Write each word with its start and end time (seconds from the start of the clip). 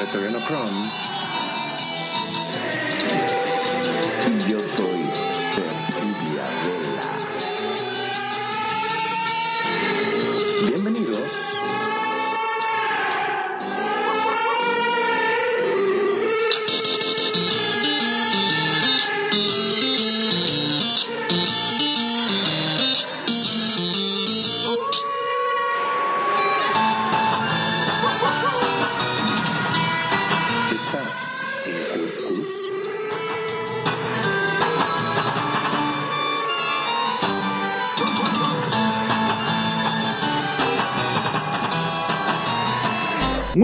soy 0.00 0.06
Pretoriano 0.06 0.40
Chrome. 0.46 0.70
Y 0.70 0.84
yo 0.84 0.89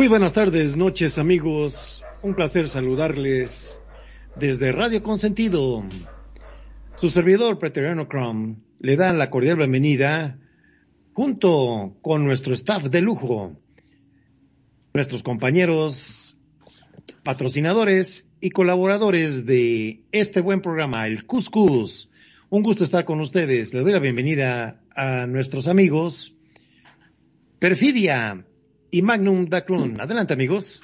Buenas 0.08 0.34
tardes, 0.34 0.76
noches 0.76 1.18
amigos. 1.18 2.04
Un 2.22 2.36
placer 2.36 2.68
saludarles 2.68 3.80
desde 4.36 4.70
Radio 4.70 5.02
Consentido. 5.02 5.82
Su 6.94 7.10
servidor 7.10 7.58
Preteriano 7.58 8.06
Chrome 8.06 8.56
le 8.78 8.96
da 8.96 9.12
la 9.12 9.30
cordial 9.30 9.56
bienvenida 9.56 10.38
junto 11.12 11.96
con 12.02 12.24
nuestro 12.24 12.54
staff 12.54 12.84
de 12.84 13.00
lujo, 13.02 13.56
nuestros 14.94 15.24
compañeros, 15.24 16.38
patrocinadores 17.24 18.28
y 18.40 18.50
colaboradores 18.50 19.44
de 19.44 20.04
este 20.12 20.40
buen 20.40 20.62
programa, 20.62 21.08
el 21.08 21.26
Cuscus. 21.26 22.10
Un 22.48 22.62
gusto 22.62 22.84
estar 22.84 23.04
con 23.04 23.20
ustedes. 23.20 23.74
Le 23.74 23.80
doy 23.80 23.92
la 23.92 23.98
bienvenida 23.98 24.80
a 24.94 25.26
nuestros 25.26 25.66
amigos 25.66 26.36
Perfidia 27.58 28.45
y 28.90 29.02
Magnum 29.02 29.46
Daclun. 29.46 30.00
Adelante, 30.00 30.34
amigos. 30.34 30.82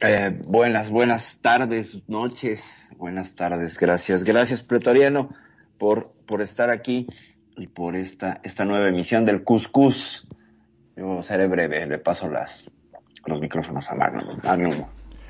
Eh, 0.00 0.40
buenas, 0.48 0.90
buenas 0.90 1.38
tardes, 1.40 2.02
noches, 2.08 2.90
buenas 2.96 3.36
tardes, 3.36 3.78
gracias, 3.78 4.24
gracias 4.24 4.60
Pretoriano 4.60 5.28
por, 5.78 6.12
por 6.26 6.42
estar 6.42 6.70
aquí 6.70 7.06
y 7.56 7.68
por 7.68 7.94
esta, 7.94 8.40
esta 8.42 8.64
nueva 8.64 8.88
emisión 8.88 9.24
del 9.24 9.44
Cuscus. 9.44 10.26
Yo 10.96 11.22
seré 11.22 11.46
breve, 11.46 11.86
le 11.86 11.98
paso 11.98 12.28
las, 12.28 12.68
los 13.26 13.40
micrófonos 13.40 13.88
a 13.90 13.94
Magnum. 13.94 14.40
Magnum. 14.42 14.84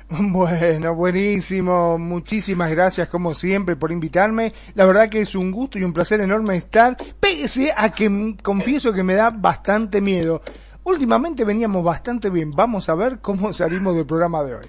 Bueno, 0.09 0.93
buenísimo. 0.95 1.97
Muchísimas 1.97 2.71
gracias 2.71 3.07
como 3.09 3.33
siempre 3.33 3.75
por 3.75 3.91
invitarme. 3.91 4.53
La 4.75 4.85
verdad 4.85 5.09
que 5.09 5.21
es 5.21 5.33
un 5.33 5.51
gusto 5.51 5.79
y 5.79 5.83
un 5.83 5.93
placer 5.93 6.21
enorme 6.21 6.55
estar, 6.55 6.95
pese 7.19 7.71
a 7.75 7.91
que 7.91 8.35
confieso 8.43 8.93
que 8.93 9.03
me 9.03 9.15
da 9.15 9.29
bastante 9.31 10.01
miedo. 10.01 10.41
Últimamente 10.83 11.45
veníamos 11.45 11.83
bastante 11.83 12.29
bien. 12.29 12.51
Vamos 12.51 12.89
a 12.89 12.95
ver 12.95 13.19
cómo 13.19 13.53
salimos 13.53 13.95
del 13.95 14.05
programa 14.05 14.43
de 14.43 14.55
hoy. 14.55 14.65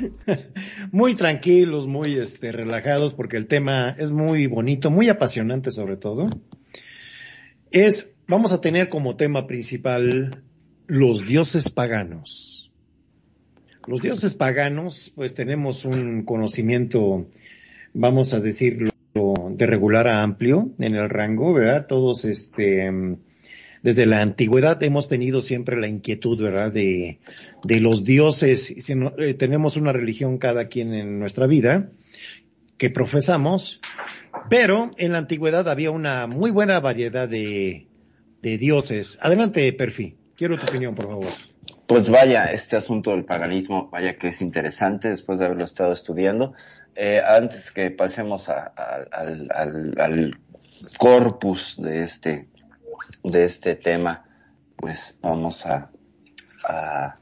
Muy 0.92 1.14
tranquilos, 1.14 1.86
muy 1.86 2.14
este, 2.14 2.50
relajados, 2.50 3.12
porque 3.12 3.36
el 3.36 3.46
tema 3.46 3.94
es 3.98 4.10
muy 4.10 4.46
bonito, 4.46 4.90
muy 4.90 5.10
apasionante 5.10 5.70
sobre 5.70 5.96
todo. 5.96 6.30
Es, 7.70 8.14
vamos 8.26 8.52
a 8.52 8.60
tener 8.60 8.88
como 8.88 9.16
tema 9.16 9.46
principal 9.46 10.42
los 10.86 11.26
dioses 11.26 11.70
paganos. 11.70 12.70
Los 13.86 14.00
dioses 14.00 14.34
paganos, 14.34 15.12
pues 15.14 15.34
tenemos 15.34 15.84
un 15.84 16.22
conocimiento, 16.24 17.26
vamos 17.92 18.32
a 18.32 18.40
decirlo, 18.40 18.90
de 19.50 19.66
regular 19.66 20.08
a 20.08 20.22
amplio 20.22 20.70
en 20.78 20.94
el 20.94 21.10
rango, 21.10 21.52
¿verdad? 21.52 21.86
Todos, 21.86 22.24
este, 22.24 22.90
desde 23.82 24.06
la 24.06 24.22
antigüedad 24.22 24.80
hemos 24.82 25.08
tenido 25.08 25.40
siempre 25.40 25.80
la 25.80 25.88
inquietud, 25.88 26.40
¿verdad? 26.40 26.72
De, 26.72 27.18
los 27.80 28.04
dioses. 28.04 28.66
Si 28.78 28.92
eh, 29.18 29.34
tenemos 29.34 29.76
una 29.76 29.92
religión 29.92 30.38
cada 30.38 30.68
quien 30.68 30.94
en 30.94 31.18
nuestra 31.18 31.46
vida 31.46 31.90
que 32.78 32.90
profesamos, 32.90 33.80
pero 34.48 34.92
en 34.98 35.12
la 35.12 35.18
antigüedad 35.18 35.68
había 35.68 35.90
una 35.90 36.26
muy 36.26 36.50
buena 36.52 36.80
variedad 36.80 37.28
de, 37.28 37.88
dioses. 38.40 39.18
Adelante, 39.20 39.72
Perfi. 39.72 40.16
Quiero 40.36 40.56
tu 40.58 40.64
opinión, 40.64 40.94
por 40.94 41.06
favor. 41.06 41.32
Pues 41.86 42.08
vaya, 42.08 42.44
este 42.46 42.76
asunto 42.76 43.10
del 43.10 43.24
paganismo, 43.24 43.88
vaya 43.90 44.16
que 44.16 44.28
es 44.28 44.40
interesante 44.40 45.08
después 45.08 45.38
de 45.38 45.46
haberlo 45.46 45.64
estado 45.64 45.92
estudiando. 45.92 46.54
Eh, 46.94 47.20
antes 47.24 47.70
que 47.70 47.90
pasemos 47.90 48.48
a- 48.48 48.72
al 49.96 50.38
corpus 50.98 51.76
de 51.80 52.02
este, 52.02 52.48
de 53.22 53.44
este 53.44 53.76
tema, 53.76 54.24
pues 54.76 55.16
vamos 55.22 55.64
a, 55.66 55.90
a, 56.66 57.16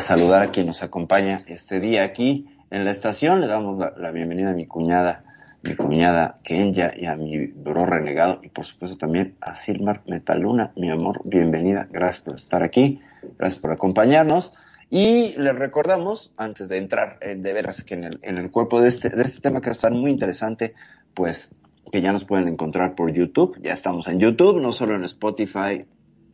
saludar 0.00 0.42
a 0.42 0.50
quien 0.50 0.66
nos 0.66 0.82
acompaña 0.82 1.40
este 1.46 1.80
día 1.80 2.04
aquí 2.04 2.48
en 2.70 2.84
la 2.84 2.90
estación. 2.90 3.40
Le 3.40 3.46
damos 3.46 3.78
la, 3.78 3.92
la 3.96 4.10
bienvenida 4.10 4.50
a 4.50 4.54
mi 4.54 4.66
cuñada, 4.66 5.24
mi 5.62 5.74
cuñada 5.76 6.38
Kenya 6.42 6.92
y 6.96 7.06
a 7.06 7.16
mi 7.16 7.46
bro 7.46 7.86
renegado 7.86 8.40
y 8.42 8.48
por 8.48 8.64
supuesto 8.64 8.96
también 8.98 9.36
a 9.40 9.54
Silmar 9.54 10.02
Metaluna, 10.06 10.72
mi 10.76 10.90
amor, 10.90 11.20
bienvenida. 11.24 11.88
Gracias 11.90 12.20
por 12.22 12.34
estar 12.36 12.62
aquí. 12.62 13.00
Gracias 13.38 13.60
por 13.60 13.72
acompañarnos. 13.72 14.52
Y 14.90 15.34
les 15.36 15.54
recordamos, 15.54 16.32
antes 16.38 16.68
de 16.68 16.78
entrar 16.78 17.18
eh, 17.20 17.34
de 17.36 17.52
veras 17.52 17.84
que 17.84 17.94
en 17.94 18.04
el, 18.04 18.18
en 18.22 18.38
el 18.38 18.50
cuerpo 18.50 18.80
de 18.80 18.88
este, 18.88 19.10
de 19.10 19.22
este 19.22 19.40
tema 19.40 19.60
que 19.60 19.66
va 19.66 19.72
a 19.72 19.76
estar 19.76 19.92
muy 19.92 20.10
interesante, 20.10 20.74
pues 21.12 21.50
que 21.90 22.00
ya 22.02 22.12
nos 22.12 22.24
pueden 22.24 22.48
encontrar 22.48 22.94
por 22.94 23.12
YouTube. 23.12 23.58
Ya 23.62 23.72
estamos 23.72 24.08
en 24.08 24.18
YouTube, 24.18 24.60
no 24.60 24.72
solo 24.72 24.94
en 24.94 25.04
Spotify, 25.04 25.84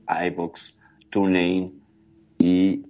iBooks, 0.09 0.76
TuneIn 1.10 1.81
y 2.38 2.87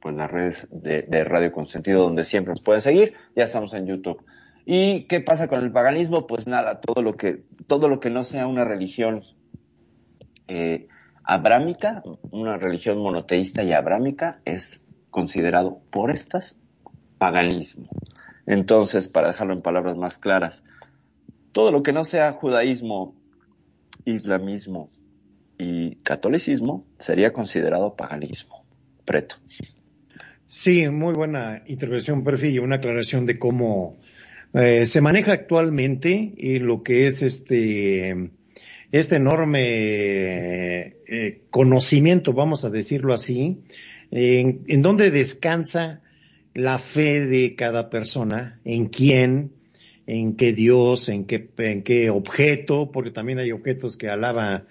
pues 0.00 0.14
las 0.14 0.30
redes 0.30 0.68
de, 0.70 1.02
de 1.02 1.24
Radio 1.24 1.52
Consentido 1.52 2.02
donde 2.02 2.24
siempre 2.24 2.52
nos 2.52 2.62
pueden 2.62 2.82
seguir. 2.82 3.14
Ya 3.34 3.44
estamos 3.44 3.74
en 3.74 3.86
YouTube. 3.86 4.24
¿Y 4.64 5.04
qué 5.04 5.20
pasa 5.20 5.48
con 5.48 5.64
el 5.64 5.72
paganismo? 5.72 6.26
Pues 6.26 6.46
nada, 6.46 6.80
todo 6.80 7.02
lo 7.02 7.16
que, 7.16 7.42
todo 7.66 7.88
lo 7.88 8.00
que 8.00 8.10
no 8.10 8.22
sea 8.22 8.46
una 8.46 8.64
religión 8.64 9.22
eh, 10.46 10.88
abrámica, 11.24 12.02
una 12.30 12.58
religión 12.58 12.98
monoteísta 12.98 13.62
y 13.62 13.72
abrámica, 13.72 14.40
es 14.44 14.84
considerado 15.10 15.80
por 15.90 16.10
estas 16.10 16.58
paganismo. 17.18 17.88
Entonces, 18.46 19.08
para 19.08 19.28
dejarlo 19.28 19.52
en 19.52 19.62
palabras 19.62 19.96
más 19.96 20.16
claras, 20.18 20.64
todo 21.58 21.72
lo 21.72 21.82
que 21.82 21.92
no 21.92 22.04
sea 22.04 22.34
judaísmo, 22.34 23.16
islamismo 24.04 24.92
y 25.58 25.96
catolicismo 26.04 26.86
sería 27.00 27.32
considerado 27.32 27.96
paganismo. 27.96 28.64
Preto. 29.04 29.34
Sí, 30.46 30.88
muy 30.88 31.14
buena 31.14 31.64
intervención, 31.66 32.22
Perfi, 32.22 32.50
y 32.50 32.58
una 32.60 32.76
aclaración 32.76 33.26
de 33.26 33.40
cómo 33.40 33.98
eh, 34.54 34.86
se 34.86 35.00
maneja 35.00 35.32
actualmente 35.32 36.32
y 36.36 36.60
lo 36.60 36.84
que 36.84 37.08
es 37.08 37.22
este 37.22 38.30
este 38.92 39.16
enorme 39.16 39.58
eh, 41.08 41.42
conocimiento, 41.50 42.34
vamos 42.34 42.64
a 42.64 42.70
decirlo 42.70 43.12
así, 43.12 43.64
en, 44.12 44.62
en 44.68 44.82
donde 44.82 45.10
descansa 45.10 46.02
la 46.54 46.78
fe 46.78 47.26
de 47.26 47.56
cada 47.56 47.90
persona, 47.90 48.60
en 48.64 48.86
quién, 48.86 49.57
en 50.08 50.36
qué 50.36 50.54
Dios, 50.54 51.10
en 51.10 51.26
qué, 51.26 51.50
en 51.58 51.82
qué 51.82 52.08
objeto, 52.08 52.90
porque 52.90 53.10
también 53.10 53.38
hay 53.38 53.52
objetos 53.52 53.98
que 53.98 54.08
alaba 54.08 54.64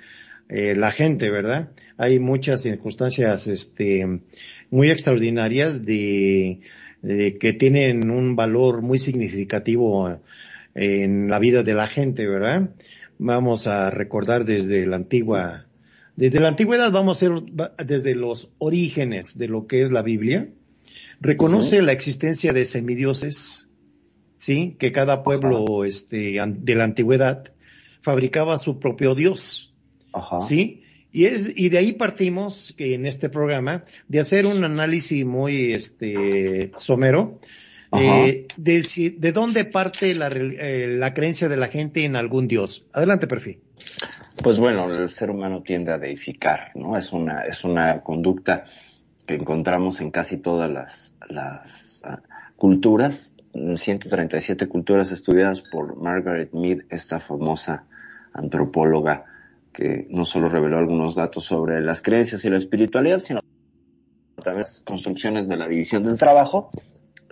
eh, 0.50 0.74
la 0.76 0.90
gente, 0.92 1.30
¿verdad? 1.30 1.70
Hay 1.96 2.18
muchas 2.18 2.64
circunstancias, 2.64 3.48
este, 3.48 4.22
muy 4.72 4.90
extraordinarias 4.90 5.86
de, 5.86 6.62
de 7.04 7.38
que 7.38 7.54
tienen 7.54 8.10
un 8.10 8.36
valor 8.36 8.82
muy 8.82 8.98
significativo 8.98 10.20
en 10.74 11.28
la 11.30 11.38
vida 11.38 11.62
de 11.62 11.76
la 11.76 11.86
gente, 11.86 12.28
¿verdad? 12.28 12.72
Vamos 13.20 13.68
a 13.68 13.92
recordar 13.92 14.44
desde 14.44 14.88
la 14.88 14.96
antigua, 14.96 15.68
desde 16.16 16.40
la 16.40 16.48
antigüedad 16.48 16.92
vamos 16.92 17.18
a 17.18 17.20
ser 17.20 17.32
desde 17.86 18.16
los 18.16 18.50
orígenes 18.58 19.38
de 19.38 19.50
lo 19.50 19.68
que 19.68 19.84
es 19.84 19.92
la 19.92 20.02
Biblia. 20.02 20.50
Reconoce 21.22 21.78
uh 21.78 21.82
-huh. 21.82 21.86
la 21.86 21.92
existencia 21.92 22.54
de 22.54 22.66
semidioses, 22.66 23.67
sí, 24.38 24.76
que 24.80 24.92
cada 24.92 25.24
pueblo, 25.24 25.84
este, 25.84 26.40
de 26.42 26.76
la 26.76 26.84
antigüedad 26.86 27.52
fabricaba 28.02 28.58
su 28.58 28.80
propio 28.80 29.16
dios, 29.16 29.74
Ajá. 30.14 30.40
sí, 30.40 30.84
Y 31.12 31.26
es, 31.26 31.52
y 31.56 31.70
de 31.70 31.80
ahí 31.80 31.94
partimos, 31.94 32.74
que 32.78 32.94
en 32.94 33.06
este 33.06 33.30
programa, 33.30 33.84
de 34.08 34.20
hacer 34.20 34.46
un 34.46 34.64
análisis 34.64 35.26
muy, 35.26 35.74
este, 35.74 36.72
somero, 36.76 37.40
eh, 37.92 38.48
de, 38.58 39.16
de 39.18 39.32
dónde 39.32 39.66
parte 39.66 40.14
la, 40.14 40.28
eh, 40.28 40.88
la 40.88 41.14
creencia 41.14 41.50
de 41.50 41.58
la 41.58 41.68
gente 41.68 42.04
en 42.06 42.16
algún 42.16 42.48
dios. 42.48 42.86
Adelante, 42.94 43.28
perfil. 43.28 43.62
Pues 44.44 44.60
bueno, 44.60 44.94
el 44.94 45.10
ser 45.10 45.32
humano 45.32 45.64
tiende 45.64 45.92
a 45.92 45.98
deificar, 45.98 46.72
¿no? 46.76 46.98
Es 46.98 47.12
una, 47.14 47.44
es 47.44 47.64
una 47.64 48.02
conducta 48.02 48.66
que 49.26 49.36
encontramos 49.36 50.00
en 50.02 50.12
casi 50.12 50.38
todas 50.38 50.70
las, 50.70 51.14
las 51.30 52.02
ah, 52.06 52.22
culturas, 52.56 53.34
137 53.78 54.68
culturas 54.68 55.12
estudiadas 55.12 55.62
por 55.62 55.98
Margaret 55.98 56.54
Mead, 56.54 56.80
esta 56.90 57.20
famosa 57.20 57.86
antropóloga 58.34 59.26
que 59.74 60.08
no 60.10 60.26
solo 60.26 60.50
reveló 60.50 60.78
algunos 60.78 61.16
datos 61.16 61.46
sobre 61.46 61.82
las 61.82 62.02
creencias 62.02 62.44
y 62.46 62.50
la 62.50 62.58
espiritualidad, 62.58 63.20
sino 63.20 63.42
también 64.44 64.62
las 64.62 64.82
construcciones 64.82 65.48
de 65.48 65.58
la 65.58 65.68
división 65.68 66.04
del 66.04 66.18
trabajo, 66.18 66.72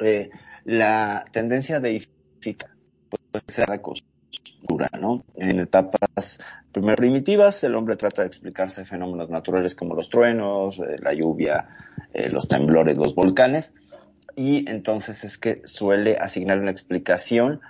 eh, 0.01 0.29
la 0.65 1.25
tendencia 1.31 1.79
deifica 1.79 2.75
puede 3.09 3.45
ser 3.47 3.69
la 3.69 3.81
costura, 3.81 4.89
¿no? 4.99 5.23
En 5.35 5.59
etapas 5.59 6.39
primero 6.71 6.97
primitivas, 6.97 7.63
el 7.63 7.75
hombre 7.75 7.95
trata 7.95 8.21
de 8.21 8.27
explicarse 8.27 8.85
fenómenos 8.85 9.29
naturales 9.29 9.75
como 9.75 9.95
los 9.95 10.09
truenos, 10.09 10.79
eh, 10.79 10.97
la 11.01 11.13
lluvia, 11.13 11.69
eh, 12.13 12.29
los 12.29 12.47
temblores, 12.47 12.97
los 12.97 13.15
volcanes, 13.15 13.73
y 14.35 14.69
entonces 14.69 15.23
es 15.23 15.37
que 15.37 15.61
suele 15.65 16.17
asignar 16.17 16.59
una 16.59 16.71
explicación 16.71 17.61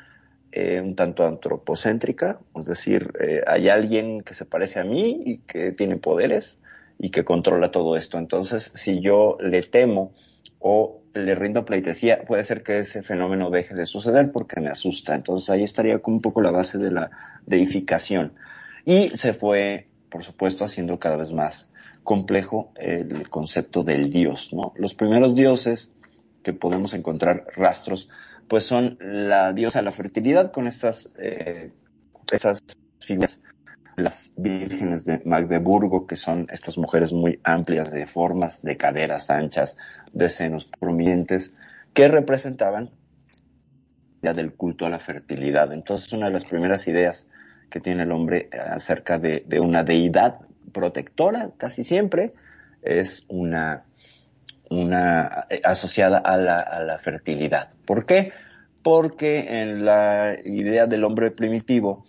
eh, 0.57 0.79
un 0.79 0.95
tanto 0.95 1.25
antropocéntrica, 1.27 2.39
es 2.57 2.65
decir, 2.65 3.11
eh, 3.19 3.41
hay 3.45 3.67
alguien 3.67 4.21
que 4.21 4.33
se 4.33 4.45
parece 4.45 4.79
a 4.79 4.85
mí 4.85 5.21
y 5.25 5.37
que 5.39 5.73
tiene 5.73 5.97
poderes 5.97 6.59
y 6.97 7.11
que 7.11 7.25
controla 7.25 7.71
todo 7.71 7.97
esto. 7.97 8.17
Entonces, 8.17 8.71
si 8.73 9.01
yo 9.01 9.37
le 9.41 9.63
temo 9.63 10.13
o 10.59 11.01
le 11.13 11.35
rindo 11.35 11.65
pleitesía, 11.65 12.23
puede 12.25 12.45
ser 12.45 12.63
que 12.63 12.79
ese 12.79 13.03
fenómeno 13.03 13.49
deje 13.49 13.75
de 13.75 13.85
suceder 13.85 14.31
porque 14.31 14.61
me 14.61 14.69
asusta. 14.69 15.13
Entonces 15.13 15.49
ahí 15.49 15.63
estaría 15.63 15.99
como 15.99 16.17
un 16.17 16.21
poco 16.21 16.41
la 16.41 16.51
base 16.51 16.77
de 16.77 16.91
la 16.91 17.11
deificación. 17.45 18.31
Y 18.85 19.09
se 19.09 19.33
fue, 19.33 19.87
por 20.09 20.23
supuesto, 20.23 20.63
haciendo 20.63 20.99
cada 20.99 21.17
vez 21.17 21.33
más 21.33 21.69
complejo 22.03 22.71
el 22.75 23.29
concepto 23.29 23.83
del 23.83 24.09
dios, 24.09 24.53
¿no? 24.53 24.71
Los 24.77 24.93
primeros 24.93 25.35
dioses 25.35 25.91
que 26.45 26.53
podemos 26.53 26.93
encontrar 26.93 27.47
rastros, 27.55 28.07
pues 28.47 28.65
son 28.65 28.99
la 29.01 29.51
diosa 29.51 29.79
de 29.79 29.85
la 29.85 29.91
fertilidad 29.91 30.51
con 30.51 30.67
estas, 30.67 31.11
eh, 31.17 31.71
esas 32.31 32.61
figuras, 32.99 33.41
las 33.95 34.31
vírgenes 34.37 35.05
de 35.05 35.23
Magdeburgo, 35.25 36.05
que 36.05 36.15
son 36.15 36.45
estas 36.51 36.77
mujeres 36.77 37.11
muy 37.13 37.39
amplias 37.43 37.91
de 37.91 38.05
formas, 38.05 38.61
de 38.61 38.77
caderas 38.77 39.31
anchas, 39.31 39.75
de 40.13 40.29
senos 40.29 40.69
prominentes, 40.79 41.57
que 41.95 42.07
representaban 42.09 42.91
la 44.21 44.33
del 44.33 44.53
culto 44.53 44.85
a 44.85 44.91
la 44.91 44.99
fertilidad. 44.99 45.73
Entonces, 45.73 46.13
una 46.13 46.27
de 46.27 46.33
las 46.33 46.45
primeras 46.45 46.87
ideas 46.87 47.27
que 47.71 47.79
tiene 47.79 48.03
el 48.03 48.11
hombre 48.11 48.49
acerca 48.71 49.17
de 49.17 49.43
una 49.63 49.83
deidad 49.83 50.41
protectora, 50.71 51.49
casi 51.57 51.83
siempre, 51.83 52.33
es 52.83 53.25
una, 53.29 53.83
una 54.69 55.45
eh, 55.49 55.61
asociada 55.63 56.17
a 56.17 56.37
la, 56.37 56.55
a 56.55 56.81
la 56.81 56.97
fertilidad. 56.99 57.69
¿Por 57.85 58.05
qué? 58.05 58.31
Porque 58.83 59.61
en 59.61 59.85
la 59.85 60.35
idea 60.43 60.85
del 60.85 61.03
hombre 61.03 61.31
primitivo, 61.31 62.03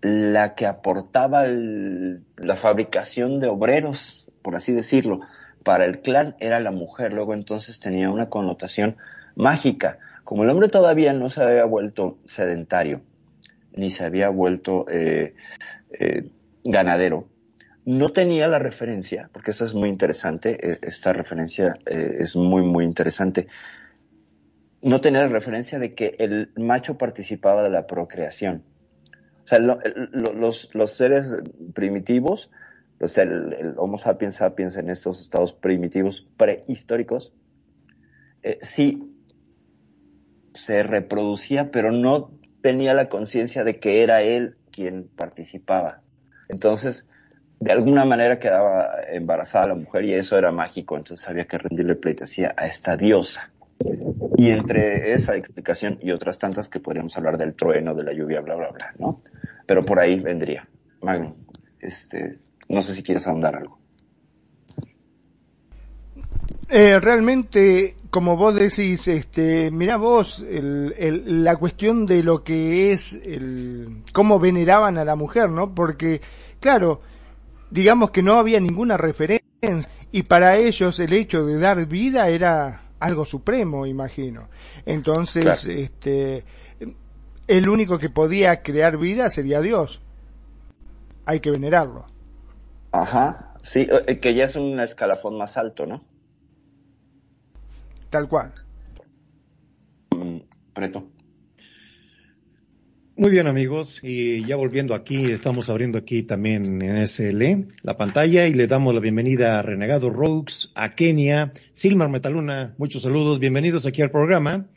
la 0.00 0.54
que 0.54 0.66
aportaba 0.66 1.44
la 1.46 2.56
fabricación 2.56 3.40
de 3.40 3.48
obreros, 3.48 4.28
por 4.42 4.54
así 4.56 4.72
decirlo, 4.72 5.20
para 5.64 5.84
el 5.84 6.00
clan 6.00 6.36
era 6.38 6.60
la 6.60 6.70
mujer. 6.70 7.12
Luego 7.12 7.34
entonces 7.34 7.80
tenía 7.80 8.10
una 8.10 8.28
connotación 8.28 8.96
mágica. 9.34 9.98
Como 10.24 10.44
el 10.44 10.50
hombre 10.50 10.68
todavía 10.68 11.12
no 11.12 11.30
se 11.30 11.42
había 11.42 11.64
vuelto 11.64 12.18
sedentario, 12.26 13.00
ni 13.72 13.90
se 13.90 14.04
había 14.04 14.28
vuelto 14.28 14.86
eh, 14.90 15.34
eh, 15.98 16.30
ganadero, 16.64 17.26
no 17.88 18.10
tenía 18.10 18.48
la 18.48 18.58
referencia, 18.58 19.30
porque 19.32 19.52
eso 19.52 19.64
es 19.64 19.72
muy 19.72 19.88
interesante, 19.88 20.58
eh, 20.60 20.78
esta 20.82 21.14
referencia 21.14 21.78
eh, 21.86 22.18
es 22.18 22.36
muy, 22.36 22.60
muy 22.60 22.84
interesante. 22.84 23.48
No 24.82 25.00
tenía 25.00 25.22
la 25.22 25.28
referencia 25.28 25.78
de 25.78 25.94
que 25.94 26.14
el 26.18 26.50
macho 26.56 26.98
participaba 26.98 27.62
de 27.62 27.70
la 27.70 27.86
procreación. 27.86 28.62
O 29.42 29.46
sea, 29.46 29.58
los, 29.58 30.68
los 30.74 30.90
seres 30.92 31.34
primitivos, 31.72 32.50
o 33.00 33.08
sea, 33.08 33.24
el, 33.24 33.54
el 33.54 33.74
Homo 33.78 33.96
sapiens 33.96 34.36
sapiens 34.36 34.76
en 34.76 34.90
estos 34.90 35.22
estados 35.22 35.54
primitivos 35.54 36.28
prehistóricos, 36.36 37.32
eh, 38.42 38.58
sí 38.60 39.14
se 40.52 40.82
reproducía, 40.82 41.70
pero 41.70 41.90
no 41.90 42.32
tenía 42.60 42.92
la 42.92 43.08
conciencia 43.08 43.64
de 43.64 43.80
que 43.80 44.02
era 44.02 44.20
él 44.20 44.56
quien 44.72 45.08
participaba. 45.08 46.02
Entonces, 46.50 47.06
de 47.60 47.72
alguna 47.72 48.04
manera 48.04 48.38
quedaba 48.38 48.88
embarazada 49.10 49.68
la 49.68 49.74
mujer 49.74 50.04
y 50.04 50.14
eso 50.14 50.38
era 50.38 50.52
mágico, 50.52 50.96
entonces 50.96 51.28
había 51.28 51.46
que 51.46 51.58
rendirle 51.58 51.96
pleitesía 51.96 52.54
a 52.56 52.66
esta 52.66 52.96
diosa. 52.96 53.50
Y 54.36 54.50
entre 54.50 55.12
esa 55.12 55.36
explicación 55.36 55.98
y 56.00 56.10
otras 56.10 56.38
tantas 56.38 56.68
que 56.68 56.80
podríamos 56.80 57.16
hablar 57.16 57.38
del 57.38 57.54
trueno, 57.54 57.94
de 57.94 58.04
la 58.04 58.12
lluvia, 58.12 58.40
bla, 58.40 58.54
bla, 58.54 58.70
bla, 58.70 58.92
¿no? 58.98 59.20
Pero 59.66 59.82
por 59.82 59.98
ahí 59.98 60.18
vendría. 60.20 60.66
Magno, 61.02 61.36
este, 61.80 62.38
no 62.68 62.80
sé 62.80 62.94
si 62.94 63.02
quieres 63.02 63.26
ahondar 63.26 63.56
algo. 63.56 63.78
Eh, 66.70 67.00
realmente, 67.00 67.96
como 68.10 68.36
vos 68.36 68.54
decís, 68.54 69.08
este, 69.08 69.70
mira 69.70 69.96
vos, 69.96 70.44
el- 70.48 71.44
la 71.44 71.56
cuestión 71.56 72.04
de 72.06 72.22
lo 72.22 72.44
que 72.44 72.92
es 72.92 73.14
el, 73.14 74.02
cómo 74.12 74.38
veneraban 74.38 74.98
a 74.98 75.04
la 75.04 75.16
mujer, 75.16 75.48
¿no? 75.50 75.74
Porque, 75.74 76.20
claro, 76.60 77.00
digamos 77.70 78.10
que 78.10 78.22
no 78.22 78.34
había 78.34 78.60
ninguna 78.60 78.96
referencia 78.96 79.46
y 80.10 80.22
para 80.22 80.56
ellos 80.56 80.98
el 81.00 81.12
hecho 81.12 81.44
de 81.44 81.58
dar 81.58 81.86
vida 81.86 82.28
era 82.28 82.82
algo 83.00 83.24
supremo, 83.24 83.86
imagino. 83.86 84.48
Entonces, 84.86 85.44
Claro. 85.64 85.80
este, 85.80 86.44
el 87.46 87.68
único 87.68 87.98
que 87.98 88.10
podía 88.10 88.62
crear 88.62 88.96
vida 88.98 89.30
sería 89.30 89.60
Dios. 89.60 90.00
Hay 91.26 91.40
que 91.40 91.50
venerarlo. 91.50 92.06
Ajá, 92.92 93.54
sí, 93.62 93.86
eh, 94.06 94.18
que 94.18 94.34
ya 94.34 94.44
es 94.44 94.56
un 94.56 94.80
escalafón 94.80 95.36
más 95.36 95.56
alto, 95.56 95.84
¿no? 95.86 96.02
Tal 98.10 98.28
cual. 98.28 98.54
Mm, 100.10 100.38
Preto. 100.72 101.04
Muy 103.18 103.32
bien 103.32 103.48
amigos, 103.48 103.98
y 104.04 104.46
ya 104.46 104.54
volviendo 104.54 104.94
aquí, 104.94 105.32
estamos 105.32 105.68
abriendo 105.68 105.98
aquí 105.98 106.22
también 106.22 106.80
en 106.80 107.04
SL 107.04 107.66
la 107.82 107.96
pantalla 107.96 108.46
y 108.46 108.54
le 108.54 108.68
damos 108.68 108.94
la 108.94 109.00
bienvenida 109.00 109.58
a 109.58 109.62
Renegado 109.62 110.08
Rogues, 110.08 110.70
a 110.76 110.94
Kenia, 110.94 111.50
Silmar 111.72 112.10
Metaluna, 112.10 112.76
muchos 112.78 113.02
saludos, 113.02 113.40
bienvenidos 113.40 113.86
aquí 113.86 114.02
al 114.02 114.12
programa. 114.12 114.68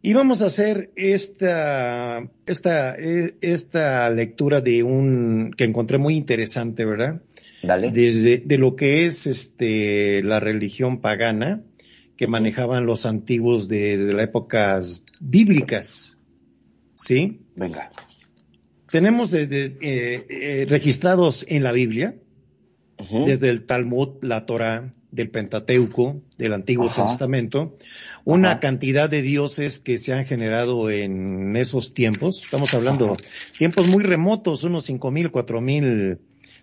Y 0.00 0.12
vamos 0.12 0.42
a 0.42 0.46
hacer 0.46 0.92
esta, 0.94 2.22
esta, 2.46 2.94
eh, 2.94 3.34
esta 3.40 4.08
lectura 4.10 4.60
de 4.60 4.84
un, 4.84 5.52
que 5.56 5.64
encontré 5.64 5.98
muy 5.98 6.14
interesante, 6.14 6.84
¿verdad? 6.84 7.20
Dale. 7.64 7.90
Desde, 7.90 8.38
de 8.38 8.58
lo 8.58 8.76
que 8.76 9.06
es 9.06 9.26
este, 9.26 10.22
la 10.22 10.38
religión 10.38 11.00
pagana 11.00 11.62
que 12.16 12.28
manejaban 12.28 12.86
los 12.86 13.06
antiguos 13.06 13.66
de, 13.66 13.96
de 13.96 14.12
las 14.12 14.22
épocas 14.22 15.04
bíblicas. 15.18 16.13
¿Sí? 16.96 17.40
Venga. 17.56 17.90
Tenemos 18.90 19.30
de- 19.30 19.46
de, 19.46 19.64
eh, 19.80 20.26
eh, 20.28 20.66
registrados 20.68 21.44
en 21.48 21.62
la 21.62 21.72
Biblia, 21.72 22.16
desde 23.26 23.50
el 23.50 23.66
Talmud, 23.66 24.22
la 24.22 24.46
Torah, 24.46 24.94
del 25.10 25.30
Pentateuco, 25.30 26.22
del 26.38 26.52
Antiguo 26.54 26.88
Ajá. 26.88 27.06
Testamento, 27.06 27.76
una 28.24 28.52
Ajá. 28.52 28.60
cantidad 28.60 29.08
de 29.10 29.22
dioses 29.22 29.78
que 29.78 29.98
se 29.98 30.12
han 30.12 30.24
generado 30.26 30.90
en 30.90 31.54
esos 31.56 31.94
tiempos. 31.94 32.42
Estamos 32.44 32.72
hablando 32.74 33.12
Ajá. 33.14 33.16
tiempos 33.58 33.86
muy 33.86 34.02
remotos, 34.02 34.64
unos 34.64 34.86
cinco 34.86 35.10
mil, 35.12 35.30
cuatro 35.30 35.60
mil, 35.60 36.18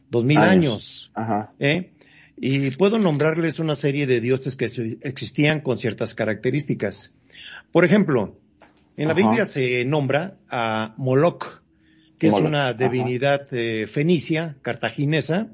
dos 0.10 0.24
mil 0.26 0.38
Años. 0.38 1.12
¿eh? 1.60 1.92
Y 2.36 2.72
puedo 2.72 2.98
nombrarles 2.98 3.60
una 3.60 3.76
serie 3.76 4.06
de 4.08 4.20
dioses 4.20 4.56
que 4.58 4.66
existían 5.04 5.62
con 5.62 5.78
ciertas 5.78 6.14
características. 6.16 7.16
Por 7.72 7.86
ejemplo, 7.86 8.41
en 9.02 9.08
la 9.08 9.14
Ajá. 9.14 9.22
Biblia 9.22 9.46
se 9.46 9.84
nombra 9.86 10.38
a 10.50 10.94
Moloch, 10.98 11.62
que 12.18 12.30
Moloch, 12.30 12.44
es 12.44 12.48
una 12.50 12.74
divinidad 12.74 13.48
eh, 13.52 13.88
fenicia, 13.88 14.58
cartaginesa. 14.62 15.50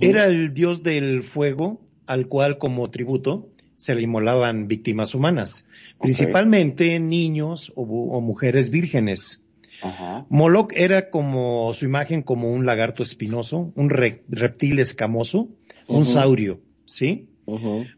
Era 0.00 0.26
el 0.26 0.54
dios 0.54 0.82
del 0.82 1.22
fuego, 1.22 1.80
al 2.06 2.28
cual 2.28 2.56
como 2.58 2.90
tributo 2.90 3.50
se 3.76 3.94
le 3.94 4.02
inmolaban 4.02 4.68
víctimas 4.68 5.14
humanas, 5.14 5.68
principalmente 6.00 6.98
niños 7.00 7.72
o, 7.74 8.20
mujeres 8.20 8.70
vírgenes. 8.70 9.44
Ajá. 9.82 10.24
Moloch 10.30 10.72
era 10.76 11.10
como 11.10 11.74
su 11.74 11.84
imagen 11.84 12.22
como 12.22 12.52
un 12.52 12.64
lagarto 12.64 13.02
espinoso, 13.02 13.72
un 13.74 13.90
re- 13.90 14.22
reptil 14.28 14.78
escamoso, 14.78 15.48
un 15.88 16.06
saurio, 16.06 16.60
¿sí? 16.86 17.28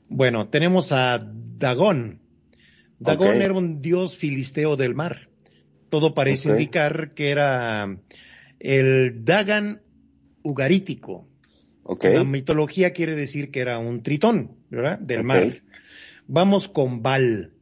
Bueno, 0.08 0.48
tenemos 0.48 0.90
a 0.92 1.18
Dagón. 1.58 2.23
Dagón 2.98 3.42
era 3.42 3.54
un 3.54 3.80
dios 3.80 4.16
filisteo 4.16 4.76
del 4.76 4.94
mar. 4.94 5.28
Todo 5.88 6.14
parece 6.14 6.50
indicar 6.50 7.14
que 7.14 7.30
era 7.30 7.98
el 8.60 9.24
Dagan 9.24 9.82
ugarítico. 10.42 11.28
La 12.02 12.24
mitología 12.24 12.92
quiere 12.92 13.14
decir 13.14 13.50
que 13.50 13.60
era 13.60 13.78
un 13.78 14.02
tritón, 14.02 14.56
¿verdad? 14.70 14.98
Del 14.98 15.22
mar. 15.22 15.62
Vamos 16.26 16.68
con 16.68 17.02
Baal. 17.02 17.52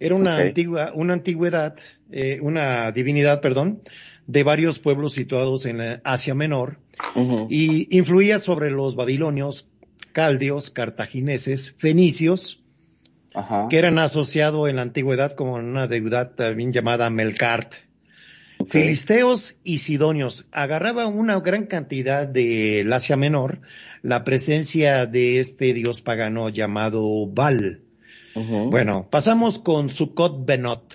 Era 0.00 0.16
una 0.16 0.36
antigua, 0.36 0.92
una 0.94 1.12
antigüedad, 1.12 1.76
eh, 2.10 2.40
una 2.42 2.90
divinidad, 2.90 3.40
perdón, 3.40 3.82
de 4.26 4.42
varios 4.42 4.80
pueblos 4.80 5.12
situados 5.12 5.64
en 5.64 5.80
Asia 6.02 6.34
Menor 6.34 6.80
y 7.48 7.96
influía 7.96 8.38
sobre 8.38 8.70
los 8.70 8.96
babilonios, 8.96 9.68
caldeos, 10.12 10.70
cartagineses, 10.70 11.74
fenicios, 11.78 12.61
Ajá. 13.34 13.68
que 13.70 13.78
eran 13.78 13.98
asociados 13.98 14.68
en 14.68 14.76
la 14.76 14.82
antigüedad 14.82 15.32
como 15.32 15.54
una 15.54 15.86
deidad 15.86 16.32
también 16.32 16.72
llamada 16.72 17.10
Melkart. 17.10 17.74
Ok. 18.58 18.70
Filisteos 18.70 19.56
y 19.64 19.78
sidonios. 19.78 20.46
Agarraba 20.52 21.06
una 21.06 21.40
gran 21.40 21.66
cantidad 21.66 22.28
de 22.28 22.88
Asia 22.92 23.16
Menor 23.16 23.60
la 24.02 24.24
presencia 24.24 25.06
de 25.06 25.40
este 25.40 25.72
dios 25.72 26.00
pagano 26.00 26.48
llamado 26.48 27.26
Baal. 27.26 27.80
Bueno, 28.34 29.08
pasamos 29.10 29.58
con 29.58 29.90
Sukkot 29.90 30.46
Benot. 30.46 30.94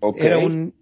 Ok. 0.00 0.16
Era 0.20 0.38
un 0.38 0.74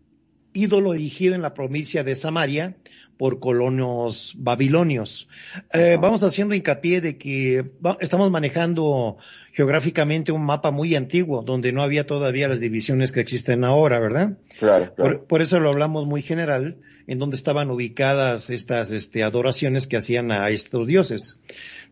ídolo 0.53 0.95
erigido 0.95 1.35
en 1.35 1.43
la 1.43 1.55
provincia 1.55 2.05
de 2.05 2.15
Samaria 2.15 2.77
por 3.17 3.41
colonos 3.41 4.35
babilonios. 4.39 5.29
Eh, 5.73 5.99
vamos 6.01 6.23
haciendo 6.23 6.55
hincapié 6.55 7.01
de 7.01 7.19
que 7.19 7.73
estamos 8.01 8.31
manejando 8.31 9.17
geográficamente 9.53 10.33
un 10.33 10.45
mapa 10.45 10.71
muy 10.71 10.97
antiguo, 10.97 11.43
donde 11.43 11.73
no 11.73 11.83
había 11.83 12.07
todavía 12.07 12.49
las 12.49 12.59
divisiones 12.59 13.13
que 13.13 13.21
existen 13.21 13.65
ahora, 13.65 14.01
¿verdad? 14.01 14.39
Claro, 14.59 14.95
claro. 14.95 15.19
Por, 15.19 15.27
por 15.27 15.43
eso 15.43 15.61
lo 15.61 15.69
hablamos 15.69 16.07
muy 16.07 16.23
general, 16.23 16.79
en 17.07 17.19
donde 17.19 17.37
estaban 17.37 17.71
ubicadas 17.71 18.51
estas 18.51 18.91
este, 18.91 19.23
adoraciones 19.23 19.87
que 19.87 19.99
hacían 19.99 20.33
a 20.33 20.49
estos 20.49 20.87
dioses. 20.87 21.41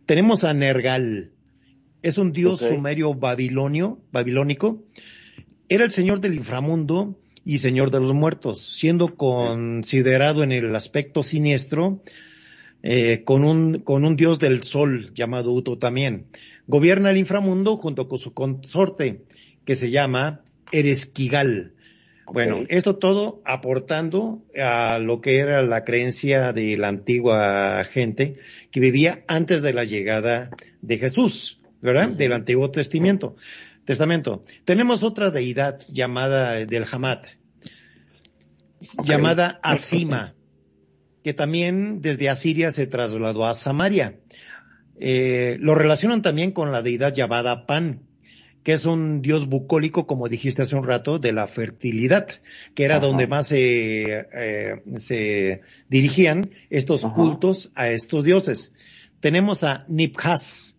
Tenemos 0.07 0.45
a 0.45 0.55
Nergal. 0.55 1.33
Es 2.03 2.17
un 2.17 2.33
dios 2.33 2.61
sumerio 2.61 3.13
babilonio, 3.13 4.01
babilónico. 4.11 4.83
Era 5.69 5.85
el 5.85 5.91
señor 5.91 6.21
del 6.21 6.35
inframundo 6.35 7.19
y 7.45 7.59
señor 7.59 7.91
de 7.91 8.01
los 8.01 8.15
muertos, 8.15 8.61
siendo 8.61 9.17
considerado 9.17 10.43
en 10.43 10.53
el 10.53 10.75
aspecto 10.75 11.23
siniestro 11.23 12.03
eh, 12.83 13.23
con, 13.25 13.45
un, 13.45 13.81
con 13.81 14.05
un 14.05 14.17
dios 14.17 14.39
del 14.39 14.63
sol 14.63 15.13
llamado 15.15 15.53
Uto 15.53 15.79
también. 15.79 16.27
Gobierna 16.67 17.11
el 17.11 17.17
inframundo 17.17 17.77
junto 17.77 18.09
con 18.09 18.19
su 18.19 18.33
consorte, 18.33 19.25
que 19.65 19.75
se 19.75 19.91
llama 19.91 20.43
Eresquigal. 20.73 21.75
Bueno, 22.33 22.61
esto 22.69 22.97
todo 22.97 23.43
aportando 23.45 24.45
a 24.57 24.99
lo 25.01 25.21
que 25.21 25.39
era 25.39 25.63
la 25.63 25.85
creencia 25.85 26.53
de 26.53 26.77
la 26.79 26.87
antigua 26.87 27.83
gente 27.85 28.37
que 28.71 28.79
vivía 28.79 29.25
antes 29.27 29.63
de 29.63 29.73
la 29.73 29.83
llegada 29.83 30.51
de 30.81 30.99
Jesús, 30.99 31.61
¿verdad? 31.83 32.11
Del 32.11 32.33
Antiguo 32.33 32.71
Testamento. 32.71 33.35
Testamento. 33.85 34.43
Tenemos 34.65 35.03
otra 35.03 35.31
deidad 35.31 35.81
llamada 35.89 36.65
del 36.65 36.85
Hamat, 36.91 37.27
Ok. 38.99 39.07
llamada 39.07 39.59
Asima, 39.63 40.35
que 41.23 41.35
también 41.35 42.01
desde 42.01 42.29
Asiria 42.29 42.71
se 42.71 42.87
trasladó 42.87 43.47
a 43.47 43.55
Samaria. 43.55 44.19
Eh, 44.99 45.57
lo 45.61 45.75
relacionan 45.75 46.23
también 46.23 46.53
con 46.53 46.73
la 46.73 46.83
deidad 46.83 47.15
llamada 47.15 47.67
Pan, 47.67 48.03
que 48.63 48.73
es 48.73 48.85
un 48.85 49.23
dios 49.23 49.49
bucólico, 49.49 50.07
como 50.07 50.29
dijiste 50.29 50.63
hace 50.63 50.77
un 50.77 50.87
rato, 50.87 51.19
de 51.19 51.33
la 51.33 51.47
fertilidad, 51.47 52.29
que 52.75 52.85
era 52.85 52.97
Ajá. 52.97 53.07
donde 53.07 53.27
más 53.27 53.49
se, 53.49 54.27
eh, 54.33 54.83
se 54.97 55.63
dirigían 55.89 56.51
estos 56.69 57.05
Ajá. 57.05 57.15
cultos 57.15 57.71
a 57.75 57.89
estos 57.89 58.25
dioses. 58.25 58.75
Tenemos 59.21 59.65
a 59.65 59.85
Nibhaz, 59.89 60.77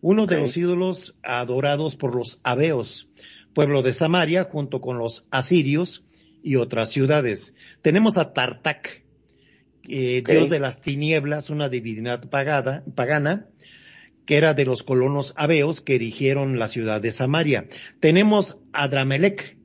uno 0.00 0.26
de 0.26 0.38
los 0.38 0.56
ídolos 0.56 1.14
adorados 1.22 1.96
por 1.96 2.14
los 2.14 2.40
abeos, 2.42 3.08
pueblo 3.54 3.82
de 3.82 3.92
Samaria, 3.92 4.44
junto 4.44 4.80
con 4.80 4.98
los 4.98 5.24
asirios 5.30 6.04
y 6.42 6.56
otras 6.56 6.90
ciudades. 6.90 7.54
Tenemos 7.82 8.18
a 8.18 8.32
Tartak, 8.32 9.01
eh, 9.88 10.22
dios 10.26 10.48
de 10.48 10.60
las 10.60 10.80
tinieblas, 10.80 11.50
una 11.50 11.68
divinidad 11.68 12.28
pagada, 12.28 12.84
pagana, 12.94 13.46
que 14.26 14.36
era 14.36 14.54
de 14.54 14.64
los 14.64 14.82
colonos 14.82 15.34
abeos 15.36 15.80
que 15.80 15.96
erigieron 15.96 16.58
la 16.58 16.68
ciudad 16.68 17.00
de 17.00 17.10
Samaria. 17.10 17.66
Tenemos 18.00 18.58
a 18.72 18.88
Dramelec, 18.88 19.56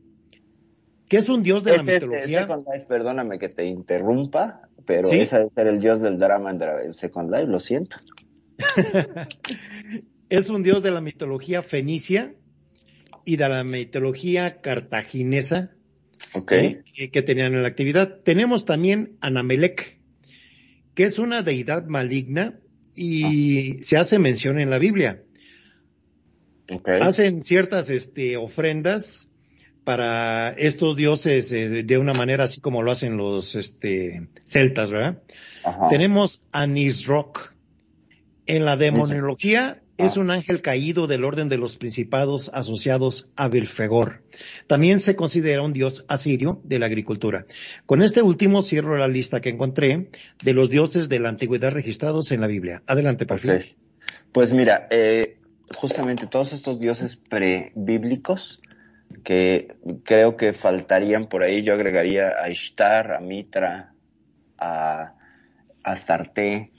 que 1.07 1.17
es 1.17 1.29
un 1.29 1.43
dios 1.43 1.63
de 1.63 1.71
la 1.71 1.77
Ese- 1.77 1.93
mitología. 1.95 2.41
Second 2.41 2.65
Life, 2.73 2.85
perdóname 2.87 3.39
que 3.39 3.49
te 3.49 3.65
interrumpa, 3.65 4.61
pero 4.85 5.07
¿Sí? 5.07 5.19
ese 5.19 5.37
debe 5.37 5.49
ser 5.53 5.67
el 5.67 5.79
dios 5.79 6.01
del 6.01 6.17
drama 6.17 6.51
en 6.51 6.93
Second 6.93 7.31
Life, 7.31 7.47
lo 7.47 7.59
siento. 7.59 7.97
es 10.29 10.49
un 10.49 10.63
dios 10.63 10.81
de 10.81 10.91
la 10.91 11.01
mitología 11.01 11.61
fenicia 11.61 12.33
y 13.25 13.35
de 13.37 13.49
la 13.49 13.63
mitología 13.63 14.61
cartaginesa. 14.61 15.71
¿eh? 16.49 16.81
que, 16.95 17.11
que 17.11 17.21
tenían 17.21 17.53
en 17.53 17.61
la 17.61 17.67
actividad. 17.67 18.19
Tenemos 18.23 18.65
también 18.65 19.17
a 19.21 19.29
Namelec, 19.29 19.96
que 20.97 21.03
es 21.03 21.19
una 21.19 21.43
deidad 21.43 21.85
maligna 21.85 22.59
y 22.95 23.83
se 23.83 23.97
hace 23.97 24.17
mención 24.17 24.59
en 24.59 24.71
la 24.71 24.79
Biblia. 24.79 25.21
Hacen 26.99 27.43
ciertas 27.43 27.91
este, 27.91 28.35
ofrendas 28.35 29.29
para 29.83 30.49
estos 30.49 30.95
dioses 30.95 31.53
eh, 31.53 31.83
de 31.83 31.97
una 31.99 32.15
manera 32.15 32.45
así 32.45 32.61
como 32.61 32.81
lo 32.81 32.91
hacen 32.91 33.15
los 33.15 33.53
este, 33.53 34.27
celtas, 34.43 34.89
¿verdad? 34.89 35.21
Ajá. 35.63 35.87
Tenemos 35.87 36.41
a 36.51 36.65
Nisroch. 36.65 37.53
En 38.47 38.65
la 38.65 38.75
demonología 38.75 39.79
Ah. 39.79 39.86
Es 39.97 40.17
un 40.17 40.31
ángel 40.31 40.61
caído 40.61 41.07
del 41.07 41.23
orden 41.23 41.49
de 41.49 41.57
los 41.57 41.75
principados 41.75 42.49
asociados 42.53 43.29
a 43.35 43.47
Belfegor. 43.47 44.23
También 44.67 44.99
se 44.99 45.15
considera 45.15 45.61
un 45.61 45.73
dios 45.73 46.05
asirio 46.07 46.61
de 46.63 46.79
la 46.79 46.85
agricultura. 46.85 47.45
Con 47.85 48.01
este 48.01 48.21
último 48.21 48.61
cierro 48.61 48.97
la 48.97 49.07
lista 49.07 49.41
que 49.41 49.49
encontré 49.49 50.09
de 50.43 50.53
los 50.53 50.69
dioses 50.69 51.09
de 51.09 51.19
la 51.19 51.29
antigüedad 51.29 51.71
registrados 51.71 52.31
en 52.31 52.41
la 52.41 52.47
Biblia. 52.47 52.83
Adelante, 52.85 53.25
perfil. 53.25 53.51
Ok. 53.51 53.63
Pues 54.31 54.53
mira, 54.53 54.87
eh, 54.91 55.39
justamente 55.75 56.27
todos 56.27 56.53
estos 56.53 56.79
dioses 56.79 57.15
prebíblicos 57.15 58.61
que 59.23 59.75
creo 60.03 60.37
que 60.37 60.53
faltarían 60.53 61.27
por 61.27 61.43
ahí, 61.43 61.63
yo 61.63 61.73
agregaría 61.73 62.33
a 62.41 62.49
Ishtar, 62.49 63.13
a 63.13 63.19
Mitra, 63.19 63.93
a 64.57 65.15
Astarte, 65.83 66.71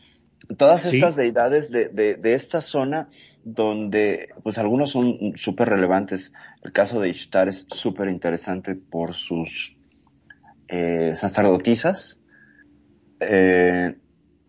todas 0.57 0.83
Sí. 0.83 0.97
estas 0.97 1.17
deidades 1.17 1.71
de, 1.71 1.89
de, 1.89 2.15
de 2.15 2.35
esta 2.35 2.61
zona 2.61 3.09
donde 3.45 4.31
pues 4.43 4.59
algunos 4.59 4.91
son 4.91 5.33
súper 5.37 5.69
relevantes. 5.69 6.33
El 6.63 6.73
caso 6.73 7.01
de 7.01 7.09
Ishtar 7.11 7.49
es 7.49 7.67
súper 7.69 8.09
interesante 8.09 8.75
por 8.75 9.15
sus 9.15 9.77
eh, 10.69 11.13
sacerdotisas. 11.15 12.19
Eh, 13.21 13.95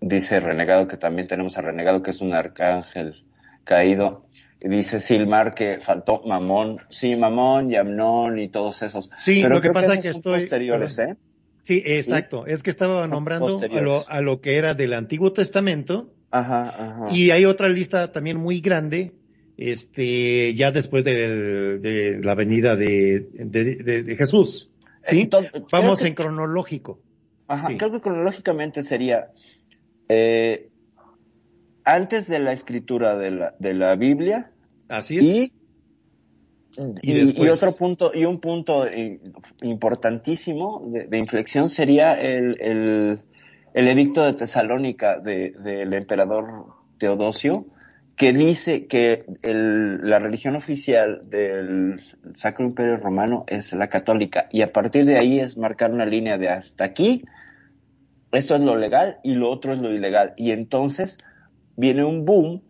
dice 0.01 0.39
Renegado 0.39 0.87
que 0.87 0.97
también 0.97 1.27
tenemos 1.27 1.57
a 1.57 1.61
Renegado 1.61 2.01
que 2.01 2.11
es 2.11 2.21
un 2.21 2.33
arcángel 2.33 3.23
caído. 3.63 4.25
Dice 4.61 4.99
Silmar 4.99 5.53
que 5.55 5.79
faltó 5.81 6.21
Mamón. 6.25 6.79
Sí, 6.89 7.15
Mamón 7.15 7.71
y 7.71 7.77
Amnón 7.77 8.39
y 8.39 8.49
todos 8.49 8.81
esos. 8.81 9.09
Sí, 9.17 9.39
Pero 9.41 9.55
lo 9.55 9.61
que 9.61 9.71
pasa 9.71 9.99
que 10.01 10.09
estoy- 10.09 10.41
posteriores, 10.41 10.99
¿eh? 10.99 11.15
Sí, 11.69 11.83
exacto. 11.85 12.47
Es 12.47 12.63
que 12.63 12.71
estaba 12.71 13.05
nombrando 13.07 13.59
a 13.61 13.81
lo, 13.81 14.09
a 14.09 14.21
lo 14.21 14.41
que 14.41 14.55
era 14.55 14.73
del 14.73 14.93
Antiguo 14.93 15.33
Testamento 15.33 16.11
Ajá, 16.31 16.63
ajá. 17.03 17.15
y 17.15 17.29
hay 17.29 17.45
otra 17.45 17.69
lista 17.69 18.11
también 18.11 18.37
muy 18.37 18.59
grande, 18.59 19.13
este, 19.55 20.55
ya 20.55 20.71
después 20.71 21.03
de, 21.03 22.19
la 22.23 22.33
venida 22.33 22.75
de, 22.75 23.27
de, 23.33 23.75
de- 23.75 24.01
de 24.01 24.15
Jesús. 24.15 24.71
¿sí? 25.03 25.21
Entonces, 25.21 25.51
Vamos 25.71 26.01
que- 26.01 26.07
en 26.07 26.15
cronológico. 26.15 26.99
Ajá, 27.47 27.67
Sí. 27.67 27.77
creo 27.77 27.91
que 27.91 28.01
cronológicamente 28.01 28.83
sería 28.83 29.27
eh, 30.07 30.69
antes 31.83 32.27
de 32.27 32.39
la 32.39 32.51
escritura 32.51 33.15
de 33.15 33.29
la, 33.29 33.55
de 33.59 33.73
la 33.75 33.95
Biblia 33.95 34.51
Así 34.87 35.19
es. 35.19 35.25
y, 35.25 35.53
Y 37.01 37.11
y, 37.11 37.13
después- 37.13 37.47
y 37.47 37.49
otro 37.49 37.77
punto, 37.77 38.11
y 38.13 38.25
un 38.25 38.39
punto 38.39 38.87
eh, 38.87 39.19
importantísimo 39.61 40.83
de, 40.87 41.07
de 41.07 41.17
inflexión 41.17 41.69
sería 41.69 42.13
el, 42.19 42.57
el, 42.61 43.19
el 43.73 43.87
edicto 43.87 44.23
de 44.23 44.33
Tesalónica 44.33 45.19
de- 45.19 45.51
del 45.51 45.93
emperador 45.93 46.65
Teodosio, 46.97 47.65
que 48.15 48.33
dice 48.33 48.85
que 48.87 49.25
el, 49.43 50.09
la 50.09 50.19
religión 50.19 50.55
oficial 50.57 51.21
del 51.29 51.99
Sacro 52.35 52.65
Imperio 52.65 52.97
Romano 52.97 53.45
es 53.47 53.71
la 53.73 53.87
católica 53.87 54.47
y 54.51 54.61
a 54.61 54.73
partir 54.73 55.05
de 55.05 55.17
ahí 55.17 55.39
es 55.39 55.57
marcar 55.57 55.91
una 55.91 56.05
línea 56.05 56.37
de 56.37 56.49
hasta 56.49 56.83
aquí, 56.83 57.23
esto 58.31 58.55
es 58.55 58.61
lo 58.61 58.75
legal 58.75 59.17
y 59.23 59.35
lo 59.35 59.49
otro 59.49 59.73
es 59.73 59.79
lo 59.79 59.91
ilegal. 59.93 60.33
Y 60.37 60.51
entonces 60.51 61.17
viene 61.77 62.03
un 62.03 62.25
boom 62.25 62.61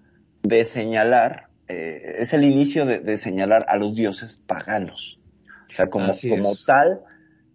de 0.44 0.64
señalar, 0.66 1.49
eh, 1.70 2.16
es 2.18 2.34
el 2.34 2.44
inicio 2.44 2.86
de, 2.86 3.00
de, 3.00 3.16
señalar 3.16 3.66
a 3.68 3.78
los 3.78 3.96
dioses 3.96 4.42
paganos. 4.48 5.20
O 5.70 5.74
sea, 5.74 5.88
como, 5.88 6.08
como 6.08 6.52
tal, 6.66 7.02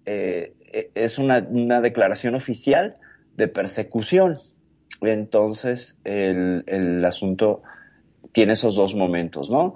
eh, 0.06 0.54
es 0.94 1.18
una, 1.18 1.44
una 1.50 1.80
declaración 1.80 2.36
oficial 2.36 2.96
de 3.36 3.48
persecución. 3.48 4.38
Entonces, 5.00 5.98
el, 6.04 6.62
el 6.68 7.04
asunto 7.04 7.62
tiene 8.30 8.52
esos 8.52 8.76
dos 8.76 8.94
momentos, 8.94 9.50
¿no? 9.50 9.74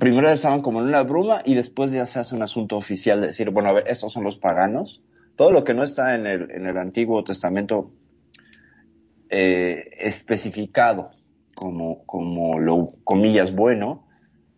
Primero 0.00 0.28
estaban 0.30 0.60
como 0.60 0.80
en 0.80 0.88
una 0.88 1.04
bruma 1.04 1.42
y 1.44 1.54
después 1.54 1.92
ya 1.92 2.06
se 2.06 2.18
hace 2.18 2.34
un 2.34 2.42
asunto 2.42 2.76
oficial 2.76 3.20
de 3.20 3.28
decir, 3.28 3.50
bueno, 3.50 3.68
a 3.70 3.74
ver, 3.74 3.84
estos 3.86 4.12
son 4.12 4.24
los 4.24 4.36
paganos. 4.36 5.00
Todo 5.36 5.52
lo 5.52 5.62
que 5.62 5.74
no 5.74 5.84
está 5.84 6.16
en 6.16 6.26
el, 6.26 6.50
en 6.50 6.66
el 6.66 6.76
Antiguo 6.76 7.22
Testamento 7.22 7.92
eh, 9.30 9.90
especificado 10.00 11.12
como, 11.54 12.04
como 12.04 12.58
lo, 12.58 12.94
comillas, 13.04 13.54
bueno, 13.54 14.06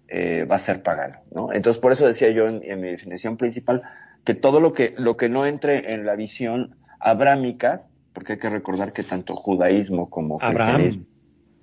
eh, 0.09 0.45
va 0.45 0.57
a 0.57 0.61
ser 0.61 0.83
pagano, 0.83 1.19
¿no? 1.33 1.53
Entonces, 1.53 1.81
por 1.81 1.93
eso 1.93 2.07
decía 2.07 2.31
yo 2.31 2.47
en, 2.49 2.61
en, 2.63 2.81
mi 2.81 2.89
definición 2.89 3.37
principal 3.37 3.83
que 4.25 4.35
todo 4.35 4.61
lo 4.61 4.73
que, 4.73 4.95
lo 4.99 5.17
que 5.17 5.29
no 5.29 5.47
entre 5.47 5.91
en 5.91 6.07
la 6.07 6.15
visión 6.15 6.77
abrámica, 7.01 7.83
porque 8.13 8.35
hay 8.35 8.39
que 8.39 8.49
recordar 8.49 8.93
que 8.93 9.03
tanto 9.03 9.37
judaísmo 9.37 10.09
como 10.09 10.39
cristianismo, 10.39 11.05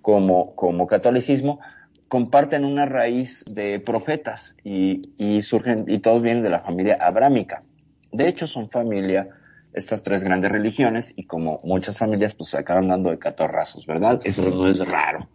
como, 0.01 0.55
como 0.55 0.87
catolicismo, 0.87 1.59
comparten 2.07 2.63
una 2.65 2.85
raíz 2.85 3.43
de 3.49 3.79
profetas 3.79 4.55
y, 4.63 5.01
y 5.17 5.41
surgen, 5.41 5.85
y 5.87 5.99
todos 5.99 6.21
vienen 6.21 6.43
de 6.43 6.49
la 6.49 6.59
familia 6.59 6.97
abrámica. 6.99 7.63
De 8.11 8.27
hecho, 8.27 8.45
son 8.45 8.69
familia 8.69 9.29
estas 9.73 10.03
tres 10.03 10.23
grandes 10.23 10.51
religiones 10.51 11.13
y 11.15 11.25
como 11.25 11.59
muchas 11.63 11.97
familias 11.97 12.33
pues 12.33 12.51
se 12.51 12.57
acaban 12.57 12.87
dando 12.87 13.09
de 13.09 13.19
catorrazos, 13.19 13.85
¿verdad? 13.85 14.21
Eso 14.23 14.41
no 14.49 14.67
es 14.67 14.79
raro. 14.79 15.27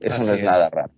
Eso 0.00 0.16
Así 0.16 0.26
no 0.26 0.32
es, 0.34 0.40
es, 0.40 0.44
nada 0.44 0.70
raro. 0.70 0.90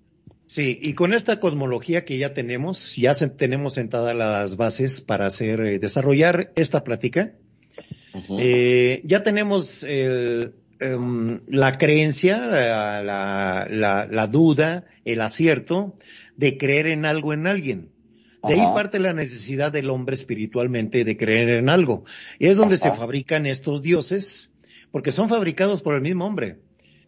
Sí, 0.46 0.78
y 0.80 0.94
con 0.94 1.12
esta 1.12 1.40
cosmología 1.40 2.06
que 2.06 2.16
ya 2.16 2.32
tenemos, 2.32 2.96
ya 2.96 3.12
se, 3.12 3.28
tenemos 3.28 3.74
sentadas 3.74 4.16
las 4.16 4.56
bases 4.56 5.02
para 5.02 5.26
hacer, 5.26 5.60
eh, 5.60 5.78
desarrollar 5.78 6.52
esta 6.56 6.84
plática. 6.84 7.32
Uh 8.14 8.18
-huh. 8.18 8.36
eh, 8.40 9.00
ya 9.04 9.22
tenemos 9.22 9.82
el, 9.82 10.54
um, 10.80 11.40
la 11.48 11.76
creencia, 11.76 12.46
la, 12.46 13.02
la, 13.02 13.66
la, 13.70 14.06
la, 14.06 14.26
duda, 14.26 14.86
el 15.04 15.20
acierto 15.20 15.94
de 16.36 16.56
creer 16.56 16.86
en 16.86 17.04
algo 17.04 17.34
en 17.34 17.46
alguien. 17.46 17.90
De 18.48 18.54
Ajá. 18.54 18.68
ahí 18.68 18.74
parte 18.74 18.98
la 18.98 19.12
necesidad 19.12 19.70
del 19.70 19.90
hombre 19.90 20.14
espiritualmente 20.14 21.04
de 21.04 21.16
creer 21.16 21.50
en 21.50 21.68
algo. 21.68 22.04
Y 22.38 22.46
es 22.46 22.56
donde 22.56 22.76
Ajá. 22.76 22.90
se 22.90 22.96
fabrican 22.96 23.46
estos 23.46 23.82
dioses, 23.82 24.52
porque 24.90 25.12
son 25.12 25.28
fabricados 25.28 25.80
por 25.82 25.94
el 25.94 26.00
mismo 26.00 26.26
hombre. 26.26 26.58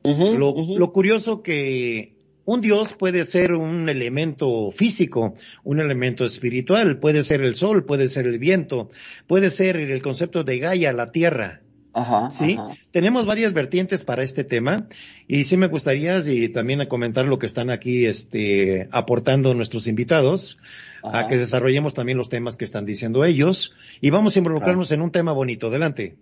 Uh 0.03 0.11
-huh, 0.11 0.37
lo, 0.37 0.51
uh 0.51 0.67
-huh. 0.67 0.79
lo, 0.79 0.93
curioso 0.93 1.43
que 1.43 2.15
un 2.45 2.61
dios 2.61 2.95
puede 2.95 3.25
ser 3.25 3.53
un 3.53 3.89
elemento 3.89 4.71
físico, 4.71 5.35
un 5.63 5.81
elemento 5.81 6.25
espiritual, 6.25 6.99
puede 6.99 7.23
ser 7.23 7.43
el 7.43 7.55
sol, 7.55 7.85
puede 7.85 8.09
ser 8.09 8.27
el 8.27 8.39
viento, 8.39 8.89
puede 9.27 9.51
ser 9.51 9.77
el 9.77 10.03
concepto 10.03 10.43
de 10.43 10.59
Gaia, 10.59 10.93
la 10.93 11.13
tierra. 11.13 11.63
Ajá, 11.93 12.31
sí, 12.31 12.57
ajá. 12.59 12.75
tenemos 12.93 13.27
varias 13.27 13.53
vertientes 13.53 14.05
para 14.05 14.23
este 14.23 14.45
tema 14.45 14.87
y 15.27 15.45
sí 15.45 15.57
me 15.57 15.67
gustaría 15.67 16.19
y 16.21 16.49
también 16.49 16.87
comentar 16.87 17.27
lo 17.27 17.39
que 17.39 17.47
están 17.47 17.69
aquí 17.69 18.07
este, 18.07 18.89
aportando 18.93 19.55
nuestros 19.55 19.89
invitados 19.89 20.59
a 21.03 21.27
que 21.27 21.37
desarrollemos 21.37 21.95
también 21.95 22.17
los 22.17 22.29
temas 22.29 22.57
que 22.57 22.65
están 22.65 22.87
diciendo 22.87 23.25
ellos 23.25 23.75
y 24.01 24.11
vamos 24.11 24.37
a 24.37 24.39
involucrarnos 24.39 24.93
en 24.93 25.03
un 25.03 25.11
tema 25.11 25.33
bonito. 25.33 25.67
Adelante. 25.67 26.17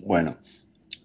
Bueno, 0.00 0.36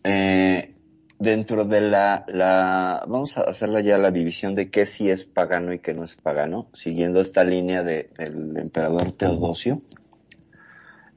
eh, 0.03 0.73
dentro 1.19 1.65
de 1.65 1.81
la, 1.81 2.25
la, 2.27 3.05
vamos 3.07 3.37
a 3.37 3.41
hacerla 3.41 3.81
ya 3.81 3.97
la 3.97 4.11
división 4.11 4.55
de 4.55 4.69
qué 4.69 4.85
sí 4.85 5.09
es 5.09 5.25
pagano 5.25 5.73
y 5.73 5.79
qué 5.79 5.93
no 5.93 6.03
es 6.03 6.15
pagano, 6.15 6.69
siguiendo 6.73 7.19
esta 7.19 7.43
línea 7.43 7.83
de, 7.83 8.07
del 8.17 8.57
emperador 8.57 9.11
Teodosio. 9.11 9.79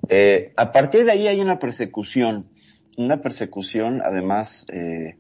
Eh, 0.09 0.53
a 0.57 0.73
partir 0.73 1.05
de 1.05 1.13
ahí 1.13 1.29
hay 1.29 1.41
una 1.41 1.61
persecución, 1.61 2.47
una 2.97 3.21
persecución 3.21 4.03
además, 4.03 4.67
eh, 4.73 5.17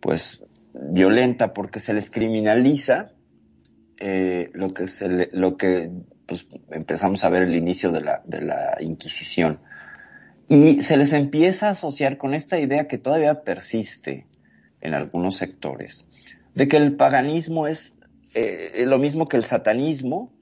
pues, 0.00 0.44
violenta 0.74 1.52
porque 1.52 1.80
se 1.80 1.94
les 1.94 2.10
criminaliza 2.10 3.12
eh, 3.98 4.50
lo 4.54 4.74
que 4.74 4.88
se 4.88 5.08
le, 5.08 5.28
lo 5.32 5.56
que 5.56 5.90
pues 6.26 6.46
empezamos 6.70 7.22
a 7.22 7.28
ver 7.28 7.42
el 7.42 7.54
inicio 7.54 7.92
de 7.92 8.00
la, 8.00 8.22
de 8.24 8.42
la 8.42 8.76
Inquisición. 8.80 9.60
Y 10.48 10.82
se 10.82 10.96
les 10.96 11.12
empieza 11.12 11.68
a 11.68 11.70
asociar 11.70 12.16
con 12.16 12.34
esta 12.34 12.58
idea 12.58 12.88
que 12.88 12.98
todavía 12.98 13.42
persiste 13.42 14.26
en 14.80 14.94
algunos 14.94 15.36
sectores, 15.36 16.04
de 16.54 16.68
que 16.68 16.76
el 16.76 16.96
paganismo 16.96 17.66
es 17.66 17.94
eh, 18.34 18.84
lo 18.86 18.98
mismo 18.98 19.24
que 19.26 19.36
el 19.36 19.44
satanismo, 19.44 20.32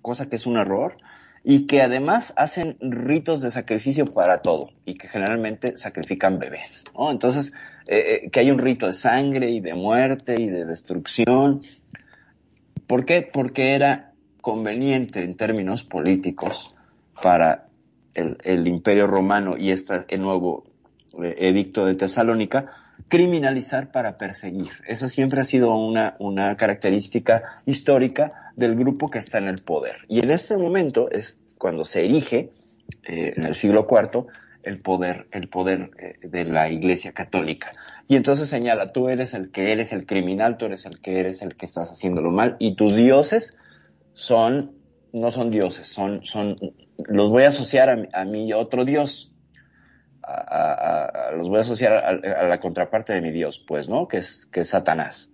cosa 0.00 0.28
que 0.28 0.36
es 0.36 0.46
un 0.46 0.58
error, 0.58 0.96
y 1.44 1.66
que 1.66 1.82
además 1.82 2.32
hacen 2.36 2.76
ritos 2.80 3.40
de 3.42 3.50
sacrificio 3.50 4.06
para 4.06 4.42
todo 4.42 4.70
y 4.84 4.94
que 4.94 5.08
generalmente 5.08 5.76
sacrifican 5.76 6.38
bebés. 6.38 6.84
¿no? 6.96 7.10
Entonces, 7.10 7.52
eh, 7.86 8.28
que 8.30 8.40
hay 8.40 8.50
un 8.50 8.58
rito 8.58 8.86
de 8.86 8.92
sangre 8.92 9.50
y 9.50 9.60
de 9.60 9.74
muerte 9.74 10.34
y 10.38 10.46
de 10.46 10.64
destrucción. 10.64 11.62
¿Por 12.86 13.04
qué? 13.04 13.22
Porque 13.22 13.74
era 13.74 14.12
conveniente 14.40 15.22
en 15.22 15.36
términos 15.36 15.82
políticos 15.82 16.74
para 17.20 17.66
el, 18.14 18.66
imperio 18.66 19.06
romano 19.06 19.56
y 19.56 19.70
esta, 19.70 20.04
el 20.08 20.20
nuevo 20.20 20.64
eh, 21.22 21.34
edicto 21.38 21.86
de 21.86 21.94
Tesalónica, 21.94 22.66
criminalizar 23.08 23.90
para 23.92 24.18
perseguir. 24.18 24.70
Eso 24.86 25.08
siempre 25.08 25.40
ha 25.40 25.44
sido 25.44 25.74
una, 25.74 26.16
una 26.18 26.56
característica 26.56 27.40
histórica 27.66 28.52
del 28.56 28.74
grupo 28.74 29.10
que 29.10 29.18
está 29.18 29.38
en 29.38 29.48
el 29.48 29.58
poder. 29.58 29.96
Y 30.08 30.20
en 30.20 30.30
este 30.30 30.56
momento 30.56 31.10
es 31.10 31.38
cuando 31.58 31.84
se 31.84 32.04
erige, 32.04 32.50
eh, 33.04 33.34
en 33.36 33.44
el 33.44 33.54
siglo 33.54 33.86
IV, 33.88 34.26
el 34.62 34.80
poder, 34.80 35.26
el 35.32 35.48
poder 35.48 35.90
eh, 35.98 36.26
de 36.26 36.44
la 36.44 36.70
Iglesia 36.70 37.12
Católica. 37.12 37.72
Y 38.08 38.16
entonces 38.16 38.48
señala, 38.48 38.92
tú 38.92 39.08
eres 39.08 39.34
el 39.34 39.50
que 39.50 39.72
eres 39.72 39.92
el 39.92 40.06
criminal, 40.06 40.56
tú 40.56 40.66
eres 40.66 40.84
el 40.86 41.00
que 41.00 41.18
eres 41.18 41.42
el 41.42 41.56
que 41.56 41.66
estás 41.66 41.90
haciéndolo 41.90 42.30
mal, 42.30 42.56
y 42.58 42.76
tus 42.76 42.94
dioses 42.94 43.56
son, 44.14 44.72
no 45.12 45.30
son 45.30 45.50
dioses, 45.50 45.86
son, 45.86 46.24
son, 46.24 46.56
los 47.06 47.30
voy 47.30 47.44
a 47.44 47.48
asociar 47.48 47.90
a, 47.90 48.20
a 48.20 48.24
mi 48.24 48.52
otro 48.52 48.84
dios, 48.84 49.31
a, 50.22 50.32
a, 50.32 51.04
a, 51.04 51.32
los 51.32 51.48
voy 51.48 51.58
a 51.58 51.60
asociar 51.62 51.92
a, 51.92 52.12
la 52.46 52.60
contraparte 52.60 53.12
de 53.12 53.20
mi 53.20 53.30
Dios, 53.30 53.62
pues, 53.66 53.88
¿no? 53.88 54.08
Que 54.08 54.18
es, 54.18 54.46
que 54.52 54.60
es 54.60 54.68
Satanás. 54.68 55.28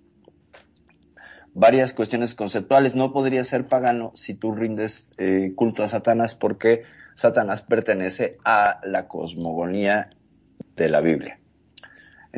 Varias 1.55 1.93
cuestiones 1.93 2.35
conceptuales. 2.35 2.95
No 2.95 3.13
podría 3.13 3.45
ser 3.45 3.67
pagano 3.67 4.13
si 4.15 4.35
tú 4.35 4.53
rindes 4.53 5.09
eh, 5.19 5.53
culto 5.57 5.83
a 5.83 5.89
Satanás 5.89 6.35
porque 6.35 6.83
Satanás 7.15 7.63
pertenece 7.63 8.39
a 8.45 8.81
la 8.85 9.09
cosmogonía 9.09 10.09
de 10.77 10.89
la 10.89 11.01
Biblia. 11.01 11.39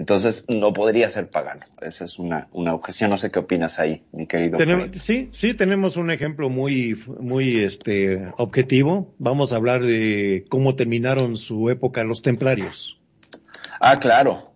Entonces 0.01 0.47
no 0.49 0.73
podría 0.73 1.11
ser 1.11 1.29
pagano. 1.29 1.67
Esa 1.83 2.07
es 2.07 2.19
una, 2.19 2.49
una 2.53 2.73
objeción. 2.73 3.11
No 3.11 3.19
sé 3.19 3.31
qué 3.31 3.39
opinas 3.39 3.79
ahí, 3.79 4.03
mi 4.13 4.27
querido. 4.27 4.57
Tenemos, 4.57 4.89
sí, 4.95 5.29
sí, 5.31 5.53
tenemos 5.53 5.99
un 5.99 6.11
ejemplo 6.11 6.49
muy, 6.49 6.99
muy 7.21 7.59
este, 7.59 8.33
objetivo. 8.39 9.15
Vamos 9.19 9.53
a 9.53 9.57
hablar 9.57 9.83
de 9.83 10.47
cómo 10.49 10.75
terminaron 10.75 11.37
su 11.37 11.69
época 11.69 12.03
los 12.03 12.23
templarios. 12.23 12.99
Ah, 13.79 13.99
claro. 14.01 14.55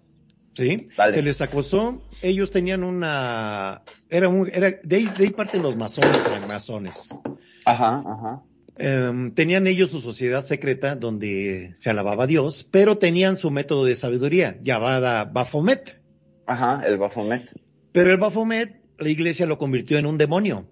Sí, 0.54 0.86
vale. 0.96 1.12
se 1.12 1.20
les 1.20 1.42
acosó. 1.42 2.00
Ellos 2.22 2.50
tenían 2.50 2.82
una, 2.82 3.82
era 4.08 4.30
un, 4.30 4.48
era, 4.50 4.70
de 4.82 4.96
ahí, 4.96 5.04
de 5.14 5.24
ahí 5.24 5.30
parten 5.30 5.60
los 5.60 5.76
masones, 5.76 6.24
masones. 6.48 7.14
Ajá, 7.66 8.02
ajá. 8.06 8.42
Um, 8.76 9.30
tenían 9.30 9.68
ellos 9.68 9.90
su 9.90 10.00
sociedad 10.00 10.42
secreta 10.42 10.96
donde 10.96 11.70
se 11.76 11.90
alababa 11.90 12.24
a 12.24 12.26
Dios, 12.26 12.66
pero 12.68 12.98
tenían 12.98 13.36
su 13.36 13.50
método 13.50 13.84
de 13.84 13.94
sabiduría 13.94 14.58
llamada 14.62 15.24
Baphomet. 15.24 16.00
Ajá, 16.46 16.82
el 16.84 16.98
Baphomet. 16.98 17.52
Pero 17.92 18.10
el 18.10 18.18
Baphomet, 18.18 18.80
la 18.98 19.08
iglesia 19.08 19.46
lo 19.46 19.58
convirtió 19.58 19.98
en 19.98 20.06
un 20.06 20.18
demonio. 20.18 20.68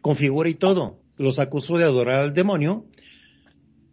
Con 0.00 0.16
figura 0.16 0.48
y 0.48 0.54
todo. 0.54 1.00
Los 1.18 1.38
acusó 1.38 1.76
de 1.76 1.84
adorar 1.84 2.20
al 2.20 2.34
demonio 2.34 2.86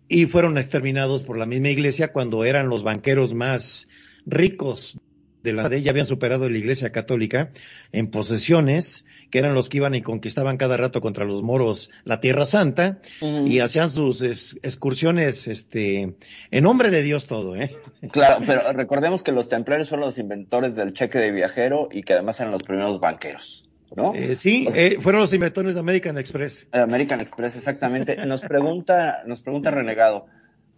y 0.08 0.26
fueron 0.26 0.58
exterminados 0.58 1.26
por 1.26 1.38
la 1.38 1.46
misma 1.46 1.70
iglesia 1.70 2.14
cuando 2.14 2.46
eran 2.46 2.70
los 2.70 2.84
banqueros 2.84 3.34
más 3.34 3.90
ricos 4.26 5.00
de 5.44 5.54
la 5.54 5.70
de 5.70 5.82
ya 5.82 5.92
habían 5.92 6.06
superado 6.06 6.50
la 6.50 6.58
Iglesia 6.58 6.92
Católica 6.92 7.52
en 7.92 8.12
posesiones, 8.12 9.06
que 9.32 9.40
eran 9.40 9.54
los 9.54 9.70
que 9.70 9.78
iban 9.78 9.96
y 9.96 10.02
conquistaban 10.02 10.58
cada 10.58 10.76
rato 10.78 11.02
contra 11.02 11.26
los 11.26 11.42
moros 11.44 11.90
la 12.04 12.20
Tierra 12.20 12.46
Santa 12.46 13.00
y 13.22 13.60
hacían 13.60 13.90
sus 13.90 14.22
es- 14.22 14.58
excursiones, 14.64 15.48
este, 15.48 16.16
en 16.52 16.64
nombre 16.64 16.92
de 16.92 17.04
Dios 17.04 17.28
todo, 17.28 17.56
¿eh? 17.56 17.72
Claro, 18.12 18.44
pero 18.46 18.74
recordemos 18.74 19.24
que 19.24 19.32
los 19.32 19.48
templarios 19.50 19.90
fueron 19.90 20.08
los 20.08 20.18
inventores 20.18 20.76
del 20.76 20.94
cheque 20.94 21.20
de 21.20 21.32
viajero 21.32 21.90
y 21.92 22.04
que 22.04 22.14
además 22.14 22.40
eran 22.40 22.52
los 22.52 22.64
primeros 22.64 23.00
banqueros, 23.00 23.70
¿no? 23.96 24.14
Eh, 24.14 24.36
sí, 24.36 24.68
eh, 24.74 24.98
fueron 25.00 25.22
los 25.22 25.34
inventores 25.34 25.74
de 25.74 25.80
American 25.80 26.18
Express. 26.18 26.68
American 26.72 27.22
Express, 27.22 27.56
exactamente. 27.56 28.18
Nos 28.26 28.42
pregunta, 28.42 29.24
nos 29.26 29.42
pregunta 29.42 29.72
Renegado, 29.72 30.26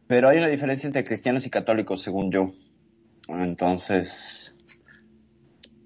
pero 0.08 0.30
hay 0.30 0.38
una 0.38 0.47
diferencia 0.47 0.88
entre 0.88 1.04
cristianos 1.04 1.45
y 1.45 1.50
católicos, 1.50 2.02
según 2.02 2.32
yo. 2.32 2.52
Entonces, 3.28 4.51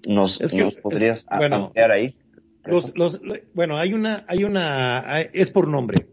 ¿nos, 0.06 0.40
Es 0.40 0.52
que- 0.52 0.62
nos 0.62 0.76
podrías 0.76 1.18
es- 1.20 1.26
bueno, 1.36 1.66
ampliar 1.66 1.90
ahí? 1.90 2.14
Los, 2.64 2.92
los, 2.96 3.20
lo- 3.22 3.34
bueno, 3.54 3.76
hay 3.76 3.92
una, 3.94 4.24
hay 4.28 4.44
una, 4.44 5.20
es 5.20 5.50
por 5.50 5.68
nombre. 5.68 6.06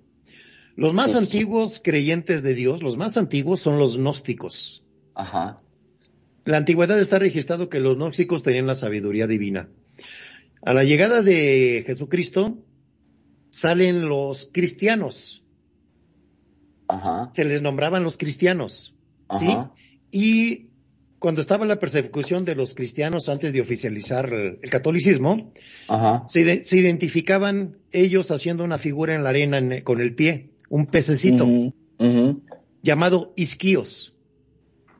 Los 0.75 0.93
más 0.93 1.11
Pues- 1.13 1.23
antiguos 1.23 1.81
creyentes 1.83 2.43
de 2.43 2.53
Dios, 2.55 2.81
los 2.83 2.97
más 2.97 3.17
antiguos 3.17 3.59
son 3.59 3.77
los 3.77 3.97
gnósticos. 3.97 4.83
Ajá. 5.15 5.57
La 6.45 6.57
antigüedad 6.57 6.99
está 6.99 7.19
registrado 7.19 7.69
que 7.69 7.79
los 7.79 7.95
gnósticos 7.95 8.43
tenían 8.43 8.67
la 8.67 8.75
sabiduría 8.75 9.27
divina. 9.27 9.69
A 10.63 10.73
la 10.73 10.83
llegada 10.83 11.21
de 11.21 11.83
Jesucristo 11.85 12.57
salen 13.49 14.09
los 14.09 14.49
cristianos, 14.51 15.43
Ajá. 16.87 17.31
se 17.33 17.45
les 17.45 17.61
nombraban 17.61 18.03
los 18.03 18.17
cristianos, 18.17 18.95
¿sí? 19.39 19.47
Ajá. 19.47 19.71
Y 20.11 20.67
cuando 21.23 21.39
estaba 21.39 21.65
la 21.65 21.79
persecución 21.79 22.43
de 22.43 22.53
los 22.53 22.75
cristianos 22.75 23.29
antes 23.29 23.53
de 23.53 23.61
oficializar 23.61 24.25
el, 24.33 24.59
el 24.61 24.69
catolicismo, 24.69 25.53
Ajá. 25.87 26.25
se, 26.27 26.41
ide- 26.41 26.63
se 26.65 26.75
identificaban 26.75 27.77
ellos 27.93 28.29
haciendo 28.29 28.65
una 28.65 28.77
figura 28.77 29.15
en 29.15 29.23
la 29.23 29.29
arena 29.29 29.57
en- 29.57 29.81
con 29.83 30.01
el 30.01 30.13
pie, 30.15 30.49
un 30.67 30.85
pececito 30.85 31.47
llamado 32.81 33.31
isquios. 33.37 34.13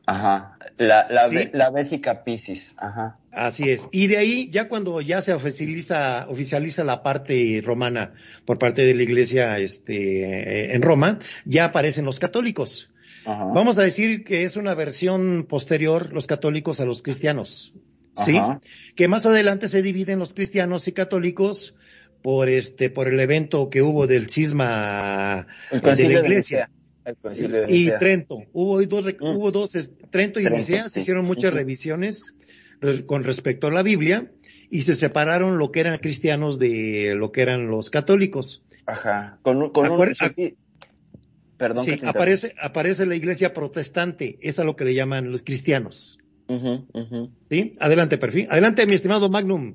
Ajá. 0.06 0.56
La, 0.78 1.06
la, 1.10 1.26
Sí. 1.28 1.36
la 1.52 1.68
vésica 1.70 2.24
piscis. 2.24 2.72
Ajá. 2.78 3.18
Así 3.30 3.68
es. 3.68 3.86
Y 3.92 4.06
de 4.06 4.16
ahí, 4.16 4.48
ya 4.50 4.68
cuando 4.68 5.02
ya 5.02 5.20
se 5.20 5.34
oficializa, 5.34 6.26
oficializa 6.30 6.84
la 6.84 7.02
parte 7.02 7.62
romana 7.62 8.14
por 8.46 8.58
parte 8.58 8.80
de 8.82 8.94
la 8.94 9.02
iglesia 9.02 9.58
este, 9.58 10.74
en 10.74 10.80
Roma, 10.80 11.18
ya 11.44 11.66
aparecen 11.66 12.06
los 12.06 12.18
católicos. 12.18 12.90
Ajá. 13.26 13.44
Vamos 13.46 13.78
a 13.78 13.82
decir 13.82 14.24
que 14.24 14.44
es 14.44 14.56
una 14.56 14.74
versión 14.74 15.46
posterior 15.48 16.12
los 16.12 16.26
católicos 16.26 16.80
a 16.80 16.84
los 16.84 17.02
cristianos. 17.02 17.74
¿Sí? 18.16 18.36
Ajá. 18.36 18.60
Que 18.94 19.08
más 19.08 19.26
adelante 19.26 19.66
se 19.68 19.82
dividen 19.82 20.18
los 20.20 20.34
cristianos 20.34 20.86
y 20.88 20.92
católicos 20.92 21.74
por 22.22 22.48
este, 22.48 22.88
por 22.90 23.08
el 23.08 23.18
evento 23.20 23.68
que 23.70 23.82
hubo 23.82 24.06
del 24.06 24.30
cisma 24.30 25.46
El 25.70 25.80
de 25.80 26.08
la 26.08 26.20
iglesia. 26.20 26.70
De 27.04 27.66
y. 27.68 27.90
Trento. 27.98 28.44
Hubo 28.52 28.80
dos, 28.86 29.04
Mm. 29.20 29.36
hubo 29.36 29.50
dos, 29.50 29.72
Trento 30.10 30.40
y 30.40 30.46
Nicea, 30.46 30.88
se 30.88 31.00
hicieron 31.00 31.26
muchas 31.26 31.52
revisiones 31.52 32.34
re- 32.80 33.04
con 33.04 33.22
respecto 33.24 33.66
a 33.66 33.70
la 33.70 33.82
Biblia 33.82 34.30
y 34.70 34.82
se 34.82 34.94
separaron 34.94 35.58
lo 35.58 35.70
que 35.70 35.80
eran 35.80 35.98
cristianos 35.98 36.58
de 36.58 37.14
lo 37.14 37.30
que 37.30 37.42
eran 37.42 37.66
los 37.66 37.90
católicos. 37.90 38.62
Ajá. 38.86 39.38
Con, 39.42 39.60
un- 39.62 39.70
con 39.70 39.90
un 39.90 39.98
Acuer- 40.00 40.54
Perdón 41.64 41.84
Sí, 41.86 41.98
que 41.98 42.06
aparece, 42.06 42.54
aparece 42.60 43.06
la 43.06 43.14
iglesia 43.14 43.54
protestante, 43.54 44.38
es 44.42 44.58
a 44.58 44.64
lo 44.64 44.76
que 44.76 44.84
le 44.84 44.92
llaman 44.92 45.32
los 45.32 45.42
cristianos. 45.42 46.18
interrumpa. 46.46 46.84
Ujú, 46.92 47.16
ujú. 47.16 47.30
¿Sí? 47.50 47.72
Adelante, 47.80 48.18
perfil. 48.18 48.46
Adelante, 48.50 48.86
mi 48.86 48.92
estimado 48.92 49.30
Magnum. 49.30 49.72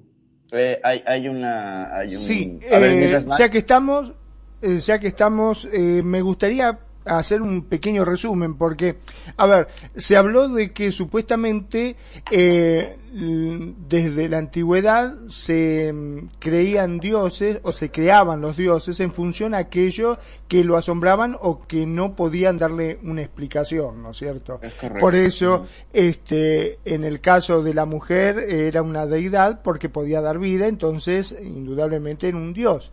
Eh, 0.51 0.79
hay, 0.83 1.01
hay 1.07 1.27
una... 1.27 1.97
Hay 1.97 2.15
un... 2.15 2.21
Sí, 2.21 2.59
A 2.71 2.77
ver, 2.77 2.91
eh, 2.91 3.25
ya 3.39 3.49
que 3.49 3.57
estamos, 3.57 4.13
eh, 4.61 4.77
ya 4.79 4.99
que 4.99 5.07
estamos, 5.07 5.67
eh, 5.73 6.03
me 6.03 6.21
gustaría 6.21 6.77
hacer 7.17 7.41
un 7.41 7.65
pequeño 7.65 8.05
resumen 8.05 8.55
porque, 8.55 8.97
a 9.37 9.45
ver, 9.47 9.67
se 9.95 10.15
habló 10.15 10.47
de 10.49 10.71
que 10.71 10.91
supuestamente 10.91 11.95
eh, 12.31 12.97
desde 13.11 14.29
la 14.29 14.37
antigüedad 14.37 15.15
se 15.29 15.91
mm, 15.91 16.29
creían 16.39 16.99
dioses 16.99 17.59
o 17.63 17.71
se 17.71 17.89
creaban 17.89 18.41
los 18.41 18.57
dioses 18.57 18.99
en 18.99 19.13
función 19.13 19.53
a 19.53 19.59
aquello 19.59 20.17
que 20.47 20.63
lo 20.63 20.77
asombraban 20.77 21.35
o 21.39 21.65
que 21.67 21.85
no 21.85 22.15
podían 22.15 22.57
darle 22.57 22.99
una 23.03 23.21
explicación, 23.21 24.01
¿no 24.01 24.11
es 24.11 24.17
cierto? 24.17 24.59
Es 24.61 24.73
correcto. 24.75 24.99
Por 24.99 25.15
eso, 25.15 25.53
Ujú. 25.55 25.67
este, 25.93 26.79
en 26.85 27.03
el 27.03 27.19
caso 27.21 27.63
de 27.63 27.73
la 27.73 27.85
mujer 27.85 28.39
era 28.39 28.81
una 28.81 29.05
deidad 29.05 29.61
porque 29.63 29.89
podía 29.89 30.21
dar 30.21 30.39
vida, 30.39 30.67
entonces 30.67 31.35
indudablemente 31.41 32.27
era 32.27 32.37
un 32.37 32.53
dios. 32.53 32.91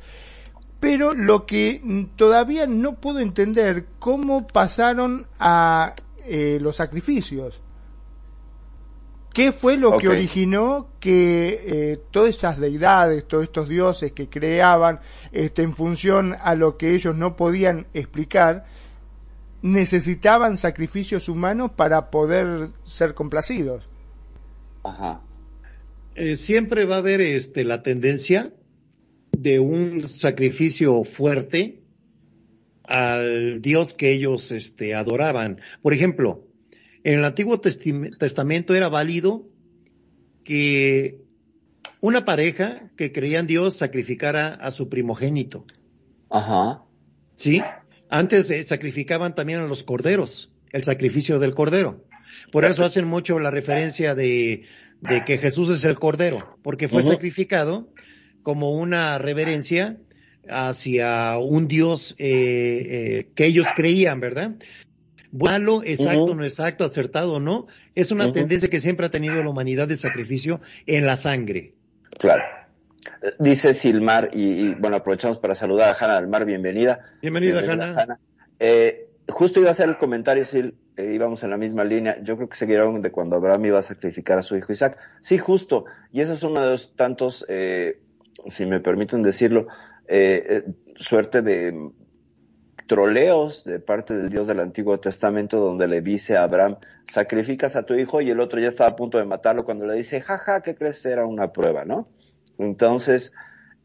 Pero 0.80 1.14
lo 1.14 1.46
que 1.46 1.80
todavía 2.16 2.66
no 2.66 2.96
puedo 2.96 3.20
entender 3.20 3.86
cómo 3.98 4.46
pasaron 4.46 5.26
a 5.38 5.94
eh, 6.24 6.58
los 6.60 6.76
sacrificios. 6.76 7.60
¿Qué 9.32 9.52
fue 9.52 9.76
lo 9.76 9.98
que 9.98 10.08
originó 10.08 10.88
que 10.98 11.60
eh, 11.62 12.00
todas 12.10 12.36
esas 12.36 12.58
deidades, 12.58 13.28
todos 13.28 13.44
estos 13.44 13.68
dioses 13.68 14.12
que 14.12 14.30
creaban 14.30 15.00
este, 15.30 15.62
en 15.62 15.74
función 15.74 16.34
a 16.40 16.54
lo 16.54 16.78
que 16.78 16.94
ellos 16.94 17.14
no 17.14 17.36
podían 17.36 17.86
explicar, 17.92 18.64
necesitaban 19.60 20.56
sacrificios 20.56 21.28
humanos 21.28 21.70
para 21.76 22.10
poder 22.10 22.70
ser 22.84 23.12
complacidos? 23.12 23.86
Ajá. 24.84 25.20
Eh, 26.14 26.36
siempre 26.36 26.86
va 26.86 26.94
a 26.94 26.98
haber 26.98 27.20
este, 27.20 27.64
la 27.64 27.82
tendencia 27.82 28.52
de 29.36 29.60
un 29.60 30.02
sacrificio 30.04 31.04
fuerte 31.04 31.82
al 32.84 33.60
Dios 33.60 33.92
que 33.92 34.12
ellos 34.12 34.50
este, 34.50 34.94
adoraban. 34.94 35.60
Por 35.82 35.92
ejemplo, 35.92 36.46
en 37.04 37.18
el 37.18 37.24
Antiguo 37.24 37.60
Testamento 37.60 38.74
era 38.74 38.88
válido 38.88 39.46
que 40.42 41.20
una 42.00 42.24
pareja 42.24 42.90
que 42.96 43.12
creía 43.12 43.40
en 43.40 43.46
Dios 43.46 43.76
sacrificara 43.76 44.48
a 44.48 44.70
su 44.70 44.88
primogénito. 44.88 45.66
Ajá. 46.30 46.82
¿Sí? 47.34 47.62
Antes 48.08 48.50
eh, 48.50 48.64
sacrificaban 48.64 49.34
también 49.34 49.60
a 49.60 49.66
los 49.66 49.84
corderos, 49.84 50.52
el 50.72 50.84
sacrificio 50.84 51.38
del 51.38 51.54
cordero. 51.54 52.04
Por 52.52 52.64
eso 52.64 52.84
hacen 52.84 53.06
mucho 53.06 53.38
la 53.38 53.50
referencia 53.50 54.14
de, 54.14 54.64
de 55.00 55.24
que 55.24 55.38
Jesús 55.38 55.68
es 55.70 55.84
el 55.84 55.98
cordero, 55.98 56.58
porque 56.62 56.88
fue 56.88 57.02
sacrificado 57.02 57.88
como 58.46 58.70
una 58.70 59.18
reverencia 59.18 59.96
hacia 60.48 61.36
un 61.36 61.66
Dios 61.66 62.14
eh, 62.16 62.28
eh, 62.28 63.28
que 63.34 63.44
ellos 63.44 63.66
creían, 63.74 64.20
¿verdad? 64.20 64.52
Malo, 65.32 65.82
exacto, 65.82 66.32
no 66.36 66.44
exacto, 66.44 66.84
acertado 66.84 67.40
no, 67.40 67.66
es 67.96 68.12
una 68.12 68.30
tendencia 68.30 68.70
que 68.70 68.78
siempre 68.78 69.06
ha 69.06 69.10
tenido 69.10 69.42
la 69.42 69.50
humanidad 69.50 69.88
de 69.88 69.96
sacrificio 69.96 70.60
en 70.86 71.06
la 71.06 71.16
sangre. 71.16 71.74
Claro. 72.20 72.44
Dice 73.40 73.74
Silmar, 73.74 74.30
y, 74.32 74.44
y, 74.44 74.74
bueno, 74.74 74.98
aprovechamos 74.98 75.38
para 75.38 75.56
saludar 75.56 75.90
a 75.90 75.96
Hanna 75.98 76.20
del 76.20 76.28
Mar, 76.28 76.44
bienvenida. 76.44 77.00
Bienvenida, 77.20 77.64
Hanna. 77.68 78.20
Eh, 78.60 79.08
justo 79.26 79.58
iba 79.58 79.70
a 79.70 79.72
hacer 79.72 79.88
el 79.88 79.98
comentario, 79.98 80.44
Sil, 80.46 80.78
eh, 80.96 81.12
íbamos 81.12 81.42
en 81.42 81.50
la 81.50 81.56
misma 81.56 81.84
línea. 81.84 82.22
Yo 82.22 82.36
creo 82.36 82.48
que 82.48 82.56
seguieron 82.56 83.02
de 83.02 83.10
cuando 83.10 83.36
Abraham 83.36 83.66
iba 83.66 83.78
a 83.80 83.82
sacrificar 83.82 84.38
a 84.38 84.42
su 84.42 84.56
hijo 84.56 84.72
Isaac. 84.72 84.98
Sí, 85.20 85.36
justo. 85.36 85.84
Y 86.12 86.20
ese 86.20 86.34
es 86.34 86.42
uno 86.42 86.60
de 86.60 86.70
los 86.70 86.94
tantos, 86.96 87.44
eh, 87.48 87.98
si 88.48 88.66
me 88.66 88.80
permiten 88.80 89.22
decirlo, 89.22 89.66
eh, 90.08 90.44
eh, 90.48 90.72
suerte 90.96 91.42
de 91.42 91.90
troleos 92.86 93.64
de 93.64 93.80
parte 93.80 94.16
del 94.16 94.30
Dios 94.30 94.46
del 94.46 94.60
Antiguo 94.60 94.98
Testamento 95.00 95.58
donde 95.58 95.88
le 95.88 96.00
dice 96.00 96.36
a 96.36 96.44
Abraham, 96.44 96.76
sacrificas 97.12 97.76
a 97.76 97.82
tu 97.82 97.94
hijo 97.94 98.20
y 98.20 98.30
el 98.30 98.40
otro 98.40 98.60
ya 98.60 98.68
estaba 98.68 98.90
a 98.90 98.96
punto 98.96 99.18
de 99.18 99.24
matarlo 99.24 99.64
cuando 99.64 99.86
le 99.86 99.94
dice, 99.94 100.20
jaja, 100.20 100.62
¿qué 100.62 100.74
crees? 100.74 101.04
Era 101.04 101.26
una 101.26 101.52
prueba, 101.52 101.84
¿no? 101.84 102.04
Entonces, 102.58 103.32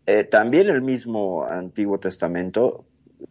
eh, 0.05 0.23
también 0.23 0.69
el 0.69 0.81
mismo 0.81 1.45
Antiguo 1.45 1.99
Testamento 1.99 2.85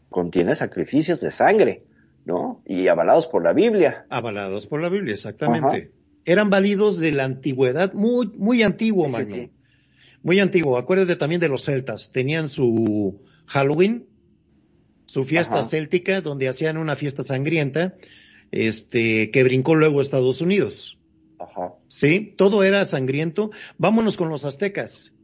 contiene 0.08 0.54
sacrificios 0.54 1.20
de 1.20 1.30
sangre, 1.30 1.84
¿no? 2.24 2.62
Y 2.66 2.88
avalados 2.88 3.26
por 3.26 3.42
la 3.42 3.52
Biblia. 3.52 4.06
Avalados 4.10 4.66
por 4.66 4.80
la 4.82 4.88
Biblia, 4.88 5.14
exactamente. 5.14 5.92
Eran 6.24 6.50
válidos 6.50 6.98
de 6.98 7.12
la 7.12 7.24
antigüedad, 7.24 7.92
muy, 7.92 8.28
muy 8.36 8.62
antiguo, 8.62 9.06
Sí, 9.06 9.10
sí, 9.10 9.18
Magno. 9.18 9.34
sí. 9.36 9.50
Muy 10.22 10.38
antiguo. 10.40 10.76
Acuérdate 10.76 11.16
también 11.16 11.40
de 11.40 11.48
los 11.48 11.64
celtas. 11.64 12.12
Tenían 12.12 12.48
su 12.48 13.20
Halloween, 13.46 14.06
su 15.06 15.24
fiesta 15.24 15.60
Ajá. 15.60 15.64
céltica, 15.64 16.20
donde 16.20 16.48
hacían 16.48 16.76
una 16.76 16.96
fiesta 16.96 17.22
sangrienta, 17.22 17.94
este, 18.50 19.30
que 19.30 19.44
brincó 19.44 19.74
luego 19.74 19.98
a 19.98 20.02
Estados 20.02 20.40
Unidos. 20.40 20.98
Ajá. 21.38 21.74
¿Sí? 21.88 22.34
Todo 22.36 22.62
era 22.62 22.84
sangriento. 22.84 23.50
Vámonos 23.78 24.16
con 24.16 24.28
los 24.28 24.44
aztecas. 24.44 25.14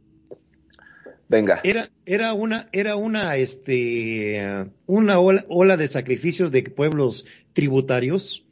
Venga. 1.29 1.59
Era, 1.63 1.89
era 2.05 2.33
una, 2.33 2.69
era 2.71 2.95
una, 2.95 3.35
este, 3.35 4.65
una 4.85 5.19
ola, 5.19 5.45
ola 5.49 5.77
de 5.77 5.87
sacrificios 5.87 6.51
de 6.51 6.63
pueblos 6.63 7.25
tributarios 7.53 8.46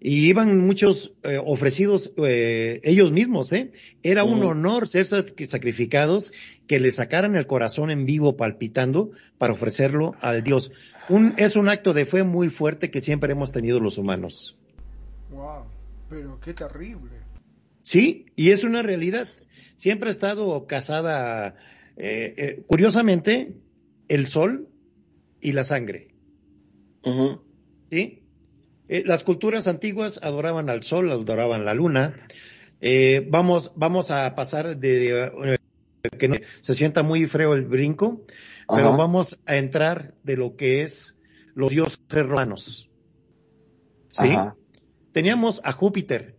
y 0.00 0.28
iban 0.28 0.58
muchos 0.58 1.12
eh, 1.22 1.38
ofrecidos 1.44 2.12
eh, 2.16 2.80
ellos 2.84 3.12
mismos, 3.12 3.52
¿eh? 3.52 3.70
Era 4.02 4.24
un 4.24 4.42
honor 4.42 4.88
ser 4.88 5.04
sacrificados, 5.04 6.32
que 6.66 6.80
le 6.80 6.90
sacaran 6.90 7.36
el 7.36 7.46
corazón 7.46 7.90
en 7.90 8.06
vivo 8.06 8.36
palpitando 8.36 9.10
para 9.36 9.52
ofrecerlo 9.52 10.14
al 10.20 10.42
Dios. 10.42 10.72
Un, 11.10 11.34
es 11.36 11.54
un 11.54 11.68
acto 11.68 11.92
de 11.92 12.06
fe 12.06 12.24
muy 12.24 12.48
fuerte 12.48 12.90
que 12.90 13.00
siempre 13.00 13.32
hemos 13.32 13.52
tenido 13.52 13.78
los 13.78 13.98
humanos. 13.98 14.56
Wow, 15.30 15.64
pero 16.08 16.40
qué 16.40 16.54
terrible. 16.54 17.10
Sí, 17.82 18.26
y 18.36 18.50
es 18.50 18.64
una 18.64 18.80
realidad. 18.80 19.28
Siempre 19.76 20.08
ha 20.08 20.12
estado 20.12 20.66
casada, 20.66 21.56
eh, 21.96 22.34
eh 22.36 22.62
curiosamente, 22.66 23.54
el 24.08 24.28
sol 24.28 24.68
y 25.42 25.52
la 25.52 25.62
sangre. 25.62 26.08
¿Sí? 27.90 28.19
Eh, 28.92 29.04
las 29.06 29.22
culturas 29.22 29.68
antiguas 29.68 30.18
adoraban 30.20 30.68
al 30.68 30.82
sol, 30.82 31.12
adoraban 31.12 31.64
la 31.64 31.74
luna. 31.74 32.26
Eh, 32.80 33.24
vamos, 33.30 33.70
vamos 33.76 34.10
a 34.10 34.34
pasar 34.34 34.78
de, 34.78 35.26
eh, 35.26 35.58
que 36.18 36.42
se 36.60 36.74
sienta 36.74 37.04
muy 37.04 37.28
feo 37.28 37.54
el 37.54 37.66
brinco, 37.66 38.22
pero 38.66 38.96
vamos 38.96 39.38
a 39.46 39.58
entrar 39.58 40.14
de 40.24 40.36
lo 40.36 40.56
que 40.56 40.82
es 40.82 41.22
los 41.54 41.70
dioses 41.70 42.00
romanos. 42.10 42.90
¿Sí? 44.10 44.36
Teníamos 45.12 45.60
a 45.62 45.70
Júpiter, 45.70 46.34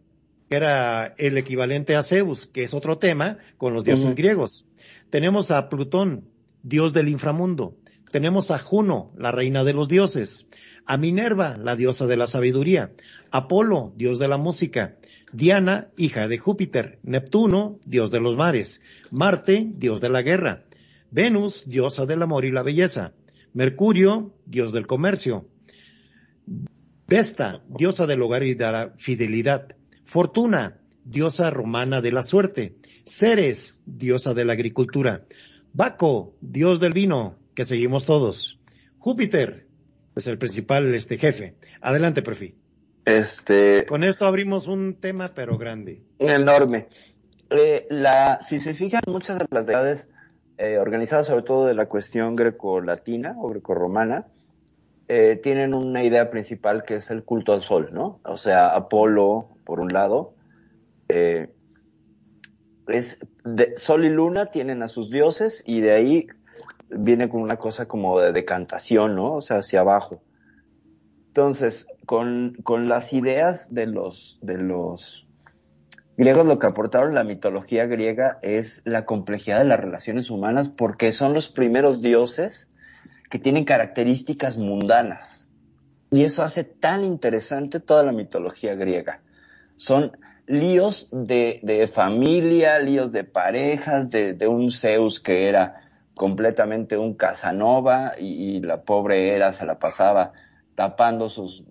que 0.49 0.57
era 0.57 1.15
el 1.17 1.37
equivalente 1.37 1.95
a 1.95 2.03
Zeus, 2.03 2.47
que 2.47 2.63
es 2.63 2.73
otro 2.73 2.97
tema 2.97 3.37
con 3.57 3.73
los 3.73 3.85
dioses 3.85 4.13
griegos. 4.13 4.65
Tenemos 5.09 5.51
a 5.51 5.69
Plutón, 5.69 6.29
dios 6.63 6.91
del 6.91 7.07
inframundo. 7.07 7.77
Tenemos 8.12 8.52
a 8.52 8.60
Juno, 8.60 9.13
la 9.17 9.32
reina 9.32 9.63
de 9.63 9.74
los 9.74 9.88
dioses 9.88 10.47
a 10.86 10.97
Minerva, 10.97 11.58
la 11.58 11.76
diosa 11.76 12.08
de 12.08 12.17
la 12.17 12.28
sabiduría, 12.28 12.91
Apolo, 13.32 13.93
dios 13.95 14.19
de 14.19 14.28
la 14.28 14.38
música, 14.38 14.97
Diana, 15.32 15.89
hija 15.97 16.28
de 16.28 16.38
Júpiter, 16.38 17.00
Neptuno, 17.04 17.80
dios 17.86 18.12
de 18.12 18.19
los 18.19 18.36
mares, 18.36 18.82
Marte, 19.12 19.71
dios 19.74 20.02
de 20.02 20.10
la 20.10 20.21
guerra, 20.21 20.65
Venus, 21.12 21.63
diosa 21.67 22.06
del 22.06 22.21
amor 22.21 22.45
y 22.45 22.52
la 22.52 22.63
belleza, 22.63 23.13
Mercurio, 23.54 24.34
dios 24.45 24.74
del 24.74 24.88
comercio, 24.88 25.47
Vesta, 27.08 27.63
diosa 27.67 28.08
del 28.08 28.21
hogar 28.21 28.43
y 28.43 28.56
de 28.56 28.71
la 28.71 28.93
fidelidad, 28.97 29.76
Fortuna, 30.04 30.82
diosa 31.06 31.50
romana 31.50 32.02
de 32.02 32.12
la 32.12 32.21
suerte, 32.21 32.76
Ceres, 33.06 33.82
diosa 33.86 34.34
de 34.34 34.45
la 34.45 34.54
agricultura, 34.54 35.26
Baco, 35.74 36.36
dios 36.41 36.82
del 36.82 36.91
vino, 36.91 37.38
que 37.53 37.63
seguimos 37.63 38.05
todos, 38.05 38.59
Júpiter, 38.99 39.67
pues 40.13 40.27
el 40.27 40.37
principal 40.37 40.93
este 40.93 41.17
jefe. 41.17 41.55
Adelante, 41.81 42.21
Profi. 42.21 42.55
Este. 43.05 43.85
Con 43.87 44.03
esto 44.03 44.25
abrimos 44.25 44.67
un 44.67 44.95
tema, 44.95 45.31
pero 45.33 45.57
grande. 45.57 46.03
Enorme. 46.19 46.87
Eh, 47.49 47.87
la, 47.89 48.39
si 48.47 48.59
se 48.59 48.73
fijan, 48.73 49.01
muchas 49.07 49.39
de 49.39 49.45
las 49.49 49.65
deidades 49.65 50.07
eh, 50.57 50.77
organizadas 50.77 51.27
sobre 51.27 51.43
todo 51.43 51.65
de 51.65 51.73
la 51.73 51.87
cuestión 51.87 52.35
grecolatina 52.35 53.35
o 53.37 53.49
grecorromana, 53.49 54.27
eh, 55.07 55.39
tienen 55.41 55.73
una 55.73 56.03
idea 56.03 56.29
principal 56.29 56.83
que 56.83 56.97
es 56.97 57.09
el 57.09 57.23
culto 57.23 57.53
al 57.53 57.61
sol, 57.61 57.89
¿no? 57.91 58.19
O 58.23 58.37
sea, 58.37 58.75
Apolo, 58.75 59.49
por 59.65 59.79
un 59.79 59.91
lado, 59.91 60.35
es 62.87 63.17
de, 63.43 63.73
sol 63.75 64.05
y 64.05 64.09
luna 64.09 64.45
tienen 64.45 64.83
a 64.83 64.87
sus 64.87 65.09
dioses 65.09 65.61
y 65.65 65.81
de 65.81 65.91
ahí 65.91 66.27
viene 66.91 67.30
con 67.30 67.41
una 67.41 67.58
cosa 67.58 67.88
como 67.88 68.19
de 68.19 68.32
decantación, 68.32 69.15
¿no? 69.15 69.34
O 69.34 69.41
sea, 69.41 69.58
hacia 69.58 69.82
abajo. 69.82 70.21
Entonces, 71.27 71.88
con, 72.06 72.58
con 72.63 72.88
las 72.88 73.13
ideas 73.13 73.73
de 73.73 73.88
los, 73.88 74.38
de 74.41 74.58
los 74.58 75.27
griegos, 76.17 76.45
lo 76.45 76.60
que 76.60 76.67
aportaron 76.67 77.15
la 77.15 77.23
mitología 77.23 77.86
griega 77.86 78.39
es 78.41 78.82
la 78.84 79.06
complejidad 79.06 79.60
de 79.60 79.65
las 79.65 79.80
relaciones 79.80 80.30
humanas 80.30 80.69
porque 80.69 81.13
son 81.13 81.34
los 81.34 81.49
primeros 81.49 82.01
dioses 82.01 82.69
que 83.30 83.39
tienen 83.39 83.63
características 83.63 84.58
mundanas. 84.58 85.47
Y 86.12 86.23
eso 86.25 86.43
hace 86.43 86.65
tan 86.65 87.06
interesante 87.06 87.80
toda 87.80 88.04
la 88.04 88.12
mitología 88.12 88.75
griega. 88.75 89.21
Son 89.77 90.12
líos 90.47 91.08
de, 91.13 91.62
de 91.63 91.88
familia, 91.88 92.77
líos 92.80 93.13
de 93.13 93.23
parejas, 93.23 94.10
de, 94.10 94.34
de 94.34 94.47
un 94.47 94.71
Zeus 94.71 95.21
que 95.21 95.47
era 95.47 95.90
completamente 96.15 96.97
un 96.97 97.13
Casanova 97.15 98.13
y, 98.17 98.60
la 98.62 98.82
pobre 98.82 99.36
Era 99.36 99.54
se 99.54 99.65
la 99.65 99.80
pasaba 99.80 100.34
tapando 100.76 101.30
sus, 101.30 101.63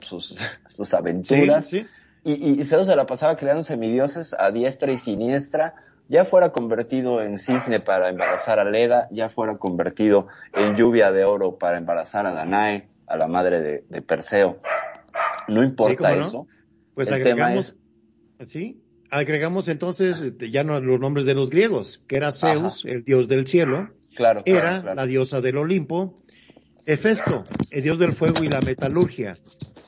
sus, 0.00 0.36
sus 0.68 0.94
aventuras. 0.94 1.72
Y, 1.72 1.84
y, 2.24 2.64
se 2.64 2.96
la 2.96 3.06
pasaba 3.06 3.36
creando 3.36 3.62
semidioses 3.62 4.34
a 4.38 4.50
diestra 4.50 4.92
y 4.92 4.98
siniestra, 4.98 5.74
ya 6.08 6.24
fuera 6.24 6.50
convertido 6.50 7.22
en 7.22 7.38
cisne 7.38 7.80
para 7.80 8.08
embarazar 8.08 8.58
a 8.58 8.64
Leda, 8.64 9.08
ya 9.10 9.28
fuera 9.28 9.56
convertido 9.56 10.26
en 10.52 10.76
lluvia 10.76 11.12
de 11.12 11.24
oro 11.24 11.58
para 11.58 11.78
embarazar 11.78 12.26
a 12.26 12.32
Danae, 12.32 12.88
a 13.06 13.16
la 13.16 13.28
madre 13.28 13.82
de, 13.88 14.02
Perseo. 14.02 14.58
No 15.48 15.64
importa 15.64 16.14
eso. 16.14 16.46
Pues 16.94 17.12
agregamos, 17.12 17.76
sí, 18.40 18.82
agregamos 19.10 19.68
entonces 19.68 20.34
ya 20.50 20.64
no 20.64 20.80
los 20.80 21.00
nombres 21.00 21.26
de 21.26 21.34
los 21.34 21.50
griegos, 21.50 22.02
que 22.06 22.16
era 22.16 22.32
Zeus, 22.32 22.84
el 22.84 23.04
dios 23.04 23.28
del 23.28 23.46
cielo, 23.46 23.90
claro, 24.14 24.42
era 24.44 24.94
la 24.94 25.06
diosa 25.06 25.40
del 25.40 25.58
Olimpo, 25.58 26.18
Hefesto, 26.86 27.44
el 27.70 27.82
dios 27.82 27.98
del 27.98 28.12
fuego 28.12 28.42
y 28.42 28.48
la 28.48 28.60
metalurgia, 28.60 29.38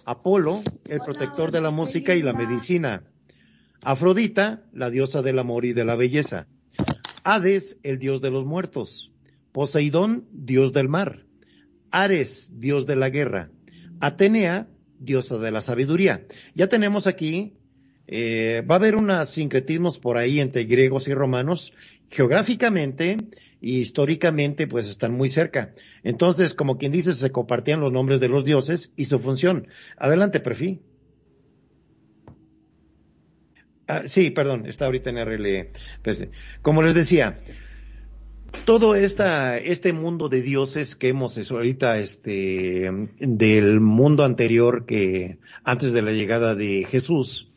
Apolo, 0.05 0.63
el 0.89 1.01
protector 1.01 1.51
de 1.51 1.61
la 1.61 1.71
música 1.71 2.15
y 2.15 2.23
la 2.23 2.33
medicina, 2.33 3.05
Afrodita, 3.83 4.63
la 4.73 4.91
diosa 4.91 5.23
del 5.23 5.39
amor 5.39 5.65
y 5.65 5.73
de 5.73 5.85
la 5.85 5.97
belleza, 5.97 6.47
Hades, 7.25 7.79
el 7.83 7.99
dios 7.99 8.21
de 8.21 8.31
los 8.31 8.45
muertos, 8.45 9.13
Poseidón, 9.53 10.27
dios 10.33 10.73
del 10.73 10.89
mar, 10.89 11.25
Ares, 11.91 12.53
dios 12.55 12.87
de 12.87 12.97
la 12.97 13.11
guerra, 13.11 13.51
Atenea, 14.01 14.69
diosa 14.99 15.39
de 15.39 15.51
la 15.51 15.61
sabiduría. 15.61 16.27
Ya 16.55 16.69
tenemos 16.69 17.07
aquí 17.07 17.55
eh, 18.13 18.65
va 18.69 18.75
a 18.75 18.79
haber 18.79 18.97
unos 18.97 19.29
sincretismos 19.31 20.01
por 20.01 20.17
ahí 20.17 20.41
entre 20.41 20.65
griegos 20.65 21.07
y 21.07 21.15
romanos. 21.15 21.73
Geográficamente 22.09 23.19
y 23.61 23.79
históricamente, 23.79 24.67
pues 24.67 24.89
están 24.89 25.13
muy 25.13 25.29
cerca. 25.29 25.73
Entonces, 26.03 26.55
como 26.55 26.77
quien 26.77 26.91
dice, 26.91 27.13
se 27.13 27.31
compartían 27.31 27.79
los 27.79 27.93
nombres 27.93 28.19
de 28.19 28.29
los 28.29 28.45
dioses 28.45 28.93
y 28.97 29.05
su 29.05 29.21
función. 29.21 29.69
Adelante, 29.97 30.41
Perfil. 30.41 30.81
Ah, 33.87 34.03
sí, 34.07 34.31
perdón, 34.31 34.67
está 34.67 34.87
ahorita 34.87 35.11
en 35.11 35.25
RL. 35.25 35.71
Pues, 36.03 36.27
como 36.63 36.83
les 36.83 36.95
decía, 36.95 37.33
todo 38.65 38.97
esta, 38.97 39.57
este 39.57 39.93
mundo 39.93 40.29
de 40.29 40.43
dioses 40.43 40.97
que 40.97 41.09
hemos 41.09 41.39
ahorita, 41.49 41.99
este, 42.01 42.91
del 43.19 43.79
mundo 43.79 44.25
anterior 44.25 44.85
que 44.85 45.39
antes 45.63 45.93
de 45.93 46.03
la 46.03 46.11
llegada 46.11 46.57
de 46.57 46.85
Jesús, 46.91 47.51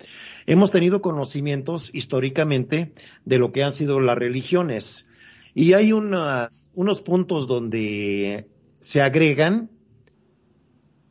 hemos 0.46 0.72
tenido 0.72 1.02
conocimientos 1.02 1.90
históricamente 1.94 2.92
de 3.26 3.40
lo 3.40 3.52
que 3.52 3.64
han 3.64 3.72
sido 3.72 4.00
las 4.00 4.18
religiones. 4.18 5.10
Y 5.54 5.74
hay 5.74 5.94
unas, 5.94 6.72
unos 6.74 7.02
puntos 7.02 7.48
donde 7.48 8.48
se 8.80 9.02
agregan 9.02 9.70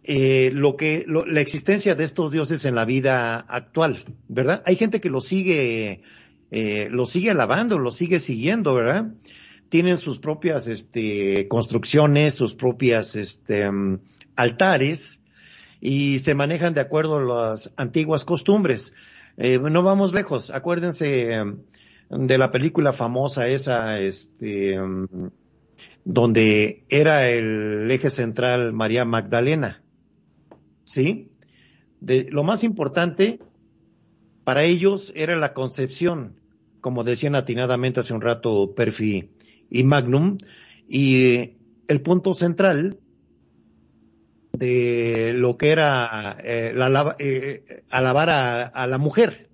eh, 0.05 0.51
lo 0.53 0.77
que 0.77 1.05
la 1.07 1.41
existencia 1.41 1.95
de 1.95 2.03
estos 2.03 2.33
dioses 2.33 2.65
en 2.65 2.75
la 2.75 2.85
vida 2.85 3.37
actual, 3.37 4.05
¿verdad? 4.29 4.63
Hay 4.67 4.75
gente 4.75 5.01
que 5.01 5.11
lo 5.11 5.21
sigue, 5.21 6.03
eh, 6.51 6.89
lo 6.91 7.07
sigue 7.07 7.31
alabando, 7.31 7.79
lo 7.79 7.93
sigue 7.93 8.19
siguiendo, 8.19 8.75
¿verdad? 8.75 9.15
Tienen 9.69 9.99
sus 9.99 10.19
propias 10.19 10.67
este, 10.67 11.47
construcciones, 11.47 12.35
sus 12.35 12.57
propias 12.57 13.15
este, 13.15 13.71
altares 14.35 15.23
y 15.81 16.19
se 16.19 16.35
manejan 16.35 16.75
de 16.75 16.81
acuerdo 16.81 17.17
a 17.17 17.23
las 17.23 17.73
antiguas 17.77 18.25
costumbres. 18.25 18.95
Eh, 19.37 19.59
no 19.59 19.83
vamos 19.83 20.13
lejos. 20.13 20.51
Acuérdense 20.51 21.33
em, 21.33 21.59
de 22.11 22.39
la 22.39 22.51
película 22.51 22.93
famosa 22.93 23.49
esa, 23.49 24.01
este, 24.01 24.75
em, 24.75 25.07
donde 26.05 26.85
era 26.89 27.29
el 27.29 27.91
eje 27.91 28.11
central 28.11 28.73
María 28.73 29.05
Magdalena. 29.05 29.83
¿Sí? 30.85 31.31
De, 32.01 32.29
lo 32.31 32.43
más 32.43 32.65
importante 32.65 33.39
para 34.45 34.65
ellos 34.65 35.13
era 35.15 35.37
la 35.37 35.55
concepción, 35.55 36.41
como 36.81 37.05
decían 37.05 37.35
atinadamente 37.35 38.01
hace 38.01 38.13
un 38.13 38.21
rato 38.21 38.75
Perfi 38.75 39.31
y 39.71 39.85
Magnum, 39.85 40.39
y 40.89 41.57
el 41.87 42.01
punto 42.03 42.35
central 42.35 42.99
de 44.53 45.33
lo 45.35 45.57
que 45.57 45.71
era 45.71 46.37
eh, 46.45 46.73
la, 46.75 47.17
eh, 47.19 47.65
alabar 47.91 48.31
a, 48.31 48.87
la 48.87 48.99
mujer, 48.99 49.49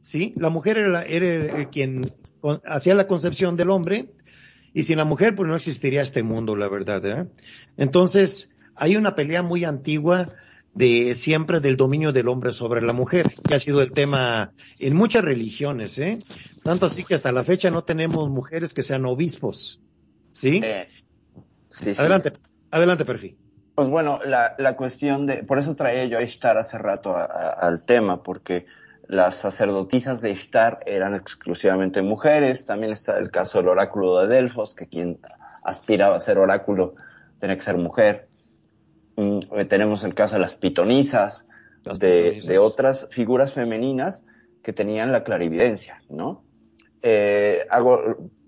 ¿sí? 0.00 0.32
La 0.36 0.48
mujer 0.48 0.78
era, 0.78 1.02
era 1.04 1.68
quien 1.70 2.02
hacía 2.64 2.94
la 2.94 3.06
concepción 3.06 3.56
del 3.56 3.70
hombre 3.70 4.10
y 4.72 4.82
sin 4.82 4.98
la 4.98 5.04
mujer 5.04 5.34
pues 5.34 5.48
no 5.48 5.56
existiría 5.56 6.02
este 6.02 6.22
mundo, 6.22 6.56
la 6.56 6.68
verdad. 6.68 7.04
¿eh? 7.06 7.28
Entonces, 7.76 8.50
hay 8.74 8.96
una 8.96 9.14
pelea 9.14 9.42
muy 9.42 9.64
antigua 9.64 10.26
de 10.74 11.14
siempre 11.14 11.60
del 11.60 11.76
dominio 11.76 12.12
del 12.12 12.28
hombre 12.28 12.50
sobre 12.50 12.82
la 12.82 12.92
mujer, 12.92 13.32
que 13.46 13.54
ha 13.54 13.60
sido 13.60 13.80
el 13.80 13.92
tema 13.92 14.52
en 14.80 14.96
muchas 14.96 15.24
religiones, 15.24 15.98
¿eh? 16.00 16.18
Tanto 16.64 16.86
así 16.86 17.04
que 17.04 17.14
hasta 17.14 17.30
la 17.30 17.44
fecha 17.44 17.70
no 17.70 17.84
tenemos 17.84 18.28
mujeres 18.28 18.74
que 18.74 18.82
sean 18.82 19.06
obispos, 19.06 19.80
¿sí? 20.32 20.60
Eh, 20.64 20.86
sí, 21.68 21.94
sí. 21.94 22.00
Adelante, 22.00 22.32
adelante, 22.72 23.04
Perfil. 23.04 23.36
Pues 23.74 23.88
bueno, 23.88 24.20
la, 24.24 24.54
la 24.58 24.76
cuestión 24.76 25.26
de, 25.26 25.42
por 25.42 25.58
eso 25.58 25.74
traía 25.74 26.04
yo 26.04 26.18
a 26.18 26.22
Ishtar 26.22 26.56
hace 26.58 26.78
rato 26.78 27.10
a- 27.16 27.24
a- 27.24 27.50
al 27.50 27.82
tema, 27.82 28.22
porque 28.22 28.66
las 29.08 29.34
sacerdotisas 29.34 30.20
de 30.20 30.30
Ishtar 30.30 30.80
eran 30.86 31.14
exclusivamente 31.14 32.00
mujeres, 32.02 32.66
también 32.66 32.92
está 32.92 33.18
el 33.18 33.30
caso 33.30 33.58
del 33.58 33.68
oráculo 33.68 34.18
de 34.20 34.28
Delfos, 34.28 34.74
que 34.74 34.86
quien 34.86 35.18
aspiraba 35.64 36.16
a 36.16 36.20
ser 36.20 36.38
oráculo 36.38 36.94
tenía 37.38 37.56
que 37.56 37.62
ser 37.62 37.76
mujer. 37.76 38.28
Mm, 39.16 39.38
eh, 39.56 39.64
tenemos 39.64 40.04
el 40.04 40.14
caso 40.14 40.34
de 40.36 40.40
las 40.40 40.54
pitonisas, 40.56 41.46
Las 41.84 41.98
de, 41.98 42.22
pitonisas. 42.22 42.48
de 42.48 42.58
otras 42.58 43.08
figuras 43.10 43.52
femeninas 43.52 44.22
que 44.62 44.72
tenían 44.72 45.12
la 45.12 45.24
clarividencia, 45.24 46.00
¿no? 46.08 46.42
Eh, 47.02 47.66
hago 47.70 48.00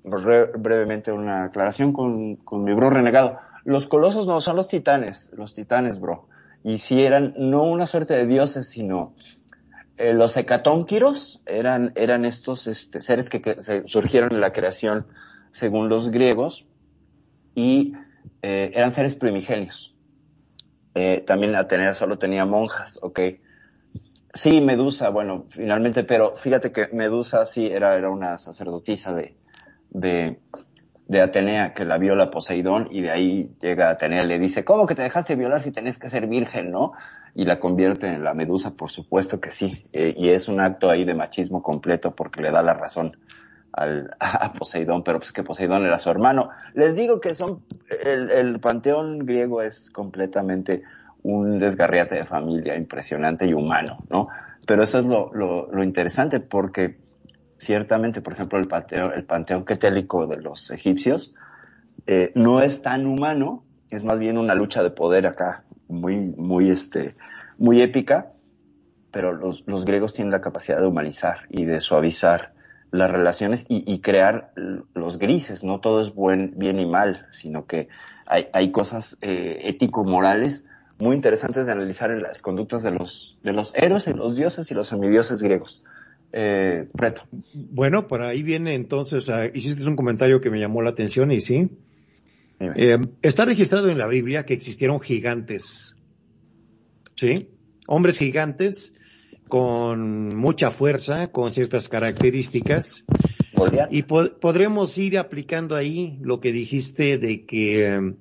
bre- 0.05 0.51
brevemente 0.57 1.13
una 1.13 1.45
aclaración 1.45 1.93
con, 1.93 2.37
con 2.37 2.65
mi 2.65 2.73
bro 2.73 2.91
renegado. 2.91 3.39
Los 3.67 3.89
colosos 3.89 4.29
no, 4.29 4.41
son 4.41 4.55
los 4.55 4.69
titanes, 4.69 5.29
los 5.33 5.53
titanes, 5.53 5.99
bro. 5.99 6.29
Y 6.63 6.79
si 6.79 7.03
eran 7.03 7.35
no 7.37 7.65
una 7.65 7.89
suerte 7.89 8.15
de 8.15 8.25
dioses, 8.25 8.69
sino 8.69 9.17
eh, 9.97 10.13
los 10.13 10.37
hecatónquiros 10.37 11.43
eran, 11.47 11.91
eran 11.97 12.25
estos 12.25 12.69
este, 12.69 13.03
seres 13.03 13.29
que, 13.29 13.57
surgieron 13.87 14.33
en 14.33 14.41
la 14.41 14.53
creación 14.53 15.09
según 15.51 15.89
los 15.89 16.13
griegos 16.13 16.65
y 17.57 17.95
eh, 18.41 18.71
eran 18.73 18.93
seres 18.93 19.17
primigenios. 19.17 19.97
Eh, 20.95 21.25
también 21.27 21.57
Atenea 21.57 21.93
solo 21.93 22.21
tenía 22.21 22.45
monjas, 22.45 23.01
ok. 23.03 23.19
Sí, 24.33 24.61
Medusa, 24.61 25.09
bueno, 25.09 25.47
finalmente, 25.49 26.05
pero 26.05 26.37
fíjate 26.37 26.71
que 26.71 26.87
Medusa 26.93 27.45
sí 27.47 27.67
era, 27.67 27.97
era 27.97 28.11
una 28.11 28.39
sacerdotisa 28.39 29.13
de, 29.13 29.35
de, 29.91 30.39
de 31.09 31.21
Atenea 31.21 31.73
que 31.73 31.85
la 31.85 31.99
viola 31.99 32.31
Poseidón 32.31 32.89
y 32.91 33.03
de 33.03 33.11
ahí 33.11 33.51
llega 33.61 33.91
Atenea 33.91 34.25
y 34.25 34.27
le 34.27 34.39
dice, 34.39 34.65
¿cómo 34.65 34.87
que 34.87 34.95
te 34.95 35.03
dejaste 35.03 35.37
violar 35.37 35.61
si 35.61 35.71
tenés 35.71 35.99
que 35.99 36.09
ser 36.09 36.27
virgen, 36.27 36.71
no? 36.71 36.93
Y 37.35 37.45
la 37.45 37.61
convierte 37.61 38.09
en 38.09 38.25
la 38.25 38.35
Medusa, 38.35 38.77
por 38.77 38.91
supuesto 38.91 39.41
que 39.41 39.51
sí. 39.51 39.87
Eh, 39.93 40.15
y 40.17 40.31
es 40.31 40.49
un 40.49 40.61
acto 40.61 40.91
ahí 40.91 41.05
de 41.05 41.15
machismo 41.15 41.63
completo 41.63 42.15
porque 42.15 42.43
le 42.43 42.51
da 42.51 42.63
la 42.63 42.75
razón 42.75 43.17
al, 43.73 44.11
a 44.19 44.53
Poseidón, 44.53 45.05
pero 45.05 45.19
pues 45.19 45.33
que 45.33 45.45
Poseidón 45.45 45.85
era 45.85 45.99
su 45.99 46.11
hermano. 46.11 46.51
Les 46.75 46.97
digo 46.97 47.21
que 47.21 47.35
son, 47.35 47.63
el, 48.05 48.31
el 48.31 48.59
panteón 48.59 49.21
griego 49.21 49.63
es 49.63 49.91
completamente 49.91 50.83
un 51.23 51.59
desgarriate 51.59 52.17
de 52.17 52.25
familia 52.25 52.77
impresionante 52.77 53.47
y 53.47 53.53
humano, 53.53 53.99
¿no? 54.11 54.29
Pero 54.67 54.83
eso 54.83 54.99
es 54.99 55.05
lo, 55.05 55.33
lo, 55.33 55.71
lo 55.71 55.85
interesante 55.85 56.41
porque 56.41 56.97
ciertamente, 57.59 58.21
por 58.21 58.33
ejemplo, 58.33 58.59
el 58.59 58.69
panteón, 58.69 59.13
el 59.15 59.25
panteón 59.25 59.65
quetélico 59.65 60.27
de 60.27 60.37
los 60.37 60.71
egipcios 60.71 61.35
eh, 62.07 62.33
no 62.35 62.61
es 62.63 62.83
tan 62.83 63.07
humano, 63.07 63.65
es 63.91 64.05
más 64.05 64.19
bien 64.19 64.39
una 64.39 64.55
lucha 64.55 64.83
de 64.83 64.91
poder 64.91 65.27
acá, 65.27 65.65
muy, 65.89 66.17
muy, 66.17 66.71
este, 66.71 67.15
muy 67.59 67.83
épica, 67.83 68.31
pero 69.11 69.33
los, 69.33 69.65
los 69.67 69.85
griegos 69.85 70.15
tienen 70.15 70.33
la 70.33 70.41
capacidad 70.41 70.81
de 70.81 70.87
humanizar 70.87 71.47
y 71.49 71.65
de 71.65 71.81
suavizar 71.81 72.53
las 72.91 73.11
relaciones 73.11 73.67
y, 73.69 74.01
crear 74.01 74.53
los 74.95 75.19
grises, 75.19 75.65
no 75.65 75.81
todo 75.81 76.01
es 76.01 76.15
buen, 76.15 76.55
bien 76.57 76.79
y 76.79 76.87
mal, 76.87 77.27
sino 77.31 77.67
que 77.67 77.89
hay, 78.27 78.49
hay 78.53 78.71
cosas 78.71 79.19
eh, 79.21 79.59
ético-morales 79.65 80.65
muy 80.99 81.15
interesantes 81.15 81.67
de 81.67 81.73
analizar 81.73 82.11
en 82.11 82.23
las 82.23 82.41
conductas 82.41 82.83
de 82.83 82.93
los, 82.93 83.39
de 83.43 83.53
los 83.53 83.75
héroes, 83.77 84.07
y 84.07 84.13
los 84.13 84.37
dioses 84.37 84.71
y 84.71 84.75
los 84.75 84.89
semidioses 84.89 85.43
griegos. 85.43 85.85
Eh. 86.33 86.87
Bueno, 87.55 88.09
por 88.09 88.23
ahí 88.23 88.43
viene 88.43 88.75
entonces, 88.75 89.29
ah, 89.29 89.47
hiciste 89.53 89.87
un 89.89 89.97
comentario 89.97 90.41
que 90.41 90.51
me 90.51 90.59
llamó 90.61 90.83
la 90.83 90.91
atención 90.91 91.31
y 91.33 91.41
sí. 91.41 91.69
Eh, 92.61 92.99
está 93.23 93.45
registrado 93.45 93.89
en 93.89 93.99
la 93.99 94.07
Biblia 94.07 94.45
que 94.47 94.55
existieron 94.55 95.01
gigantes, 95.01 95.97
¿sí? 97.15 97.49
Hombres 97.87 98.19
gigantes 98.19 98.95
con 99.49 100.35
mucha 100.35 100.71
fuerza, 100.71 101.31
con 101.31 101.51
ciertas 101.51 101.89
características. 101.89 103.05
Y 103.91 104.03
po- 104.03 104.33
podremos 104.41 104.97
ir 104.99 105.19
aplicando 105.19 105.77
ahí 105.77 106.19
lo 106.21 106.41
que 106.41 106.53
dijiste 106.53 107.19
de 107.19 107.45
que 107.47 108.15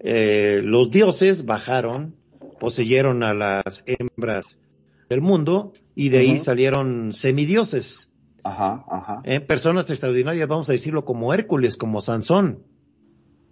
eh, 0.00 0.60
los 0.62 0.90
dioses 0.90 1.44
bajaron, 1.46 2.14
poseyeron 2.60 3.22
a 3.22 3.34
las 3.34 3.84
hembras 3.86 4.62
del 5.08 5.20
mundo 5.22 5.72
y 5.94 6.08
de 6.08 6.18
ahí 6.18 6.38
salieron 6.38 7.12
semidioses, 7.12 8.12
Ajá, 8.42 8.84
ajá. 8.90 9.18
eh, 9.24 9.40
personas 9.40 9.90
extraordinarias, 9.90 10.48
vamos 10.48 10.68
a 10.68 10.72
decirlo 10.72 11.04
como 11.04 11.34
Hércules, 11.34 11.76
como 11.76 12.00
Sansón, 12.00 12.64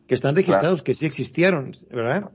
que 0.06 0.14
están 0.14 0.34
registrados 0.34 0.82
que 0.82 0.94
sí 0.94 1.06
existieron, 1.06 1.72
¿verdad? 1.90 2.30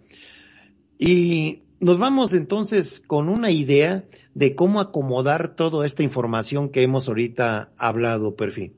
Y 0.99 1.63
nos 1.79 1.97
vamos 1.97 2.33
entonces 2.33 3.01
con 3.05 3.27
una 3.27 3.51
idea 3.51 4.05
de 4.33 4.55
cómo 4.55 4.79
acomodar 4.79 5.55
toda 5.55 5.85
esta 5.85 6.03
información 6.03 6.69
que 6.69 6.83
hemos 6.83 7.07
ahorita 7.07 7.71
hablado, 7.77 8.35
Perfil. 8.35 8.73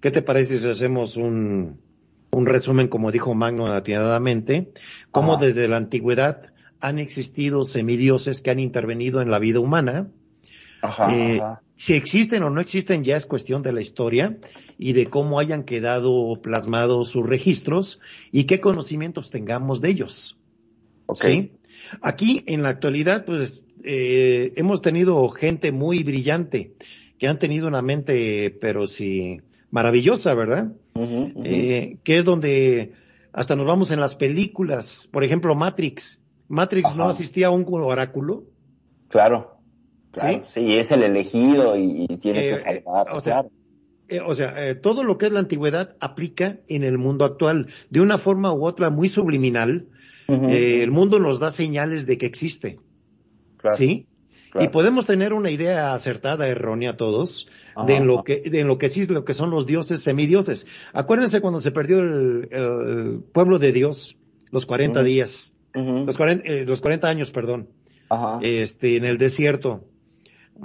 ¿Qué 0.00 0.10
te 0.10 0.22
parece 0.22 0.58
si 0.58 0.68
hacemos 0.68 1.16
un, 1.16 1.80
un 2.30 2.46
resumen, 2.46 2.88
como 2.88 3.12
dijo 3.12 3.34
Magno 3.34 3.66
atinadamente, 3.66 4.72
cómo 5.12 5.34
Ajá. 5.34 5.46
desde 5.46 5.68
la 5.68 5.76
antigüedad 5.76 6.52
han 6.80 6.98
existido 6.98 7.64
semidioses 7.64 8.42
que 8.42 8.50
han 8.50 8.58
intervenido 8.58 9.22
en 9.22 9.30
la 9.30 9.38
vida 9.38 9.60
humana? 9.60 10.10
Ajá, 10.82 11.14
Eh, 11.16 11.38
ajá. 11.40 11.62
si 11.74 11.94
existen 11.94 12.42
o 12.42 12.50
no 12.50 12.60
existen 12.60 13.04
ya 13.04 13.16
es 13.16 13.26
cuestión 13.26 13.62
de 13.62 13.72
la 13.72 13.80
historia 13.80 14.36
y 14.78 14.92
de 14.92 15.06
cómo 15.06 15.38
hayan 15.38 15.62
quedado 15.62 16.40
plasmados 16.42 17.08
sus 17.10 17.26
registros 17.26 18.00
y 18.32 18.44
qué 18.44 18.60
conocimientos 18.60 19.30
tengamos 19.30 19.80
de 19.80 19.90
ellos. 19.90 20.38
Ok. 21.06 21.22
¿sí? 21.24 21.52
Aquí 22.02 22.42
en 22.46 22.62
la 22.62 22.70
actualidad, 22.70 23.24
pues 23.24 23.64
eh, 23.84 24.52
hemos 24.56 24.82
tenido 24.82 25.28
gente 25.30 25.72
muy 25.72 26.02
brillante 26.02 26.74
que 27.18 27.28
han 27.28 27.38
tenido 27.38 27.68
una 27.68 27.82
mente, 27.82 28.56
pero 28.60 28.86
sí, 28.86 29.40
maravillosa, 29.70 30.34
¿verdad? 30.34 30.72
Eh, 31.44 31.98
que 32.02 32.18
es 32.18 32.24
donde 32.24 32.92
hasta 33.32 33.54
nos 33.56 33.66
vamos 33.66 33.90
en 33.92 34.00
las 34.00 34.16
películas, 34.16 35.08
por 35.12 35.22
ejemplo, 35.24 35.54
Matrix. 35.54 36.20
Matrix 36.48 36.94
no 36.94 37.08
asistía 37.08 37.46
a 37.46 37.50
un 37.50 37.64
oráculo. 37.68 38.44
Claro. 39.08 39.51
Claro. 40.12 40.42
Sí, 40.44 40.76
es 40.76 40.92
el 40.92 41.02
elegido 41.02 41.76
y, 41.76 42.06
y 42.08 42.16
tiene 42.18 42.40
Eh, 42.40 42.50
que 42.50 42.58
salvar. 42.58 43.06
eh, 43.08 43.10
o 43.12 43.20
sea, 43.20 43.32
claro. 43.34 43.50
Eh, 44.08 44.20
o 44.20 44.34
sea, 44.34 44.68
eh, 44.68 44.74
todo 44.74 45.04
lo 45.04 45.16
que 45.16 45.26
es 45.26 45.32
la 45.32 45.40
antigüedad 45.40 45.96
aplica 46.00 46.60
en 46.68 46.84
el 46.84 46.98
mundo 46.98 47.24
actual, 47.24 47.68
de 47.88 48.00
una 48.00 48.18
forma 48.18 48.52
u 48.52 48.64
otra 48.66 48.90
muy 48.90 49.08
subliminal. 49.08 49.88
Eh, 50.28 50.82
el 50.82 50.90
mundo 50.90 51.18
nos 51.18 51.40
da 51.40 51.50
señales 51.50 52.06
de 52.06 52.16
que 52.18 52.26
existe, 52.26 52.76
claro, 53.56 53.76
¿sí? 53.76 54.06
Y 54.60 54.68
podemos 54.68 55.06
tener 55.06 55.32
una 55.32 55.50
idea 55.50 55.94
acertada, 55.94 56.46
errónea 56.48 56.96
todos, 56.96 57.48
Ajá, 57.74 57.86
de 57.86 57.96
en 57.96 58.06
lo 58.06 58.22
que, 58.22 58.40
de 58.40 58.60
en 58.60 58.66
lo 58.68 58.76
que 58.78 58.88
sí, 58.90 59.06
lo 59.06 59.24
que 59.24 59.32
son 59.34 59.50
los 59.50 59.66
dioses 59.66 60.00
semidioses. 60.02 60.66
Acuérdense 60.92 61.40
cuando 61.40 61.60
se 61.60 61.70
perdió 61.70 62.00
el, 62.00 62.48
el 62.50 63.20
pueblo 63.32 63.58
de 63.58 63.72
Dios, 63.72 64.16
los 64.50 64.66
40 64.66 65.00
Ujú. 65.00 65.06
días, 65.06 65.54
Ujú, 65.74 66.04
los 66.06 66.16
40, 66.18 66.48
eh, 66.50 66.64
los 66.66 66.80
40 66.82 67.08
años, 67.08 67.30
perdón, 67.30 67.68
Ajá. 68.10 68.38
este, 68.42 68.96
en 68.96 69.04
el 69.06 69.16
desierto. 69.16 69.84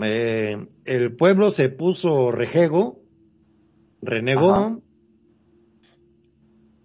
Eh, 0.03 0.67
el 0.85 1.15
pueblo 1.15 1.49
se 1.49 1.69
puso 1.69 2.31
rejego, 2.31 3.01
renegó, 4.01 4.53
Ajá. 4.53 4.79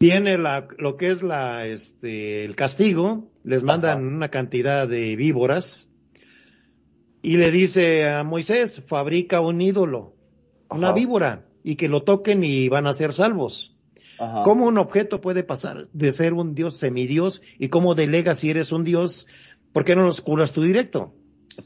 viene 0.00 0.38
la, 0.38 0.68
lo 0.78 0.96
que 0.96 1.08
es 1.08 1.22
la, 1.22 1.66
este, 1.66 2.44
el 2.44 2.56
castigo, 2.56 3.30
les 3.44 3.62
mandan 3.62 3.98
Ajá. 3.98 4.16
una 4.16 4.28
cantidad 4.30 4.88
de 4.88 5.16
víboras 5.16 5.90
y 7.22 7.36
le 7.36 7.50
dice 7.50 8.08
a 8.08 8.24
Moisés, 8.24 8.82
fabrica 8.86 9.40
un 9.40 9.60
ídolo, 9.60 10.16
una 10.70 10.92
víbora, 10.92 11.46
y 11.62 11.76
que 11.76 11.88
lo 11.88 12.02
toquen 12.02 12.42
y 12.42 12.68
van 12.68 12.86
a 12.86 12.92
ser 12.92 13.12
salvos. 13.12 13.76
Ajá. 14.18 14.42
¿Cómo 14.42 14.66
un 14.66 14.78
objeto 14.78 15.20
puede 15.20 15.44
pasar 15.44 15.86
de 15.92 16.12
ser 16.12 16.32
un 16.32 16.54
dios 16.54 16.76
semidios 16.76 17.42
y 17.58 17.68
cómo 17.68 17.94
delegas 17.94 18.40
si 18.40 18.50
eres 18.50 18.72
un 18.72 18.84
dios? 18.84 19.26
¿Por 19.72 19.84
qué 19.84 19.94
no 19.94 20.02
los 20.02 20.20
curas 20.20 20.52
tú 20.52 20.62
directo? 20.62 21.14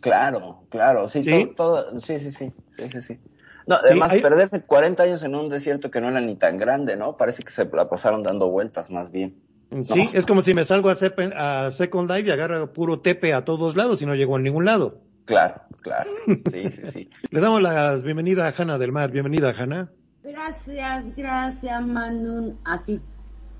Claro, 0.00 0.62
claro, 0.70 1.08
sí, 1.08 1.20
¿Sí? 1.20 1.52
Todo, 1.56 1.84
todo- 1.84 2.00
sí, 2.00 2.18
sí, 2.18 2.32
sí, 2.32 2.52
sí, 2.76 2.82
sí, 2.90 3.00
sí. 3.02 3.18
No, 3.66 3.76
Sí, 3.76 3.88
además, 3.90 4.12
hay- 4.12 4.20
perderse 4.22 4.62
40 4.62 5.02
años 5.02 5.22
en 5.22 5.34
un 5.34 5.48
desierto 5.48 5.90
que 5.90 6.00
no 6.00 6.08
era 6.08 6.20
ni 6.20 6.36
tan 6.36 6.56
grande, 6.56 6.96
¿no? 6.96 7.16
Parece 7.16 7.42
que 7.42 7.50
se 7.50 7.64
la 7.64 7.88
pasaron 7.88 8.22
dando 8.22 8.48
vueltas 8.50 8.90
más 8.90 9.10
bien. 9.10 9.36
Sí, 9.82 10.04
No. 10.04 10.10
es 10.12 10.24
como 10.26 10.40
si 10.42 10.54
me 10.54 10.64
salgo 10.64 10.88
a, 10.88 10.94
Sepe- 10.94 11.34
a 11.34 11.70
Second 11.72 12.08
Life 12.10 12.28
y 12.28 12.30
agarro 12.30 12.72
puro 12.72 13.00
tepe 13.00 13.34
a 13.34 13.44
todos 13.44 13.74
lados 13.76 14.00
y 14.02 14.06
no 14.06 14.14
llego 14.14 14.36
a 14.36 14.38
ningún 14.38 14.64
lado. 14.64 15.00
Claro, 15.24 15.62
claro. 15.82 16.08
Sí, 16.26 16.68
sí, 16.70 16.82
sí. 16.92 17.10
Le 17.32 17.40
damos 17.40 17.60
la 17.60 17.96
bienvenida 17.96 18.46
a 18.46 18.54
Hanna 18.56 18.78
del 18.78 18.92
Mar. 18.92 19.10
Bienvenida, 19.10 19.52
Hanna. 19.58 19.90
Gracias, 20.22 21.16
gracias 21.16 21.84
Manun. 21.86 22.58
Aquí 22.64 23.00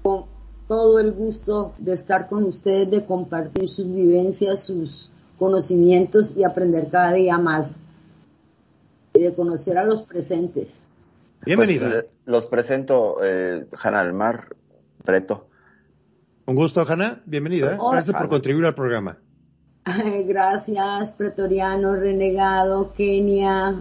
con 0.03 0.27
todo 0.69 1.01
el 1.01 1.11
gusto 1.13 1.75
de 1.79 1.95
estar 1.95 2.29
con 2.29 2.45
ustedes, 2.45 2.89
de 2.91 3.05
compartir 3.05 3.69
sus 3.69 3.87
vivencias, 3.93 4.63
sus 4.65 5.11
conocimientos 5.39 6.37
y 6.37 6.45
aprender 6.45 6.89
cada 6.89 7.13
día 7.13 7.39
más 7.39 7.79
y 9.15 9.23
de 9.23 9.35
conocer 9.35 9.79
a 9.79 9.85
los 9.85 10.03
presentes. 10.03 10.83
Bienvenida. 11.45 11.91
Pues, 11.91 12.05
eh, 12.05 12.09
los 12.27 12.47
presento, 12.47 13.19
eh, 13.23 13.67
Hanna 13.83 14.05
del 14.05 14.13
Mar, 14.13 14.55
Preto. 15.05 15.47
Un 16.47 16.55
gusto, 16.55 16.85
Hanna. 16.87 17.23
Bienvenida. 17.25 17.77
Hola. 17.79 17.97
Gracias 17.97 18.17
por 18.17 18.29
contribuir 18.29 18.67
al 18.67 18.75
programa. 18.75 19.19
Ay, 19.85 20.25
Gracias, 20.25 21.13
Pretoriano, 21.13 21.95
Renegado, 21.95 22.93
Kenia, 22.93 23.77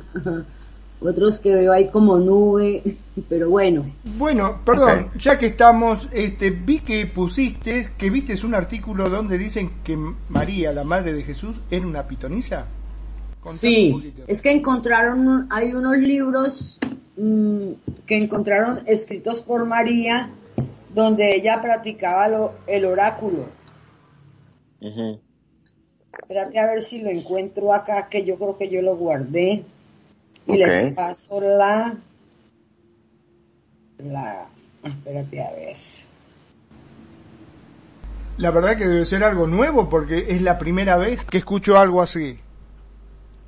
otros 1.00 1.39
que 1.39 1.54
veo 1.54 1.72
ahí 1.74 1.88
como 1.88 2.18
nube, 2.18 2.82
pero 3.30 3.50
bueno, 3.50 3.86
Bueno, 4.18 4.62
perdón, 4.66 5.10
ya 5.20 5.38
que 5.38 5.48
estamos, 5.48 6.08
este, 6.12 6.50
vi 6.52 6.80
que 6.80 7.06
pusiste, 7.08 7.91
que 7.98 8.10
viste 8.10 8.34
un 8.46 8.56
artículo 8.56 9.10
donde 9.10 9.38
dicen 9.38 9.72
que 9.84 9.98
María, 10.30 10.72
la 10.74 10.84
madre 10.84 11.14
de 11.14 11.24
Jesús, 11.24 11.58
era 11.70 11.86
una 11.86 12.08
pitonisa. 12.08 12.66
Contame 13.41 13.60
sí, 13.60 14.14
es 14.28 14.41
que 14.41 14.52
encontraron, 14.52 15.48
hay 15.52 15.74
unos 15.74 15.98
libros 15.98 16.80
mm, 17.18 17.70
que 18.08 18.18
encontraron 18.18 18.80
escritos 18.88 19.41
por 19.43 19.66
María 19.68 20.32
donde 20.93 21.36
ella 21.36 21.62
practicaba 21.62 22.28
lo- 22.30 22.54
el 22.66 22.86
oráculo. 22.86 23.46
Espérate 26.20 26.60
a 26.60 26.66
ver 26.68 26.82
si 26.82 27.02
lo 27.02 27.10
encuentro 27.10 27.74
acá, 27.74 28.08
que 28.10 28.24
yo 28.26 28.38
creo 28.38 28.56
que 28.56 28.70
yo 28.70 28.82
lo 28.82 28.96
guardé. 28.96 29.66
Y 30.48 30.58
les 30.58 30.93
paso 30.93 31.41
la... 31.41 31.96
La... 34.00 34.48
ah, 34.84 34.88
Espérate 34.88 35.43
a 35.43 35.52
ver. 35.52 35.76
La 38.38 38.52
verdad 38.52 38.78
que 38.78 38.86
debe 38.86 39.06
ser 39.06 39.24
algo 39.24 39.48
nuevo 39.48 39.89
porque 39.89 40.26
es 40.30 40.41
la 40.41 40.60
primera 40.60 40.98
vez 40.98 41.24
que 41.26 41.38
escucho 41.38 41.78
algo 41.78 42.02
así. 42.02 42.38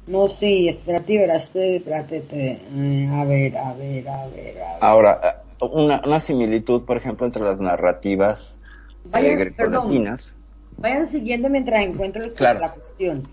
No, 0.08 0.30
sí, 0.30 0.70
espérate, 0.70 1.14
y 1.14 1.18
verás, 1.18 1.54
espérate, 1.54 2.22
te- 2.22 2.62
mm, 2.72 3.14
a 3.20 3.26
ver, 3.26 3.58
a 3.58 3.74
ver, 3.74 4.08
a 4.08 4.26
ver, 4.28 4.62
a 4.62 4.74
ver. 4.76 4.78
Ahora, 4.80 5.20
eh, 5.22 5.66
una, 5.70 6.02
una 6.06 6.20
similitud, 6.22 6.84
por 6.84 6.96
ejemplo, 6.96 7.26
entre 7.26 7.44
las 7.44 7.60
narrativas 7.60 8.58
eh, 9.04 9.10
Vayan, 9.12 9.38
grecolatinas. 9.38 10.34
Vayan 10.78 11.06
siguiendo 11.06 11.50
mientras 11.50 11.82
encuentro 11.82 12.24
el- 12.24 12.32
Claro. 12.34 12.60
la 12.62 12.72
cuestión. 12.72 13.28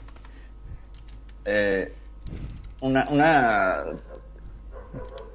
eh, 1.44 1.94
una, 2.84 3.06
una, 3.10 3.84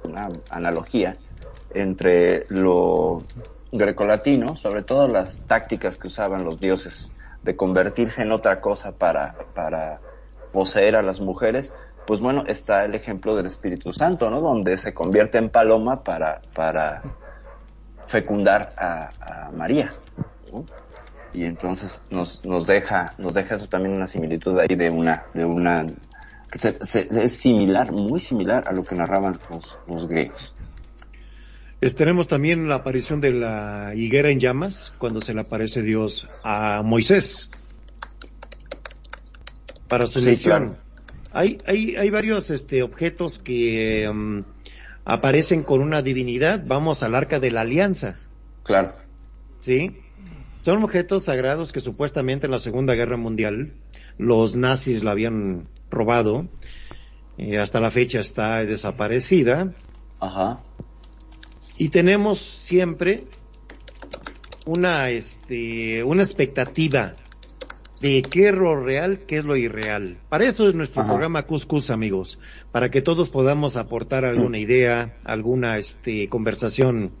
una 0.04 0.28
analogía 0.50 1.16
entre 1.74 2.46
lo 2.48 3.24
grecolatino, 3.72 4.54
sobre 4.54 4.82
todo 4.82 5.08
las 5.08 5.40
tácticas 5.46 5.96
que 5.96 6.06
usaban 6.06 6.44
los 6.44 6.60
dioses 6.60 7.12
de 7.42 7.56
convertirse 7.56 8.22
en 8.22 8.32
otra 8.32 8.60
cosa 8.60 8.92
para, 8.96 9.34
para 9.54 10.00
poseer 10.52 10.94
a 10.94 11.02
las 11.02 11.20
mujeres, 11.20 11.72
pues 12.06 12.20
bueno, 12.20 12.44
está 12.46 12.84
el 12.84 12.94
ejemplo 12.94 13.34
del 13.34 13.46
Espíritu 13.46 13.92
Santo, 13.92 14.30
¿no? 14.30 14.40
Donde 14.40 14.78
se 14.78 14.94
convierte 14.94 15.38
en 15.38 15.50
paloma 15.50 16.04
para, 16.04 16.42
para 16.54 17.02
fecundar 18.06 18.74
a, 18.76 19.46
a 19.46 19.50
María. 19.50 19.92
Y 21.32 21.44
entonces 21.44 22.00
nos, 22.10 22.44
nos 22.44 22.66
deja, 22.66 23.14
nos 23.18 23.34
deja 23.34 23.56
eso 23.56 23.66
también 23.68 23.94
una 23.94 24.06
similitud 24.06 24.58
ahí 24.58 24.74
de 24.76 24.90
una, 24.90 25.24
de 25.34 25.44
una, 25.44 25.82
se- 26.58 26.78
se- 26.84 27.08
es 27.24 27.32
similar, 27.32 27.92
muy 27.92 28.20
similar 28.20 28.66
a 28.68 28.72
lo 28.72 28.84
que 28.84 28.94
narraban 28.94 29.38
los, 29.50 29.78
los 29.86 30.06
griegos. 30.08 30.54
Tenemos 31.96 32.28
también 32.28 32.68
la 32.68 32.76
aparición 32.76 33.20
de 33.22 33.32
la 33.32 33.92
higuera 33.94 34.28
en 34.28 34.38
llamas, 34.40 34.92
cuando 34.98 35.20
se 35.20 35.32
le 35.32 35.40
aparece 35.40 35.80
Dios 35.82 36.28
a 36.44 36.82
Moisés 36.82 37.50
para 39.88 40.06
su 40.06 40.20
Sí, 40.20 40.28
misión. 40.30 40.58
claro. 40.70 40.90
Hay, 41.32 41.58
hay, 41.66 41.96
hay 41.96 42.10
varios 42.10 42.50
este, 42.50 42.82
objetos 42.82 43.38
que 43.38 44.10
mm, 44.12 44.40
aparecen 45.04 45.62
con 45.62 45.80
una 45.80 46.02
divinidad. 46.02 46.62
Vamos 46.66 47.02
al 47.02 47.14
arca 47.14 47.40
de 47.40 47.50
la 47.50 47.62
alianza, 47.62 48.18
Claro. 48.64 48.92
¿sí? 49.60 49.96
Son 50.62 50.82
objetos 50.82 51.24
sagrados 51.24 51.72
que 51.72 51.80
supuestamente 51.80 52.46
en 52.46 52.50
la 52.52 52.58
Segunda 52.58 52.94
Guerra 52.94 53.16
Mundial 53.16 53.72
los 54.18 54.54
nazis 54.54 55.02
la 55.02 55.12
habían 55.12 55.66
robado. 55.90 56.48
Eh, 57.38 57.58
hasta 57.58 57.80
la 57.80 57.90
fecha 57.90 58.20
está 58.20 58.64
desaparecida. 58.64 59.72
Ajá. 60.20 60.60
y 61.78 61.88
tenemos 61.88 62.38
siempre 62.38 63.24
una 64.66 65.08
este 65.08 66.04
una 66.04 66.22
expectativa 66.22 67.14
de 68.02 68.22
qué 68.22 68.48
es 68.48 68.54
lo 68.54 68.82
real, 68.82 69.20
qué 69.26 69.38
es 69.38 69.44
lo 69.44 69.56
irreal. 69.56 70.18
Para 70.28 70.44
eso 70.44 70.68
es 70.68 70.74
nuestro 70.74 71.02
Ajá. 71.02 71.10
programa 71.10 71.42
Cuscus, 71.44 71.90
amigos, 71.90 72.38
para 72.72 72.90
que 72.90 73.02
todos 73.02 73.28
podamos 73.28 73.76
aportar 73.76 74.24
alguna 74.24 74.58
idea, 74.58 75.16
alguna 75.24 75.76
este 75.78 76.28
conversación 76.28 77.12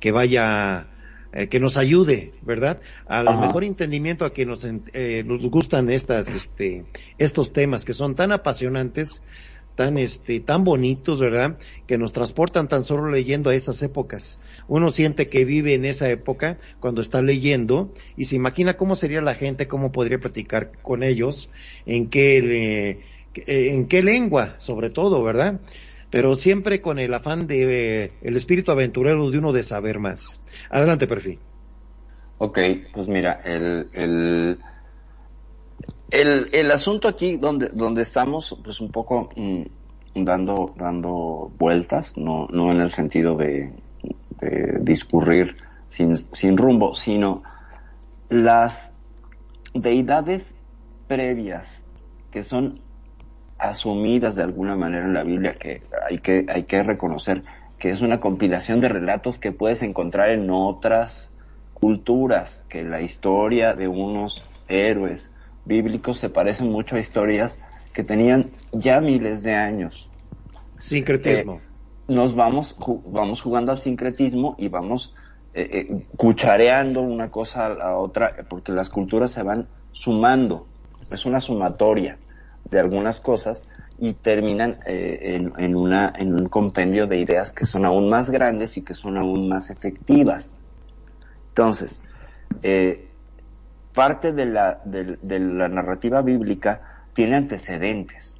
que 0.00 0.12
vaya 0.12 0.86
eh, 1.32 1.48
que 1.48 1.60
nos 1.60 1.76
ayude, 1.76 2.32
¿verdad? 2.42 2.80
Al 3.06 3.28
Ajá. 3.28 3.36
mejor 3.38 3.64
entendimiento 3.64 4.24
a 4.24 4.32
que 4.32 4.46
nos 4.46 4.64
eh, 4.64 5.22
nos 5.26 5.46
gustan 5.46 5.90
estas 5.90 6.28
este 6.28 6.86
estos 7.18 7.52
temas 7.52 7.84
que 7.84 7.92
son 7.92 8.14
tan 8.14 8.32
apasionantes 8.32 9.22
tan 9.74 9.96
este 9.96 10.40
tan 10.40 10.64
bonitos, 10.64 11.20
¿verdad? 11.20 11.58
Que 11.86 11.98
nos 11.98 12.12
transportan 12.12 12.66
tan 12.66 12.82
solo 12.82 13.10
leyendo 13.10 13.50
a 13.50 13.54
esas 13.54 13.80
épocas. 13.82 14.38
Uno 14.66 14.90
siente 14.90 15.28
que 15.28 15.44
vive 15.44 15.74
en 15.74 15.84
esa 15.84 16.10
época 16.10 16.58
cuando 16.80 17.00
está 17.00 17.22
leyendo 17.22 17.92
y 18.16 18.24
se 18.24 18.34
imagina 18.34 18.76
cómo 18.76 18.96
sería 18.96 19.20
la 19.20 19.34
gente, 19.34 19.68
cómo 19.68 19.92
podría 19.92 20.18
platicar 20.18 20.72
con 20.82 21.02
ellos, 21.02 21.50
en 21.86 22.08
qué 22.08 23.02
eh, 23.46 23.74
en 23.74 23.86
qué 23.86 24.02
lengua, 24.02 24.56
sobre 24.58 24.90
todo, 24.90 25.22
¿verdad? 25.22 25.60
Pero 26.10 26.34
siempre 26.34 26.80
con 26.80 26.98
el 26.98 27.12
afán 27.12 27.46
de 27.46 28.04
eh, 28.04 28.12
el 28.22 28.36
espíritu 28.36 28.70
aventurero 28.72 29.30
de 29.30 29.38
uno 29.38 29.52
de 29.52 29.62
saber 29.62 29.98
más. 29.98 30.40
Adelante, 30.70 31.06
perfil. 31.06 31.38
Ok, 32.38 32.58
pues 32.94 33.08
mira, 33.08 33.40
el, 33.44 33.88
el, 33.92 34.58
el, 36.52 36.70
asunto 36.70 37.08
aquí 37.08 37.36
donde, 37.36 37.68
donde 37.72 38.02
estamos, 38.02 38.56
pues 38.62 38.80
un 38.80 38.90
poco 38.90 39.28
mm, 39.34 40.24
dando, 40.24 40.72
dando 40.76 41.52
vueltas, 41.58 42.16
no, 42.16 42.46
no 42.50 42.70
en 42.70 42.80
el 42.80 42.90
sentido 42.90 43.36
de, 43.36 43.72
de 44.40 44.78
discurrir 44.80 45.56
sin, 45.88 46.16
sin 46.16 46.56
rumbo, 46.56 46.94
sino 46.94 47.42
las 48.28 48.92
deidades 49.74 50.54
previas 51.08 51.84
que 52.30 52.44
son 52.44 52.80
asumidas 53.58 54.34
de 54.36 54.42
alguna 54.42 54.76
manera 54.76 55.04
en 55.06 55.14
la 55.14 55.24
Biblia, 55.24 55.54
que 55.58 55.88
hay 56.08 56.18
que, 56.18 56.46
hay 56.48 56.64
que 56.64 56.82
reconocer 56.82 57.44
que 57.78 57.90
es 57.90 58.00
una 58.00 58.20
compilación 58.20 58.80
de 58.80 58.88
relatos 58.88 59.38
que 59.38 59.52
puedes 59.52 59.82
encontrar 59.82 60.30
en 60.30 60.50
otras 60.50 61.32
culturas, 61.72 62.64
que 62.68 62.82
la 62.82 63.00
historia 63.02 63.74
de 63.74 63.88
unos 63.88 64.44
héroes 64.66 65.32
bíblicos 65.64 66.18
se 66.18 66.30
parece 66.30 66.64
mucho 66.64 66.96
a 66.96 67.00
historias 67.00 67.60
que 67.92 68.04
tenían 68.04 68.52
ya 68.72 69.00
miles 69.00 69.42
de 69.42 69.54
años. 69.54 70.12
Sincretismo. 70.78 71.60
Nos 72.06 72.34
vamos, 72.34 72.76
ju- 72.76 73.02
vamos 73.06 73.42
jugando 73.42 73.72
al 73.72 73.78
sincretismo 73.78 74.54
y 74.58 74.68
vamos 74.68 75.14
eh, 75.52 75.68
eh, 75.90 76.06
cuchareando 76.16 77.02
una 77.02 77.30
cosa 77.30 77.66
a 77.66 77.74
la 77.74 77.96
otra, 77.98 78.28
eh, 78.38 78.44
porque 78.48 78.72
las 78.72 78.90
culturas 78.90 79.32
se 79.32 79.42
van 79.42 79.68
sumando. 79.92 80.70
Es 81.10 81.26
una 81.26 81.40
sumatoria 81.40 82.20
de 82.70 82.80
algunas 82.80 83.20
cosas 83.20 83.68
y 83.98 84.12
terminan 84.14 84.78
eh, 84.86 85.40
en, 85.56 85.76
una, 85.76 86.12
en 86.16 86.34
un 86.34 86.48
compendio 86.48 87.06
de 87.06 87.18
ideas 87.18 87.52
que 87.52 87.66
son 87.66 87.84
aún 87.84 88.08
más 88.08 88.30
grandes 88.30 88.76
y 88.76 88.82
que 88.82 88.94
son 88.94 89.16
aún 89.16 89.48
más 89.48 89.70
efectivas. 89.70 90.54
Entonces, 91.48 92.00
eh, 92.62 93.08
parte 93.92 94.32
de 94.32 94.46
la, 94.46 94.80
de, 94.84 95.18
de 95.20 95.38
la 95.40 95.68
narrativa 95.68 96.22
bíblica 96.22 97.04
tiene 97.14 97.36
antecedentes. 97.36 98.36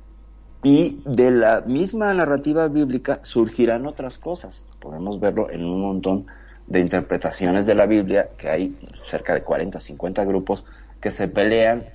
Y 0.62 1.02
de 1.04 1.30
la 1.30 1.60
misma 1.60 2.12
narrativa 2.14 2.68
bíblica 2.68 3.20
surgirán 3.22 3.86
otras 3.86 4.18
cosas. 4.18 4.64
Podemos 4.80 5.20
verlo 5.20 5.50
en 5.50 5.64
un 5.64 5.80
montón 5.80 6.26
de 6.68 6.80
interpretaciones 6.80 7.66
de 7.66 7.74
la 7.74 7.86
Biblia, 7.86 8.30
que 8.36 8.48
hay 8.48 8.78
cerca 9.02 9.34
de 9.34 9.42
40, 9.42 9.80
50 9.80 10.24
grupos 10.24 10.64
que 11.00 11.10
se 11.10 11.28
pelean 11.28 11.86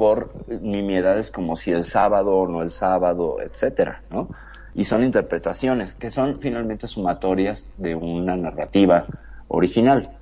por 0.00 0.32
nimiedades 0.48 1.30
como 1.30 1.56
si 1.56 1.72
el 1.72 1.84
sábado 1.84 2.34
o 2.34 2.48
no 2.48 2.62
el 2.62 2.70
sábado, 2.70 3.36
etcétera, 3.42 4.00
¿no? 4.08 4.30
Y 4.72 4.84
son 4.84 5.04
interpretaciones 5.04 5.92
que 5.92 6.08
son 6.08 6.40
finalmente 6.40 6.86
sumatorias 6.86 7.68
de 7.76 7.94
una 7.94 8.34
narrativa 8.34 9.04
original. 9.48 10.16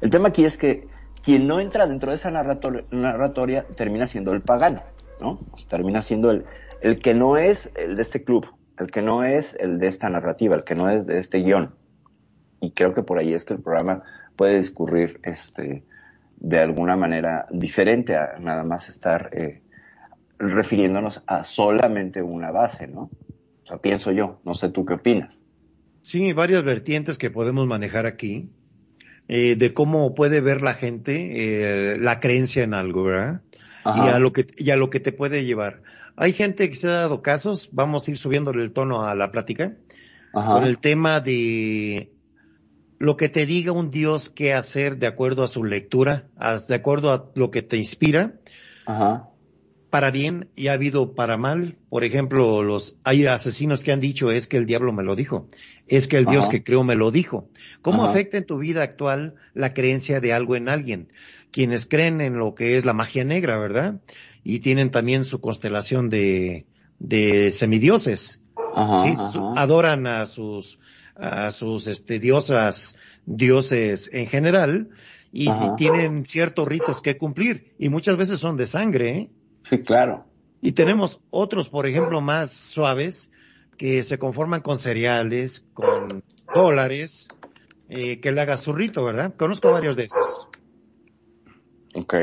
El 0.00 0.10
tema 0.10 0.28
aquí 0.28 0.44
es 0.44 0.56
que 0.56 0.86
quien 1.20 1.48
no 1.48 1.58
entra 1.58 1.88
dentro 1.88 2.10
de 2.10 2.14
esa 2.14 2.30
narrator- 2.30 2.84
narratoria 2.92 3.66
termina 3.74 4.06
siendo 4.06 4.32
el 4.32 4.42
pagano, 4.42 4.84
¿no? 5.20 5.40
Pues 5.50 5.66
termina 5.66 6.00
siendo 6.00 6.30
el, 6.30 6.44
el 6.80 7.00
que 7.00 7.12
no 7.12 7.38
es 7.38 7.72
el 7.74 7.96
de 7.96 8.02
este 8.02 8.22
club, 8.22 8.46
el 8.78 8.92
que 8.92 9.02
no 9.02 9.24
es 9.24 9.56
el 9.58 9.80
de 9.80 9.88
esta 9.88 10.08
narrativa, 10.08 10.54
el 10.54 10.62
que 10.62 10.76
no 10.76 10.88
es 10.88 11.08
de 11.08 11.18
este 11.18 11.38
guion. 11.38 11.74
Y 12.60 12.70
creo 12.70 12.94
que 12.94 13.02
por 13.02 13.18
ahí 13.18 13.34
es 13.34 13.44
que 13.44 13.54
el 13.54 13.62
programa 13.62 14.04
puede 14.36 14.58
discurrir 14.58 15.18
este, 15.24 15.82
de 16.40 16.58
alguna 16.58 16.96
manera 16.96 17.46
diferente 17.50 18.16
a 18.16 18.38
nada 18.40 18.64
más 18.64 18.88
estar 18.88 19.30
eh, 19.32 19.62
refiriéndonos 20.38 21.22
a 21.26 21.44
solamente 21.44 22.22
una 22.22 22.50
base, 22.50 22.88
¿no? 22.88 23.10
O 23.62 23.66
sea, 23.66 23.78
pienso 23.78 24.10
yo, 24.10 24.40
no 24.44 24.54
sé 24.54 24.70
tú 24.70 24.84
qué 24.84 24.94
opinas. 24.94 25.42
Sí, 26.00 26.32
varias 26.32 26.64
vertientes 26.64 27.18
que 27.18 27.30
podemos 27.30 27.66
manejar 27.66 28.06
aquí, 28.06 28.50
eh, 29.28 29.54
de 29.54 29.74
cómo 29.74 30.14
puede 30.14 30.40
ver 30.40 30.62
la 30.62 30.74
gente 30.74 31.92
eh, 31.92 31.98
la 31.98 32.20
creencia 32.20 32.64
en 32.64 32.74
algo, 32.74 33.04
¿verdad? 33.04 33.42
Y 33.84 34.08
a, 34.08 34.18
lo 34.18 34.32
que, 34.32 34.46
y 34.56 34.70
a 34.70 34.76
lo 34.76 34.90
que 34.90 35.00
te 35.00 35.12
puede 35.12 35.44
llevar. 35.44 35.82
Hay 36.16 36.32
gente 36.32 36.68
que 36.68 36.76
se 36.76 36.88
ha 36.88 36.92
dado 36.92 37.22
casos, 37.22 37.70
vamos 37.72 38.06
a 38.06 38.10
ir 38.10 38.18
subiéndole 38.18 38.62
el 38.62 38.72
tono 38.72 39.06
a 39.06 39.14
la 39.14 39.30
plática, 39.30 39.74
con 40.32 40.64
el 40.64 40.78
tema 40.78 41.20
de 41.20 42.12
lo 43.00 43.16
que 43.16 43.28
te 43.28 43.46
diga 43.46 43.72
un 43.72 43.90
Dios 43.90 44.30
qué 44.30 44.54
hacer 44.54 44.98
de 44.98 45.08
acuerdo 45.08 45.42
a 45.42 45.48
su 45.48 45.64
lectura, 45.64 46.28
de 46.68 46.74
acuerdo 46.76 47.12
a 47.12 47.30
lo 47.34 47.50
que 47.50 47.62
te 47.62 47.76
inspira. 47.76 48.34
Ajá 48.86 49.30
para 49.90 50.10
bien 50.12 50.48
y 50.54 50.68
ha 50.68 50.74
habido 50.74 51.14
para 51.14 51.36
mal. 51.36 51.76
Por 51.88 52.04
ejemplo, 52.04 52.62
los 52.62 52.96
hay 53.04 53.26
asesinos 53.26 53.84
que 53.84 53.92
han 53.92 54.00
dicho 54.00 54.30
es 54.30 54.46
que 54.46 54.56
el 54.56 54.64
diablo 54.64 54.92
me 54.92 55.02
lo 55.02 55.16
dijo, 55.16 55.48
es 55.88 56.08
que 56.08 56.16
el 56.16 56.26
Dios 56.26 56.48
que 56.48 56.62
creo 56.62 56.84
me 56.84 56.94
lo 56.94 57.10
dijo. 57.10 57.48
¿Cómo 57.82 58.04
afecta 58.04 58.38
en 58.38 58.46
tu 58.46 58.58
vida 58.58 58.82
actual 58.82 59.34
la 59.52 59.74
creencia 59.74 60.20
de 60.20 60.32
algo 60.32 60.56
en 60.56 60.68
alguien? 60.68 61.08
Quienes 61.50 61.86
creen 61.86 62.20
en 62.20 62.38
lo 62.38 62.54
que 62.54 62.76
es 62.76 62.84
la 62.84 62.94
magia 62.94 63.24
negra, 63.24 63.58
¿verdad? 63.58 64.00
Y 64.44 64.60
tienen 64.60 64.90
también 64.90 65.24
su 65.24 65.40
constelación 65.40 66.08
de, 66.08 66.66
de 67.00 67.50
semidioses. 67.50 68.44
¿sí? 69.02 69.14
Adoran 69.56 70.06
a 70.06 70.24
sus, 70.26 70.78
a 71.20 71.50
sus 71.50 71.86
este, 71.86 72.18
diosas, 72.18 72.96
dioses 73.26 74.10
en 74.12 74.26
general, 74.26 74.88
y 75.32 75.48
tienen 75.76 76.24
ciertos 76.26 76.66
ritos 76.66 77.00
que 77.02 77.16
cumplir, 77.16 77.74
y 77.78 77.88
muchas 77.88 78.16
veces 78.16 78.40
son 78.40 78.56
de 78.56 78.66
sangre, 78.66 79.10
¿eh? 79.10 79.30
Sí, 79.68 79.82
claro. 79.82 80.24
Y 80.60 80.72
tenemos 80.72 81.20
otros, 81.30 81.68
por 81.68 81.86
ejemplo, 81.86 82.20
más 82.20 82.52
suaves, 82.52 83.30
que 83.76 84.02
se 84.02 84.18
conforman 84.18 84.60
con 84.60 84.76
cereales, 84.76 85.64
con 85.72 86.08
dólares, 86.54 87.28
eh, 87.88 88.20
que 88.20 88.32
le 88.32 88.40
haga 88.40 88.56
zurrito, 88.56 89.04
¿verdad? 89.04 89.34
Conozco 89.36 89.70
varios 89.72 89.96
de 89.96 90.04
esos. 90.04 90.48
Ok. 91.94 92.14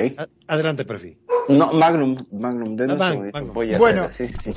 adelante, 0.48 0.86
Perfi. 0.86 1.18
No, 1.50 1.72
Magnum, 1.72 2.18
Magnum, 2.32 2.76
de 2.76 3.32
ah, 3.34 3.42
bueno, 3.78 4.10
sí, 4.12 4.28
sí. 4.28 4.52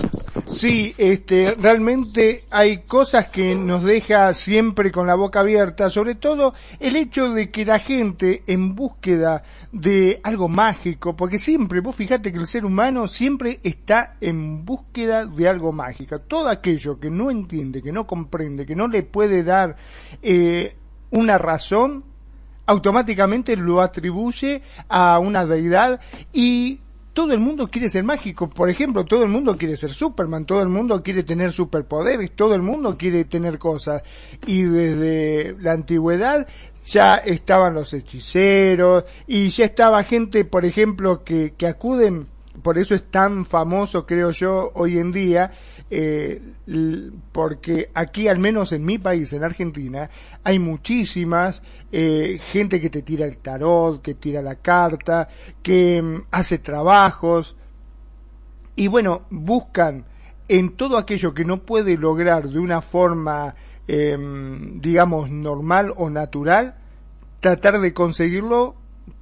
Sí, 0.46 0.92
este, 0.98 1.54
realmente 1.58 2.40
hay 2.50 2.78
cosas 2.82 3.30
que 3.30 3.54
nos 3.54 3.82
deja 3.82 4.32
siempre 4.34 4.90
con 4.90 5.06
la 5.06 5.14
boca 5.14 5.40
abierta, 5.40 5.90
sobre 5.90 6.14
todo 6.14 6.54
el 6.78 6.96
hecho 6.96 7.30
de 7.30 7.50
que 7.50 7.64
la 7.64 7.78
gente 7.78 8.42
en 8.46 8.74
búsqueda 8.74 9.42
de 9.72 10.20
algo 10.22 10.48
mágico, 10.48 11.16
porque 11.16 11.38
siempre, 11.38 11.80
vos 11.80 11.96
fíjate 11.96 12.32
que 12.32 12.38
el 12.38 12.46
ser 12.46 12.64
humano 12.64 13.08
siempre 13.08 13.60
está 13.62 14.16
en 14.20 14.64
búsqueda 14.64 15.26
de 15.26 15.48
algo 15.48 15.72
mágico. 15.72 16.20
Todo 16.20 16.48
aquello 16.48 16.98
que 16.98 17.10
no 17.10 17.30
entiende, 17.30 17.82
que 17.82 17.92
no 17.92 18.06
comprende, 18.06 18.66
que 18.66 18.76
no 18.76 18.88
le 18.88 19.02
puede 19.02 19.44
dar 19.44 19.76
eh, 20.22 20.76
una 21.10 21.38
razón, 21.38 22.04
automáticamente 22.66 23.56
lo 23.56 23.80
atribuye 23.80 24.62
a 24.88 25.18
una 25.18 25.44
deidad 25.44 26.00
y 26.32 26.80
todo 27.20 27.34
el 27.34 27.38
mundo 27.38 27.68
quiere 27.68 27.90
ser 27.90 28.02
mágico. 28.02 28.48
Por 28.48 28.70
ejemplo, 28.70 29.04
todo 29.04 29.24
el 29.24 29.28
mundo 29.28 29.58
quiere 29.58 29.76
ser 29.76 29.90
Superman, 29.90 30.46
todo 30.46 30.62
el 30.62 30.70
mundo 30.70 31.02
quiere 31.02 31.22
tener 31.22 31.52
superpoderes, 31.52 32.32
todo 32.34 32.54
el 32.54 32.62
mundo 32.62 32.96
quiere 32.96 33.26
tener 33.26 33.58
cosas. 33.58 34.02
Y 34.46 34.62
desde 34.62 35.54
la 35.60 35.72
antigüedad 35.72 36.48
ya 36.86 37.16
estaban 37.16 37.74
los 37.74 37.92
hechiceros 37.92 39.04
y 39.26 39.50
ya 39.50 39.66
estaba 39.66 40.02
gente, 40.04 40.46
por 40.46 40.64
ejemplo, 40.64 41.22
que, 41.22 41.52
que 41.58 41.66
acuden, 41.66 42.26
por 42.62 42.78
eso 42.78 42.94
es 42.94 43.10
tan 43.10 43.44
famoso, 43.44 44.06
creo 44.06 44.30
yo, 44.30 44.70
hoy 44.72 44.98
en 44.98 45.12
día, 45.12 45.52
eh, 45.90 46.40
porque 47.32 47.90
aquí, 47.94 48.28
al 48.28 48.38
menos 48.38 48.72
en 48.72 48.84
mi 48.84 48.98
país, 48.98 49.32
en 49.32 49.42
Argentina, 49.42 50.08
hay 50.44 50.58
muchísimas 50.58 51.62
eh, 51.90 52.40
gente 52.52 52.80
que 52.80 52.90
te 52.90 53.02
tira 53.02 53.26
el 53.26 53.38
tarot, 53.38 54.00
que 54.00 54.14
tira 54.14 54.40
la 54.40 54.54
carta, 54.56 55.28
que 55.62 56.00
mm, 56.00 56.26
hace 56.30 56.58
trabajos, 56.58 57.56
y 58.76 58.86
bueno, 58.86 59.22
buscan 59.30 60.04
en 60.48 60.76
todo 60.76 60.96
aquello 60.96 61.34
que 61.34 61.44
no 61.44 61.58
puede 61.62 61.96
lograr 61.96 62.48
de 62.48 62.58
una 62.58 62.80
forma, 62.80 63.54
em, 63.86 64.80
digamos, 64.80 65.30
normal 65.30 65.92
o 65.96 66.08
natural, 66.08 66.76
tratar 67.40 67.80
de 67.80 67.92
conseguirlo 67.92 68.74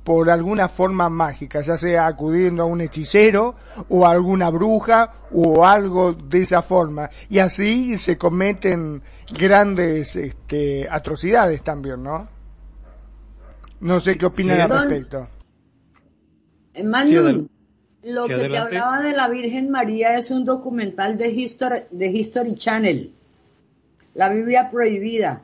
por 0.08 0.30
alguna 0.30 0.70
forma 0.70 1.10
mágica, 1.10 1.60
ya 1.60 1.76
sea 1.76 2.06
acudiendo 2.06 2.62
a 2.62 2.64
un 2.64 2.80
hechicero 2.80 3.56
o 3.90 4.06
a 4.06 4.12
alguna 4.12 4.48
bruja 4.48 5.12
o 5.30 5.66
algo 5.66 6.14
de 6.14 6.40
esa 6.40 6.62
forma. 6.62 7.10
Y 7.28 7.40
así 7.40 7.98
se 7.98 8.16
cometen 8.16 9.02
grandes 9.38 10.16
este, 10.16 10.88
atrocidades 10.90 11.62
también, 11.62 12.02
¿no? 12.02 12.26
No 13.80 14.00
sé 14.00 14.16
qué 14.16 14.24
opinan 14.24 14.62
al 14.62 14.88
respecto. 14.88 15.28
Manu, 16.82 17.46
lo 18.02 18.26
que 18.26 18.48
te 18.48 18.56
hablaba 18.56 19.02
de 19.02 19.12
la 19.12 19.28
Virgen 19.28 19.68
María 19.70 20.16
es 20.16 20.30
un 20.30 20.46
documental 20.46 21.18
de 21.18 21.28
History, 21.28 21.80
de 21.90 22.06
History 22.06 22.54
Channel. 22.54 23.12
La 24.14 24.30
Biblia 24.30 24.70
prohibida, 24.70 25.42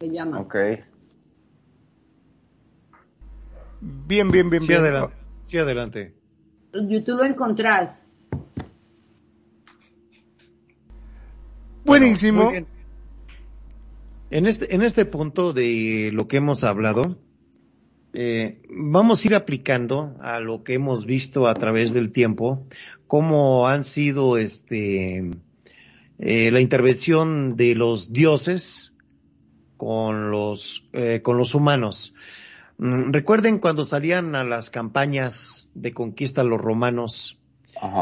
se 0.00 0.08
llama. 0.08 0.40
Okay. 0.40 0.82
Bien, 3.82 4.30
bien, 4.30 4.48
bien, 4.48 4.62
sí, 4.62 4.68
bien. 4.68 4.80
Adelante. 4.80 5.16
Sí, 5.42 5.58
adelante. 5.58 6.14
YouTube 6.72 7.18
lo 7.18 7.24
encontrás. 7.24 8.06
Buenísimo. 11.84 12.52
en 14.30 14.46
este, 14.46 14.72
en 14.72 14.82
este 14.82 15.04
punto 15.04 15.52
de 15.52 16.10
lo 16.12 16.28
que 16.28 16.36
hemos 16.36 16.62
hablado, 16.62 17.18
eh, 18.12 18.62
vamos 18.70 19.24
a 19.24 19.28
ir 19.28 19.34
aplicando 19.34 20.16
a 20.20 20.38
lo 20.38 20.62
que 20.62 20.74
hemos 20.74 21.04
visto 21.04 21.48
a 21.48 21.54
través 21.54 21.92
del 21.92 22.12
tiempo, 22.12 22.64
cómo 23.08 23.66
han 23.66 23.82
sido 23.82 24.38
este, 24.38 25.38
eh, 26.20 26.50
la 26.52 26.60
intervención 26.60 27.56
de 27.56 27.74
los 27.74 28.12
dioses 28.12 28.94
con 29.76 30.30
los, 30.30 30.88
eh, 30.92 31.20
con 31.20 31.36
los 31.36 31.56
humanos. 31.56 32.14
Mm, 32.78 33.12
recuerden 33.12 33.58
cuando 33.58 33.84
salían 33.84 34.34
a 34.34 34.44
las 34.44 34.70
campañas 34.70 35.68
de 35.74 35.92
conquista 35.92 36.44
los 36.44 36.60
romanos, 36.60 37.38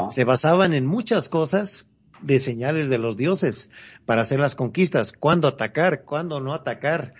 se 0.08 0.24
basaban 0.24 0.74
en 0.74 0.84
muchas 0.86 1.28
cosas 1.28 1.90
de 2.20 2.38
señales 2.38 2.90
de 2.90 2.98
los 2.98 3.16
dioses 3.16 3.70
para 4.04 4.22
hacer 4.22 4.40
las 4.40 4.54
conquistas, 4.54 5.12
cuándo 5.12 5.48
atacar, 5.48 6.04
cuándo 6.04 6.40
no 6.40 6.52
atacar, 6.52 7.14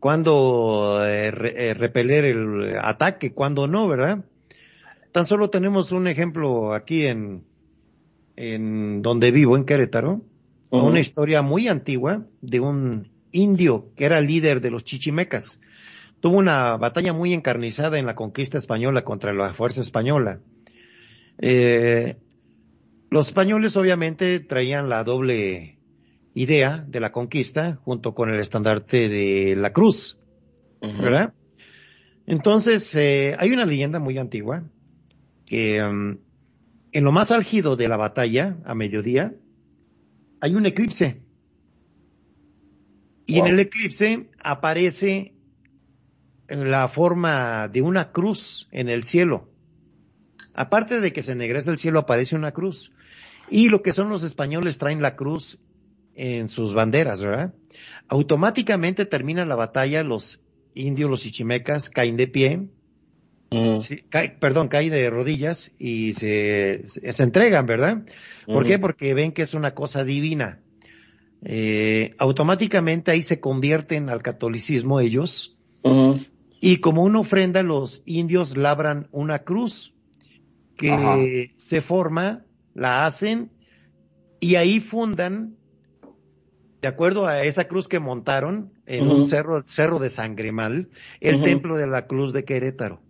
cuándo 0.00 1.00
eh, 1.04 1.26
eh, 1.26 1.74
repeler 1.74 2.24
el 2.24 2.78
ataque, 2.80 3.32
cuándo 3.32 3.66
no, 3.66 3.88
¿verdad? 3.88 4.24
Tan 5.12 5.26
solo 5.26 5.50
tenemos 5.50 5.92
un 5.92 6.06
ejemplo 6.06 6.72
aquí 6.72 7.06
en, 7.06 7.44
en 8.36 9.02
donde 9.02 9.30
vivo, 9.30 9.56
en 9.56 9.64
Querétaro, 9.64 10.22
una 10.70 11.00
historia 11.00 11.42
muy 11.42 11.68
antigua 11.68 12.26
de 12.40 12.60
un 12.60 13.10
indio 13.32 13.90
que 13.96 14.04
era 14.04 14.20
líder 14.20 14.60
de 14.60 14.70
los 14.70 14.84
chichimecas 14.84 15.60
tuvo 16.20 16.38
una 16.38 16.76
batalla 16.76 17.12
muy 17.12 17.32
encarnizada 17.32 17.98
en 17.98 18.06
la 18.06 18.14
conquista 18.14 18.58
española 18.58 19.04
contra 19.04 19.32
la 19.32 19.52
fuerza 19.54 19.80
española. 19.80 20.40
Eh, 21.38 22.16
los 23.10 23.28
españoles 23.28 23.76
obviamente 23.76 24.40
traían 24.40 24.88
la 24.88 25.04
doble 25.04 25.78
idea 26.34 26.84
de 26.86 27.00
la 27.00 27.12
conquista 27.12 27.76
junto 27.84 28.14
con 28.14 28.30
el 28.30 28.40
estandarte 28.40 29.08
de 29.08 29.56
la 29.56 29.72
cruz, 29.72 30.18
¿verdad? 30.80 31.34
Entonces, 32.26 32.94
eh, 32.94 33.34
hay 33.38 33.52
una 33.52 33.64
leyenda 33.64 33.98
muy 33.98 34.18
antigua 34.18 34.64
que 35.46 35.82
um, 35.82 36.18
en 36.92 37.04
lo 37.04 37.12
más 37.12 37.32
álgido 37.32 37.76
de 37.76 37.88
la 37.88 37.96
batalla, 37.96 38.58
a 38.64 38.74
mediodía, 38.74 39.34
hay 40.40 40.54
un 40.54 40.66
eclipse. 40.66 41.22
Y 43.26 43.38
en 43.38 43.46
el 43.46 43.58
eclipse 43.58 44.28
aparece 44.42 45.34
la 46.48 46.88
forma 46.88 47.68
de 47.68 47.82
una 47.82 48.12
cruz 48.12 48.68
en 48.70 48.88
el 48.88 49.04
cielo. 49.04 49.48
Aparte 50.54 51.00
de 51.00 51.12
que 51.12 51.22
se 51.22 51.32
ennegrece 51.32 51.70
el 51.70 51.78
cielo, 51.78 52.00
aparece 52.00 52.34
una 52.34 52.52
cruz. 52.52 52.92
Y 53.50 53.68
lo 53.68 53.82
que 53.82 53.92
son 53.92 54.08
los 54.08 54.22
españoles 54.22 54.78
traen 54.78 55.02
la 55.02 55.16
cruz 55.16 55.58
en 56.14 56.48
sus 56.48 56.74
banderas, 56.74 57.22
¿verdad? 57.22 57.54
Automáticamente 58.08 59.06
termina 59.06 59.44
la 59.44 59.54
batalla, 59.54 60.02
los 60.02 60.40
indios, 60.74 61.08
los 61.08 61.26
ichimecas 61.26 61.90
caen 61.90 62.16
de 62.16 62.26
pie, 62.26 62.68
mm. 63.50 63.76
perdón, 64.40 64.68
caen 64.68 64.90
de 64.90 65.10
rodillas 65.10 65.70
y 65.78 66.12
se, 66.14 66.82
se, 66.86 67.22
entregan, 67.22 67.66
¿verdad? 67.66 68.02
¿Por 68.46 68.66
qué? 68.66 68.78
Porque 68.78 69.14
ven 69.14 69.32
que 69.32 69.42
es 69.42 69.54
una 69.54 69.74
cosa 69.74 70.02
divina. 70.02 70.60
Eh, 71.44 72.10
automáticamente 72.18 73.12
ahí 73.12 73.22
se 73.22 73.38
convierten 73.38 74.08
al 74.08 74.22
catolicismo 74.22 74.98
ellos. 75.00 75.56
Mm. 75.84 76.14
Y 76.60 76.78
como 76.78 77.02
una 77.04 77.20
ofrenda, 77.20 77.62
los 77.62 78.02
indios 78.04 78.56
labran 78.56 79.08
una 79.12 79.40
cruz 79.40 79.94
que 80.76 80.90
Ajá. 80.92 81.16
se 81.56 81.80
forma, 81.80 82.44
la 82.74 83.04
hacen 83.04 83.50
y 84.40 84.54
ahí 84.56 84.80
fundan, 84.80 85.56
de 86.80 86.88
acuerdo 86.88 87.26
a 87.26 87.42
esa 87.42 87.66
cruz 87.66 87.88
que 87.88 87.98
montaron 87.98 88.72
en 88.86 89.08
un 89.08 89.26
cerro, 89.26 89.62
cerro 89.66 89.98
de 89.98 90.10
Sangremal, 90.10 90.88
el 91.20 91.42
templo 91.42 91.76
de 91.76 91.88
la 91.88 92.06
Cruz 92.06 92.32
de 92.32 92.44
Querétaro. 92.44 93.02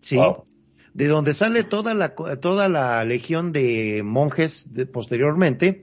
¿Sí? 0.00 0.16
Wow. 0.16 0.44
De 0.92 1.06
donde 1.06 1.32
sale 1.32 1.64
toda 1.64 1.94
la, 1.94 2.14
toda 2.14 2.68
la 2.68 3.04
legión 3.04 3.52
de 3.52 4.02
monjes 4.04 4.72
de- 4.74 4.86
posteriormente 4.86 5.82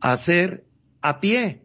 a 0.00 0.12
hacer 0.12 0.64
a 1.02 1.20
pie 1.20 1.62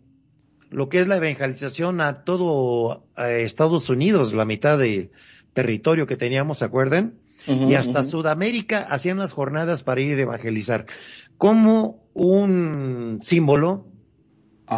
lo 0.70 0.90
que 0.90 1.00
es 1.00 1.08
la 1.08 1.18
evangelización 1.18 2.02
a 2.02 2.24
todo 2.24 3.06
Estados 3.18 3.90
Unidos, 3.90 4.34
la 4.34 4.46
mitad 4.46 4.78
del 4.78 5.12
territorio 5.54 6.06
que 6.06 6.18
teníamos, 6.18 6.60
¿se 6.60 6.66
acuerdan? 6.66 7.16
Y 7.48 7.76
hasta. 7.76 8.04
Sudamérica 8.04 8.80
hacían 8.80 9.18
las 9.18 9.32
jornadas 9.32 9.82
para 9.84 10.02
ir 10.02 10.18
a 10.18 10.24
evangelizar. 10.24 10.86
Como 11.38 12.04
un 12.14 13.20
símbolo 13.22 13.88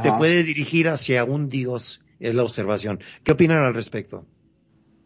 te 0.04 0.12
puede 0.14 0.44
dirigir 0.44 0.88
hacia 0.88 1.24
un 1.24 1.50
Dios, 1.50 2.02
es 2.20 2.36
la 2.36 2.44
observación. 2.44 3.00
¿Qué 3.24 3.32
opinan 3.32 3.64
al 3.64 3.74
respecto? 3.74 4.26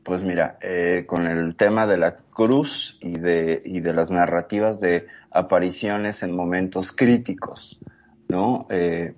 Pues 0.03 0.23
mira, 0.23 0.57
eh, 0.61 1.05
con 1.07 1.25
el 1.25 1.55
tema 1.55 1.87
de 1.87 1.97
la 1.97 2.17
cruz 2.17 2.97
y 3.01 3.13
de, 3.13 3.61
y 3.63 3.79
de 3.79 3.93
las 3.93 4.09
narrativas 4.09 4.81
de 4.81 5.07
apariciones 5.31 6.23
en 6.23 6.35
momentos 6.35 6.91
críticos, 6.91 7.79
¿no? 8.27 8.67
Eh, 8.69 9.15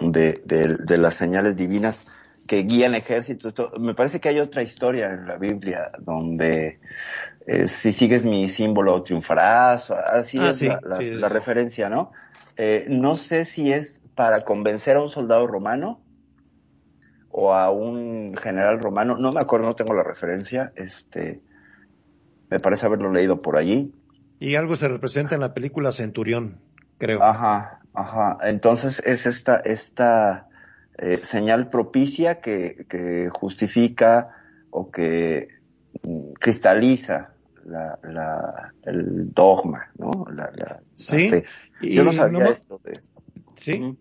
de, 0.00 0.42
de, 0.44 0.76
de 0.78 0.98
las 0.98 1.14
señales 1.14 1.56
divinas 1.56 2.06
que 2.46 2.62
guían 2.64 2.94
ejércitos. 2.94 3.54
Me 3.78 3.94
parece 3.94 4.20
que 4.20 4.28
hay 4.28 4.40
otra 4.40 4.62
historia 4.62 5.06
en 5.12 5.26
la 5.26 5.36
Biblia 5.36 5.90
donde 5.98 6.80
eh, 7.46 7.66
si 7.68 7.92
sigues 7.92 8.24
mi 8.24 8.48
símbolo 8.48 9.02
triunfarás, 9.02 9.90
así 9.90 10.46
Ah, 10.46 10.46
es 10.46 10.60
sí, 10.60 10.66
la, 10.66 10.80
la- 10.84 11.06
sí, 11.10 11.10
la 11.12 11.28
sí. 11.28 11.28
referencia, 11.28 11.88
¿no? 11.88 12.12
Eh, 12.56 12.86
no 12.88 13.16
sé 13.16 13.44
si 13.44 13.72
es 13.72 14.02
para 14.14 14.44
convencer 14.44 14.96
a 14.96 15.02
un 15.02 15.08
soldado 15.10 15.46
romano 15.46 16.02
o 17.28 17.52
a 17.52 17.70
un 17.70 18.36
general 18.36 18.78
romano, 18.80 19.16
no 19.16 19.32
me 19.32 19.40
acuerdo, 19.40 19.66
no 19.66 19.74
tengo 19.74 19.94
la 19.94 20.02
referencia, 20.04 20.72
este, 20.76 21.42
me 22.50 22.60
parece 22.60 22.86
haberlo 22.86 23.12
leído 23.12 23.40
por 23.40 23.56
allí. 23.56 23.92
Y 24.38 24.56
algo 24.56 24.76
se 24.76 24.88
representa 24.88 25.34
en 25.36 25.40
la 25.40 25.54
película 25.54 25.90
Centurión, 25.90 26.60
creo. 26.98 27.26
Ajá, 27.28 27.81
ajá. 27.94 28.38
Entonces 28.42 29.02
es 29.04 29.26
esta, 29.26 29.56
esta 29.56 30.48
eh, 30.98 31.20
señal 31.22 31.70
propicia 31.70 32.40
que, 32.40 32.86
que 32.88 33.28
justifica 33.30 34.28
o 34.70 34.90
que 34.90 35.48
mm, 36.02 36.32
cristaliza 36.40 37.34
la, 37.64 37.98
la, 38.02 38.74
el 38.84 39.32
dogma, 39.32 39.90
¿no? 39.98 40.26
La, 40.28 40.50
la- 40.54 40.64
la 40.66 40.82
Sí, 40.94 41.30
fe. 41.30 41.44
Yo 41.80 42.04
no 42.04 42.12
sabía 42.12 42.38
no 42.40 42.50
esto 42.50 42.80
de 42.84 42.92
esto. 42.92 43.22
Sí. 43.56 43.96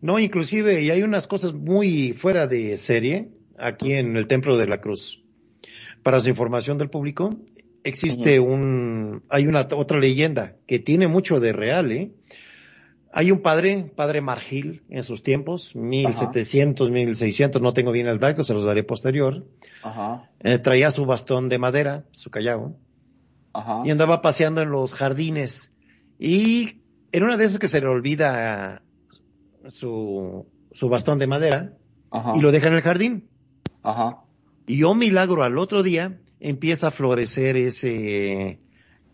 No, 0.00 0.18
inclusive, 0.18 0.82
y 0.82 0.90
hay 0.90 1.02
unas 1.02 1.26
cosas 1.26 1.54
muy 1.54 2.12
fuera 2.12 2.46
de 2.46 2.76
serie 2.76 3.30
aquí 3.58 3.94
en 3.94 4.16
el 4.16 4.26
Templo 4.28 4.56
de 4.56 4.66
la 4.66 4.80
Cruz. 4.80 5.24
Para 6.02 6.20
su 6.20 6.28
información 6.28 6.78
del 6.78 6.88
público, 6.90 7.34
existe 7.82 8.38
un, 8.38 9.24
hay 9.30 9.46
una 9.46 9.66
otra 9.72 9.98
leyenda 9.98 10.54
que 10.66 10.78
tiene 10.78 11.08
mucho 11.08 11.40
de 11.40 11.52
real, 11.52 11.90
¿eh? 11.90 12.12
Hay 13.12 13.30
un 13.30 13.40
padre, 13.40 13.90
padre 13.96 14.20
Margil, 14.20 14.82
en 14.90 15.02
sus 15.02 15.22
tiempos, 15.22 15.74
1700, 15.74 16.90
1600, 16.90 17.62
no 17.62 17.72
tengo 17.72 17.90
bien 17.90 18.06
el 18.06 18.18
dato, 18.18 18.42
se 18.42 18.52
los 18.54 18.64
daré 18.64 18.82
posterior. 18.84 19.46
Ajá, 19.82 20.30
Eh, 20.40 20.58
traía 20.58 20.90
su 20.90 21.06
bastón 21.06 21.48
de 21.48 21.58
madera, 21.58 22.04
su 22.12 22.30
callao, 22.30 22.76
ajá. 23.54 23.82
y 23.84 23.90
andaba 23.90 24.20
paseando 24.20 24.60
en 24.60 24.70
los 24.70 24.92
jardines. 24.92 25.74
Y 26.18 26.82
en 27.12 27.22
una 27.22 27.36
de 27.38 27.44
esas 27.44 27.58
que 27.58 27.68
se 27.68 27.80
le 27.80 27.86
olvida 27.88 28.82
su, 29.68 30.46
su 30.72 30.88
bastón 30.88 31.18
de 31.18 31.26
madera 31.26 31.72
Ajá, 32.10 32.32
y 32.36 32.40
lo 32.40 32.52
deja 32.52 32.68
en 32.68 32.74
el 32.74 32.82
jardín. 32.82 33.28
ajá, 33.82 34.18
Y 34.66 34.78
yo 34.78 34.94
milagro 34.94 35.42
al 35.44 35.56
otro 35.58 35.82
día 35.82 36.18
empieza 36.40 36.88
a 36.88 36.90
florecer 36.90 37.56
ese, 37.56 38.60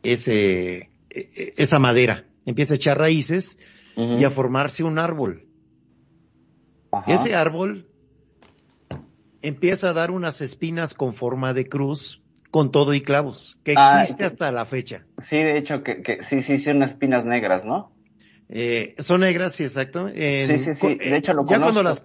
ese, 0.03 0.75
e- 0.77 0.91
e- 1.11 1.55
esa 1.57 1.79
madera. 1.79 2.25
Empieza 2.47 2.75
a 2.75 2.77
echar 2.77 2.99
raíces 2.99 3.59
y 3.97 4.25
a 4.25 4.31
formarse 4.31 4.83
un 4.85 4.99
árbol. 4.99 5.47
ajá. 6.93 7.13
Ese 7.13 7.35
árbol 7.35 7.89
empieza 9.43 9.91
a 9.91 9.93
dar 9.93 10.11
unas 10.11 10.41
espinas 10.41 10.95
con 10.95 11.15
forma 11.15 11.53
de 11.53 11.69
cruz 11.69 12.23
con 12.51 12.71
todo 12.71 12.95
y 12.95 13.01
clavos, 13.01 13.59
que 13.65 13.75
Ah, 13.77 13.99
existe 14.01 14.19
que- 14.19 14.25
hasta 14.27 14.53
la 14.53 14.65
fecha. 14.65 15.07
Sí, 15.19 15.37
de 15.37 15.59
hecho, 15.59 15.83
que, 15.83 16.03
que 16.03 16.23
sí, 16.23 16.41
sí, 16.43 16.59
son 16.59 16.83
espinas 16.85 17.25
negras, 17.27 17.65
¿no? 17.65 17.93
Eh, 18.49 18.95
son 18.99 19.23
negras, 19.23 19.53
sí, 19.55 19.65
exacto. 19.65 20.09
En- 20.09 20.47
Sí, 20.47 20.59
sí, 20.59 20.75
sí, 20.75 20.95
de 20.95 21.17
hecho 21.17 21.33
lo 21.33 21.45
ya 21.47 21.61
cuando 21.61 21.83
las 21.83 22.03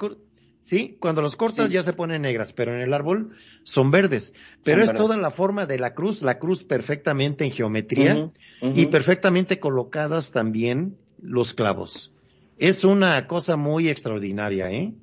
sí, 0.59 0.97
cuando 0.99 1.21
los 1.21 1.35
cortas 1.35 1.67
Sí. 1.67 1.73
ya 1.73 1.83
se 1.83 1.93
ponen 1.93 2.23
negras, 2.23 2.53
pero 2.53 2.73
en 2.73 2.81
el 2.81 2.93
árbol 2.93 3.29
son 3.63 3.91
verdes. 3.91 4.33
Pero 4.63 4.77
Son 4.77 4.83
es 4.83 4.87
verdes. 4.89 4.97
toda 5.05 5.17
la 5.17 5.29
forma 5.31 5.65
de 5.67 5.77
la 5.77 5.93
cruz, 5.93 6.23
la 6.23 6.39
cruz 6.39 6.63
perfectamente 6.63 7.45
en 7.45 7.51
geometría 7.51 8.31
y 8.61 8.87
perfectamente 8.87 9.59
colocadas 9.59 10.31
también 10.31 10.97
los 11.21 11.53
clavos. 11.53 12.13
Es 12.57 12.83
una 12.83 13.27
cosa 13.27 13.55
muy 13.55 13.87
extraordinaria, 13.89 14.69
¿eh? 14.71 14.93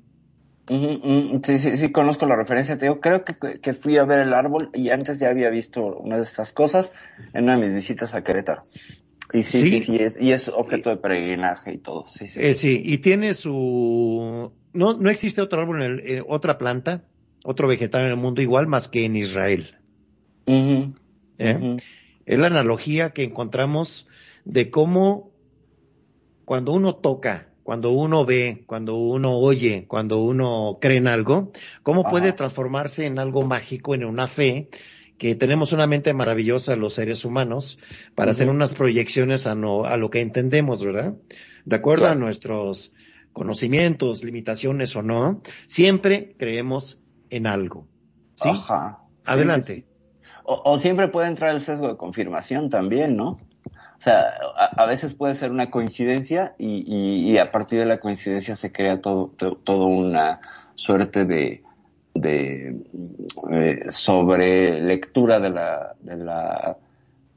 Sí, 0.69 1.59
sí, 1.59 1.77
sí, 1.77 1.91
conozco 1.91 2.25
la 2.25 2.35
referencia. 2.35 2.77
Te 2.77 2.85
digo, 2.87 2.99
creo 2.99 3.23
que, 3.23 3.59
que 3.61 3.73
fui 3.73 3.97
a 3.97 4.03
ver 4.03 4.19
el 4.19 4.33
árbol 4.33 4.69
y 4.73 4.89
antes 4.89 5.17
ya 5.17 5.29
había 5.29 5.49
visto 5.49 5.81
una 5.81 6.17
de 6.17 6.23
estas 6.23 6.51
cosas 6.51 6.91
en 7.33 7.45
una 7.45 7.57
de 7.57 7.65
mis 7.67 7.75
visitas 7.75 8.13
a 8.13 8.23
Querétaro. 8.23 8.63
Y 9.33 9.43
sí, 9.43 9.59
sí, 9.59 9.79
Sí. 9.79 9.83
sí, 9.97 10.03
es, 10.03 10.15
y 10.19 10.31
es 10.31 10.49
objeto 10.49 10.89
de 10.89 10.97
peregrinaje 10.97 11.73
y 11.73 11.77
todo. 11.77 12.05
Sí, 12.11 12.27
sí. 12.27 12.39
Eh, 12.41 12.53
sí, 12.53 12.81
y 12.83 12.97
tiene 12.97 13.33
su... 13.33 14.51
No, 14.73 14.93
no 14.97 15.09
existe 15.09 15.41
otro 15.41 15.61
árbol, 15.61 15.81
en 15.81 15.91
el- 15.91 15.99
eh, 16.01 16.23
otra 16.27 16.57
planta, 16.57 17.03
otro 17.45 17.67
vegetal 17.67 18.03
en 18.03 18.09
el 18.11 18.17
mundo 18.17 18.41
igual 18.41 18.67
más 18.67 18.89
que 18.89 19.05
en 19.05 19.15
Israel. 19.15 19.75
¿eh? 20.47 21.77
Es 22.25 22.39
la 22.39 22.47
analogía 22.47 23.11
que 23.11 23.23
encontramos 23.23 24.07
de 24.43 24.69
cómo 24.69 25.26
cuando 26.47 26.71
uno 26.71 26.95
toca, 26.95 27.49
cuando 27.63 27.91
uno 27.91 28.23
ve, 28.23 28.63
cuando 28.67 28.95
uno 28.95 29.37
oye, 29.37 29.83
cuando 29.85 30.19
uno 30.19 30.77
cree 30.79 30.95
en 30.95 31.09
algo, 31.09 31.51
cómo 31.83 32.01
Ajá. 32.01 32.09
puede 32.09 32.31
transformarse 32.31 33.05
en 33.05 33.19
algo 33.19 33.41
mágico, 33.41 33.93
en 33.95 34.05
una 34.05 34.27
fe, 34.27 34.69
que 35.17 35.35
tenemos 35.35 35.73
una 35.73 35.87
mente 35.87 36.13
maravillosa 36.13 36.77
los 36.77 36.93
seres 36.93 37.25
humanos 37.25 37.79
para 38.15 38.31
hacer 38.31 38.47
unas 38.47 38.75
proyecciones 38.75 39.45
a, 39.45 39.55
no- 39.55 39.83
a 39.83 39.97
lo 39.97 40.09
que 40.09 40.21
entendemos, 40.21 40.85
¿verdad? 40.85 41.15
De 41.65 41.75
acuerdo 41.75 42.05
Claro. 42.05 42.17
a 42.17 42.23
nuestros 42.23 42.93
conocimientos, 43.33 44.23
limitaciones 44.23 44.95
o 44.95 45.01
no, 45.01 45.41
siempre 45.67 46.33
creemos 46.39 46.97
en 47.29 47.45
algo. 47.45 47.89
¿Sí? 48.35 48.47
Ajá. 48.47 48.99
Adelante. 49.25 49.85
O, 50.45 50.61
o 50.63 50.77
siempre 50.77 51.09
puede 51.09 51.27
entrar 51.27 51.53
el 51.53 51.59
sesgo 51.59 51.89
de 51.89 51.97
confirmación 51.97 52.69
también, 52.69 53.17
¿no? 53.17 53.37
O 53.99 54.01
sea, 54.03 54.33
a, 54.55 54.83
a 54.83 54.85
veces 54.85 55.13
puede 55.13 55.35
ser 55.35 55.51
una 55.51 55.71
coincidencia 55.71 56.53
y, 56.57 56.83
y, 56.85 57.31
y 57.31 57.37
a 57.39 57.51
partir 57.51 57.79
de 57.79 57.85
la 57.85 57.97
coincidencia 57.99 58.55
se 58.55 58.71
crea 58.71 59.01
todo, 59.01 59.31
to- 59.37 59.57
todo 59.63 59.85
una 59.87 60.39
suerte 60.75 61.25
de, 61.25 61.63
de 62.13 62.83
eh, 63.51 63.83
sobre 63.89 64.79
lectura 64.81 65.39
de 65.39 65.49
la, 65.49 65.95
de 65.99 66.17
la 66.17 66.77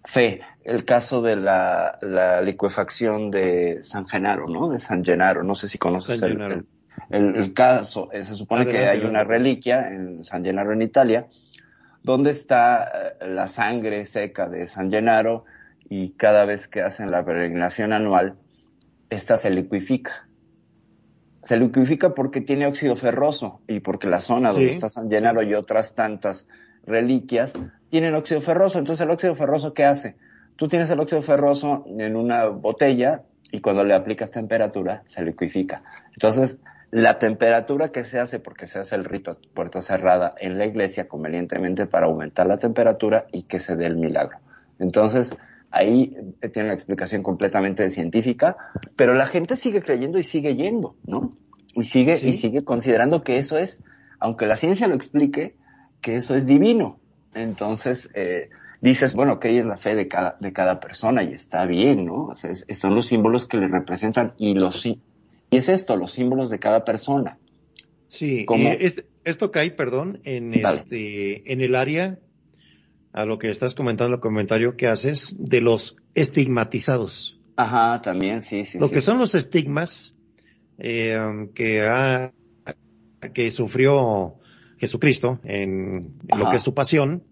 fe. 0.04 0.42
El 0.62 0.84
caso 0.84 1.22
de 1.22 1.36
la, 1.36 1.98
la 2.02 2.42
licuefacción 2.42 3.30
de 3.30 3.80
San 3.82 4.06
Genaro, 4.06 4.46
¿no? 4.46 4.68
De 4.68 4.80
San 4.80 5.02
Genaro, 5.04 5.42
no 5.42 5.54
sé 5.54 5.68
si 5.68 5.78
conoces 5.78 6.20
San 6.20 6.30
el, 6.30 6.40
el, 6.42 6.66
el- 7.10 7.36
el 7.36 7.54
caso. 7.54 8.10
Eh, 8.12 8.24
se 8.24 8.36
supone 8.36 8.66
que 8.66 8.76
Adelante, 8.76 9.00
hay 9.04 9.10
una 9.10 9.24
reliquia 9.24 9.88
en 9.88 10.24
San 10.24 10.44
Genaro 10.44 10.72
en 10.74 10.82
Italia 10.82 11.26
donde 12.02 12.30
está 12.30 12.84
eh, 13.20 13.26
la 13.28 13.48
sangre 13.48 14.04
seca 14.06 14.48
de 14.48 14.68
San 14.68 14.90
Gennaro 14.90 15.44
y 15.90 16.12
cada 16.12 16.44
vez 16.44 16.68
que 16.68 16.82
hacen 16.82 17.10
la 17.10 17.24
peregrinación 17.24 17.92
anual, 17.92 18.36
esta 19.10 19.36
se 19.36 19.50
liquifica. 19.50 20.28
Se 21.42 21.56
liquifica 21.56 22.14
porque 22.14 22.40
tiene 22.40 22.66
óxido 22.66 22.94
ferroso 22.94 23.60
y 23.66 23.80
porque 23.80 24.06
la 24.06 24.20
zona 24.20 24.50
donde 24.50 24.68
Sí, 24.68 24.74
está 24.76 24.88
San 24.88 25.10
Gennaro 25.10 25.42
y 25.42 25.52
otras 25.52 25.96
tantas 25.96 26.46
reliquias 26.86 27.54
tienen 27.90 28.14
óxido 28.14 28.40
ferroso. 28.40 28.78
Entonces 28.78 29.04
el 29.04 29.10
óxido 29.10 29.34
ferroso, 29.34 29.74
¿qué 29.74 29.84
hace? 29.84 30.14
Tú 30.54 30.68
tienes 30.68 30.88
el 30.90 31.00
óxido 31.00 31.22
ferroso 31.22 31.84
en 31.86 32.14
una 32.14 32.46
botella 32.46 33.24
y 33.50 33.60
cuando 33.60 33.82
le 33.82 33.94
aplicas 33.94 34.30
temperatura 34.30 35.02
se 35.06 35.24
liquifica. 35.24 35.82
Entonces, 36.12 36.60
la 36.92 37.18
temperatura 37.18 37.90
que 37.90 38.04
se 38.04 38.20
hace, 38.20 38.38
porque 38.38 38.68
se 38.68 38.78
hace 38.78 38.94
el 38.94 39.04
rito 39.04 39.38
puerta 39.54 39.80
cerrada 39.82 40.34
en 40.38 40.56
la 40.56 40.66
iglesia 40.66 41.08
convenientemente 41.08 41.86
para 41.86 42.06
aumentar 42.06 42.46
la 42.46 42.58
temperatura 42.58 43.26
y 43.32 43.42
que 43.42 43.58
se 43.58 43.74
dé 43.74 43.86
el 43.86 43.96
milagro. 43.96 44.38
Entonces, 44.78 45.34
ahí 45.70 46.16
eh, 46.40 46.48
tiene 46.48 46.68
una 46.68 46.74
explicación 46.74 47.22
completamente 47.22 47.88
científica, 47.90 48.56
pero 48.96 49.14
la 49.14 49.26
gente 49.26 49.56
sigue 49.56 49.82
creyendo 49.82 50.18
y 50.18 50.24
sigue 50.24 50.54
yendo, 50.56 50.96
¿no? 51.06 51.32
Y 51.74 51.84
sigue, 51.84 52.16
Sí. 52.16 52.28
y 52.28 52.32
sigue 52.34 52.64
considerando 52.64 53.22
que 53.22 53.38
eso 53.38 53.56
es, 53.58 53.82
aunque 54.18 54.46
la 54.46 54.56
ciencia 54.56 54.86
lo 54.88 54.94
explique, 54.96 55.54
que 56.00 56.16
eso 56.16 56.34
es 56.34 56.46
divino, 56.46 56.98
Entonces, 57.32 58.10
eh, 58.14 58.48
dices, 58.80 59.14
bueno, 59.14 59.38
que 59.38 59.56
es 59.56 59.64
la 59.64 59.76
fe 59.76 59.94
de 59.94 60.08
cada, 60.08 60.36
de 60.40 60.52
cada 60.52 60.80
persona 60.80 61.22
y 61.22 61.32
está 61.32 61.64
bien, 61.64 62.06
¿no? 62.06 62.26
O 62.26 62.34
sea, 62.34 62.50
es- 62.50 62.66
son 62.76 62.96
los 62.96 63.06
símbolos 63.06 63.46
que 63.46 63.56
le 63.58 63.68
representan 63.68 64.32
y 64.36 64.54
los, 64.54 64.80
sí- 64.80 65.00
y 65.48 65.56
es 65.58 65.68
esto, 65.68 65.94
los 65.94 66.10
símbolos 66.12 66.50
de 66.50 66.58
cada 66.58 66.84
persona. 66.84 67.38
Sí, 68.08 68.44
¿Cómo? 68.46 68.68
eh, 68.68 68.78
es- 68.80 69.04
esto 69.22 69.52
cae, 69.52 69.70
perdón, 69.70 70.20
en 70.24 70.52
este, 70.54 71.52
en 71.52 71.60
el 71.60 71.76
área 71.76 72.18
a 73.12 73.24
lo 73.24 73.38
que 73.38 73.50
estás 73.50 73.74
comentando, 73.74 74.14
el 74.14 74.20
comentario 74.20 74.76
que 74.76 74.86
haces 74.86 75.34
de 75.38 75.60
los 75.60 75.96
estigmatizados. 76.14 77.40
Ajá, 77.56 78.00
también, 78.02 78.42
sí, 78.42 78.64
sí. 78.64 78.78
Lo 78.78 78.88
sí. 78.88 78.94
que 78.94 79.00
son 79.00 79.18
los 79.18 79.34
estigmas 79.34 80.14
eh, 80.78 81.18
que 81.54 81.82
ha, 81.82 82.32
que 83.34 83.50
sufrió 83.50 84.36
Jesucristo 84.78 85.40
en, 85.44 86.14
en 86.28 86.38
lo 86.38 86.48
que 86.48 86.56
es 86.56 86.62
su 86.62 86.72
pasión, 86.74 87.24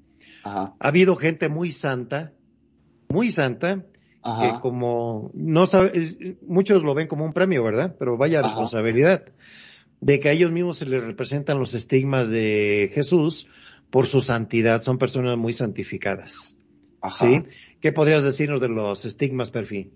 Ajá, 0.45 0.75
ha 0.79 0.89
habido 0.89 1.17
gente 1.17 1.49
muy 1.49 1.71
santa, 1.71 2.33
muy 3.09 3.33
santa, 3.33 3.77
que 3.77 4.21
ajá, 4.23 4.61
como 4.61 5.31
no 5.33 5.65
sabe, 5.67 5.93
es- 5.95 6.19
muchos 6.43 6.83
lo 6.83 6.95
ven 6.95 7.07
como 7.09 7.25
un 7.25 7.33
premio, 7.33 7.63
¿verdad? 7.65 7.97
Pero 7.99 8.17
vaya 8.19 8.41
Ajá. 8.41 8.49
responsabilidad 8.49 9.23
de 10.01 10.21
que 10.21 10.29
a 10.29 10.33
ellos 10.33 10.51
mismos 10.53 10.79
se 10.79 10.87
les 10.87 11.03
representan 11.03 11.59
los 11.59 11.75
estigmas 11.75 12.29
de 12.29 12.91
Jesús 12.93 13.49
por 13.91 14.07
su 14.07 14.21
santidad, 14.21 14.81
son 14.81 14.99
personas 14.99 15.37
muy 15.37 15.53
santificadas. 15.53 16.59
ajá. 17.01 17.27
¿Sí? 17.27 17.43
¿Qué 17.81 17.93
podrías 17.93 18.23
decirnos 18.25 18.61
de 18.61 18.69
los 18.69 19.05
estigmas, 19.05 19.51
Perfil? 19.51 19.93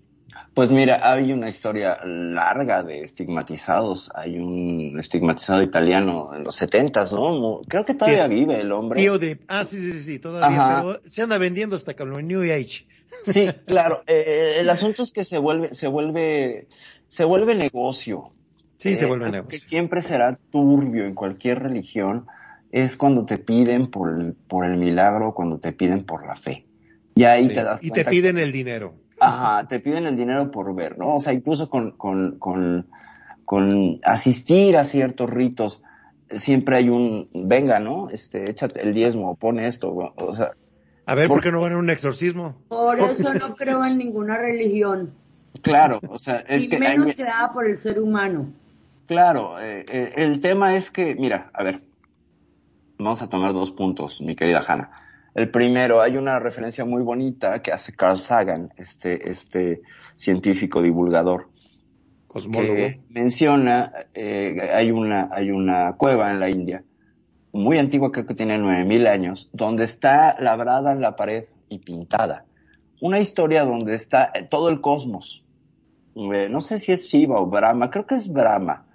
Pues 0.55 0.71
mira, 0.71 1.11
hay 1.11 1.31
una 1.31 1.49
historia 1.49 1.97
larga 2.05 2.81
de 2.81 3.01
estigmatizados. 3.01 4.09
Hay 4.15 4.37
un 4.39 4.97
estigmatizado 4.99 5.61
italiano 5.61 6.31
en 6.33 6.43
los 6.43 6.55
setentas, 6.55 7.11
¿no? 7.11 7.61
Creo 7.67 7.83
que 7.85 7.93
todavía 7.93 8.27
¿Qué? 8.29 8.35
vive 8.35 8.61
el 8.61 8.71
hombre. 8.71 9.01
Tío 9.01 9.19
de, 9.19 9.39
ah, 9.47 9.63
sí, 9.63 9.77
sí, 9.77 9.91
sí, 9.99 10.19
todavía, 10.19 10.47
Ajá. 10.61 10.81
pero 10.81 10.99
se 11.03 11.21
anda 11.21 11.37
vendiendo 11.37 11.75
hasta 11.75 11.93
con 11.95 12.15
el 12.15 12.25
New 12.27 12.41
Age. 12.43 12.85
Sí, 13.25 13.47
claro. 13.67 14.03
Eh, 14.07 14.55
el 14.59 14.69
asunto 14.69 15.03
es 15.03 15.11
que 15.11 15.25
se 15.25 15.37
vuelve, 15.37 15.73
se 15.73 15.87
vuelve, 15.87 16.67
se 17.09 17.25
vuelve 17.25 17.53
negocio. 17.55 18.29
Sí, 18.77 18.95
se 18.95 19.05
Eh, 19.05 19.07
vuelve 19.07 19.25
algo 19.25 19.47
Que 19.47 19.55
negocio. 19.55 19.67
siempre 19.69 20.01
será 20.01 20.37
turbio 20.51 21.05
en 21.05 21.13
cualquier 21.15 21.59
religión 21.59 22.25
es 22.73 22.97
cuando 22.97 23.23
te 23.25 23.37
piden 23.37 23.85
por 23.91 24.09
el, 24.19 24.33
por 24.33 24.65
el 24.65 24.77
milagro, 24.77 25.35
cuando 25.35 25.59
te 25.59 25.73
piden 25.73 26.03
por 26.05 26.25
la 26.25 26.35
fe. 26.35 26.65
Y 27.13 27.23
ahí 27.23 27.43
Sí, 27.43 27.53
te 27.53 27.63
das 27.63 27.83
Y 27.83 27.91
te 27.91 28.03
piden 28.03 28.39
el 28.39 28.51
dinero. 28.51 28.95
Ajá, 29.19 29.67
te 29.67 29.79
piden 29.79 30.07
el 30.07 30.17
dinero 30.17 30.49
por 30.49 30.73
ver, 30.73 30.97
¿no? 30.97 31.15
O 31.15 31.19
sea, 31.19 31.33
incluso 31.33 31.69
con, 31.69 31.91
con, 31.91 32.39
con, 32.39 32.87
con 33.45 33.99
asistir 34.03 34.75
a 34.75 34.85
ciertos 34.85 35.29
ritos, 35.29 35.83
siempre 36.29 36.77
hay 36.77 36.89
un, 36.89 37.27
venga, 37.33 37.79
¿no? 37.79 38.09
Este, 38.09 38.49
échate 38.49 38.81
el 38.81 38.91
diezmo, 38.91 39.35
pone 39.35 39.67
esto, 39.67 39.93
o 39.93 40.33
sea, 40.33 40.53
A 41.05 41.13
ver, 41.13 41.27
Por- 41.27 41.37
¿por 41.37 41.43
qué 41.43 41.51
no 41.51 41.61
van 41.61 41.73
a 41.73 41.77
un 41.77 41.91
exorcismo? 41.91 42.55
Por 42.69 42.99
eso 42.99 43.35
no 43.35 43.55
creo 43.55 43.85
en 43.85 43.99
ninguna 43.99 44.37
religión, 44.39 45.11
claro, 45.61 45.99
o 46.09 46.17
sea, 46.17 46.37
es 46.49 46.63
y 46.63 46.69
que, 46.69 46.79
menos 46.79 47.05
hay- 47.05 47.13
creada 47.13 47.53
por 47.53 47.67
el 47.67 47.77
ser 47.77 47.99
humano. 48.01 48.47
claro, 49.05 49.61
eh, 49.61 49.85
eh, 49.87 50.13
el 50.17 50.41
tema 50.41 50.75
es 50.75 50.89
que, 50.89 51.13
mira, 51.13 51.51
a 51.53 51.61
ver, 51.63 51.81
vamos 53.03 53.21
a 53.21 53.29
tomar 53.29 53.53
dos 53.53 53.71
puntos, 53.71 54.21
mi 54.21 54.35
querida 54.35 54.61
Hanna. 54.65 54.89
El 55.35 55.49
primero, 55.49 56.01
hay 56.01 56.17
una 56.17 56.39
referencia 56.39 56.85
muy 56.85 57.01
bonita 57.01 57.61
que 57.61 57.71
hace 57.71 57.93
Carl 57.93 58.19
Sagan, 58.19 58.71
este, 58.77 59.29
este 59.29 59.81
científico 60.15 60.81
divulgador, 60.81 61.49
Cosmólogo. 62.27 62.75
que 62.75 63.01
menciona, 63.09 63.91
eh, 64.13 64.69
hay 64.73 64.91
una, 64.91 65.29
hay 65.31 65.51
una 65.51 65.93
cueva 65.97 66.31
en 66.31 66.39
la 66.39 66.49
India, 66.49 66.83
muy 67.51 67.77
antigua, 67.77 68.11
creo 68.11 68.25
que 68.25 68.33
tiene 68.33 68.57
9000 68.57 69.07
años, 69.07 69.49
donde 69.53 69.83
está 69.83 70.35
labrada 70.39 70.91
en 70.91 71.01
la 71.01 71.15
pared 71.15 71.45
y 71.69 71.79
pintada. 71.79 72.45
Una 73.01 73.19
historia 73.19 73.63
donde 73.63 73.95
está 73.95 74.31
todo 74.49 74.69
el 74.69 74.81
cosmos. 74.81 75.43
Eh, 76.15 76.47
no 76.49 76.61
sé 76.61 76.79
si 76.79 76.91
es 76.91 77.05
Shiva 77.05 77.39
o 77.39 77.47
Brahma, 77.47 77.91
creo 77.91 78.05
que 78.05 78.15
es 78.15 78.31
Brahma, 78.31 78.85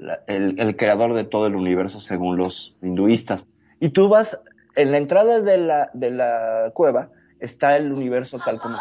la- 0.00 0.20
el, 0.26 0.58
el 0.58 0.76
creador 0.76 1.14
de 1.14 1.24
todo 1.24 1.46
el 1.46 1.54
universo 1.56 2.00
según 2.00 2.36
los 2.36 2.76
hinduistas. 2.82 3.44
Y 3.78 3.90
tú 3.90 4.08
vas, 4.08 4.38
en 4.76 4.90
la 4.90 4.98
entrada 4.98 5.40
de 5.40 5.58
la, 5.58 5.90
de 5.94 6.10
la 6.10 6.70
cueva 6.74 7.10
está 7.38 7.76
el 7.76 7.92
universo 7.92 8.38
tal 8.38 8.58
como. 8.60 8.76
En 8.76 8.80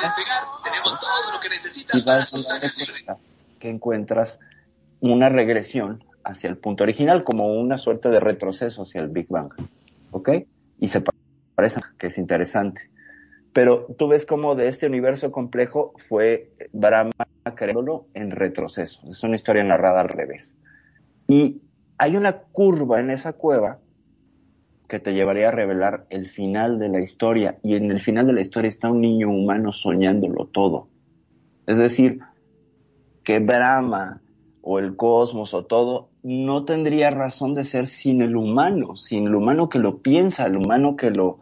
Despegar 0.00 0.42
tenemos 0.64 0.98
todo 1.00 1.32
lo 1.32 1.40
que 1.40 1.48
necesitas 1.48 2.00
y 2.00 2.04
vas 2.04 2.32
a 2.32 3.18
encuentras 3.60 4.38
una 5.00 5.28
regresión 5.28 6.04
hacia 6.24 6.50
el 6.50 6.58
punto 6.58 6.84
original, 6.84 7.24
como 7.24 7.52
una 7.54 7.78
suerte 7.78 8.08
de 8.08 8.20
retroceso 8.20 8.82
hacia 8.82 9.00
el 9.00 9.08
Big 9.08 9.28
Bang. 9.28 9.52
¿Ok? 10.10 10.30
Y 10.78 10.88
se 10.88 11.00
pa- 11.00 11.12
parece 11.54 11.80
que 11.98 12.08
es 12.08 12.18
interesante. 12.18 12.82
Pero 13.52 13.86
tú 13.98 14.08
ves 14.08 14.26
cómo 14.26 14.54
de 14.54 14.68
este 14.68 14.86
universo 14.86 15.32
complejo 15.32 15.92
fue 16.08 16.50
Brahma 16.72 17.12
creándolo 17.56 18.06
en 18.14 18.30
retroceso. 18.30 19.00
Es 19.08 19.22
una 19.22 19.36
historia 19.36 19.64
narrada 19.64 20.00
al 20.00 20.08
revés. 20.08 20.56
Y 21.26 21.62
hay 21.98 22.16
una 22.16 22.38
curva 22.38 23.00
en 23.00 23.10
esa 23.10 23.32
cueva 23.32 23.78
que 24.88 25.00
te 25.00 25.12
llevaría 25.12 25.48
a 25.48 25.52
revelar 25.52 26.06
el 26.08 26.28
final 26.28 26.78
de 26.78 26.88
la 26.88 27.00
historia. 27.00 27.58
Y 27.62 27.76
en 27.76 27.90
el 27.90 28.00
final 28.00 28.26
de 28.26 28.32
la 28.32 28.40
historia 28.40 28.68
está 28.68 28.90
un 28.90 29.00
niño 29.00 29.28
humano 29.28 29.72
soñándolo 29.72 30.46
todo. 30.46 30.88
Es 31.66 31.78
decir, 31.78 32.20
que 33.22 33.40
Brahma 33.40 34.22
o 34.62 34.78
el 34.78 34.96
cosmos 34.96 35.52
o 35.52 35.66
todo 35.66 36.08
no 36.22 36.64
tendría 36.64 37.10
razón 37.10 37.54
de 37.54 37.64
ser 37.64 37.86
sin 37.86 38.22
el 38.22 38.36
humano, 38.36 38.96
sin 38.96 39.26
el 39.26 39.34
humano 39.34 39.68
que 39.68 39.78
lo 39.78 39.98
piensa, 39.98 40.46
el 40.46 40.56
humano 40.56 40.96
que 40.96 41.10
lo, 41.10 41.38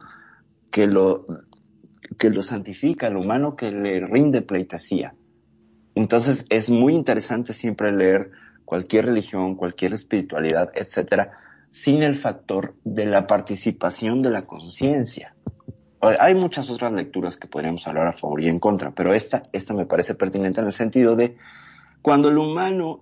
que 0.72 0.86
lo, 0.86 1.26
que 2.18 2.30
lo 2.30 2.42
santifica, 2.42 3.08
el 3.08 3.16
humano 3.16 3.56
que 3.56 3.70
le 3.70 4.00
rinde 4.00 4.42
pleitesía. 4.42 5.14
Entonces 5.94 6.44
es 6.50 6.70
muy 6.70 6.94
interesante 6.94 7.52
siempre 7.52 7.90
leer 7.92 8.30
cualquier 8.64 9.06
religión, 9.06 9.54
cualquier 9.54 9.94
espiritualidad, 9.94 10.70
etcétera, 10.74 11.38
sin 11.70 12.02
el 12.02 12.16
factor 12.16 12.74
de 12.84 13.06
la 13.06 13.26
participación 13.26 14.22
de 14.22 14.30
la 14.30 14.42
conciencia. 14.42 15.34
Hay 16.00 16.34
muchas 16.34 16.70
otras 16.70 16.92
lecturas 16.92 17.36
que 17.36 17.48
podríamos 17.48 17.86
hablar 17.86 18.06
a 18.08 18.12
favor 18.12 18.40
y 18.40 18.48
en 18.48 18.58
contra, 18.58 18.90
pero 18.90 19.14
esta, 19.14 19.44
esta 19.52 19.74
me 19.74 19.86
parece 19.86 20.14
pertinente 20.14 20.60
en 20.60 20.66
el 20.66 20.72
sentido 20.72 21.16
de 21.16 21.36
cuando 22.02 22.28
el 22.28 22.38
humano, 22.38 23.00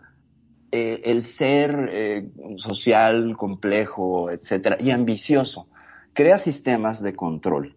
eh, 0.70 1.02
el 1.04 1.22
ser 1.22 1.90
eh, 1.92 2.28
social, 2.56 3.36
complejo, 3.36 4.30
etcétera, 4.30 4.76
y 4.80 4.90
ambicioso, 4.90 5.66
crea 6.14 6.38
sistemas 6.38 7.02
de 7.02 7.14
control, 7.14 7.74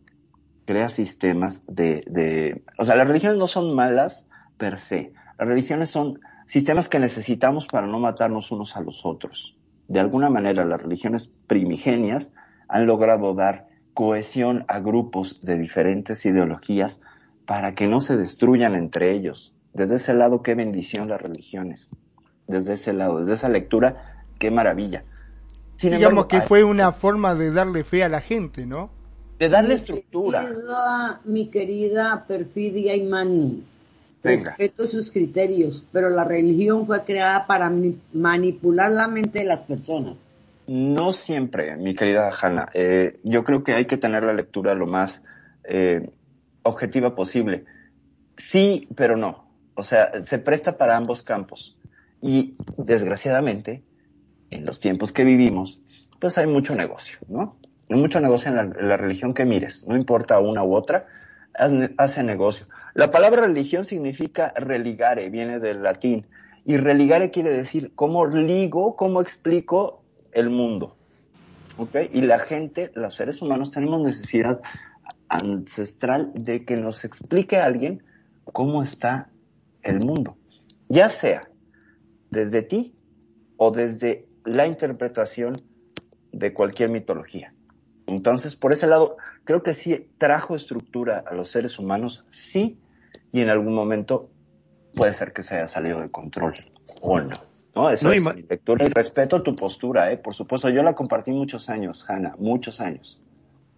crea 0.67 0.89
sistemas 0.89 1.65
de, 1.67 2.03
de, 2.07 2.61
o 2.77 2.83
sea, 2.83 2.95
las 2.97 3.07
religiones 3.07 3.39
no 3.39 3.47
son 3.47 3.73
malas 3.73 4.27
per 4.57 4.75
se, 4.77 5.13
las 5.39 5.47
religiones 5.47 5.89
son 5.89 6.19
sistemas 6.45 6.89
que 6.89 6.99
necesitamos 6.99 7.67
para 7.67 7.87
no 7.87 7.99
matarnos 7.99 8.51
unos 8.51 8.75
a 8.75 8.81
los 8.81 9.05
otros. 9.05 9.57
De 9.87 10.01
alguna 10.01 10.29
manera, 10.29 10.65
las 10.65 10.83
religiones 10.83 11.29
primigenias 11.47 12.33
han 12.67 12.85
logrado 12.85 13.33
dar 13.33 13.67
cohesión 13.93 14.65
a 14.67 14.81
grupos 14.81 15.39
de 15.41 15.57
diferentes 15.57 16.25
ideologías 16.25 16.99
para 17.45 17.73
que 17.73 17.87
no 17.87 18.01
se 18.01 18.17
destruyan 18.17 18.75
entre 18.75 19.11
ellos. 19.13 19.55
Desde 19.73 19.95
ese 19.95 20.13
lado, 20.13 20.41
qué 20.41 20.53
bendición 20.53 21.07
las 21.07 21.21
religiones. 21.21 21.91
Desde 22.45 22.73
ese 22.73 22.91
lado, 22.91 23.19
desde 23.19 23.35
esa 23.35 23.47
lectura, 23.47 24.25
qué 24.37 24.51
maravilla. 24.51 25.05
Sin 25.77 25.91
Digamos 25.91 26.11
embargo, 26.11 26.27
que 26.27 26.35
hay- 26.37 26.47
fue 26.47 26.63
una 26.65 26.91
forma 26.91 27.35
de 27.35 27.51
darle 27.51 27.85
fe 27.85 28.03
a 28.03 28.09
la 28.09 28.19
gente, 28.19 28.65
¿no? 28.65 28.96
De 29.39 29.49
darle 29.49 29.69
Mi 29.69 29.75
estructura. 29.75 30.41
querida- 30.41 31.21
mi 31.25 31.47
querida 31.47 32.25
Perfidia 32.27 32.95
y 32.95 33.03
Mani, 33.03 33.63
Venga. 34.23 34.43
respeto 34.51 34.87
sus 34.87 35.11
criterios, 35.11 35.83
pero 35.91 36.09
la 36.09 36.23
religión 36.23 36.85
fue 36.85 37.03
creada 37.03 37.45
para 37.45 37.71
manipular 38.13 38.91
la 38.91 39.07
mente 39.07 39.39
de 39.39 39.45
las 39.45 39.63
personas. 39.63 40.15
No 40.67 41.13
siempre, 41.13 41.77
mi 41.77 41.95
querida 41.95 42.29
Hanna. 42.41 42.69
Eh, 42.73 43.19
yo 43.23 43.43
creo 43.43 43.63
que 43.63 43.73
hay 43.73 43.85
que 43.85 43.97
tener 43.97 44.23
la 44.23 44.33
lectura 44.33 44.73
lo 44.73 44.85
más 44.85 45.21
eh, 45.69 46.09
objetiva 46.63 47.15
posible. 47.15 47.63
Sí, 48.35 48.87
pero 48.95 49.15
no. 49.17 49.45
O 49.75 49.83
sea, 49.83 50.25
se 50.25 50.39
presta 50.39 50.77
para 50.77 50.95
ambos 50.97 51.23
campos. 51.23 51.77
Y 52.21 52.55
desgraciadamente, 52.77 53.83
en 54.49 54.65
los 54.65 54.79
tiempos 54.79 55.11
que 55.11 55.23
vivimos, 55.23 55.79
pues 56.19 56.37
hay 56.37 56.47
mucho 56.47 56.75
negocio, 56.75 57.19
¿no? 57.27 57.55
Mucho 57.89 58.19
negocio 58.19 58.49
en 58.49 58.87
la, 58.87 58.97
religión 58.97 59.33
que 59.33 59.45
mires, 59.45 59.85
no 59.87 59.95
importa 59.95 60.39
una 60.39 60.63
u 60.63 60.73
otra, 60.73 61.07
hace 61.97 62.23
negocio. 62.23 62.67
La 62.93 63.11
palabra 63.11 63.41
religión 63.41 63.85
significa 63.85 64.53
religare, 64.55 65.29
viene 65.29 65.59
del 65.59 65.83
latín, 65.83 66.25
y 66.65 66.75
religare 66.75 67.31
quiere 67.31 67.51
decir 67.51 67.93
cómo 67.95 68.25
ligo, 68.25 68.95
cómo 68.95 69.21
explico 69.21 70.03
el 70.33 70.49
mundo. 70.49 70.97
¿Ok? 71.77 71.95
Y 72.11 72.21
la 72.21 72.39
gente, 72.39 72.91
los 72.93 73.15
seres 73.15 73.41
humanos, 73.41 73.71
tenemos 73.71 74.01
necesidad 74.01 74.59
ancestral 75.29 76.31
de 76.33 76.65
que 76.65 76.75
nos 76.75 77.05
explique 77.05 77.57
alguien 77.57 78.03
cómo 78.43 78.83
está 78.83 79.29
el 79.81 79.99
mundo. 79.99 80.35
Ya 80.89 81.09
sea 81.09 81.41
desde 82.29 82.61
ti 82.63 82.95
o 83.57 83.71
desde 83.71 84.27
la 84.43 84.67
interpretación 84.67 85.55
de 86.31 86.53
cualquier 86.53 86.89
mitología. 86.89 87.53
Entonces, 88.07 88.55
por 88.55 88.73
ese 88.73 88.87
lado, 88.87 89.17
creo 89.43 89.61
que 89.61 89.73
sí 89.73 90.07
trajo 90.17 90.55
estructura 90.55 91.23
a 91.25 91.35
los 91.35 91.51
seres 91.51 91.77
humanos, 91.77 92.21
sí, 92.31 92.79
y 93.31 93.41
en 93.41 93.49
algún 93.49 93.73
momento 93.75 94.29
puede 94.95 95.13
ser 95.13 95.33
que 95.33 95.43
se 95.43 95.55
haya 95.55 95.65
salido 95.67 96.01
de 96.01 96.09
control 96.09 96.53
o 97.01 97.19
no. 97.19 97.33
¿no? 97.75 97.89
Eso 97.89 98.07
No, 98.07 98.13
es 98.13 98.23
mi 98.23 98.41
lectura 98.43 98.85
y 98.85 98.89
respeto 98.89 99.43
tu 99.43 99.55
postura, 99.55 100.11
¿eh? 100.11 100.17
por 100.17 100.33
supuesto. 100.33 100.69
Yo 100.69 100.81
la 100.83 100.95
compartí 100.95 101.31
muchos 101.31 101.69
años, 101.69 102.03
Hanna, 102.07 102.35
muchos 102.39 102.79
años. 102.79 103.19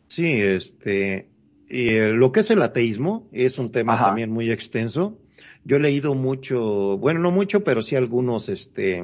Sí, 0.08 0.40
este, 0.42 1.28
eh, 1.68 2.10
lo 2.14 2.32
que 2.32 2.40
es 2.42 2.52
el 2.52 2.62
ateísmo 2.62 3.28
es 3.32 3.60
un 3.60 3.72
tema 3.72 3.94
Ajá. 3.94 4.06
también 4.08 4.32
muy 4.32 4.52
extenso. 4.52 5.18
Yo 5.66 5.78
he 5.78 5.80
leído 5.80 6.14
mucho, 6.16 6.98
bueno, 6.98 7.20
no 7.20 7.32
mucho, 7.32 7.64
pero 7.64 7.82
sí 7.82 7.96
algunos, 7.96 8.48
este, 8.50 9.04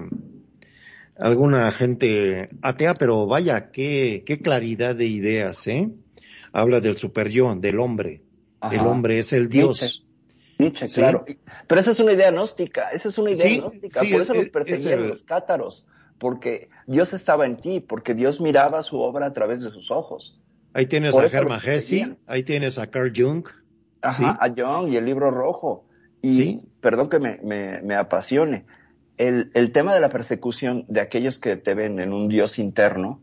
alguna 1.18 1.72
gente 1.72 2.50
atea, 2.62 2.94
pero 2.94 3.26
vaya, 3.28 3.72
qué, 3.72 4.24
qué 4.26 4.40
claridad 4.40 4.96
de 4.96 5.06
ideas, 5.08 5.66
¿eh? 5.68 5.90
Habla 6.52 6.80
del 6.82 6.98
super 6.98 7.30
yo, 7.30 7.54
del 7.56 7.80
hombre. 7.80 8.22
Ajá. 8.60 8.76
El 8.76 8.82
hombre 8.88 9.20
es 9.20 9.34
el 9.34 9.50
Dios. 9.50 9.82
Nietzsche. 9.82 10.06
Nietzsche, 10.58 10.88
Sí. 10.88 10.96
claro. 11.02 11.26
Pero 11.68 11.82
esa 11.82 11.92
es 11.92 12.00
una 12.00 12.14
idea 12.14 12.32
gnóstica, 12.32 12.90
esa 12.92 13.10
es 13.10 13.18
una 13.18 13.32
idea 13.32 13.44
Sí, 13.46 13.58
gnóstica, 13.60 14.00
sí, 14.02 14.12
por 14.12 14.22
eso 14.22 14.32
es- 14.34 14.38
los 14.40 14.50
perseguían 14.50 15.00
el- 15.02 15.08
los 15.10 15.24
cátaros, 15.24 15.86
porque 16.18 16.70
Dios 16.88 17.14
estaba 17.14 17.46
en 17.46 17.58
ti, 17.58 17.82
porque 17.82 18.14
Dios 18.14 18.40
miraba 18.40 18.82
su 18.84 19.00
obra 19.00 19.26
a 19.28 19.34
través 19.34 19.62
de 19.62 19.70
sus 19.70 19.92
ojos. 19.92 20.40
Ahí 20.74 20.86
tienes 20.88 21.14
Por 21.14 21.26
a 21.26 21.30
perseguían. 21.30 21.60
Hesse, 21.66 22.18
ahí 22.28 22.44
tienes 22.44 22.80
a 22.80 22.88
Carl 22.88 23.12
Jung. 23.16 23.46
Ajá, 24.02 24.38
a 24.40 24.50
Jung 24.50 24.90
y 24.92 24.98
el 24.98 25.06
libro 25.06 25.32
rojo. 25.32 25.86
Y 26.22 26.32
Sí. 26.34 26.60
perdón 26.82 27.10
que 27.10 27.20
me, 27.20 27.40
me, 27.44 27.82
me 27.82 27.96
apasione. 27.96 28.66
El, 29.18 29.52
el 29.54 29.72
tema 29.72 29.94
de 29.94 30.02
la 30.02 30.10
persecución 30.10 30.86
de 30.88 31.02
aquellos 31.02 31.40
que 31.40 31.56
te 31.56 31.74
ven 31.74 32.00
en 32.00 32.12
un 32.14 32.28
Dios 32.28 32.60
interno 32.60 33.22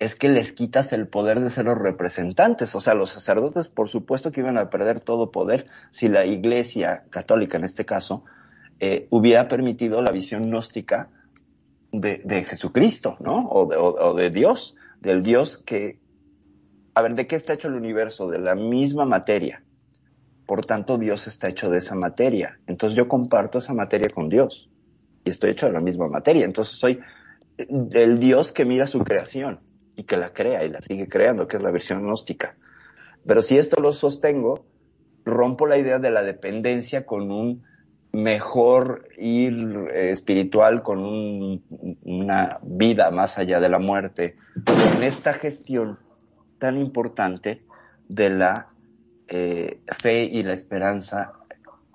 es 0.00 0.14
que 0.14 0.28
les 0.28 0.52
quitas 0.52 0.92
el 0.92 1.08
poder 1.08 1.40
de 1.40 1.50
ser 1.50 1.64
los 1.66 1.78
representantes. 1.78 2.74
O 2.74 2.80
sea, 2.80 2.94
los 2.94 3.10
sacerdotes, 3.10 3.68
por 3.68 3.88
supuesto 3.88 4.30
que 4.32 4.40
iban 4.40 4.58
a 4.58 4.70
perder 4.70 5.00
todo 5.00 5.30
poder 5.30 5.66
si 5.90 6.08
la 6.08 6.24
iglesia 6.26 7.04
católica, 7.10 7.56
en 7.58 7.64
este 7.64 7.84
caso, 7.84 8.24
eh, 8.80 9.06
hubiera 9.10 9.48
permitido 9.48 10.02
la 10.02 10.12
visión 10.12 10.42
gnóstica 10.42 11.08
de, 11.92 12.20
de 12.24 12.44
Jesucristo, 12.44 13.16
¿no? 13.20 13.48
O 13.48 13.66
de, 13.66 13.76
o- 13.76 13.94
o 14.10 14.14
de 14.14 14.30
Dios, 14.30 14.76
del 15.00 15.22
Dios 15.22 15.58
que, 15.64 15.98
a 16.94 17.02
ver, 17.02 17.14
¿de 17.14 17.26
qué 17.26 17.36
está 17.36 17.54
hecho 17.54 17.68
el 17.68 17.74
universo? 17.74 18.28
De 18.28 18.38
la 18.38 18.54
misma 18.54 19.04
materia. 19.04 19.62
Por 20.46 20.64
tanto, 20.64 20.96
Dios 20.98 21.26
está 21.26 21.48
hecho 21.50 21.70
de 21.70 21.78
esa 21.78 21.94
materia. 21.94 22.58
Entonces 22.66 22.96
yo 22.96 23.08
comparto 23.08 23.58
esa 23.58 23.74
materia 23.74 24.08
con 24.14 24.28
Dios. 24.28 24.68
Y 25.28 25.30
estoy 25.30 25.50
hecho 25.50 25.66
de 25.66 25.72
la 25.72 25.80
misma 25.80 26.08
materia. 26.08 26.44
Entonces 26.44 26.78
soy 26.78 27.00
el 27.56 28.18
Dios 28.18 28.52
que 28.52 28.64
mira 28.64 28.86
su 28.86 28.98
creación 29.00 29.60
y 29.94 30.04
que 30.04 30.16
la 30.16 30.32
crea 30.32 30.64
y 30.64 30.70
la 30.70 30.80
sigue 30.80 31.08
creando, 31.08 31.46
que 31.46 31.56
es 31.56 31.62
la 31.62 31.70
versión 31.70 32.02
gnóstica. 32.02 32.56
Pero 33.26 33.42
si 33.42 33.58
esto 33.58 33.80
lo 33.80 33.92
sostengo, 33.92 34.64
rompo 35.24 35.66
la 35.66 35.76
idea 35.76 35.98
de 35.98 36.10
la 36.10 36.22
dependencia 36.22 37.04
con 37.04 37.30
un 37.30 37.64
mejor 38.12 39.06
ir 39.18 39.54
eh, 39.92 40.10
espiritual, 40.12 40.82
con 40.82 40.98
un- 41.00 41.62
una 42.04 42.48
vida 42.62 43.10
más 43.10 43.36
allá 43.38 43.60
de 43.60 43.68
la 43.68 43.78
muerte, 43.78 44.36
en 44.96 45.02
esta 45.02 45.34
gestión 45.34 45.98
tan 46.58 46.78
importante 46.78 47.62
de 48.08 48.30
la 48.30 48.68
eh, 49.28 49.80
fe 50.00 50.22
y 50.24 50.42
la 50.42 50.54
esperanza 50.54 51.32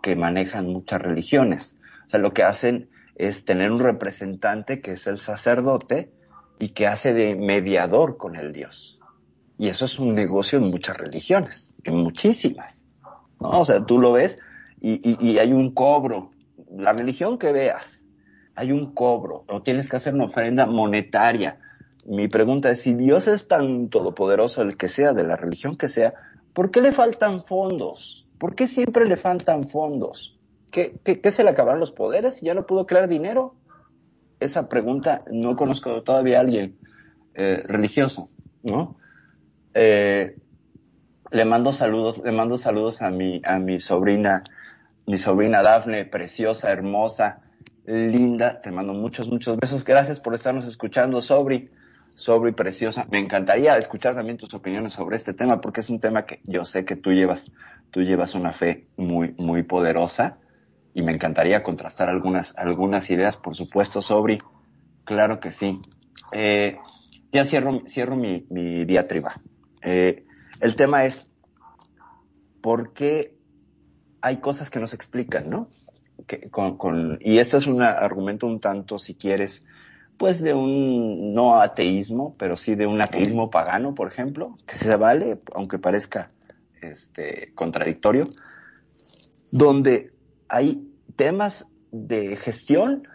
que 0.04 0.16
manejan 0.16 0.68
muchas 0.68 1.02
religiones. 1.02 1.74
O 2.06 2.10
sea, 2.10 2.20
lo 2.20 2.32
que 2.34 2.44
hacen 2.44 2.90
es 3.16 3.46
tener 3.46 3.72
un 3.72 3.80
representante 3.80 4.82
que 4.82 4.94
es 4.94 5.08
el 5.08 5.20
sacerdote 5.20 6.12
y 6.60 6.70
que 6.70 6.88
hace 6.88 7.14
de 7.14 7.36
mediador 7.36 8.18
con 8.18 8.36
el 8.36 8.54
Dios. 8.54 9.00
Y 9.58 9.68
eso 9.68 9.86
es 9.86 10.00
un 10.00 10.16
negocio 10.16 10.60
en 10.60 10.70
muchas 10.70 10.98
religiones, 10.98 11.74
en 11.84 11.98
muchísimas. 11.98 12.86
¿no? 13.42 13.60
O 13.62 13.66
sea, 13.66 13.86
tú 13.86 14.00
lo 14.00 14.14
ves 14.14 14.40
y, 14.82 14.94
y- 15.10 15.18
y 15.32 15.38
hay 15.40 15.54
un 15.54 15.72
cobro. 15.74 16.32
La 16.76 16.94
religión 16.94 17.38
que 17.38 17.52
veas, 17.52 18.04
hay 18.56 18.72
un 18.72 18.94
cobro, 18.94 19.46
o 19.48 19.62
tienes 19.62 19.88
que 19.90 19.96
hacer 19.98 20.14
una 20.14 20.26
ofrenda 20.26 20.66
monetaria. 20.66 21.60
Mi 22.08 22.28
pregunta 22.28 22.70
es, 22.72 22.82
si 22.82 22.94
Dios 22.94 23.28
es 23.28 23.48
tan 23.48 23.90
todopoderoso, 23.90 24.62
el 24.62 24.76
que 24.76 24.90
sea, 24.90 25.14
de 25.14 25.24
la 25.24 25.36
religión 25.36 25.78
que 25.78 25.88
sea, 25.88 26.14
¿por 26.54 26.72
qué 26.72 26.82
le 26.82 26.92
faltan 26.92 27.44
fondos? 27.44 28.28
¿Por 28.40 28.56
qué 28.56 28.68
siempre 28.68 29.06
le 29.08 29.18
faltan 29.18 29.68
fondos? 29.70 30.33
¿Qué, 30.74 30.98
qué, 31.06 31.22
qué 31.22 31.32
se 31.32 31.44
le 31.44 31.52
acabaron 31.52 31.80
los 31.80 31.92
poderes 31.92 32.42
ya 32.42 32.56
no 32.56 32.66
pudo 32.66 32.88
crear 32.88 33.08
dinero? 33.08 33.54
Esa 34.40 34.68
pregunta 34.68 35.24
no 35.32 35.56
conozco 35.56 36.02
todavía 36.02 36.40
a 36.40 36.42
alguien 36.42 36.78
eh, 37.36 37.64
religioso, 37.66 38.28
¿no? 38.64 38.98
Eh, 39.76 40.36
le 41.32 41.46
mando 41.46 41.72
saludos, 41.72 42.22
le 42.24 42.32
mando 42.32 42.58
saludos 42.58 43.02
a 43.04 43.12
mi, 43.12 43.40
a 43.46 43.60
mi 43.60 43.80
sobrina, 43.80 44.44
mi 45.06 45.18
sobrina 45.18 45.62
Dafne, 45.62 46.06
preciosa, 46.06 46.72
hermosa, 46.72 47.40
linda. 47.86 48.60
Te 48.62 48.72
mando 48.72 48.94
muchos, 48.94 49.28
muchos 49.28 49.58
besos. 49.58 49.84
Gracias 49.84 50.20
por 50.20 50.34
estarnos 50.34 50.66
escuchando, 50.66 51.22
Sobri. 51.22 51.70
Sobri, 52.16 52.52
preciosa. 52.52 53.06
Me 53.12 53.20
encantaría 53.20 53.78
escuchar 53.78 54.14
también 54.14 54.38
tus 54.38 54.54
opiniones 54.54 54.94
sobre 54.94 55.18
este 55.18 55.34
tema, 55.34 55.62
porque 55.62 55.82
es 55.82 55.90
un 55.90 56.00
tema 56.00 56.26
que 56.26 56.40
yo 56.44 56.64
sé 56.66 56.86
que 56.86 56.96
tú 56.96 57.12
llevas, 57.12 57.52
tú 57.92 58.02
llevas 58.02 58.36
una 58.36 58.54
fe 58.54 58.88
muy, 58.98 59.34
muy 59.38 59.64
poderosa. 59.64 60.38
Y 60.94 61.02
me 61.02 61.12
encantaría 61.12 61.64
contrastar 61.64 62.10
algunas, 62.10 62.56
algunas 62.58 63.10
ideas, 63.10 63.38
por 63.38 63.56
supuesto, 63.56 64.02
Sobri. 64.02 64.38
Claro 65.06 65.40
que 65.40 65.52
sí. 65.52 65.80
Eh, 66.32 66.78
ya 67.32 67.46
cierro, 67.46 67.82
cierro 67.88 68.16
mi, 68.16 68.46
mi 68.50 68.86
diatriba. 68.86 69.34
Eh, 69.82 70.26
el 70.62 70.76
tema 70.76 71.06
es 71.06 71.28
por 72.62 72.94
qué 72.94 73.36
hay 74.22 74.38
cosas 74.38 74.70
que 74.70 74.80
no 74.80 74.88
se 74.88 74.96
explican, 74.96 75.50
¿no? 75.50 75.68
Que, 76.28 76.50
con, 76.50 76.78
con, 76.78 77.18
y 77.20 77.40
esto 77.40 77.58
es 77.58 77.68
un 77.68 77.82
argumento 77.82 78.48
un 78.48 78.62
tanto, 78.62 78.98
si 78.98 79.16
quieres, 79.16 79.66
pues 80.18 80.42
de 80.42 80.54
un 80.54 81.34
no 81.34 81.60
ateísmo, 81.60 82.36
pero 82.38 82.56
sí 82.56 82.76
de 82.76 82.88
un 82.88 83.02
ateísmo 83.02 83.50
pagano, 83.50 83.94
por 83.94 84.08
ejemplo, 84.08 84.58
que 84.66 84.76
se 84.76 84.96
vale, 84.96 85.42
aunque 85.54 85.80
parezca 85.80 86.32
este, 86.82 87.52
contradictorio, 87.56 88.28
donde 89.52 90.13
hay 90.50 90.88
temas 91.16 91.68
de 91.92 92.36
gestión 92.38 93.08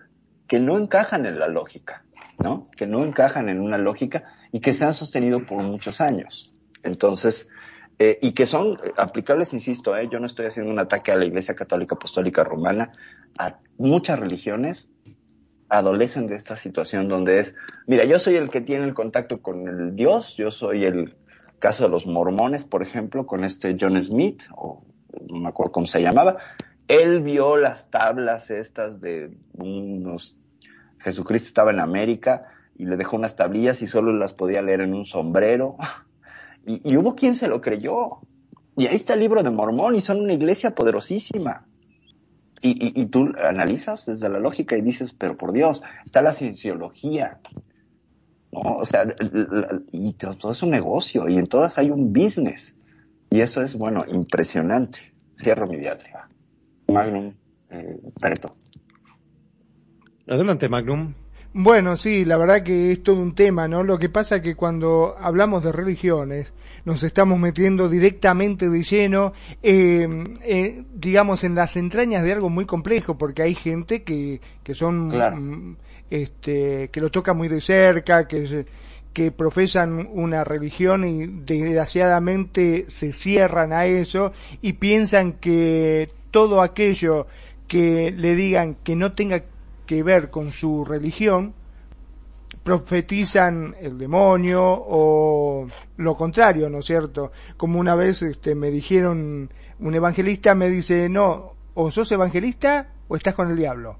que 0.46 0.60
no 0.60 0.78
encajan 0.78 1.26
en 1.26 1.38
la 1.38 1.48
lógica, 1.48 2.04
¿no? 2.38 2.64
Que 2.76 2.86
no 2.86 3.04
encajan 3.04 3.48
en 3.48 3.60
una 3.60 3.78
lógica 3.78 4.24
y 4.52 4.60
que 4.60 4.72
se 4.72 4.84
han 4.84 4.94
sostenido 4.94 5.44
por 5.46 5.62
muchos 5.62 6.00
años. 6.00 6.52
Entonces, 6.82 7.48
eh, 7.98 8.18
y 8.22 8.32
que 8.32 8.46
son 8.46 8.78
aplicables, 8.96 9.52
insisto, 9.52 9.96
eh, 9.96 10.08
yo 10.10 10.20
no 10.20 10.26
estoy 10.26 10.46
haciendo 10.46 10.70
un 10.70 10.78
ataque 10.78 11.10
a 11.10 11.16
la 11.16 11.24
Iglesia 11.24 11.54
Católica 11.54 11.96
Apostólica 11.96 12.44
Romana, 12.44 12.92
a 13.38 13.58
muchas 13.76 14.18
religiones 14.18 14.90
adolecen 15.68 16.26
de 16.26 16.36
esta 16.36 16.56
situación 16.56 17.08
donde 17.08 17.40
es, 17.40 17.54
mira, 17.86 18.04
yo 18.04 18.18
soy 18.18 18.36
el 18.36 18.48
que 18.50 18.60
tiene 18.60 18.84
el 18.84 18.94
contacto 18.94 19.42
con 19.42 19.68
el 19.68 19.96
Dios, 19.96 20.36
yo 20.36 20.50
soy 20.50 20.84
el 20.84 21.16
caso 21.58 21.84
de 21.84 21.90
los 21.90 22.06
mormones, 22.06 22.64
por 22.64 22.82
ejemplo, 22.82 23.26
con 23.26 23.44
este 23.44 23.76
John 23.78 24.00
Smith, 24.00 24.42
o 24.56 24.82
no 25.28 25.40
me 25.40 25.48
acuerdo 25.48 25.72
cómo 25.72 25.86
se 25.86 26.00
llamaba, 26.00 26.38
él 26.88 27.20
vio 27.20 27.58
las 27.58 27.90
tablas 27.90 28.50
estas 28.50 29.00
de 29.00 29.36
unos, 29.52 30.36
Jesucristo 30.98 31.48
estaba 31.48 31.70
en 31.70 31.80
América 31.80 32.46
y 32.76 32.86
le 32.86 32.96
dejó 32.96 33.16
unas 33.16 33.36
tablillas 33.36 33.82
y 33.82 33.86
solo 33.86 34.12
las 34.12 34.32
podía 34.32 34.62
leer 34.62 34.80
en 34.80 34.94
un 34.94 35.04
sombrero. 35.04 35.76
Y, 36.66 36.96
hubo 36.96 37.14
quien 37.14 37.34
se 37.34 37.48
lo 37.48 37.62
creyó. 37.62 38.18
Y 38.76 38.88
ahí 38.88 38.96
está 38.96 39.14
el 39.14 39.20
libro 39.20 39.42
de 39.42 39.48
Mormón 39.48 39.94
y 39.94 40.02
son 40.02 40.20
una 40.20 40.34
iglesia 40.34 40.74
poderosísima. 40.74 41.64
Y, 42.60 43.06
tú 43.06 43.32
analizas 43.42 44.04
desde 44.04 44.28
la 44.28 44.38
lógica 44.38 44.76
y 44.76 44.82
dices, 44.82 45.14
pero 45.14 45.34
por 45.34 45.52
Dios, 45.52 45.82
está 46.04 46.20
la 46.20 46.34
cienciología. 46.34 47.38
¿no? 48.52 48.60
O 48.60 48.84
sea, 48.84 49.06
y 49.92 50.12
todo 50.12 50.52
es 50.52 50.62
un 50.62 50.70
negocio 50.70 51.26
y 51.26 51.38
en 51.38 51.46
todas 51.46 51.78
hay 51.78 51.90
un 51.90 52.12
business. 52.12 52.74
Y 53.30 53.40
eso 53.40 53.62
es, 53.62 53.74
bueno, 53.74 54.04
impresionante. 54.06 55.14
Cierro 55.38 55.66
mi 55.68 55.78
diatriba. 55.78 56.28
Magnum, 56.92 57.32
eh, 57.70 57.96
Preto. 58.20 58.54
Adelante, 60.26 60.68
Magnum. 60.68 61.14
Bueno, 61.54 61.96
sí, 61.96 62.24
la 62.24 62.36
verdad 62.36 62.62
que 62.62 62.92
es 62.92 63.02
todo 63.02 63.16
un 63.16 63.34
tema, 63.34 63.66
¿no? 63.66 63.82
Lo 63.82 63.98
que 63.98 64.10
pasa 64.10 64.42
que 64.42 64.54
cuando 64.54 65.16
hablamos 65.18 65.64
de 65.64 65.72
religiones 65.72 66.52
nos 66.84 67.02
estamos 67.02 67.38
metiendo 67.38 67.88
directamente 67.88 68.68
de 68.68 68.82
lleno, 68.82 69.32
eh, 69.62 70.06
eh, 70.42 70.84
digamos, 70.94 71.44
en 71.44 71.54
las 71.54 71.76
entrañas 71.76 72.22
de 72.22 72.32
algo 72.32 72.50
muy 72.50 72.66
complejo, 72.66 73.16
porque 73.16 73.42
hay 73.42 73.54
gente 73.54 74.02
que, 74.02 74.40
que 74.62 74.74
son, 74.74 75.10
claro. 75.10 75.38
este, 76.10 76.90
que 76.90 77.00
lo 77.00 77.10
toca 77.10 77.32
muy 77.32 77.48
de 77.48 77.62
cerca, 77.62 78.28
que, 78.28 78.66
que 79.12 79.32
profesan 79.32 80.06
una 80.12 80.44
religión 80.44 81.08
y 81.08 81.26
desgraciadamente 81.26 82.84
se 82.88 83.12
cierran 83.12 83.72
a 83.72 83.86
eso 83.86 84.32
y 84.60 84.74
piensan 84.74 85.32
que 85.32 86.10
todo 86.30 86.62
aquello 86.62 87.26
que 87.66 88.12
le 88.16 88.34
digan 88.34 88.76
que 88.76 88.96
no 88.96 89.12
tenga 89.12 89.42
que 89.86 90.02
ver 90.02 90.30
con 90.30 90.52
su 90.52 90.84
religión, 90.84 91.54
profetizan 92.62 93.74
el 93.80 93.96
demonio 93.98 94.62
o 94.62 95.66
lo 95.96 96.16
contrario, 96.16 96.68
¿no 96.68 96.78
es 96.78 96.86
cierto? 96.86 97.32
Como 97.56 97.78
una 97.78 97.94
vez 97.94 98.22
este, 98.22 98.54
me 98.54 98.70
dijeron, 98.70 99.50
un 99.80 99.94
evangelista 99.94 100.54
me 100.54 100.68
dice, 100.68 101.08
no, 101.08 101.52
o 101.74 101.90
sos 101.90 102.10
evangelista 102.12 102.88
o 103.08 103.16
estás 103.16 103.34
con 103.34 103.50
el 103.50 103.56
diablo. 103.56 103.96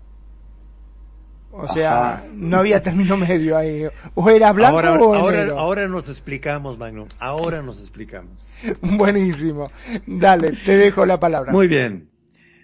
O 1.50 1.66
sea, 1.66 2.12
Ajá. 2.12 2.24
no 2.34 2.58
había 2.58 2.82
término 2.82 3.16
medio 3.16 3.56
ahí. 3.56 3.86
O 4.14 4.28
era 4.28 4.52
blanco 4.52 4.76
Ahora, 4.78 4.92
o 5.00 5.14
ahora, 5.14 5.36
negro. 5.38 5.58
ahora 5.58 5.88
nos 5.88 6.08
explicamos, 6.10 6.78
Magnum. 6.78 7.08
Ahora 7.18 7.62
nos 7.62 7.80
explicamos. 7.80 8.60
Buenísimo. 8.82 9.70
Dale, 10.06 10.52
te 10.64 10.76
dejo 10.76 11.06
la 11.06 11.18
palabra. 11.18 11.50
Muy 11.52 11.66
bien. 11.66 12.10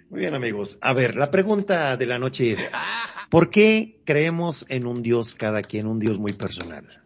Muy 0.09 0.19
bien, 0.19 0.35
amigos. 0.35 0.77
A 0.81 0.93
ver, 0.93 1.15
la 1.15 1.31
pregunta 1.31 1.97
de 1.97 2.05
la 2.05 2.19
noche 2.19 2.51
es, 2.51 2.71
¿por 3.29 3.49
qué 3.49 3.99
creemos 4.05 4.65
en 4.69 4.85
un 4.85 5.01
Dios 5.01 5.33
cada 5.33 5.61
quien, 5.61 5.87
un 5.87 5.99
Dios 5.99 6.19
muy 6.19 6.33
personal? 6.33 7.03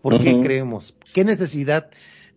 ¿Por 0.00 0.22
qué 0.22 0.40
creemos? 0.40 0.96
¿Qué 1.12 1.24
necesidad 1.24 1.90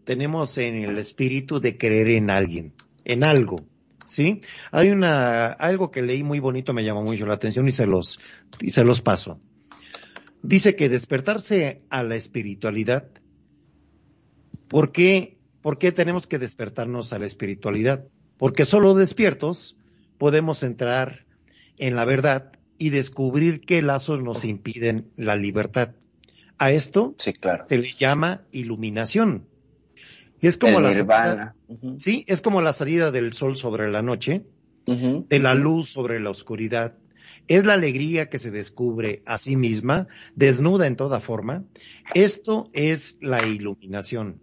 tenemos 0.03 0.57
en 0.57 0.75
el 0.75 0.97
espíritu 0.97 1.61
de 1.61 1.77
creer 1.77 2.09
en 2.09 2.29
alguien, 2.29 2.73
en 3.05 3.23
algo? 3.23 3.65
¿Sí? 4.05 4.41
Hay 4.71 4.89
una, 4.89 5.47
algo 5.47 5.91
que 5.91 6.01
leí 6.01 6.23
muy 6.23 6.39
bonito, 6.39 6.73
me 6.73 6.83
llamó 6.83 7.03
mucho 7.03 7.25
la 7.25 7.35
atención 7.35 7.67
y 7.67 7.71
se 7.71 7.87
los, 7.87 8.19
y 8.59 8.71
se 8.71 8.83
los 8.83 9.01
paso. 9.01 9.39
Dice 10.43 10.75
que 10.75 10.89
despertarse 10.89 11.83
a 11.89 12.03
la 12.03 12.15
espiritualidad, 12.15 13.07
¿por 14.67 14.91
qué, 14.91 15.37
por 15.61 15.77
qué 15.77 15.93
tenemos 15.93 16.27
que 16.27 16.39
despertarnos 16.39 17.13
a 17.13 17.19
la 17.19 17.27
espiritualidad? 17.27 18.05
Porque 18.37 18.65
solo 18.65 18.95
despiertos 18.95 19.77
podemos 20.21 20.61
entrar 20.61 21.25
en 21.79 21.95
la 21.95 22.05
verdad 22.05 22.51
y 22.77 22.91
descubrir 22.91 23.61
qué 23.61 23.81
lazos 23.81 24.21
nos 24.21 24.45
impiden 24.45 25.09
la 25.15 25.35
libertad. 25.35 25.95
A 26.59 26.69
esto 26.69 27.15
Sí, 27.17 27.33
claro. 27.33 27.65
se 27.67 27.79
le 27.79 27.91
llama 27.91 28.43
iluminación. 28.51 29.47
Es 30.39 30.57
como 30.57 30.77
el 30.77 30.83
la 30.83 30.93
salida, 30.93 31.55
sí, 31.97 32.23
es 32.27 32.43
como 32.43 32.61
la 32.61 32.71
salida 32.71 33.09
del 33.09 33.33
sol 33.33 33.57
sobre 33.57 33.89
la 33.89 34.03
noche, 34.03 34.43
de 34.85 35.39
la 35.39 35.55
luz 35.55 35.89
sobre 35.89 36.19
la 36.19 36.29
oscuridad. 36.29 36.95
Es 37.47 37.65
la 37.65 37.73
alegría 37.73 38.29
que 38.29 38.37
se 38.37 38.51
descubre 38.51 39.23
a 39.25 39.39
sí 39.39 39.55
misma, 39.55 40.07
desnuda 40.35 40.85
en 40.85 40.97
toda 40.97 41.19
forma. 41.19 41.63
Esto 42.13 42.69
es 42.73 43.17
la 43.21 43.43
iluminación. 43.47 44.39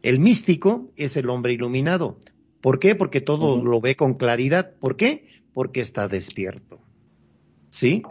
El 0.00 0.20
místico 0.20 0.86
es 0.96 1.18
el 1.18 1.28
hombre 1.28 1.52
iluminado. 1.52 2.18
¿Por 2.62 2.78
qué? 2.78 2.94
Porque 2.94 3.20
todo 3.20 3.62
lo 3.62 3.80
ve 3.82 3.96
con 3.96 4.14
claridad. 4.14 4.72
¿Por 4.80 4.96
qué? 4.96 5.26
Porque 5.52 5.82
está 5.82 6.08
despierto. 6.08 6.80
¿Sí? 7.68 8.02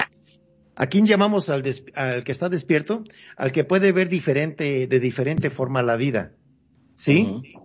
¿A 0.75 0.87
quién 0.87 1.05
llamamos 1.05 1.49
al, 1.49 1.63
al 1.95 2.23
que 2.23 2.31
está 2.31 2.49
despierto? 2.49 3.03
Al 3.37 3.51
que 3.51 3.63
puede 3.63 3.91
ver 3.91 4.09
diferente, 4.09 4.87
de 4.87 4.99
diferente 4.99 5.49
forma 5.49 5.81
la 5.81 5.95
vida. 5.95 6.33
¿Sí? 6.95 7.57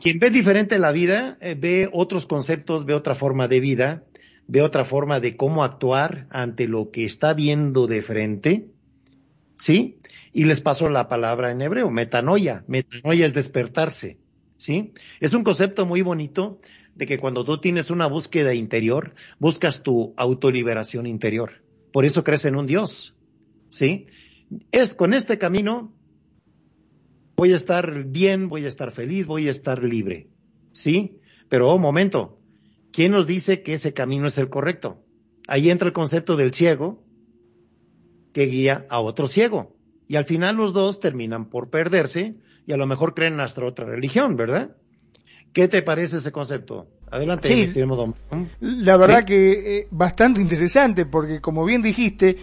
Quien 0.00 0.18
ve 0.18 0.30
diferente 0.30 0.78
la 0.78 0.92
vida, 0.92 1.36
eh, 1.40 1.54
ve 1.58 1.88
otros 1.92 2.26
conceptos, 2.26 2.84
ve 2.84 2.94
otra 2.94 3.14
forma 3.14 3.46
de 3.46 3.60
vida, 3.60 4.04
ve 4.46 4.62
otra 4.62 4.84
forma 4.84 5.20
de 5.20 5.36
cómo 5.36 5.64
actuar 5.64 6.26
ante 6.30 6.66
lo 6.66 6.90
que 6.90 7.04
está 7.04 7.34
viendo 7.34 7.86
de 7.86 8.02
frente, 8.02 8.66
¿sí? 9.56 9.98
Y 10.32 10.44
les 10.44 10.60
paso 10.60 10.88
la 10.88 11.08
palabra 11.08 11.50
en 11.52 11.62
hebreo, 11.62 11.90
metanoia. 11.90 12.64
Metanoia 12.66 13.24
es 13.24 13.34
despertarse, 13.34 14.18
¿sí? 14.56 14.92
Es 15.20 15.34
un 15.34 15.44
concepto 15.44 15.86
muy 15.86 16.02
bonito 16.02 16.60
de 16.94 17.06
que 17.06 17.18
cuando 17.18 17.44
tú 17.44 17.58
tienes 17.58 17.90
una 17.90 18.06
búsqueda 18.06 18.54
interior, 18.54 19.14
buscas 19.38 19.82
tu 19.82 20.14
autoliberación 20.16 21.06
interior. 21.06 21.62
Por 21.92 22.04
eso 22.04 22.24
crees 22.24 22.44
en 22.44 22.56
un 22.56 22.66
Dios, 22.66 23.16
¿sí? 23.68 24.06
Es 24.72 24.94
con 24.94 25.14
este 25.14 25.38
camino 25.38 25.92
voy 27.36 27.52
a 27.52 27.56
estar 27.56 28.04
bien, 28.04 28.48
voy 28.48 28.64
a 28.64 28.68
estar 28.68 28.90
feliz, 28.90 29.26
voy 29.26 29.48
a 29.48 29.50
estar 29.50 29.82
libre. 29.82 30.28
¿Sí? 30.72 31.20
Pero, 31.48 31.70
oh, 31.70 31.78
momento, 31.78 32.40
¿quién 32.92 33.12
nos 33.12 33.26
dice 33.26 33.62
que 33.62 33.74
ese 33.74 33.92
camino 33.92 34.26
es 34.26 34.38
el 34.38 34.48
correcto? 34.48 35.04
Ahí 35.46 35.70
entra 35.70 35.88
el 35.88 35.92
concepto 35.92 36.36
del 36.36 36.54
ciego 36.54 37.04
que 38.32 38.46
guía 38.46 38.86
a 38.88 39.00
otro 39.00 39.28
ciego. 39.28 39.73
Y 40.14 40.16
al 40.16 40.26
final 40.26 40.54
los 40.54 40.72
dos 40.72 41.00
terminan 41.00 41.46
por 41.46 41.70
perderse 41.70 42.36
y 42.68 42.72
a 42.72 42.76
lo 42.76 42.86
mejor 42.86 43.14
creen 43.14 43.32
en 43.32 43.38
nuestra 43.38 43.66
otra 43.66 43.84
religión, 43.84 44.36
¿verdad? 44.36 44.70
¿Qué 45.52 45.66
te 45.66 45.82
parece 45.82 46.18
ese 46.18 46.30
concepto? 46.30 46.86
Adelante, 47.10 47.48
Sí. 47.66 47.80
don. 47.80 48.14
La 48.60 48.96
verdad 48.96 49.18
Sí. 49.22 49.24
que 49.24 49.78
eh, 49.78 49.88
bastante 49.90 50.40
interesante 50.40 51.04
porque 51.04 51.40
como 51.40 51.64
bien 51.64 51.82
dijiste, 51.82 52.36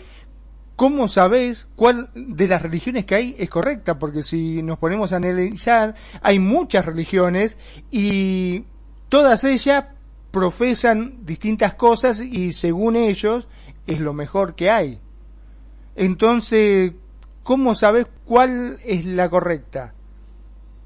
¿cómo 0.76 1.07
sabes 1.07 1.65
cuál 1.78 2.09
de 2.13 2.49
las 2.49 2.61
religiones 2.61 3.05
que 3.05 3.15
hay 3.15 3.36
es 3.39 3.49
correcta? 3.49 3.97
Porque 3.97 4.22
si 4.22 4.61
nos 4.61 4.78
ponemos 4.78 5.13
a 5.13 5.15
analizar, 5.15 5.95
hay 6.22 6.39
muchas 6.39 6.86
religiones 6.86 7.57
y 7.89 8.65
todas 9.07 9.45
ellas 9.45 9.86
profesan 10.32 11.26
distintas 11.26 11.76
cosas 11.76 12.19
y 12.19 12.51
según 12.51 12.97
ellos 12.97 13.47
es 13.88 14.01
lo 14.01 14.11
mejor 14.11 14.55
que 14.55 14.69
hay. 14.69 14.99
Entonces, 15.95 16.91
¿cómo 17.44 17.76
sabes 17.76 18.08
cuál 18.26 18.78
es 18.86 19.06
la 19.06 19.30
correcta? 19.30 19.94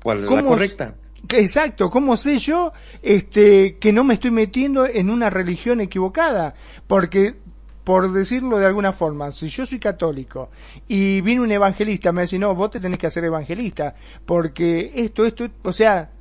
¿Cuál 0.04 0.20
es 0.20 0.24
la 0.26 0.30
¿Cómo- 0.30 0.48
correcta? 0.50 0.96
Exacto, 1.34 1.90
¿cómo 1.90 2.18
sé 2.18 2.38
yo 2.38 2.72
este, 3.02 3.78
que 3.80 3.92
no 3.92 4.04
me 4.04 4.14
estoy 4.14 4.30
metiendo 4.30 4.86
en 4.86 5.10
una 5.10 5.32
religión 5.32 5.82
equivocada? 5.82 6.54
Porque, 6.86 7.36
por 7.84 8.12
decirlo 8.14 8.60
de 8.60 8.68
alguna 8.68 8.94
forma, 8.94 9.32
si 9.32 9.48
yo 9.48 9.66
soy 9.66 9.80
católico 9.80 10.50
y 10.88 11.22
viene 11.22 11.42
un 11.42 11.52
evangelista, 11.52 12.12
me 12.12 12.22
dice, 12.24 12.38
no, 12.38 12.54
vos 12.54 12.70
te 12.72 12.80
tenés 12.80 13.00
que 13.00 13.08
hacer 13.08 13.24
evangelista, 13.26 13.96
porque 14.26 14.92
esto, 14.94 15.26
esto, 15.26 15.48
o 15.64 15.74
sea, 15.74 16.12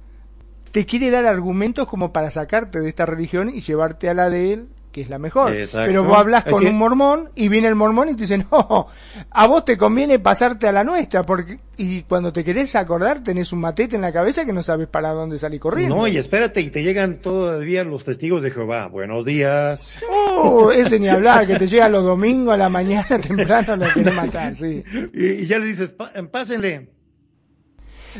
te 0.72 0.86
quiere 0.86 1.10
dar 1.10 1.26
argumentos 1.26 1.86
como 1.86 2.10
para 2.10 2.30
sacarte 2.30 2.80
de 2.80 2.88
esta 2.88 3.04
religión 3.04 3.50
y 3.54 3.60
llevarte 3.60 4.08
a 4.08 4.14
la 4.14 4.30
de 4.30 4.54
él, 4.54 4.68
que 4.94 5.00
es 5.00 5.10
la 5.10 5.18
mejor. 5.18 5.52
Exacto. 5.52 5.88
Pero 5.88 6.04
vos 6.04 6.16
hablas 6.16 6.44
con 6.44 6.64
un 6.64 6.78
mormón 6.78 7.30
y 7.34 7.48
viene 7.48 7.66
el 7.66 7.74
mormón 7.74 8.10
y 8.10 8.14
te 8.14 8.22
dice, 8.22 8.38
no, 8.52 8.86
a 9.28 9.46
vos 9.48 9.64
te 9.64 9.76
conviene 9.76 10.20
pasarte 10.20 10.68
a 10.68 10.72
la 10.72 10.84
nuestra, 10.84 11.24
porque 11.24 11.58
y 11.76 12.02
cuando 12.02 12.32
te 12.32 12.44
querés 12.44 12.76
acordar 12.76 13.24
tenés 13.24 13.52
un 13.52 13.58
matete 13.58 13.96
en 13.96 14.02
la 14.02 14.12
cabeza 14.12 14.44
que 14.44 14.52
no 14.52 14.62
sabes 14.62 14.86
para 14.86 15.10
dónde 15.10 15.36
salir 15.36 15.58
corriendo. 15.58 15.96
No, 15.96 16.06
y 16.06 16.16
espérate, 16.16 16.60
y 16.60 16.70
te 16.70 16.84
llegan 16.84 17.18
todavía 17.18 17.82
los 17.82 18.04
testigos 18.04 18.40
de 18.42 18.52
Jehová. 18.52 18.86
Buenos 18.86 19.24
días. 19.24 19.98
Oh, 20.30 20.70
ese 20.70 21.00
ni 21.00 21.08
hablar, 21.08 21.44
que 21.44 21.56
te 21.58 21.66
llega 21.66 21.88
los 21.88 22.04
domingos 22.04 22.54
a 22.54 22.56
la 22.56 22.68
mañana 22.68 23.18
temprano 23.20 23.74
lo 23.76 23.92
querés 23.92 24.14
matar, 24.14 24.54
sí. 24.54 24.84
Y, 25.12 25.26
y 25.26 25.46
ya 25.46 25.58
le 25.58 25.66
dices, 25.66 25.90
"Pa- 25.90 26.12
pásenle. 26.30 26.74
Eh, 26.74 26.88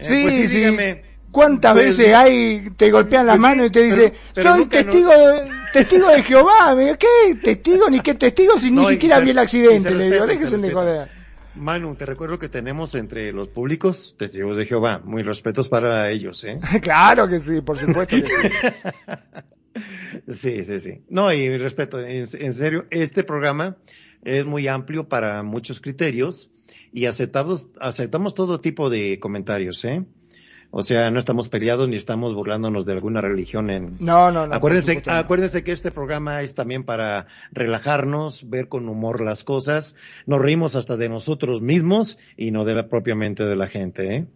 Sí, 0.02 0.22
pues 0.24 0.50
sí. 0.50 0.56
dígame. 0.56 1.02
¿Cuántas 1.34 1.74
veces 1.74 2.14
hay, 2.14 2.70
te 2.76 2.92
golpean 2.92 3.26
la 3.26 3.32
pues 3.32 3.40
sí, 3.40 3.42
mano 3.42 3.64
y 3.64 3.70
te 3.70 3.80
pero- 3.80 3.96
dice, 3.96 4.12
pero 4.32 4.50
soy 4.50 4.58
nunca 4.60 4.78
no- 4.78 4.84
testigo, 4.84 5.10
de, 5.10 5.50
testigo 5.72 6.08
de 6.08 6.22
Jehová? 6.22 6.76
¿qué? 6.96 7.34
¿Testigo? 7.42 7.90
Ni 7.90 7.98
qué 8.00 8.14
testigo 8.14 8.60
si 8.60 8.70
No, 8.70 8.82
ni 8.82 8.94
siquiera 8.94 9.18
vi 9.18 9.30
el 9.30 9.38
accidente. 9.40 9.90
Le 9.92 10.10
digo, 10.12 10.26
déjense 10.28 10.56
de 10.58 10.70
joder. 10.70 11.08
Manu, 11.56 11.96
te 11.96 12.06
recuerdo 12.06 12.38
que 12.38 12.48
tenemos 12.48 12.94
entre 12.94 13.32
los 13.32 13.48
públicos 13.48 14.14
testigos 14.16 14.56
de 14.56 14.66
Jehová. 14.66 15.00
Muy 15.04 15.24
respetos 15.24 15.68
para 15.68 16.08
ellos, 16.10 16.44
¿eh? 16.44 16.58
claro 16.80 17.26
que 17.28 17.40
sí, 17.40 17.60
por 17.62 17.78
supuesto 17.78 18.14
que 18.16 18.26
sí. 18.28 19.82
Sí, 20.28 20.62
sí, 20.62 20.78
sí. 20.78 21.02
No, 21.08 21.32
y 21.32 21.58
respeto, 21.58 21.98
en, 21.98 22.24
en 22.32 22.52
serio, 22.52 22.86
este 22.90 23.24
programa 23.24 23.76
es 24.22 24.44
muy 24.44 24.68
amplio 24.68 25.08
para 25.08 25.42
muchos 25.42 25.80
criterios 25.80 26.50
y 26.92 27.06
aceptamos, 27.06 27.66
aceptamos 27.80 28.34
todo 28.34 28.60
tipo 28.60 28.88
de 28.88 29.18
comentarios, 29.18 29.84
¿eh? 29.84 30.04
O 30.76 30.82
sea, 30.82 31.08
no 31.12 31.20
estamos 31.20 31.48
peleados 31.48 31.88
ni 31.88 31.94
estamos 31.94 32.34
burlándonos 32.34 32.84
de 32.84 32.94
alguna 32.94 33.20
religión 33.20 33.70
en, 33.70 33.96
No, 34.00 34.32
no, 34.32 34.48
no. 34.48 34.54
acuérdense, 34.56 35.00
no. 35.06 35.12
acuérdense 35.12 35.62
que 35.62 35.70
este 35.70 35.92
programa 35.92 36.42
es 36.42 36.56
también 36.56 36.82
para 36.82 37.28
relajarnos, 37.52 38.50
ver 38.50 38.66
con 38.66 38.88
humor 38.88 39.20
las 39.20 39.44
cosas. 39.44 39.94
Nos 40.26 40.40
reímos 40.42 40.74
hasta 40.74 40.96
de 40.96 41.08
nosotros 41.08 41.62
mismos 41.62 42.18
y 42.36 42.50
no 42.50 42.64
de 42.64 42.74
la, 42.74 42.88
propiamente 42.88 43.44
de 43.44 43.54
la 43.54 43.68
gente, 43.68 44.16
¿eh? 44.16 44.26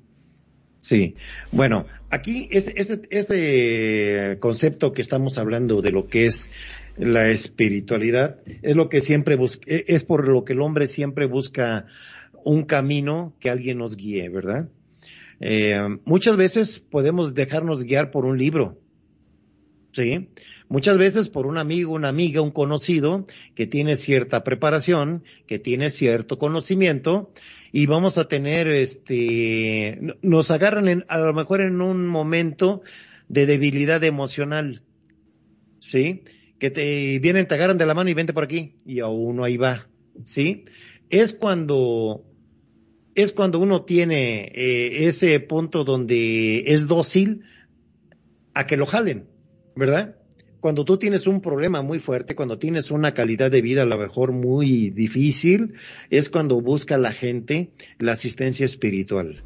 Sí. 0.78 1.16
Bueno, 1.50 1.86
aquí 2.08 2.48
este, 2.52 2.80
este, 2.80 3.00
este 3.10 4.38
concepto 4.38 4.92
que 4.92 5.02
estamos 5.02 5.38
hablando 5.38 5.82
de 5.82 5.90
lo 5.90 6.06
que 6.06 6.26
es 6.26 6.52
la 6.96 7.30
espiritualidad 7.30 8.38
es 8.62 8.76
lo 8.76 8.88
que 8.88 9.00
siempre 9.00 9.34
busca, 9.34 9.64
es 9.66 10.04
por 10.04 10.28
lo 10.28 10.44
que 10.44 10.52
el 10.52 10.60
hombre 10.60 10.86
siempre 10.86 11.26
busca 11.26 11.86
un 12.44 12.62
camino 12.62 13.34
que 13.40 13.50
alguien 13.50 13.78
nos 13.78 13.96
guíe, 13.96 14.28
¿verdad? 14.28 14.68
Eh, 15.40 15.98
muchas 16.04 16.36
veces 16.36 16.80
podemos 16.80 17.34
dejarnos 17.34 17.84
guiar 17.84 18.10
por 18.10 18.24
un 18.24 18.38
libro, 18.38 18.80
¿sí? 19.92 20.30
Muchas 20.68 20.98
veces 20.98 21.28
por 21.28 21.46
un 21.46 21.58
amigo, 21.58 21.92
una 21.92 22.08
amiga, 22.08 22.40
un 22.40 22.50
conocido 22.50 23.26
que 23.54 23.66
tiene 23.66 23.96
cierta 23.96 24.44
preparación, 24.44 25.24
que 25.46 25.58
tiene 25.58 25.90
cierto 25.90 26.38
conocimiento 26.38 27.30
y 27.72 27.86
vamos 27.86 28.18
a 28.18 28.28
tener, 28.28 28.68
este, 28.68 29.98
nos 30.22 30.50
agarran 30.50 30.88
en, 30.88 31.04
a 31.08 31.18
lo 31.18 31.32
mejor 31.32 31.60
en 31.60 31.80
un 31.80 32.06
momento 32.06 32.82
de 33.28 33.46
debilidad 33.46 34.02
emocional, 34.04 34.82
¿sí? 35.78 36.22
Que 36.58 36.70
te 36.70 37.18
vienen, 37.20 37.46
te 37.46 37.54
agarran 37.54 37.78
de 37.78 37.86
la 37.86 37.94
mano 37.94 38.10
y 38.10 38.14
vente 38.14 38.32
por 38.32 38.44
aquí 38.44 38.74
y 38.84 39.00
a 39.00 39.06
uno 39.06 39.44
ahí 39.44 39.56
va. 39.56 39.88
¿sí? 40.24 40.64
Es 41.10 41.34
cuando, 41.34 42.24
es 43.22 43.32
cuando 43.32 43.58
uno 43.58 43.82
tiene 43.82 44.44
eh, 44.54 45.08
ese 45.08 45.40
punto 45.40 45.82
donde 45.82 46.60
es 46.72 46.86
dócil 46.86 47.42
a 48.54 48.64
que 48.66 48.76
lo 48.76 48.86
jalen, 48.86 49.26
¿verdad? 49.74 50.14
Cuando 50.60 50.84
tú 50.84 50.98
tienes 50.98 51.26
un 51.26 51.40
problema 51.40 51.82
muy 51.82 51.98
fuerte, 51.98 52.36
cuando 52.36 52.58
tienes 52.58 52.92
una 52.92 53.14
calidad 53.14 53.50
de 53.50 53.60
vida 53.60 53.82
a 53.82 53.86
lo 53.86 53.98
mejor 53.98 54.30
muy 54.30 54.90
difícil, 54.90 55.74
es 56.10 56.30
cuando 56.30 56.60
busca 56.60 56.96
la 56.96 57.10
gente 57.10 57.70
la 57.98 58.12
asistencia 58.12 58.64
espiritual. 58.64 59.42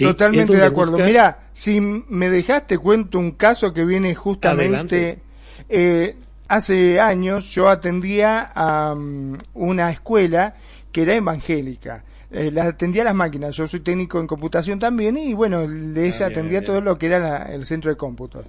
Totalmente 0.00 0.56
de 0.56 0.64
acuerdo. 0.64 0.92
busca- 0.92 1.06
Mira, 1.06 1.48
si 1.52 1.80
me 1.80 2.28
dejaste 2.28 2.76
cuento 2.78 3.20
un 3.20 3.32
caso 3.32 3.72
que 3.72 3.84
viene 3.84 4.16
justamente 4.16 5.20
eh, 5.68 6.16
hace 6.48 6.98
años 6.98 7.52
yo 7.54 7.68
atendía 7.68 8.50
a 8.52 8.94
mm, 8.96 9.38
una 9.54 9.90
escuela 9.92 10.56
que 10.90 11.02
era 11.02 11.14
evangélica. 11.14 12.04
Eh, 12.34 12.50
la 12.50 12.64
atendía 12.64 13.02
a 13.02 13.04
las 13.06 13.14
máquinas. 13.14 13.54
Yo 13.54 13.66
soy 13.68 13.80
técnico 13.80 14.18
en 14.18 14.26
computación 14.26 14.78
también 14.78 15.16
y 15.18 15.34
bueno, 15.34 15.66
les 15.66 16.16
Ah, 16.20 16.28
bien, 16.28 16.32
atendía 16.38 16.60
bien. 16.60 16.64
todo 16.64 16.80
lo 16.80 16.96
que 16.98 17.06
era 17.06 17.18
la- 17.18 17.42
el 17.52 17.66
centro 17.66 17.90
de 17.90 17.96
cómputos. 17.96 18.46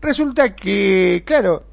Resulta 0.00 0.54
que, 0.54 1.24
claro, 1.26 1.64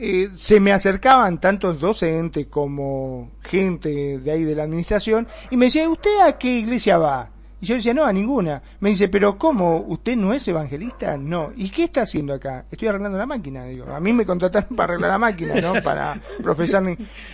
eh, 0.00 0.30
se 0.36 0.58
me 0.58 0.72
acercaban 0.72 1.38
tantos 1.40 1.80
docentes 1.80 2.46
como 2.48 3.32
gente 3.42 4.18
de 4.18 4.30
ahí 4.30 4.44
de 4.44 4.54
la 4.54 4.62
administración 4.64 5.26
y 5.50 5.56
me 5.56 5.66
decía, 5.66 5.88
¿usted 5.88 6.20
a 6.24 6.38
qué 6.38 6.58
iglesia 6.58 6.96
va? 6.98 7.30
Y 7.58 7.64
yo 7.64 7.74
decía, 7.76 7.94
no, 7.94 8.04
a 8.04 8.12
ninguna. 8.12 8.60
Me 8.80 8.90
dice, 8.90 9.08
pero 9.08 9.38
¿cómo? 9.38 9.78
¿Usted 9.88 10.14
no 10.14 10.34
es 10.34 10.46
evangelista? 10.46 11.16
No. 11.16 11.52
¿Y 11.56 11.70
qué 11.70 11.84
está 11.84 12.02
haciendo 12.02 12.34
acá? 12.34 12.66
Estoy 12.70 12.88
arreglando 12.88 13.16
la 13.16 13.24
máquina. 13.24 13.64
Digo, 13.64 13.86
a 13.94 13.98
mí 13.98 14.12
me 14.12 14.26
contrataron 14.26 14.76
para 14.76 14.92
arreglar 14.92 15.12
la 15.12 15.18
máquina, 15.18 15.58
¿no? 15.62 15.72
Para 15.82 16.20
profesar. 16.42 16.84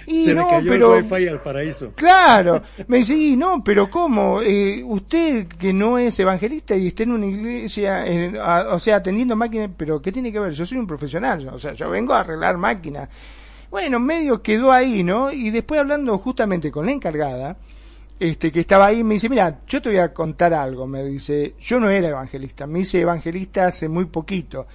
Y 0.07 0.25
Se 0.27 0.35
no, 0.35 0.45
le 0.45 0.51
cayó 0.51 0.71
pero... 0.71 0.95
el 0.97 1.03
wifi 1.03 1.27
al 1.29 1.41
paraíso. 1.41 1.93
Claro, 1.97 2.63
me 2.87 2.99
dice, 2.99 3.17
y 3.17 3.37
no, 3.37 3.65
pero 3.65 3.91
¿cómo? 3.91 4.41
Eh, 4.41 4.81
usted 4.85 5.49
que 5.49 5.73
no 5.73 5.99
es 5.99 6.19
evangelista 6.21 6.77
y 6.77 6.87
está 6.87 7.03
en 7.03 7.11
una 7.13 7.27
iglesia, 7.27 8.07
eh, 8.07 8.33
a- 8.41 8.69
o 8.75 8.79
sea, 8.79 8.97
atendiendo 8.97 9.35
máquinas, 9.35 9.71
pero 9.77 10.01
¿qué 10.01 10.13
tiene 10.13 10.31
que 10.31 10.39
ver? 10.39 10.53
Yo 10.53 10.65
soy 10.65 10.79
un 10.79 10.87
profesional, 10.87 11.49
o 11.53 11.59
sea, 11.59 11.73
yo 11.73 11.91
vengo 11.91 12.15
a 12.15 12.21
arreglar 12.21 12.57
máquinas. 12.59 13.09
Bueno, 13.73 13.99
medio 13.99 14.41
quedó 14.41 14.71
ahí, 14.71 15.03
¿no? 15.03 15.33
Y 15.33 15.51
después 15.51 15.81
hablando 15.81 16.17
justamente 16.19 16.71
con 16.71 16.87
la 16.87 16.93
encargada, 16.93 17.57
este, 18.23 18.53
que 18.53 18.61
estaba 18.61 18.87
ahí, 18.87 19.03
me 19.03 19.15
dice, 19.15 19.29
mira, 19.29 19.63
yo 19.67 19.83
te 19.83 19.89
voy 19.89 19.99
a 19.99 20.15
contar 20.15 20.55
algo, 20.55 20.87
me 20.87 21.03
dice, 21.03 21.57
yo 21.59 21.81
no 21.81 21.91
era 21.91 22.07
evangelista, 22.07 22.69
me 22.69 22.79
hice 22.79 23.01
evangelista 23.01 23.67
hace 23.67 23.89
muy 23.89 24.05
poquito. 24.05 24.69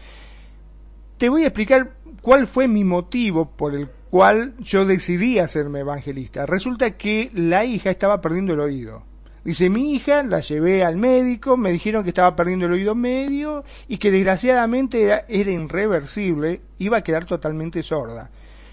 Te 1.18 1.30
voy 1.30 1.44
a 1.44 1.48
explicar 1.48 1.94
cuál 2.22 2.48
fue 2.48 2.68
mi 2.68 2.84
motivo 2.84 3.50
por 3.50 3.74
el 3.74 3.88
cual 4.10 4.56
yo 4.60 4.86
decidí 4.86 5.40
hacerme 5.40 5.80
evangelista. 5.80 6.46
Resulta 6.46 6.98
que 6.98 7.30
la 7.34 7.64
hija 7.64 7.90
estaba 7.90 8.20
perdiendo 8.20 8.52
el 8.54 8.60
oído. 8.60 9.04
Dice, 9.46 9.70
mi 9.70 9.94
hija 9.94 10.24
la 10.24 10.42
llevé 10.42 10.84
al 10.84 10.98
médico, 10.98 11.56
me 11.56 11.72
dijeron 11.72 12.04
que 12.04 12.10
estaba 12.10 12.36
perdiendo 12.36 12.66
el 12.66 12.74
oído 12.74 12.96
medio 12.96 13.64
y 13.88 13.98
que 13.98 14.12
desgraciadamente 14.12 15.02
era, 15.02 15.24
era 15.30 15.52
irreversible, 15.52 16.60
iba 16.80 16.98
a 16.98 17.02
quedar 17.02 17.24
totalmente 17.24 17.82
sorda. 17.82 18.30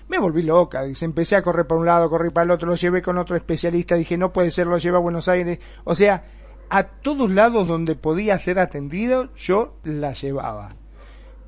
Me 0.09 0.19
volví 0.19 0.43
loca, 0.43 0.83
dice, 0.83 1.05
empecé 1.05 1.37
a 1.37 1.43
correr 1.43 1.67
para 1.67 1.81
un 1.81 1.87
lado, 1.87 2.11
corrí 2.11 2.31
para 2.31 2.45
el 2.45 2.51
otro, 2.51 2.69
lo 2.69 2.75
llevé 2.75 3.01
con 3.01 3.17
otro 3.19 3.37
especialista, 3.37 3.95
dije, 3.95 4.19
no 4.19 4.33
puede 4.33 4.51
ser, 4.51 4.67
lo 4.67 4.79
llevé 4.79 4.97
a 4.97 5.01
Buenos 5.01 5.29
Aires. 5.29 5.59
O 5.85 5.95
sea, 5.95 6.25
a 6.69 6.85
todos 6.85 7.31
lados 7.31 7.67
donde 7.67 7.95
podía 7.95 8.39
ser 8.39 8.59
atendido, 8.59 9.35
yo 9.35 9.77
la 9.85 10.13
llevaba. 10.13 10.77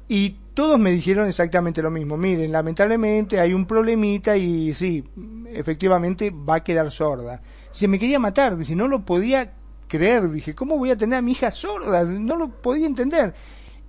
Y 0.09 0.37
todos 0.55 0.79
me 0.79 0.93
dijeron 0.93 1.27
exactamente 1.27 1.83
lo 1.83 1.91
mismo. 1.91 2.17
Miren, 2.17 2.53
lamentablemente 2.53 3.41
hay 3.41 3.53
un 3.53 3.67
problemita 3.67 4.37
y 4.37 4.73
sí, 4.73 5.05
efectivamente 5.49 6.31
va 6.31 6.57
a 6.57 6.65
quedar 6.65 6.91
sorda. 6.91 7.43
Se 7.73 7.89
me 7.89 7.99
quería 7.99 8.19
matar, 8.19 8.57
dice, 8.57 8.77
no 8.77 8.89
lo 8.89 9.05
podía 9.05 9.53
creer. 9.89 10.31
Dije, 10.31 10.55
¿cómo 10.55 10.79
voy 10.79 10.91
a 10.91 10.97
tener 10.97 11.19
a 11.19 11.23
mi 11.23 11.33
hija 11.33 11.51
sorda? 11.51 12.05
No 12.05 12.37
lo 12.37 12.49
podía 12.49 12.87
entender. 12.87 13.35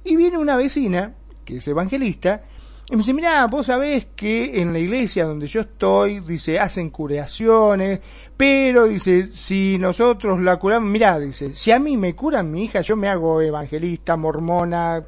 Y 0.03 0.15
viene 0.15 0.37
una 0.37 0.57
vecina, 0.57 1.13
que 1.45 1.57
es 1.57 1.67
evangelista, 1.67 2.43
y 2.89 2.93
me 2.93 2.99
dice, 2.99 3.13
mira, 3.13 3.45
vos 3.47 3.65
sabés 3.65 4.07
que 4.15 4.61
en 4.61 4.71
la 4.71 4.79
iglesia 4.79 5.25
donde 5.25 5.47
yo 5.47 5.59
estoy, 5.59 6.21
dice, 6.21 6.57
hacen 6.57 6.89
curaciones, 6.89 7.99
pero 8.37 8.85
dice, 8.85 9.33
si 9.33 9.77
nosotros 9.77 10.39
la 10.39 10.55
curamos, 10.55 10.89
mira, 10.89 11.19
dice, 11.19 11.53
si 11.53 11.71
a 11.71 11.79
mí 11.79 11.97
me 11.97 12.15
curan 12.15 12.49
mi 12.49 12.63
hija, 12.63 12.79
yo 12.79 12.95
me 12.95 13.09
hago 13.09 13.41
evangelista, 13.41 14.15
mormona, 14.15 15.03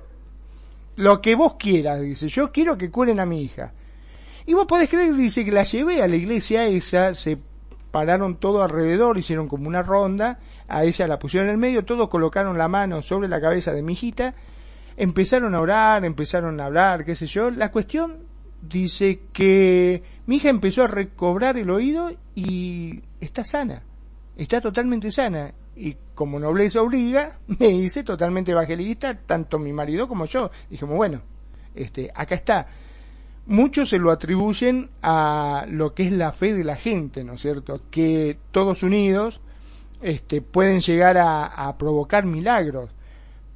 lo 0.97 1.21
que 1.21 1.35
vos 1.35 1.55
quieras, 1.57 2.01
dice, 2.01 2.27
yo 2.27 2.51
quiero 2.51 2.77
que 2.77 2.91
curen 2.91 3.21
a 3.21 3.25
mi 3.25 3.43
hija. 3.43 3.71
Y 4.45 4.53
vos 4.53 4.67
podés 4.67 4.89
creer, 4.89 5.13
dice, 5.13 5.45
que 5.45 5.51
la 5.51 5.63
llevé 5.63 6.01
a 6.01 6.07
la 6.09 6.17
iglesia 6.17 6.65
esa, 6.65 7.15
se 7.15 7.37
pararon 7.91 8.35
todo 8.41 8.61
alrededor, 8.61 9.17
hicieron 9.17 9.47
como 9.47 9.69
una 9.69 9.83
ronda, 9.83 10.39
a 10.67 10.83
ella 10.83 11.07
la 11.07 11.17
pusieron 11.17 11.47
en 11.47 11.53
el 11.53 11.57
medio, 11.57 11.85
todos 11.85 12.09
colocaron 12.09 12.57
la 12.57 12.67
mano 12.67 13.01
sobre 13.01 13.29
la 13.29 13.39
cabeza 13.39 13.71
de 13.71 13.81
mi 13.81 13.93
hijita, 13.93 14.33
empezaron 14.99 15.55
a 15.55 15.61
orar, 15.61 16.03
empezaron 16.03 16.59
a 16.59 16.65
hablar, 16.65 17.05
qué 17.05 17.15
sé 17.15 17.25
yo. 17.25 17.49
La 17.49 17.71
cuestión 17.71 18.17
dice 18.61 19.21
que 19.31 20.03
mi 20.27 20.35
hija 20.35 20.49
empezó 20.49 20.83
a 20.83 20.87
recobrar 20.87 21.57
el 21.57 21.69
oído 21.69 22.11
y 22.35 23.01
está 23.21 23.43
sana, 23.45 23.81
está 24.35 24.59
totalmente 24.59 25.09
sana. 25.09 25.53
Y 25.75 25.95
como 26.13 26.37
nobleza 26.37 26.81
obliga, 26.81 27.39
me 27.59 27.69
hice 27.69 28.03
totalmente 28.03 28.51
evangelista, 28.51 29.17
tanto 29.17 29.57
mi 29.57 29.71
marido 29.71 30.05
como 30.05 30.25
yo. 30.25 30.51
Dijimos, 30.69 30.97
bueno, 30.97 31.21
este, 31.73 32.11
acá 32.13 32.35
está. 32.35 32.67
Muchos 33.45 33.89
se 33.89 33.97
lo 33.97 34.11
atribuyen 34.11 34.89
a 35.01 35.65
lo 35.69 35.93
que 35.95 36.03
es 36.03 36.11
la 36.11 36.33
fe 36.33 36.53
de 36.53 36.65
la 36.65 36.75
gente, 36.75 37.23
¿no 37.23 37.33
es 37.33 37.41
cierto? 37.41 37.81
Que 37.89 38.37
todos 38.51 38.83
unidos 38.83 39.39
este, 40.01 40.41
pueden 40.41 40.81
llegar 40.81 41.17
a, 41.17 41.45
a 41.45 41.77
provocar 41.77 42.25
milagros. 42.25 42.91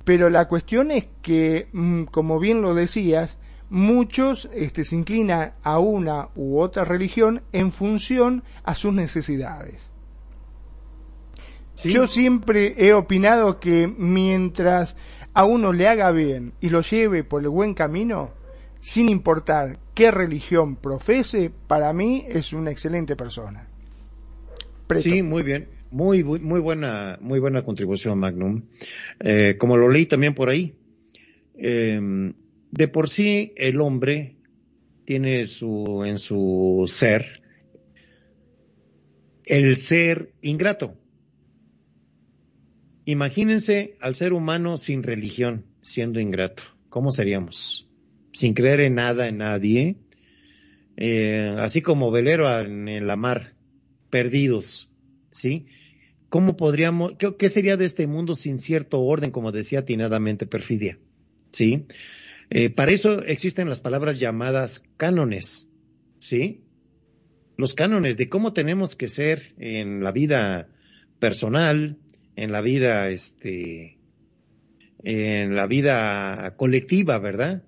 Pero 0.03 0.29
la 0.29 0.47
cuestión 0.47 0.91
es 0.91 1.05
que, 1.21 1.67
mm, 1.71 2.03
como 2.05 2.39
bien 2.39 2.61
lo 2.61 2.73
decías, 2.75 3.37
muchos 3.69 4.49
este, 4.53 4.83
se 4.83 4.95
inclinan 4.95 5.53
a 5.63 5.79
una 5.79 6.29
u 6.35 6.59
otra 6.59 6.85
religión 6.85 7.41
en 7.51 7.71
función 7.71 8.43
a 8.63 8.75
sus 8.75 8.93
necesidades. 8.93 9.81
Sí. 11.73 11.91
Yo 11.91 12.07
siempre 12.07 12.75
he 12.77 12.93
opinado 12.93 13.59
que 13.59 13.87
mientras 13.87 14.95
a 15.33 15.45
uno 15.45 15.73
le 15.73 15.87
haga 15.87 16.11
bien 16.11 16.53
y 16.61 16.69
lo 16.69 16.81
lleve 16.81 17.23
por 17.23 17.41
el 17.41 17.49
buen 17.49 17.73
camino, 17.73 18.31
sin 18.79 19.09
importar 19.09 19.79
qué 19.95 20.11
religión 20.11 20.75
profese, 20.75 21.51
para 21.67 21.91
mí 21.93 22.25
es 22.27 22.53
una 22.53 22.69
excelente 22.69 23.15
persona. 23.15 23.67
Preto. 24.85 25.03
Sí, 25.03 25.23
muy 25.23 25.41
bien. 25.41 25.69
Muy, 25.93 26.23
muy 26.23 26.59
buena, 26.59 27.19
muy 27.21 27.37
buena 27.37 27.61
contribución, 27.61 28.17
Magnum. 28.17 28.63
Eh, 29.19 29.57
como 29.59 29.77
lo 29.77 29.89
leí 29.89 30.07
también 30.07 30.33
por 30.33 30.49
ahí, 30.49 30.73
eh, 31.55 32.33
de 32.71 32.87
por 32.87 33.07
sí 33.07 33.53
el 33.57 33.79
hombre 33.79 34.35
tiene 35.05 35.45
su, 35.45 36.03
en 36.03 36.17
su 36.17 36.85
ser, 36.87 37.43
el 39.45 39.77
ser 39.77 40.33
ingrato. 40.41 40.97
Imagínense 43.05 43.95
al 44.01 44.15
ser 44.15 44.33
humano 44.33 44.79
sin 44.79 45.03
religión, 45.03 45.63
siendo 45.83 46.19
ingrato. 46.19 46.63
¿Cómo 46.89 47.11
seríamos? 47.11 47.87
Sin 48.31 48.55
creer 48.55 48.79
en 48.79 48.95
nada, 48.95 49.27
en 49.27 49.37
nadie, 49.37 49.97
eh, 50.97 51.55
así 51.59 51.83
como 51.83 52.09
velero 52.09 52.49
en 52.61 53.05
la 53.05 53.15
mar, 53.15 53.53
perdidos, 54.09 54.89
¿sí? 55.31 55.67
¿Cómo 56.33 56.57
podríamos, 56.57 57.13
qué, 57.37 57.47
sería 57.47 57.77
de 57.77 57.85
este 57.85 58.07
mundo 58.07 58.33
sin 58.33 58.57
cierto 58.57 59.01
orden, 59.01 59.29
como 59.29 59.51
decía 59.51 59.81
atinadamente 59.81 60.47
Perfidia? 60.47 60.97
¿Sí? 61.51 61.85
Eh, 62.49 62.71
para 62.71 62.91
eso 62.91 63.21
existen 63.23 63.69
las 63.69 63.81
palabras 63.81 64.19
llamadas 64.19 64.83
cánones, 64.97 65.69
¿sí? 66.17 66.63
Los 67.55 67.75
cánones 67.75 68.17
de 68.17 68.29
cómo 68.29 68.51
tenemos 68.51 68.95
que 68.95 69.09
ser 69.09 69.53
en 69.59 70.03
la 70.03 70.11
vida 70.11 70.69
personal, 71.19 71.99
en 72.35 72.51
la 72.51 72.61
vida, 72.61 73.09
este, 73.09 73.99
en 75.03 75.55
la 75.55 75.67
vida 75.67 76.55
colectiva, 76.57 77.19
¿verdad? 77.19 77.61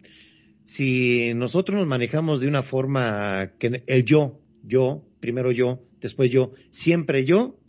Si 0.63 1.35
nosotros 1.35 1.77
nos 1.77 1.85
manejamos 1.85 2.39
de 2.39 2.47
una 2.47 2.63
forma 2.63 3.51
que 3.59 3.83
el 3.85 4.05
yo, 4.05 4.41
yo, 4.63 5.05
primero 5.19 5.51
yo, 5.51 5.83
después 6.01 6.31
yo, 6.31 6.53
siempre 6.71 7.25
yo, 7.25 7.59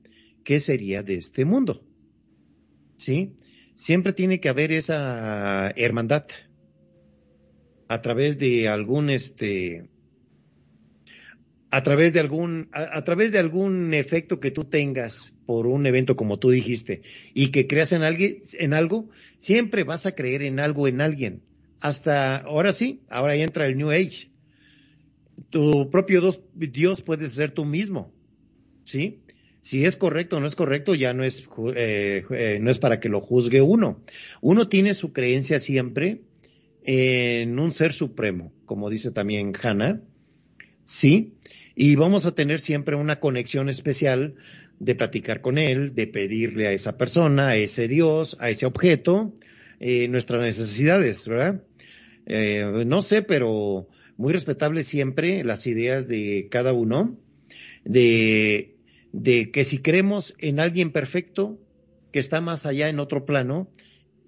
¿qué 0.46 0.60
sería 0.60 1.02
de 1.02 1.16
este 1.16 1.44
mundo? 1.44 1.82
¿Sí? 2.96 3.32
Siempre 3.74 4.12
tiene 4.12 4.40
que 4.40 4.48
haber 4.48 4.70
esa 4.70 5.70
hermandad 5.72 6.22
a 7.88 8.00
través 8.00 8.38
de 8.38 8.68
algún 8.68 9.10
este 9.10 9.90
a 11.70 11.82
través 11.82 12.12
de 12.12 12.20
algún 12.20 12.68
a, 12.72 13.02
través 13.02 13.32
de 13.32 13.40
algún 13.40 13.92
efecto 13.92 14.38
que 14.38 14.52
tú 14.52 14.64
tengas 14.64 15.36
por 15.46 15.66
un 15.66 15.84
evento 15.84 16.14
como 16.14 16.38
tú 16.38 16.50
dijiste 16.50 17.02
y 17.34 17.48
que 17.48 17.66
creas 17.66 17.92
en 17.92 18.02
alguien 18.02 18.38
en 18.58 18.72
algo 18.72 19.10
siempre 19.38 19.82
vas 19.82 20.06
a 20.06 20.14
creer 20.14 20.42
en 20.42 20.60
algo 20.60 20.86
en 20.86 21.00
alguien 21.00 21.42
hasta 21.80 22.38
ahora 22.38 22.72
sí 22.72 23.02
ahora 23.10 23.34
entra 23.34 23.66
el 23.66 23.76
New 23.76 23.90
Age 23.90 24.30
tu 25.50 25.90
propio 25.90 26.20
Dios, 26.20 26.40
Dios 26.54 27.02
puede 27.02 27.28
ser 27.28 27.50
tú 27.50 27.64
mismo 27.64 28.12
¿sí? 28.84 29.20
Si 29.66 29.84
es 29.84 29.96
correcto 29.96 30.36
o 30.36 30.40
no 30.40 30.46
es 30.46 30.54
correcto, 30.54 30.94
ya 30.94 31.12
no 31.12 31.24
es, 31.24 31.42
eh, 31.74 32.22
eh, 32.30 32.58
no 32.60 32.70
es 32.70 32.78
para 32.78 33.00
que 33.00 33.08
lo 33.08 33.20
juzgue 33.20 33.60
uno. 33.62 34.00
Uno 34.40 34.68
tiene 34.68 34.94
su 34.94 35.12
creencia 35.12 35.58
siempre 35.58 36.20
en 36.84 37.58
un 37.58 37.72
ser 37.72 37.92
supremo, 37.92 38.52
como 38.64 38.90
dice 38.90 39.10
también 39.10 39.52
Hannah, 39.60 40.02
¿sí? 40.84 41.34
Y 41.74 41.96
vamos 41.96 42.26
a 42.26 42.34
tener 42.36 42.60
siempre 42.60 42.94
una 42.94 43.18
conexión 43.18 43.68
especial 43.68 44.36
de 44.78 44.94
platicar 44.94 45.40
con 45.40 45.58
él, 45.58 45.96
de 45.96 46.06
pedirle 46.06 46.68
a 46.68 46.72
esa 46.72 46.96
persona, 46.96 47.48
a 47.48 47.56
ese 47.56 47.88
Dios, 47.88 48.36
a 48.38 48.50
ese 48.50 48.66
objeto, 48.66 49.34
eh, 49.80 50.06
nuestras 50.06 50.42
necesidades, 50.42 51.26
¿verdad? 51.26 51.64
Eh, 52.26 52.84
no 52.86 53.02
sé, 53.02 53.22
pero 53.22 53.88
muy 54.16 54.32
respetable 54.32 54.84
siempre 54.84 55.42
las 55.42 55.66
ideas 55.66 56.06
de 56.06 56.46
cada 56.52 56.72
uno, 56.72 57.18
de, 57.84 58.75
de 59.16 59.50
que 59.50 59.64
si 59.64 59.78
creemos 59.78 60.34
en 60.38 60.60
alguien 60.60 60.92
perfecto, 60.92 61.58
que 62.12 62.18
está 62.18 62.40
más 62.40 62.66
allá 62.66 62.88
en 62.90 63.00
otro 63.00 63.24
plano 63.24 63.68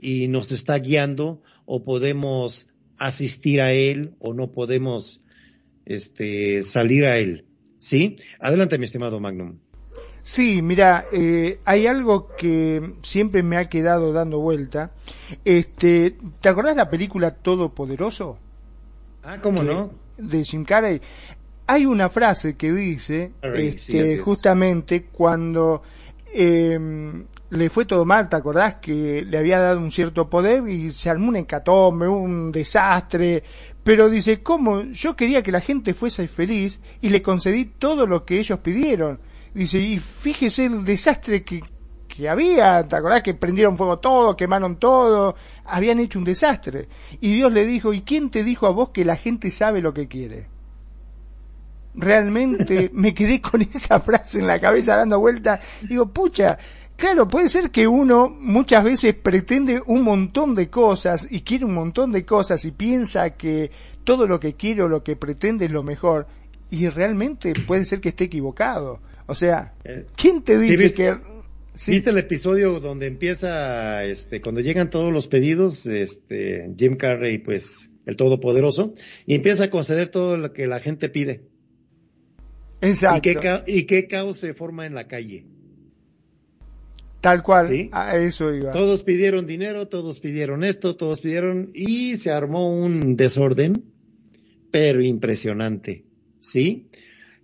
y 0.01 0.29
nos 0.29 0.51
está 0.51 0.79
guiando 0.79 1.43
o 1.67 1.83
podemos 1.83 2.71
asistir 2.99 3.61
a 3.61 3.73
él 3.73 4.15
o 4.19 4.33
no 4.33 4.51
podemos 4.51 5.21
este, 5.85 6.63
salir 6.63 7.05
a 7.05 7.19
él. 7.19 7.45
¿Sí? 7.79 8.17
Adelante, 8.41 8.79
mi 8.79 8.87
estimado 8.87 9.21
Magnum. 9.21 9.59
Sí, 10.23 10.61
mira, 10.63 11.07
eh, 11.13 11.61
hay 11.65 11.87
algo 11.87 12.29
que 12.37 12.95
siempre 13.03 13.43
me 13.43 13.57
ha 13.57 13.69
quedado 13.69 14.13
dando 14.13 14.41
vuelta. 14.41 14.93
Este, 15.45 16.17
¿te 16.41 16.49
acordás 16.49 16.77
la 16.77 16.91
película 16.91 17.35
Todopoderoso? 17.35 18.39
Ah, 19.23 19.41
¿cómo 19.41 19.61
Que- 19.61 19.67
no? 19.67 19.93
De 20.19 20.43
Jim 20.45 20.65
Carrey. 20.65 21.01
Hay 21.71 21.85
una 21.85 22.09
frase 22.09 22.57
que 22.57 22.73
dice, 22.73 23.33
este, 23.43 23.79
sí, 23.79 23.99
así 24.01 24.13
es. 24.15 24.21
justamente 24.23 25.05
cuando 25.13 25.83
eh, 26.33 26.79
le 27.51 27.69
fue 27.69 27.85
todo 27.85 28.07
mal, 28.07 28.27
¿te 28.31 28.37
acordás 28.37 28.77
que 28.77 29.23
le 29.23 29.37
había 29.37 29.59
dado 29.59 29.79
un 29.79 29.93
cierto 29.93 30.31
poder 30.31 30.67
y 30.67 30.91
se 30.91 31.11
armó 31.11 31.29
un 31.29 31.37
hecatombe, 31.37 32.09
un 32.09 32.51
desastre? 32.51 33.43
Pero 33.85 34.09
dice, 34.09 34.43
¿cómo? 34.43 34.81
Yo 34.93 35.15
quería 35.15 35.43
que 35.43 35.53
la 35.53 35.61
gente 35.61 35.93
fuese 35.93 36.27
feliz 36.27 36.81
y 37.03 37.11
le 37.11 37.21
concedí 37.21 37.67
todo 37.67 38.07
lo 38.07 38.25
que 38.25 38.39
ellos 38.39 38.61
pidieron. 38.61 39.19
Dice, 39.53 39.79
y 39.79 39.99
fíjese 39.99 40.65
el 40.65 40.87
desastre 40.87 41.45
que, 41.45 41.63
que 42.09 42.31
había, 42.31 42.89
¿te 42.89 42.97
acordás 42.97 43.23
que 43.23 43.35
prendieron 43.35 43.77
fuego 43.77 43.99
todo, 43.99 44.37
quemaron 44.37 44.77
todo? 44.77 45.35
Habían 45.67 46.01
hecho 46.01 46.19
un 46.19 46.25
desastre. 46.25 46.89
Y 47.21 47.35
Dios 47.35 47.53
le 47.53 47.67
dijo, 47.67 47.93
¿y 47.93 48.01
quién 48.01 48.31
te 48.31 48.43
dijo 48.43 48.67
a 48.67 48.71
vos 48.71 48.89
que 48.89 49.05
la 49.05 49.17
gente 49.17 49.51
sabe 49.51 49.83
lo 49.83 49.93
que 49.93 50.09
quiere? 50.09 50.47
Realmente 51.95 52.91
me 52.95 53.15
quedé 53.15 53.41
con 53.41 53.63
esa 53.63 54.01
frase 54.01 54.39
en 54.41 54.47
la 54.47 54.61
cabeza 54.61 54.97
dando 54.97 55.19
vuelta. 55.19 55.61
Digo, 55.83 56.07
pucha, 56.13 56.59
claro, 56.97 57.27
puede 57.29 57.49
ser 57.49 57.71
que 57.71 57.87
uno 57.89 58.29
muchas 58.29 58.85
veces 58.85 59.15
pretende 59.15 59.81
un 59.87 60.03
montón 60.03 60.55
de 60.55 60.69
cosas 60.69 61.27
y 61.31 61.43
quiere 61.43 61.65
un 61.65 61.75
montón 61.75 62.13
de 62.13 62.25
cosas 62.25 62.65
y 62.65 62.71
piensa 62.73 63.31
que 63.31 63.71
todo 64.05 64.27
lo 64.27 64.39
que 64.41 64.55
quiere 64.55 64.83
o 64.83 64.89
lo 64.89 65.03
que 65.03 65.17
pretende 65.17 65.67
es 65.67 65.71
lo 65.71 65.83
mejor 65.83 66.27
y 66.71 66.89
realmente 66.89 67.53
puede 67.67 67.85
ser 67.85 68.01
que 68.01 68.11
esté 68.11 68.25
equivocado. 68.25 69.01
O 69.27 69.35
sea, 69.35 69.75
Eh, 69.85 70.07
¿quién 70.17 70.43
te 70.43 70.55
sí, 70.55 70.71
dice 70.71 70.83
¿viste? 70.83 70.97
que... 70.97 71.17
sí, 71.75 71.93
¿Viste 71.93 72.11
el 72.11 72.19
episodio 72.19 72.81
donde 72.81 73.07
empieza, 73.07 74.05
este, 74.05 74.41
cuando 74.41 74.61
llegan 74.61 74.89
todos 74.91 75.13
los 75.13 75.27
pedidos, 75.29 75.85
este, 75.87 76.71
Jim 76.79 76.97
Carrey, 76.97 77.39
pues, 77.39 77.91
el 78.07 78.17
Todopoderoso, 78.17 78.95
y 79.27 79.35
empieza 79.35 79.65
a 79.65 79.71
conceder 79.71 80.09
todo 80.09 80.37
lo 80.39 80.53
que 80.53 80.67
la 80.67 80.81
gente 80.81 81.09
pide? 81.11 81.43
¿Y 82.81 82.87
Exacto, 82.87 83.21
qué, 83.41 83.63
y 83.67 83.83
qué 83.85 84.07
caos 84.07 84.37
se 84.39 84.55
forma 84.55 84.87
en 84.87 84.95
la 84.95 85.09
calle? 85.09 85.45
tal 87.21 87.43
cual, 87.43 87.67
Sí. 87.67 87.89
a 87.93 88.17
eso 88.17 88.55
iba. 88.55 88.73
Todos 88.73 89.03
pidieron 89.03 89.45
dinero, 89.47 89.89
todos 89.89 90.21
pidieron 90.21 90.63
esto, 90.63 90.95
todos 90.97 91.21
pidieron, 91.21 91.71
y 91.75 92.17
se 92.17 92.31
armó 92.31 92.73
un 92.73 93.17
desorden, 93.17 93.83
pero 94.71 95.03
impresionante, 95.03 96.05
¿sí? 96.39 96.87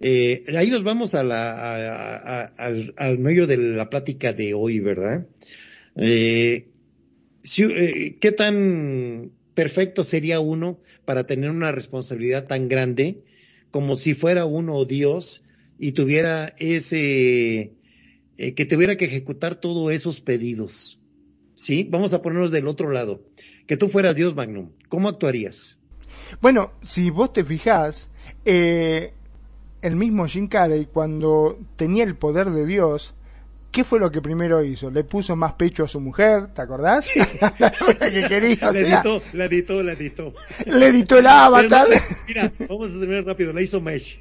Eh, 0.00 0.44
ahí 0.56 0.70
nos 0.70 0.84
vamos 0.84 1.16
a 1.16 1.24
la, 1.24 1.52
a- 1.52 2.16
a- 2.42 2.44
al, 2.56 2.94
al 2.96 3.18
medio 3.18 3.48
de 3.48 3.56
la 3.56 3.90
plática 3.90 4.32
de 4.32 4.54
hoy, 4.54 4.78
¿verdad? 4.78 5.26
Eh, 5.96 6.68
si- 7.42 7.64
eh, 7.64 8.16
¿Qué 8.20 8.30
tan 8.30 9.32
perfecto 9.54 10.04
sería 10.04 10.38
uno 10.38 10.78
para 11.04 11.24
tener 11.24 11.50
una 11.50 11.72
responsabilidad 11.72 12.46
tan 12.46 12.68
grande 12.68 13.22
como 13.74 13.96
si 13.96 14.14
fuera 14.14 14.44
uno 14.44 14.84
Dios 14.84 15.42
y 15.80 15.90
tuviera 15.90 16.54
ese, 16.58 17.72
eh, 18.38 18.54
que 18.54 18.66
tuviera 18.66 18.96
que 18.96 19.06
ejecutar 19.06 19.56
todos 19.56 19.92
esos 19.92 20.20
pedidos? 20.20 21.00
¿Sí? 21.56 21.84
Vamos 21.90 22.14
a 22.14 22.22
ponernos 22.22 22.52
del 22.52 22.68
otro 22.68 22.92
lado. 22.92 23.22
Que 23.66 23.76
tú 23.76 23.88
fueras 23.88 24.14
Dios 24.14 24.36
Magnum, 24.36 24.70
¿cómo 24.88 25.08
actuarías? 25.08 25.80
Bueno, 26.40 26.70
si 26.84 27.10
vos 27.10 27.32
te 27.32 27.44
fijás, 27.44 28.10
eh, 28.44 29.12
el 29.82 29.96
mismo 29.96 30.28
Jim 30.28 30.46
Carrey, 30.46 30.86
cuando 30.86 31.58
tenía 31.74 32.04
el 32.04 32.14
poder 32.14 32.50
de 32.50 32.66
Dios, 32.66 33.12
¿qué 33.74 33.82
fue 33.82 33.98
lo 33.98 34.10
que 34.10 34.22
primero 34.22 34.64
hizo? 34.64 34.88
Le 34.88 35.02
puso 35.02 35.34
más 35.34 35.54
pecho 35.54 35.82
a 35.84 35.88
su 35.88 36.00
mujer, 36.00 36.46
¿te 36.54 36.62
acordás? 36.62 37.08
que 37.98 38.24
quería, 38.28 38.56
sea, 38.56 38.70
editó, 38.70 39.20
la 39.32 39.44
editó, 39.46 39.82
la 39.82 39.92
editó. 39.92 40.32
le 40.64 40.86
editó 40.86 41.18
el 41.18 41.26
avatar, 41.28 41.88
Mira, 42.28 42.52
vamos 42.68 42.94
a 42.94 43.00
terminar 43.00 43.24
rápido, 43.24 43.52
la 43.52 43.60
hizo 43.60 43.80
Mesh. 43.80 44.20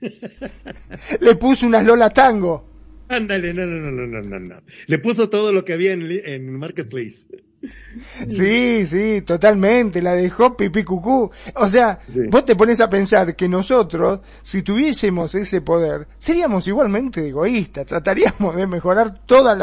le 1.20 1.34
puso 1.34 1.66
unas 1.66 1.84
Lola 1.84 2.10
Tango. 2.10 2.70
Ándale, 3.08 3.52
no, 3.52 3.66
no, 3.66 3.90
no, 3.90 4.06
no, 4.06 4.22
no, 4.22 4.38
no. 4.38 4.62
Le 4.86 4.98
puso 4.98 5.28
todo 5.28 5.52
lo 5.52 5.64
que 5.64 5.72
había 5.72 5.92
en, 5.92 6.08
en 6.24 6.58
Marketplace. 6.58 7.26
Sí, 8.28 8.84
sí, 8.86 9.22
totalmente, 9.22 10.02
la 10.02 10.14
dejó 10.14 10.56
pipí 10.56 10.84
cucú. 10.84 11.30
O 11.56 11.68
sea, 11.68 12.00
Sí. 12.08 12.20
vos 12.28 12.44
te 12.44 12.56
pones 12.56 12.80
a 12.80 12.88
pensar 12.90 13.36
que 13.36 13.48
nosotros, 13.48 14.20
si 14.42 14.62
tuviésemos 14.62 15.34
ese 15.34 15.60
poder, 15.60 16.08
seríamos 16.18 16.66
igualmente 16.68 17.26
egoístas, 17.26 17.86
trataríamos 17.86 18.56
de 18.56 18.66
mejorar 18.66 19.20
todo 19.26 19.54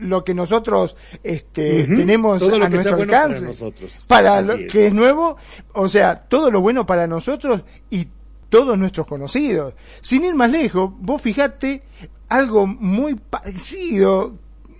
lo 0.00 0.24
que 0.24 0.34
nosotros 0.34 0.96
este, 1.22 1.84
tenemos 1.84 2.40
todo 2.40 2.56
a 2.62 2.68
nuestro 2.68 2.96
bueno 2.96 3.12
para 3.12 3.22
alcance. 3.24 3.46
nosotros. 3.46 4.06
Para 4.08 4.42
lo 4.42 4.54
es. 4.54 4.72
que 4.72 4.86
es 4.88 4.92
nuevo, 4.94 5.36
o 5.74 5.88
sea, 5.88 6.20
todo 6.28 6.50
lo 6.50 6.60
bueno 6.60 6.84
para 6.86 7.06
nosotros 7.06 7.62
y 7.90 8.08
todos 8.48 8.76
nuestros 8.78 9.06
conocidos. 9.06 9.74
Sin 10.00 10.24
ir 10.24 10.34
más 10.34 10.50
lejos, 10.50 10.92
vos 10.98 11.20
fijate, 11.22 11.82
algo 12.28 12.66
muy 12.66 13.14
parecido 13.14 14.34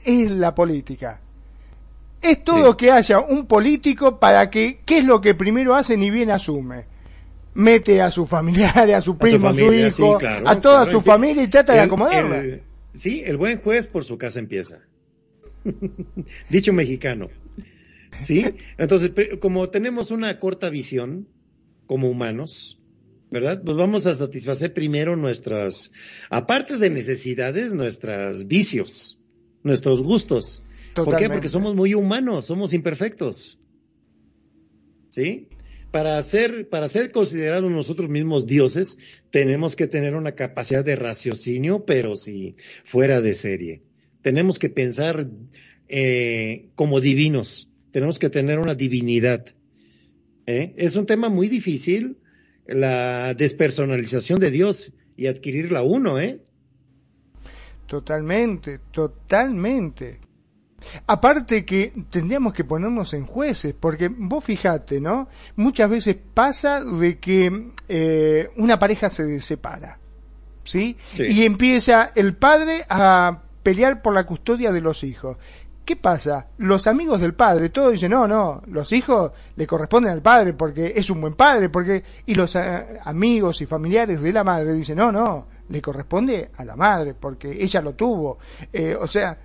es 0.05 0.30
la 0.30 0.55
política. 0.55 1.20
Es 2.22 2.43
todo 2.44 2.72
Sí. 2.72 2.76
que 2.78 2.90
haya 2.90 3.20
un 3.20 3.47
político 3.47 4.18
para 4.18 4.51
que, 4.51 4.80
¿qué 4.84 4.98
es 4.98 5.05
lo 5.05 5.20
que 5.20 5.34
primero 5.34 5.74
hace 5.74 5.97
ni 5.97 6.10
bien 6.10 6.30
asume? 6.30 6.86
Mete 7.55 8.01
a 8.02 8.10
sus 8.10 8.28
familiares, 8.28 8.94
a 8.97 9.01
su 9.01 9.16
primo, 9.16 9.48
a 9.48 9.52
su, 9.52 9.59
familia, 9.60 9.86
hijo, 9.88 10.14
sí, 10.18 10.18
claro, 10.18 10.48
a 10.48 10.60
toda 10.60 10.82
claro. 10.84 10.93
su 10.93 11.01
familia 11.01 11.43
y 11.43 11.48
trata 11.48 11.72
de 11.74 11.80
acomodarla. 11.80 12.38
el- 12.38 12.62
sí, 12.93 13.22
el 13.24 13.36
buen 13.36 13.60
juez 13.60 13.86
por 13.88 14.05
su 14.05 14.18
casa 14.18 14.38
empieza. 14.38 14.80
Dicho 16.51 16.72
mexicano. 16.72 17.28
Sí, 18.18 18.44
entonces, 18.78 19.12
como 19.40 19.68
tenemos 19.70 20.10
una 20.10 20.38
corta 20.40 20.70
visión 20.70 21.28
como 21.86 22.09
humanos, 22.10 22.80
¿verdad? 23.30 23.62
Pues 23.64 23.76
vamos 23.76 24.06
a 24.06 24.14
satisfacer 24.14 24.72
primero 24.72 25.16
nuestras, 25.16 25.90
aparte 26.30 26.78
de 26.78 26.88
necesidades, 26.90 27.74
nuestros 27.74 28.47
vicios, 28.47 29.18
nuestros 29.62 30.02
gustos. 30.02 30.62
¿Por 30.97 31.05
qué? 31.05 31.10
Totalmente. 31.10 31.35
Porque 31.35 31.48
somos 31.48 31.74
muy 31.74 31.94
humanos, 31.94 32.47
somos 32.47 32.73
imperfectos. 32.73 33.59
¿Sí? 35.10 35.48
Para 35.90 36.20
ser, 36.23 36.68
para 36.68 36.89
ser 36.89 37.10
considerados 37.10 37.70
nosotros 37.70 38.09
mismos 38.09 38.47
dioses, 38.47 38.98
tenemos 39.31 39.77
que 39.77 39.86
tener 39.86 40.14
una 40.14 40.32
capacidad 40.32 40.85
de 40.85 40.97
raciocinio, 40.97 41.85
pero 41.85 42.16
sí, 42.16 42.56
fuera 42.85 43.20
de 43.20 43.35
serie. 43.35 43.82
Tenemos 44.23 44.59
que 44.59 44.68
pensar 44.68 45.27
eh, 45.89 46.70
como 46.74 47.01
divinos. 47.01 47.70
Tenemos 47.93 48.18
que 48.18 48.28
tener 48.28 48.59
una 48.59 48.74
divinidad. 48.74 49.47
¿eh? 50.47 50.74
Es 50.77 50.97
un 50.97 51.06
tema 51.06 51.28
muy 51.28 51.48
difícil, 51.48 52.18
la 52.66 53.35
despersonalización 53.35 54.39
de 54.39 54.51
Dios 54.51 54.93
y 55.16 55.28
adquirirla 55.28 55.82
uno, 55.82 56.18
¿eh? 56.18 56.40
Totalmente, 57.86 58.81
totalmente. 58.93 60.26
Aparte 61.06 61.64
que 61.64 61.92
tendríamos 62.10 62.52
que 62.52 62.64
ponernos 62.64 63.14
en 63.14 63.26
jueces, 63.26 63.74
porque 63.78 64.08
vos 64.08 64.44
fijate, 64.44 65.00
¿no? 65.00 65.28
Muchas 65.56 65.90
veces 65.90 66.16
pasa 66.34 66.82
de 66.84 67.18
que 67.18 67.70
eh, 67.88 68.50
una 68.56 68.78
pareja 68.78 69.08
se 69.08 69.40
separa, 69.40 69.98
¿sí? 70.64 70.96
Sí. 71.12 71.24
Y 71.24 71.44
empieza 71.44 72.10
el 72.14 72.36
padre 72.36 72.84
a 72.88 73.42
pelear 73.62 74.02
por 74.02 74.14
la 74.14 74.24
custodia 74.24 74.72
de 74.72 74.80
los 74.80 75.02
hijos. 75.02 75.36
¿Qué 75.86 75.94
pasa? 75.94 76.48
Los 76.58 76.88
amigos 76.88 77.20
del 77.20 77.34
padre, 77.34 77.68
todos 77.68 77.92
dicen, 77.92 78.10
no, 78.10 78.26
no, 78.26 78.60
los 78.66 78.90
hijos 78.92 79.30
le 79.54 79.68
corresponden 79.68 80.12
al 80.12 80.20
padre 80.20 80.52
porque 80.52 80.92
es 80.96 81.08
un 81.10 81.20
buen 81.20 81.34
padre, 81.34 81.68
porque, 81.68 82.02
y 82.26 82.34
los 82.34 82.56
eh, 82.56 82.98
amigos 83.04 83.62
y 83.62 83.66
familiares 83.66 84.20
de 84.20 84.32
la 84.32 84.42
madre 84.42 84.72
dicen, 84.72 84.98
no, 84.98 85.12
no, 85.12 85.46
le 85.68 85.80
corresponde 85.80 86.50
a 86.56 86.64
la 86.64 86.74
madre, 86.74 87.14
porque 87.14 87.62
ella 87.62 87.80
lo 87.80 87.94
tuvo. 87.94 88.38
Eh, 88.72 88.96
o 88.98 89.06
sea, 89.06 89.38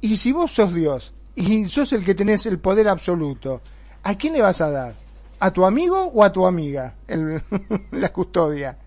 y 0.00 0.16
si 0.16 0.32
vos 0.32 0.52
sos 0.52 0.74
Dios 0.74 1.12
y 1.34 1.64
sos 1.66 1.92
el 1.92 2.04
que 2.04 2.14
tenés 2.14 2.46
el 2.46 2.58
poder 2.58 2.88
absoluto, 2.88 3.60
¿a 4.02 4.16
quién 4.16 4.32
le 4.34 4.40
vas 4.42 4.60
a 4.60 4.70
dar? 4.70 4.94
¿A 5.40 5.52
tu 5.52 5.64
amigo 5.64 6.02
o 6.06 6.24
a 6.24 6.32
tu 6.32 6.46
amiga? 6.46 6.94
El- 7.06 7.42
la 7.92 8.12
custodia. 8.12 8.78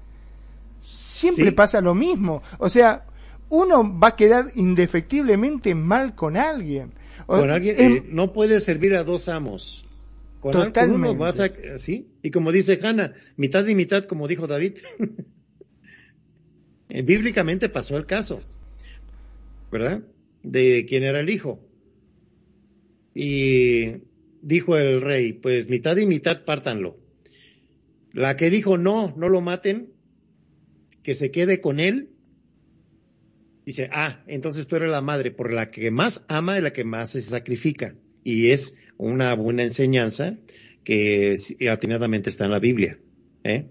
Siempre 0.81 1.45
Sí. 1.45 1.51
pasa 1.51 1.79
lo 1.81 1.93
mismo. 1.93 2.41
O 2.57 2.67
sea, 2.69 3.05
uno 3.49 3.97
va 3.99 4.09
a 4.09 4.15
quedar 4.15 4.47
indefectiblemente 4.55 5.75
mal 5.75 6.15
con 6.15 6.35
alguien. 6.37 6.91
O- 7.27 7.37
Con 7.39 7.51
alguien, 7.51 7.75
eh, 7.79 8.03
no 8.09 8.33
puedes 8.33 8.63
servir 8.63 8.95
a 8.95 9.03
dos 9.03 9.29
amos. 9.29 9.85
Con, 10.39 10.55
al- 10.55 10.73
con 10.73 10.89
uno 10.89 11.13
Totalmente. 11.13 11.17
vas 11.17 11.39
a, 11.39 11.77
¿sí? 11.77 12.09
Y 12.23 12.31
como 12.31 12.51
dice 12.51 12.79
Hannah, 12.83 13.13
mitad 13.37 13.65
y 13.67 13.75
mitad, 13.75 14.03
como 14.05 14.27
dijo 14.27 14.47
David. 14.47 14.77
Eh, 16.93 17.03
Bíblicamente 17.03 17.69
pasó 17.69 17.95
el 17.95 18.05
caso, 18.05 18.41
¿verdad? 19.71 20.01
De 20.43 20.85
quién 20.87 21.03
era 21.03 21.19
el 21.19 21.29
hijo. 21.29 21.59
Y 23.13 24.03
dijo 24.41 24.77
el 24.77 25.01
rey, 25.01 25.33
pues 25.33 25.67
mitad 25.69 25.97
y 25.97 26.05
mitad 26.05 26.43
pártanlo. 26.45 26.97
La 28.13 28.37
que 28.37 28.49
dijo 28.49 28.77
no, 28.77 29.13
no 29.17 29.29
lo 29.29 29.41
maten, 29.41 29.89
que 31.03 31.13
se 31.13 31.31
quede 31.31 31.61
con 31.61 31.79
él, 31.79 32.09
dice, 33.65 33.89
ah, 33.93 34.23
entonces 34.27 34.67
tú 34.67 34.75
eres 34.75 34.91
la 34.91 35.01
madre 35.01 35.31
por 35.31 35.51
la 35.51 35.71
que 35.71 35.91
más 35.91 36.25
ama 36.27 36.57
y 36.57 36.61
la 36.61 36.73
que 36.73 36.83
más 36.83 37.11
se 37.11 37.21
sacrifica. 37.21 37.95
Y 38.23 38.49
es 38.49 38.75
una 38.97 39.33
buena 39.35 39.63
enseñanza 39.63 40.37
que 40.83 41.35
atinadamente 41.71 42.29
está 42.29 42.45
en 42.45 42.51
la 42.51 42.59
Biblia. 42.59 42.99
¿eh? 43.43 43.67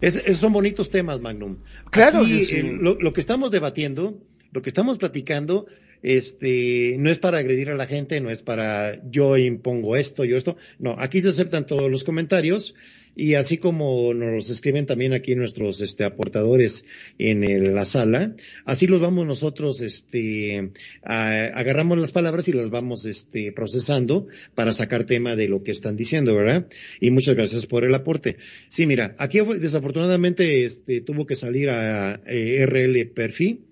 Es- 0.00 0.18
esos 0.18 0.36
son 0.38 0.52
bonitos 0.52 0.90
temas, 0.90 1.20
Magnum. 1.20 1.58
Claro 1.90 2.18
Aquí, 2.20 2.44
sí. 2.46 2.56
eh, 2.56 2.76
lo, 2.80 2.94
lo 2.94 3.12
que 3.12 3.20
estamos 3.20 3.50
debatiendo, 3.50 4.22
lo 4.52 4.62
que 4.62 4.70
estamos 4.70 4.98
platicando, 4.98 5.66
este, 6.02 6.96
no 6.98 7.10
es 7.10 7.18
para 7.18 7.38
agredir 7.38 7.70
a 7.70 7.76
la 7.76 7.86
gente, 7.86 8.20
no 8.20 8.30
es 8.30 8.42
para 8.42 9.00
yo 9.10 9.36
impongo 9.36 9.96
esto, 9.96 10.24
yo 10.24 10.36
esto. 10.36 10.56
No, 10.78 10.94
aquí 10.98 11.20
se 11.20 11.28
aceptan 11.28 11.66
todos 11.66 11.90
los 11.90 12.04
comentarios 12.04 12.74
y 13.16 13.34
así 13.34 13.58
como 13.58 14.14
nos 14.14 14.32
los 14.32 14.48
escriben 14.50 14.86
también 14.86 15.12
aquí 15.12 15.34
nuestros 15.34 15.80
este, 15.80 16.04
aportadores 16.04 16.84
en 17.18 17.42
el- 17.42 17.74
la 17.74 17.84
sala, 17.84 18.34
así 18.64 18.86
los 18.86 19.00
vamos 19.00 19.26
nosotros, 19.26 19.80
este, 19.80 20.70
a- 21.02 21.46
agarramos 21.54 21.98
las 21.98 22.12
palabras 22.12 22.46
y 22.48 22.52
las 22.52 22.70
vamos 22.70 23.04
este, 23.06 23.50
procesando 23.52 24.28
para 24.54 24.72
sacar 24.72 25.04
tema 25.04 25.34
de 25.34 25.48
lo 25.48 25.62
que 25.64 25.72
están 25.72 25.96
diciendo, 25.96 26.34
¿verdad? 26.36 26.68
Y 27.00 27.10
muchas 27.10 27.34
gracias 27.34 27.66
por 27.66 27.84
el 27.84 27.94
aporte. 27.94 28.36
Sí, 28.68 28.86
mira, 28.86 29.16
aquí 29.18 29.40
desafortunadamente 29.58 30.64
este, 30.64 31.00
tuvo 31.00 31.26
que 31.26 31.34
salir 31.34 31.70
a 31.70 32.20
eh, 32.26 32.62
RL 32.66 33.04
Perfil 33.06 33.64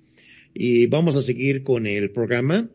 y 0.59 0.87
vamos 0.87 1.17
a 1.17 1.23
seguir 1.23 1.63
con 1.63 1.87
el 1.87 2.11
programa. 2.11 2.71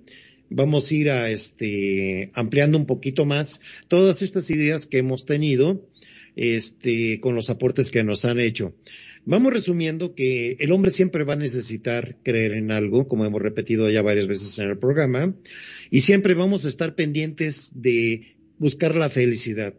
Vamos 0.50 0.92
a 0.92 0.96
ir 0.96 1.10
a 1.10 1.30
este 1.32 2.30
ampliando 2.34 2.78
un 2.78 2.86
poquito 2.86 3.26
más 3.26 3.60
todas 3.88 4.22
estas 4.22 4.50
ideas 4.52 4.86
que 4.86 5.00
hemos 5.00 5.26
tenido 5.26 5.90
este 6.36 7.20
con 7.20 7.36
los 7.36 7.50
aportes 7.50 7.90
que 7.90 8.04
nos 8.04 8.24
han 8.24 8.40
hecho. 8.40 8.76
Vamos 9.26 9.54
resumiendo 9.54 10.14
que 10.14 10.58
el 10.60 10.72
hombre 10.72 10.92
siempre 10.92 11.24
va 11.24 11.34
a 11.34 11.38
necesitar 11.38 12.18
creer 12.24 12.54
en 12.54 12.72
algo, 12.72 13.08
como 13.08 13.26
hemos 13.26 13.42
repetido 13.42 13.90
ya 13.90 14.02
varias 14.02 14.28
veces 14.28 14.58
en 14.60 14.70
el 14.70 14.78
programa, 14.78 15.36
y 15.90 16.02
siempre 16.02 16.34
vamos 16.34 16.66
a 16.66 16.70
estar 16.70 16.96
pendientes 16.96 17.72
de 17.76 18.36
buscar 18.58 18.96
la 18.96 19.10
felicidad. 19.10 19.74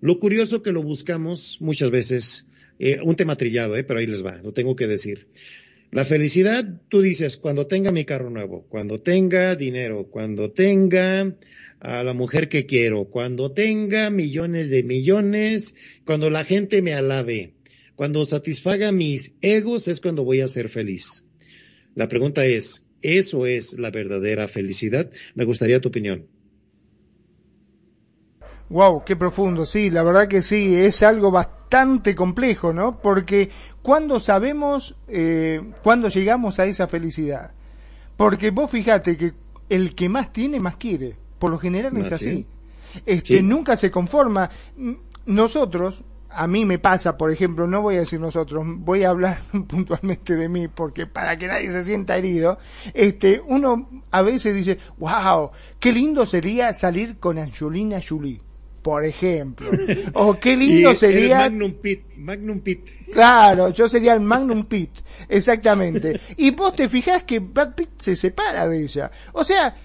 Lo 0.00 0.18
curioso 0.18 0.62
que 0.62 0.72
lo 0.72 0.82
buscamos 0.82 1.58
muchas 1.60 1.90
veces, 1.90 2.46
eh, 2.78 2.98
un 3.02 3.16
tema 3.16 3.36
trillado, 3.36 3.76
eh, 3.76 3.82
pero 3.82 3.98
ahí 3.98 4.06
les 4.06 4.24
va, 4.24 4.40
lo 4.42 4.52
tengo 4.52 4.76
que 4.76 4.86
decir. 4.86 5.26
La 5.90 6.04
felicidad, 6.04 6.64
tú 6.88 7.00
dices, 7.00 7.36
cuando 7.36 7.66
tenga 7.66 7.92
mi 7.92 8.04
carro 8.04 8.28
nuevo, 8.28 8.66
cuando 8.68 8.98
tenga 8.98 9.54
dinero, 9.54 10.08
cuando 10.10 10.50
tenga 10.50 11.36
a 11.80 12.02
la 12.02 12.12
mujer 12.12 12.48
que 12.48 12.66
quiero, 12.66 13.04
cuando 13.06 13.52
tenga 13.52 14.10
millones 14.10 14.68
de 14.68 14.82
millones, 14.82 15.74
cuando 16.04 16.28
la 16.28 16.44
gente 16.44 16.82
me 16.82 16.94
alabe, 16.94 17.54
cuando 17.94 18.24
satisfaga 18.24 18.92
mis 18.92 19.32
egos 19.40 19.88
es 19.88 20.00
cuando 20.00 20.24
voy 20.24 20.40
a 20.40 20.48
ser 20.48 20.68
feliz. 20.68 21.24
La 21.94 22.08
pregunta 22.08 22.44
es, 22.44 22.86
¿eso 23.00 23.46
es 23.46 23.72
la 23.74 23.90
verdadera 23.90 24.48
felicidad? 24.48 25.10
Me 25.34 25.44
gustaría 25.44 25.80
tu 25.80 25.88
opinión. 25.88 26.26
Wow, 28.68 29.04
qué 29.04 29.14
profundo, 29.16 29.64
sí, 29.64 29.90
la 29.90 30.02
verdad 30.02 30.26
que 30.28 30.42
sí, 30.42 30.74
es 30.74 31.02
algo 31.02 31.30
bastante 31.30 32.14
complejo, 32.16 32.72
¿no? 32.72 32.98
Porque 32.98 33.48
cuando 33.80 34.18
sabemos, 34.18 34.96
eh, 35.06 35.60
cuando 35.84 36.08
llegamos 36.08 36.58
a 36.58 36.64
esa 36.64 36.88
felicidad, 36.88 37.52
porque 38.16 38.50
vos 38.50 38.70
fíjate 38.70 39.16
que 39.16 39.34
el 39.68 39.94
que 39.94 40.08
más 40.08 40.32
tiene, 40.32 40.58
más 40.58 40.76
quiere, 40.76 41.16
por 41.38 41.50
lo 41.50 41.58
general 41.58 41.96
es 41.96 42.12
Así. 42.12 42.46
Este, 43.04 43.36
Sí. 43.38 43.42
nunca 43.42 43.76
se 43.76 43.90
conforma. 43.90 44.50
Nosotros, 45.26 46.02
a 46.30 46.46
mí 46.46 46.64
me 46.64 46.78
pasa, 46.78 47.16
por 47.16 47.30
ejemplo, 47.30 47.66
no 47.66 47.82
voy 47.82 47.96
a 47.96 48.00
decir 48.00 48.18
nosotros, 48.20 48.64
voy 48.78 49.04
a 49.04 49.10
hablar 49.10 49.38
puntualmente 49.68 50.34
de 50.34 50.48
mí, 50.48 50.66
porque 50.68 51.06
para 51.06 51.36
que 51.36 51.46
nadie 51.46 51.70
se 51.70 51.82
sienta 51.82 52.16
herido, 52.16 52.58
este, 52.94 53.40
uno 53.46 53.88
a 54.10 54.22
veces 54.22 54.54
dice, 54.54 54.78
wow, 54.98 55.50
qué 55.78 55.92
lindo 55.92 56.26
sería 56.26 56.72
salir 56.72 57.18
con 57.18 57.38
Angelina 57.38 58.00
Jolie, 58.06 58.40
por 58.86 59.04
ejemplo. 59.04 59.68
O 60.14 60.38
qué 60.38 60.56
lindo 60.56 60.92
Y 60.92 60.96
sería 60.96 61.38
Magnum 61.38 61.72
Pit, 61.72 62.04
Magnum 62.18 62.60
Pit. 62.60 62.88
Claro, 63.12 63.70
yo 63.70 63.88
sería 63.88 64.14
el 64.14 64.20
Magnum 64.20 64.64
Pit, 64.66 64.90
exactamente. 65.28 66.20
Y 66.36 66.52
vos 66.52 66.76
te 66.76 66.88
fijás 66.88 67.24
que 67.24 67.40
Brad 67.40 67.74
Pitt 67.74 67.90
se 67.98 68.14
separa 68.14 68.68
de 68.68 68.84
ella. 68.84 69.10
O 69.32 69.42
sea, 69.42 69.76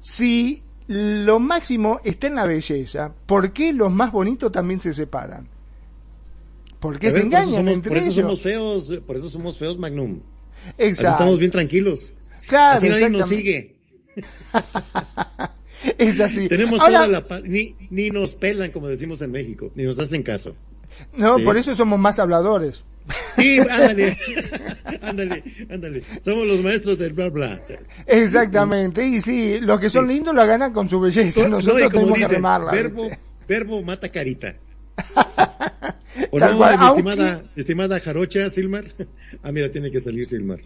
si 0.00 0.62
lo 0.86 1.38
máximo 1.38 2.00
está 2.02 2.28
en 2.28 2.36
la 2.36 2.46
belleza, 2.46 3.12
¿por 3.26 3.52
qué 3.52 3.74
los 3.74 3.92
más 3.92 4.12
bonitos 4.12 4.50
también 4.50 4.80
se 4.80 4.94
separan? 4.94 5.46
¿Por 6.80 6.98
qué 6.98 7.10
se 7.10 7.18
ver, 7.18 7.28
por 7.28 7.34
eso 7.34 7.42
engañan 7.42 7.54
somos, 7.66 7.74
entre 7.74 7.88
por 7.90 7.98
eso 7.98 8.06
ellos? 8.06 8.16
somos 8.16 8.40
feos, 8.40 9.02
por 9.06 9.16
eso 9.16 9.28
somos 9.28 9.58
feos, 9.58 9.78
Magnum. 9.78 10.20
Así 10.68 10.72
Exacto. 10.78 11.10
estamos 11.10 11.38
bien 11.38 11.50
tranquilos. 11.50 12.14
Claro, 12.46 12.78
Así 12.78 12.88
nadie 12.88 13.10
nos 13.10 13.28
sigue. 13.28 13.76
es 15.98 16.20
así. 16.20 16.48
Tenemos 16.48 16.80
Ahora, 16.80 16.98
toda 16.98 17.08
la 17.08 17.24
paz, 17.26 17.42
ni, 17.44 17.74
ni 17.90 18.10
nos 18.10 18.34
pelan, 18.34 18.70
como 18.70 18.88
decimos 18.88 19.20
en 19.22 19.30
México, 19.32 19.70
ni 19.74 19.84
nos 19.84 19.98
hacen 19.98 20.22
caso. 20.22 20.54
No, 21.16 21.36
Sí. 21.36 21.44
por 21.44 21.56
eso 21.56 21.74
somos 21.74 21.98
más 21.98 22.18
habladores. 22.18 22.82
Sí, 23.36 23.58
ándale, 23.70 24.18
ándale, 25.02 25.44
ándale. 25.70 26.02
Somos 26.20 26.46
los 26.46 26.60
maestros 26.62 26.98
del 26.98 27.12
bla 27.12 27.28
bla. 27.30 27.60
Exactamente. 28.06 29.06
Y 29.06 29.20
sí, 29.20 29.60
los 29.60 29.80
que 29.80 29.88
son 29.90 30.06
Sí. 30.08 30.14
lindos 30.14 30.34
la 30.34 30.44
ganan 30.46 30.72
con 30.72 30.88
su 30.90 31.00
belleza. 31.00 31.42
No, 31.42 31.56
Nosotros 31.56 31.80
no, 31.82 31.88
tenemos 31.90 32.18
que 32.18 32.28
remarla. 32.28 32.70
verbo, 32.72 33.02
¿viste? 33.04 33.18
verbo 33.48 33.82
mata 33.82 34.08
carita. 34.10 34.54
¿O 36.30 36.38
Tal 36.38 36.50
no, 36.52 36.58
cual, 36.58 36.78
mi 36.78 36.84
aunque- 36.84 37.00
estimada, 37.10 37.42
estimada 37.56 38.00
Jarocha, 38.00 38.50
Silmar? 38.50 38.84
Ah, 39.42 39.52
mira, 39.52 39.70
tiene 39.70 39.90
que 39.90 40.00
salir 40.00 40.26
Silmar. 40.26 40.58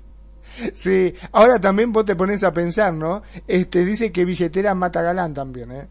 Sí, 0.72 1.14
ahora 1.32 1.60
también 1.60 1.92
vos 1.92 2.04
te 2.04 2.16
pones 2.16 2.42
a 2.44 2.52
pensar, 2.52 2.92
¿no? 2.92 3.22
Este 3.46 3.84
dice 3.84 4.12
que 4.12 4.24
billetera 4.24 4.74
mata 4.74 5.02
galán 5.02 5.34
también, 5.34 5.72
¿eh? 5.72 5.86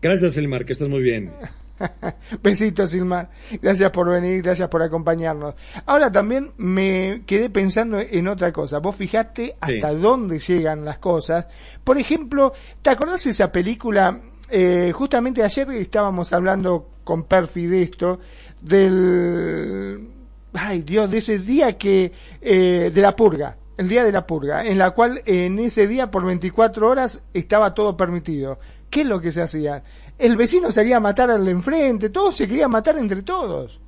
Gracias, 0.00 0.34
Silmar, 0.34 0.64
que 0.64 0.72
estás 0.72 0.88
muy 0.88 1.02
bien. 1.02 1.32
Besitos, 2.42 2.90
Silmar. 2.90 3.30
Gracias 3.60 3.90
por 3.90 4.08
venir, 4.08 4.42
gracias 4.42 4.68
por 4.68 4.82
acompañarnos. 4.82 5.54
Ahora 5.86 6.10
también 6.12 6.52
me 6.56 7.22
quedé 7.26 7.50
pensando 7.50 7.98
en 7.98 8.28
otra 8.28 8.52
cosa. 8.52 8.78
Vos 8.78 8.96
fijaste 8.96 9.56
hasta 9.60 9.94
dónde 9.94 10.38
llegan 10.38 10.84
las 10.84 10.98
cosas. 10.98 11.46
Por 11.82 11.98
ejemplo, 11.98 12.52
¿te 12.82 12.90
acordás 12.90 13.26
esa 13.26 13.50
película? 13.50 14.20
Eh, 14.50 14.92
justamente 14.94 15.42
ayer 15.42 15.70
estábamos 15.70 16.32
hablando 16.32 16.88
con 17.02 17.24
Perfi 17.24 17.66
de 17.66 17.82
esto, 17.82 18.20
del... 18.60 20.13
Ay 20.54 20.82
Dios, 20.82 21.10
de 21.10 21.18
ese 21.18 21.38
día 21.38 21.76
que... 21.76 22.12
eh, 22.40 22.90
de 22.94 23.02
la 23.02 23.14
purga. 23.14 23.56
El 23.76 23.88
día 23.88 24.04
de 24.04 24.12
la 24.12 24.24
purga, 24.24 24.64
en 24.64 24.78
la 24.78 24.92
cual 24.92 25.20
en 25.26 25.58
ese 25.58 25.88
día 25.88 26.08
por 26.08 26.24
24 26.24 26.88
horas 26.88 27.24
estaba 27.34 27.74
todo 27.74 27.96
permitido. 27.96 28.60
¿Qué 28.88 29.00
es 29.00 29.06
lo 29.06 29.20
que 29.20 29.32
se 29.32 29.42
hacía? 29.42 29.82
El 30.16 30.36
vecino 30.36 30.70
salía 30.70 30.98
a 30.98 31.00
matar 31.00 31.28
al 31.28 31.48
enfrente, 31.48 32.10
todos 32.10 32.36
se 32.36 32.46
querían 32.46 32.70
matar 32.70 32.96
entre 32.98 33.22
todos. 33.22 33.80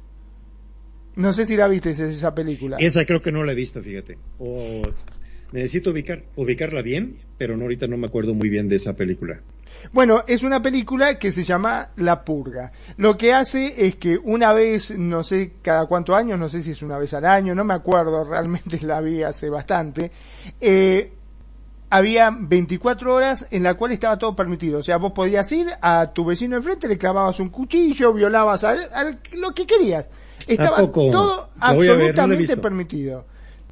No 1.14 1.32
sé 1.32 1.46
si 1.46 1.56
la 1.56 1.68
viste 1.68 1.90
esa, 1.90 2.34
película. 2.34 2.76
Esa 2.80 3.04
creo 3.04 3.22
que 3.22 3.30
no 3.30 3.44
la 3.44 3.52
he 3.52 3.54
visto, 3.54 3.80
fíjate. 3.80 4.18
Necesito 5.52 5.90
ubicar, 5.90 6.24
ubicarla 6.34 6.82
bien, 6.82 7.18
pero 7.38 7.56
no, 7.56 7.62
ahorita 7.62 7.86
no 7.86 7.96
me 7.96 8.08
acuerdo 8.08 8.34
muy 8.34 8.48
bien 8.48 8.68
de 8.68 8.76
esa 8.76 8.96
película. 8.96 9.40
Bueno, 9.92 10.24
es 10.26 10.42
una 10.42 10.60
película 10.60 11.18
que 11.18 11.30
se 11.30 11.42
llama 11.42 11.90
La 11.96 12.24
Purga. 12.24 12.72
Lo 12.96 13.16
que 13.16 13.32
hace 13.32 13.86
es 13.86 13.96
que 13.96 14.18
una 14.22 14.52
vez, 14.52 14.90
no 14.90 15.22
sé 15.22 15.54
cada 15.62 15.86
cuántos 15.86 16.16
años, 16.16 16.38
no 16.38 16.48
sé 16.48 16.62
si 16.62 16.72
es 16.72 16.82
una 16.82 16.98
vez 16.98 17.14
al 17.14 17.24
año, 17.24 17.54
no 17.54 17.64
me 17.64 17.74
acuerdo, 17.74 18.24
realmente 18.28 18.80
la 18.80 19.00
vi 19.00 19.22
hace 19.22 19.48
bastante, 19.48 20.10
eh, 20.60 21.12
había 21.88 22.30
24 22.36 23.14
horas 23.14 23.46
en 23.50 23.62
la 23.62 23.74
cual 23.74 23.92
estaba 23.92 24.18
todo 24.18 24.34
permitido. 24.34 24.80
O 24.80 24.82
sea, 24.82 24.96
vos 24.96 25.12
podías 25.12 25.50
ir 25.52 25.68
a 25.80 26.12
tu 26.12 26.24
vecino 26.24 26.56
enfrente, 26.56 26.88
le 26.88 26.98
clavabas 26.98 27.38
un 27.40 27.50
cuchillo, 27.50 28.12
violabas 28.12 28.64
a, 28.64 28.70
a 28.70 29.16
lo 29.32 29.54
que 29.54 29.66
querías. 29.66 30.06
Estaba 30.46 30.90
todo 30.90 31.50
absolutamente 31.58 32.56
permitido. 32.56 33.24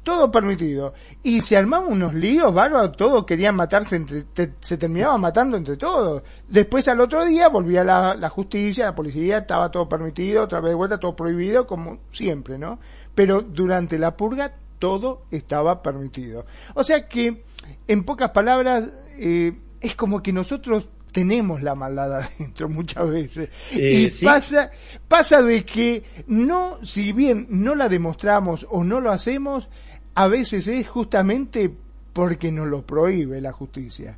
Todo 0.05 0.31
permitido. 0.31 0.93
Y 1.23 1.41
se 1.41 1.57
armaban 1.57 1.91
unos 1.91 2.13
líos 2.13 2.53
bárbaros, 2.53 2.95
todos 2.95 3.25
querían 3.25 3.55
matarse 3.55 3.95
entre, 3.95 4.21
te- 4.25 4.53
se 4.59 4.77
terminaban 4.77 5.19
matando 5.19 5.57
entre 5.57 5.77
todos. 5.77 6.21
Después 6.47 6.87
al 6.87 7.01
otro 7.01 7.25
día 7.25 7.49
volvía 7.49 7.83
la, 7.83 8.15
la 8.15 8.29
justicia, 8.29 8.85
la 8.85 8.93
policía, 8.95 9.39
estaba 9.39 9.71
todo 9.71 9.89
permitido, 9.89 10.43
otra 10.43 10.59
vez 10.61 10.69
de 10.69 10.75
vuelta 10.75 10.99
todo 10.99 11.15
prohibido, 11.15 11.65
como 11.65 11.97
siempre, 12.11 12.59
¿no? 12.59 12.79
Pero 13.15 13.41
durante 13.41 13.97
la 13.97 14.15
purga 14.15 14.53
todo 14.77 15.23
estaba 15.31 15.81
permitido. 15.81 16.45
O 16.75 16.83
sea 16.83 17.07
que, 17.07 17.43
en 17.87 18.03
pocas 18.03 18.29
palabras, 18.29 18.87
eh, 19.17 19.53
es 19.81 19.95
como 19.95 20.21
que 20.21 20.31
nosotros 20.31 20.87
tenemos 21.11 21.63
la 21.63 21.73
maldad 21.73 22.13
adentro 22.37 22.69
muchas 22.69 23.09
veces. 23.09 23.49
Eh, 23.71 24.01
y 24.01 24.09
sí. 24.09 24.23
pasa, 24.25 24.69
pasa 25.07 25.41
de 25.41 25.65
que 25.65 26.03
no, 26.27 26.77
si 26.85 27.11
bien 27.11 27.47
no 27.49 27.73
la 27.73 27.87
demostramos 27.89 28.67
o 28.69 28.83
no 28.83 28.99
lo 28.99 29.11
hacemos, 29.11 29.67
a 30.15 30.27
veces 30.27 30.67
es 30.67 30.87
justamente 30.87 31.69
porque 32.13 32.51
nos 32.51 32.67
lo 32.67 32.85
prohíbe 32.85 33.41
la 33.41 33.51
justicia. 33.51 34.17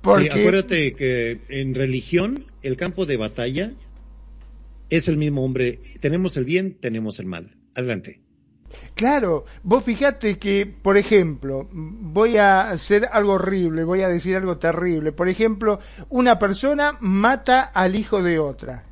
Porque, 0.00 0.24
Sí, 0.24 0.30
acuérdate 0.30 0.94
que 0.94 1.40
en 1.48 1.74
religión 1.74 2.46
el 2.62 2.76
campo 2.76 3.06
de 3.06 3.18
batalla 3.18 3.72
es 4.90 5.08
el 5.08 5.16
mismo 5.16 5.44
hombre. 5.44 5.80
Tenemos 6.00 6.36
el 6.36 6.44
bien, 6.44 6.74
tenemos 6.80 7.18
el 7.20 7.26
mal. 7.26 7.54
Adelante. 7.74 8.20
Claro, 8.94 9.44
vos 9.62 9.84
fijate 9.84 10.38
que, 10.38 10.66
por 10.66 10.96
ejemplo, 10.96 11.68
voy 11.70 12.38
a 12.38 12.70
hacer 12.70 13.06
algo 13.10 13.34
horrible, 13.34 13.84
voy 13.84 14.00
a 14.02 14.08
decir 14.08 14.36
algo 14.36 14.56
terrible. 14.58 15.12
Por 15.12 15.28
ejemplo, 15.28 15.80
una 16.08 16.38
persona 16.38 16.96
mata 17.00 17.62
al 17.62 17.94
hijo 17.94 18.22
de 18.22 18.38
otra. 18.38 18.84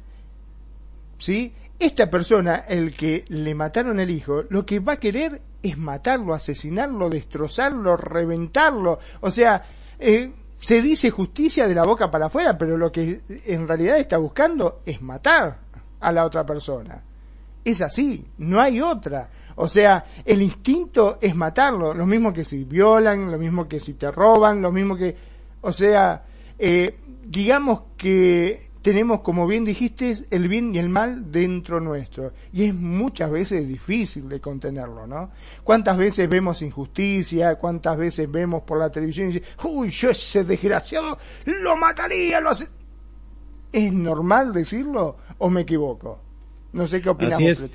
¿Sí? 1.18 1.52
Esta 1.78 2.10
persona, 2.10 2.56
el 2.56 2.94
que 2.94 3.24
le 3.28 3.54
mataron 3.54 3.98
el 3.98 4.10
hijo, 4.10 4.44
lo 4.50 4.64
que 4.66 4.78
va 4.78 4.94
a 4.94 5.00
querer 5.00 5.40
es 5.62 5.78
matarlo, 5.78 6.34
asesinarlo, 6.34 7.08
destrozarlo, 7.08 7.96
reventarlo. 7.96 8.98
O 9.20 9.30
sea, 9.30 9.62
eh, 9.98 10.32
se 10.58 10.82
dice 10.82 11.10
justicia 11.10 11.66
de 11.66 11.74
la 11.74 11.84
boca 11.84 12.10
para 12.10 12.26
afuera, 12.26 12.56
pero 12.58 12.76
lo 12.76 12.90
que 12.90 13.20
en 13.46 13.68
realidad 13.68 13.98
está 13.98 14.18
buscando 14.18 14.80
es 14.84 15.00
matar 15.00 15.58
a 16.00 16.12
la 16.12 16.24
otra 16.24 16.44
persona. 16.44 17.02
Es 17.64 17.80
así, 17.80 18.26
no 18.38 18.60
hay 18.60 18.80
otra. 18.80 19.28
O 19.56 19.68
sea, 19.68 20.04
el 20.24 20.42
instinto 20.42 21.18
es 21.20 21.34
matarlo, 21.34 21.94
lo 21.94 22.06
mismo 22.06 22.32
que 22.32 22.44
si 22.44 22.64
violan, 22.64 23.30
lo 23.30 23.38
mismo 23.38 23.68
que 23.68 23.78
si 23.78 23.94
te 23.94 24.10
roban, 24.10 24.62
lo 24.62 24.72
mismo 24.72 24.96
que... 24.96 25.16
O 25.60 25.72
sea, 25.72 26.24
eh, 26.58 26.98
digamos 27.24 27.82
que 27.96 28.71
tenemos, 28.82 29.20
como 29.20 29.46
bien 29.46 29.64
dijiste, 29.64 30.14
el 30.30 30.48
bien 30.48 30.74
y 30.74 30.78
el 30.78 30.88
mal 30.88 31.30
dentro 31.32 31.80
nuestro. 31.80 32.32
Y 32.52 32.64
es 32.64 32.74
muchas 32.74 33.30
veces 33.30 33.66
difícil 33.68 34.28
de 34.28 34.40
contenerlo, 34.40 35.06
¿no? 35.06 35.30
¿Cuántas 35.64 35.96
veces 35.96 36.28
vemos 36.28 36.60
injusticia? 36.62 37.54
¿Cuántas 37.56 37.96
veces 37.96 38.30
vemos 38.30 38.62
por 38.64 38.78
la 38.78 38.90
televisión 38.90 39.30
y 39.30 39.34
dice, 39.34 39.46
uy, 39.64 39.88
yo 39.88 40.10
ese 40.10 40.44
desgraciado 40.44 41.16
lo 41.46 41.76
mataría, 41.76 42.40
lo 42.40 42.50
hace... 42.50 42.68
¿Es 43.72 43.92
normal 43.92 44.52
decirlo 44.52 45.16
o 45.38 45.48
me 45.48 45.62
equivoco? 45.62 46.20
No 46.72 46.86
sé 46.86 47.00
qué 47.00 47.08
opinamos, 47.08 47.36
Así 47.36 47.46
es. 47.46 47.70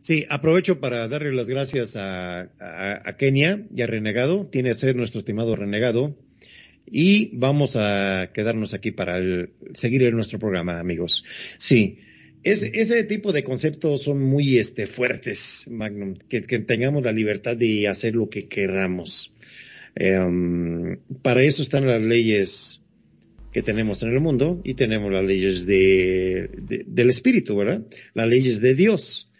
Sí, 0.00 0.26
aprovecho 0.28 0.80
para 0.80 1.06
darle 1.06 1.32
las 1.32 1.46
gracias 1.48 1.94
a, 1.94 2.40
a- 2.40 3.02
a 3.04 3.16
Kenia 3.16 3.62
y 3.72 3.82
a 3.82 3.86
Renegado. 3.86 4.46
Tiene 4.46 4.70
que 4.70 4.74
ser 4.74 4.96
nuestro 4.96 5.20
estimado 5.20 5.54
Renegado. 5.54 6.16
Y 6.90 7.30
vamos 7.36 7.76
a 7.76 8.30
quedarnos 8.34 8.74
aquí 8.74 8.90
para 8.90 9.16
el- 9.18 9.50
seguir 9.74 10.02
en 10.02 10.14
nuestro 10.14 10.38
programa, 10.38 10.78
amigos. 10.80 11.24
Sí, 11.58 11.98
es- 12.42 12.62
ese 12.62 13.04
tipo 13.04 13.32
de 13.32 13.44
conceptos 13.44 14.02
son 14.02 14.20
muy 14.20 14.58
este, 14.58 14.86
fuertes, 14.86 15.66
Magnum, 15.70 16.16
que, 16.28 16.40
tengamos 16.42 17.02
la 17.02 17.12
libertad 17.12 17.56
de 17.56 17.88
hacer 17.88 18.14
lo 18.14 18.28
que 18.28 18.46
queramos. 18.48 19.32
Em, 19.94 20.98
para 21.22 21.42
eso 21.42 21.62
están 21.62 21.86
las 21.86 22.00
leyes 22.00 22.80
que 23.52 23.62
tenemos 23.62 24.02
en 24.02 24.10
el 24.10 24.20
mundo 24.20 24.60
y 24.64 24.74
tenemos 24.74 25.12
las 25.12 25.24
leyes 25.24 25.66
de- 25.66 26.48
del 26.86 27.10
espíritu, 27.10 27.54
¿verdad? 27.56 27.86
Las 28.14 28.26
leyes 28.28 28.60
de 28.62 28.74
Dios, 28.74 29.30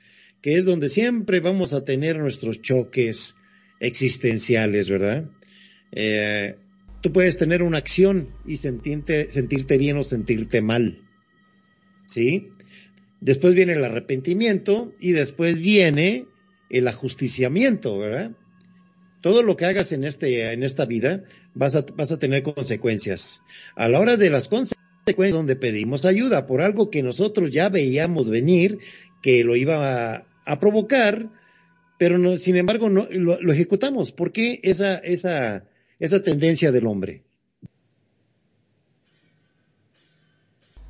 que 0.42 0.56
es 0.56 0.64
donde 0.64 0.88
siempre 0.90 1.40
vamos 1.40 1.72
a 1.72 1.84
tener 1.84 2.18
nuestros 2.18 2.60
choques 2.60 3.36
existenciales, 3.80 4.88
¿verdad? 4.90 5.30
Eh, 5.92 6.56
tú 7.02 7.12
puedes 7.12 7.36
tener 7.36 7.62
una 7.62 7.78
acción 7.78 8.28
y 8.46 8.56
sentirte, 8.56 9.28
sentirte 9.28 9.76
bien 9.76 9.98
o 9.98 10.04
sentirte 10.04 10.62
mal, 10.62 11.02
¿sí? 12.06 12.48
Después 13.20 13.54
viene 13.54 13.74
el 13.74 13.84
arrepentimiento 13.84 14.92
y 15.00 15.12
después 15.12 15.58
viene 15.58 16.26
el 16.70 16.88
ajusticiamiento, 16.88 17.98
¿verdad? 17.98 18.32
Todo 19.20 19.42
lo 19.42 19.56
que 19.56 19.66
hagas 19.66 19.92
en 19.92 20.04
este, 20.04 20.52
en 20.52 20.62
esta 20.62 20.86
vida 20.86 21.24
vas 21.54 21.76
a, 21.76 21.84
vas 21.96 22.10
a 22.10 22.18
tener 22.18 22.42
consecuencias. 22.42 23.42
A 23.76 23.88
la 23.88 24.00
hora 24.00 24.16
de 24.16 24.30
las 24.30 24.48
consecuencias 24.48 25.32
donde 25.32 25.56
pedimos 25.56 26.04
ayuda 26.04 26.46
por 26.46 26.60
algo 26.60 26.90
que 26.90 27.02
nosotros 27.02 27.50
ya 27.50 27.68
veíamos 27.68 28.30
venir, 28.30 28.78
que 29.22 29.44
lo 29.44 29.56
iba 29.56 30.26
a, 30.44 30.60
provocar, 30.60 31.28
pero 31.98 32.18
no, 32.18 32.36
sin 32.36 32.56
embargo 32.56 32.88
no, 32.88 33.06
lo, 33.10 33.40
lo 33.40 33.52
ejecutamos. 33.52 34.10
¿Por 34.10 34.32
qué 34.32 34.58
esa, 34.64 34.96
esa, 34.96 35.64
esa 36.02 36.20
tendencia 36.20 36.72
del 36.72 36.88
hombre? 36.88 37.22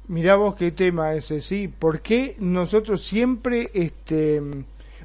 Mirá 0.09 0.37
vos 0.37 0.55
qué 0.55 0.71
tema 0.71 1.13
ese, 1.13 1.43
sí. 1.43 1.69
¿Por 1.69 2.01
qué 2.01 2.35
nosotros 2.39 3.05
siempre 3.05 3.71
este, 3.75 4.41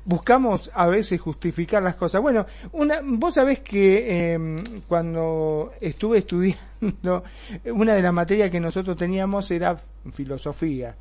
buscamos 0.05 0.71
a 0.73 0.87
veces 0.87 1.19
justificar 1.19 1.83
las 1.83 1.95
cosas? 1.95 2.21
Bueno, 2.21 2.45
una, 2.71 3.01
vos 3.03 3.33
sabés 3.33 3.59
que 3.59 4.35
eh, 4.35 4.63
cuando 4.87 5.73
estuve 5.81 6.19
estudiando, 6.19 7.25
una 7.65 7.93
de 7.93 8.01
las 8.01 8.13
materias 8.13 8.49
que 8.49 8.61
nosotros 8.61 8.95
teníamos 8.95 9.51
era 9.51 9.77
filosofía. 10.13 10.95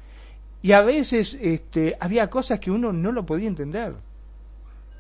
Y 0.62 0.72
a 0.72 0.82
veces 0.82 1.38
este, 1.40 1.96
había 2.00 2.28
cosas 2.28 2.58
que 2.58 2.72
uno 2.72 2.92
no 2.92 3.12
lo 3.12 3.24
podía 3.24 3.46
entender. 3.46 3.94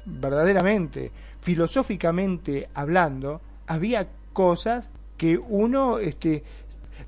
Verdaderamente, 0.04 1.10
filosóficamente 1.40 2.68
hablando, 2.72 3.40
había 3.66 4.08
cosas 4.32 4.88
que 5.16 5.38
uno 5.38 5.98
este, 5.98 6.42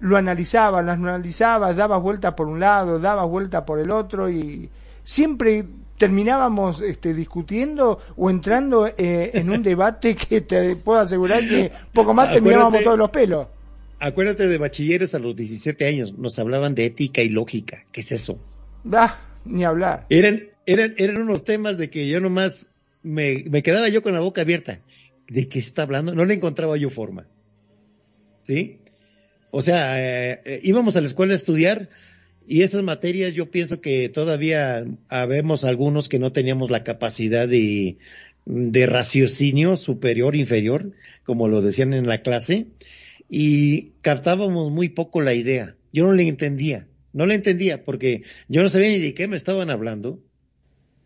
lo 0.01 0.17
analizaba, 0.17 0.83
las 0.83 0.99
analizaba, 0.99 1.75
daba 1.75 1.99
vuelta 1.99 2.35
por 2.35 2.47
un 2.47 2.61
lado, 2.61 2.99
daba 2.99 3.25
vuelta 3.25 3.65
por 3.65 3.79
el 3.81 3.91
otro 3.91 4.31
y 4.31 4.69
siempre 5.03 5.65
terminábamos 5.99 6.81
este, 6.81 7.13
discutiendo 7.13 7.99
o 8.17 8.31
entrando 8.31 8.87
eh, 8.87 9.33
en 9.35 9.51
un 9.51 9.63
debate 9.63 10.15
que 10.15 10.41
te 10.43 10.77
puedo 10.77 11.01
asegurar 11.01 11.41
que 11.41 11.73
poco 11.93 12.15
más 12.15 12.33
terminábamos 12.33 12.83
todos 12.83 12.99
los 12.99 13.11
pelos. 13.11 13.49
Acuérdate 13.99 14.47
de 14.47 14.59
bachilleres 14.59 15.15
a 15.17 15.19
los 15.19 15.35
17 15.35 15.85
años, 15.87 16.17
nos 16.17 16.39
hablaban 16.39 16.77
de 16.77 16.87
ética 16.87 17.21
y 17.21 17.29
lógica. 17.29 17.85
¿Qué 17.91 18.01
es 18.01 18.13
eso? 18.13 18.41
Ah, 18.93 19.19
ni 19.45 19.65
hablar. 19.65 20.07
Eran, 20.09 20.45
eran, 20.67 20.95
eran 20.99 21.17
unos 21.17 21.43
temas 21.45 21.77
de 21.79 21.91
que 21.91 22.07
yo 22.07 22.21
nomás 22.21 22.71
me, 23.03 23.45
me 23.51 23.65
quedaba 23.65 23.89
yo 23.89 24.03
con 24.03 24.15
la 24.15 24.21
boca 24.21 24.43
abierta. 24.43 24.79
¿De 25.29 25.49
qué 25.49 25.59
está 25.59 25.83
hablando? 25.83 26.15
No 26.15 26.25
le 26.25 26.35
encontraba 26.35 26.77
yo 26.77 26.91
forma. 26.91 27.27
¿Sí? 28.43 28.79
O 29.51 29.63
sea, 29.63 30.01
eh, 30.01 30.41
eh, 30.45 30.61
íbamos 30.63 30.97
a 30.97 31.01
la 31.01 31.07
escuela 31.07 31.33
a 31.35 31.37
estudiar 31.37 31.89
y 32.47 32.63
esas 32.63 32.83
materias 32.83 33.35
yo 33.35 33.51
pienso 33.51 33.81
que 33.81 34.09
todavía 34.09 34.87
habemos 35.09 35.65
algunos 35.65 36.09
que 36.09 36.19
no 36.19 36.33
teníamos 36.33 36.71
la 36.71 36.83
capacidad 36.83 37.47
de, 37.47 37.99
de 38.47 38.87
raciocinio 38.87 39.77
superior, 39.77 40.35
inferior, 40.35 40.93
como 41.25 41.49
lo 41.49 41.61
decían 41.61 41.93
en 41.93 42.09
la 42.09 42.23
clase, 42.23 42.69
y 43.29 43.91
captábamos 44.01 44.71
muy 44.71 44.89
poco 44.89 45.21
la 45.21 45.35
idea. 45.35 45.77
Yo 45.93 46.07
no 46.07 46.15
le 46.15 46.27
entendía, 46.27 46.89
no 47.13 47.27
le 47.27 47.35
entendía 47.35 47.85
porque 47.85 48.23
yo 48.49 48.63
no 48.63 48.69
sabía 48.71 48.89
ni 48.89 48.99
de 48.99 49.13
qué 49.13 49.29
me 49.29 49.37
estaban 49.37 49.71
hablando, 49.71 50.23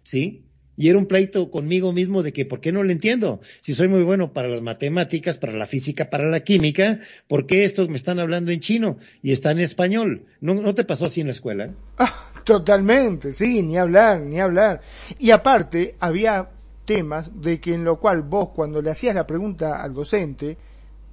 ¿sí? 0.05 0.44
Y 0.82 0.88
era 0.88 0.98
un 0.98 1.06
pleito 1.06 1.48
conmigo 1.48 1.92
mismo 1.92 2.24
de 2.24 2.32
que, 2.32 2.44
¿por 2.44 2.59
qué 2.60 2.72
no 2.72 2.82
le 2.82 2.92
entiendo? 2.92 3.38
Si 3.60 3.72
soy 3.72 3.86
muy 3.86 4.02
bueno 4.02 4.32
para 4.32 4.48
las 4.48 4.62
matemáticas, 4.62 5.38
para 5.38 5.52
la 5.52 5.68
física, 5.68 6.10
para 6.10 6.28
la 6.28 6.40
química, 6.40 6.98
¿por 7.28 7.46
qué 7.46 7.64
estos 7.64 7.88
me 7.88 7.96
están 7.96 8.18
hablando 8.18 8.50
en 8.50 8.59
chino 8.59 8.96
y 9.22 9.30
está 9.30 9.52
en 9.52 9.60
español? 9.60 10.26
¿No, 10.40 10.74
te 10.74 10.82
pasó 10.82 11.04
así 11.04 11.20
en 11.20 11.28
la 11.28 11.34
escuela? 11.34 11.70
Ah, 11.98 12.32
totalmente, 12.42 13.30
sí, 13.30 13.62
ni 13.62 13.78
hablar, 13.78 14.22
ni 14.22 14.40
hablar. 14.40 14.80
Y 15.20 15.30
aparte, 15.30 15.94
había 16.00 16.48
temas 16.84 17.30
de 17.40 17.60
que 17.60 17.74
en 17.74 17.84
lo 17.84 18.00
cual 18.00 18.22
vos 18.22 18.48
cuando 18.52 18.82
le 18.82 18.90
hacías 18.90 19.14
la 19.14 19.24
pregunta 19.24 19.80
al 19.80 19.94
docente, 19.94 20.59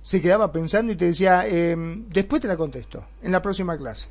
se 0.01 0.19
quedaba 0.19 0.51
pensando 0.51 0.93
y 0.93 0.95
te 0.95 1.05
decía, 1.05 1.43
eh, 1.47 1.75
después 2.09 2.41
te 2.41 2.47
la 2.47 2.57
contesto, 2.57 3.05
en 3.21 3.31
la 3.31 3.43
próxima 3.43 3.77
clase. 3.77 4.07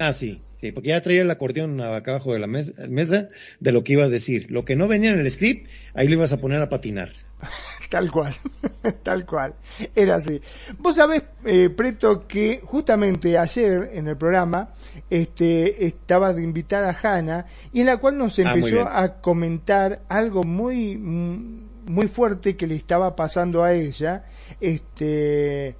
Ah, 0.00 0.12
sí, 0.12 0.40
sí, 0.58 0.70
porque 0.70 0.90
ya 0.90 1.00
traía 1.00 1.22
el 1.22 1.30
acordeón 1.30 1.80
acá 1.80 2.12
abajo 2.12 2.32
de 2.32 2.38
la 2.38 2.46
mes- 2.46 2.72
mesa 2.88 3.26
de 3.58 3.72
lo 3.72 3.82
que 3.82 3.94
iba 3.94 4.04
a 4.04 4.08
decir. 4.08 4.46
Lo 4.48 4.64
que 4.64 4.76
no 4.76 4.86
venía 4.86 5.10
en 5.12 5.18
el 5.18 5.28
script, 5.30 5.66
ahí 5.94 6.06
lo 6.06 6.14
ibas 6.14 6.32
a 6.32 6.36
poner 6.40 6.62
a 6.62 6.68
patinar. 6.68 7.10
Tal 7.88 8.10
cual, 8.12 8.34
tal 9.02 9.24
cual. 9.24 9.54
Era 9.96 10.16
así. 10.16 10.42
Vos 10.78 10.96
sabés, 10.96 11.22
eh, 11.46 11.70
Preto, 11.70 12.28
que 12.28 12.60
justamente 12.62 13.38
ayer 13.38 13.92
en 13.94 14.08
el 14.08 14.16
programa 14.18 14.74
este, 15.08 15.86
estaba 15.86 16.34
de 16.34 16.42
invitada 16.42 16.94
Hanna 17.02 17.46
y 17.72 17.80
en 17.80 17.86
la 17.86 17.96
cual 17.96 18.18
nos 18.18 18.38
Ah, 18.40 18.42
empezó 18.52 18.86
a 18.86 19.22
comentar 19.22 20.02
algo 20.10 20.42
muy, 20.42 20.98
mm, 20.98 21.68
muy 21.86 22.08
fuerte 22.08 22.58
que 22.58 22.66
le 22.66 22.74
estaba 22.76 23.16
pasando 23.16 23.64
a 23.64 23.72
ella 23.72 24.26
este, 24.60 25.76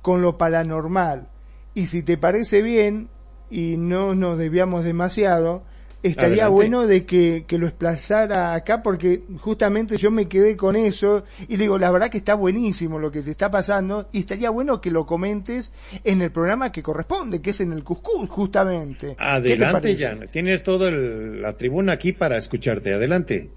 con 0.00 0.22
lo 0.22 0.38
paranormal. 0.38 1.28
Y 1.74 1.86
si 1.86 2.02
te 2.02 2.16
parece 2.16 2.62
bien 2.62 3.10
y 3.50 3.76
no 3.76 4.14
nos 4.14 4.38
desviamos 4.38 4.84
demasiado, 4.84 5.62
estaría 6.02 6.44
Adelante. 6.44 6.52
bueno 6.54 6.86
de 6.86 7.04
que, 7.04 7.44
que 7.46 7.58
lo 7.58 7.66
explayara 7.66 8.54
acá 8.54 8.82
porque 8.82 9.20
justamente 9.40 9.98
yo 9.98 10.10
me 10.10 10.28
quedé 10.28 10.56
con 10.56 10.74
eso 10.76 11.24
y 11.46 11.56
le 11.58 11.64
digo, 11.64 11.76
la 11.78 11.90
verdad 11.90 12.10
que 12.10 12.16
está 12.16 12.34
buenísimo 12.34 12.98
lo 12.98 13.10
que 13.12 13.20
te 13.20 13.30
está 13.30 13.50
pasando 13.50 14.08
y 14.12 14.20
estaría 14.20 14.48
bueno 14.48 14.80
que 14.80 14.90
lo 14.90 15.04
comentes 15.04 15.72
en 16.04 16.22
el 16.22 16.30
programa 16.32 16.72
que 16.72 16.82
corresponde, 16.82 17.42
que 17.42 17.50
es 17.50 17.60
en 17.60 17.72
el 17.72 17.84
Cuscús 17.84 18.30
justamente. 18.30 19.08
¿Qué 19.08 19.14
te 19.16 19.22
Adelante? 19.22 19.96
Jan. 19.98 20.26
Tienes 20.30 20.62
toda 20.62 20.88
el- 20.88 21.42
la 21.42 21.52
tribuna 21.58 21.92
aquí 21.92 22.12
para 22.12 22.38
escucharte. 22.38 22.94
Adelante. 22.94 23.50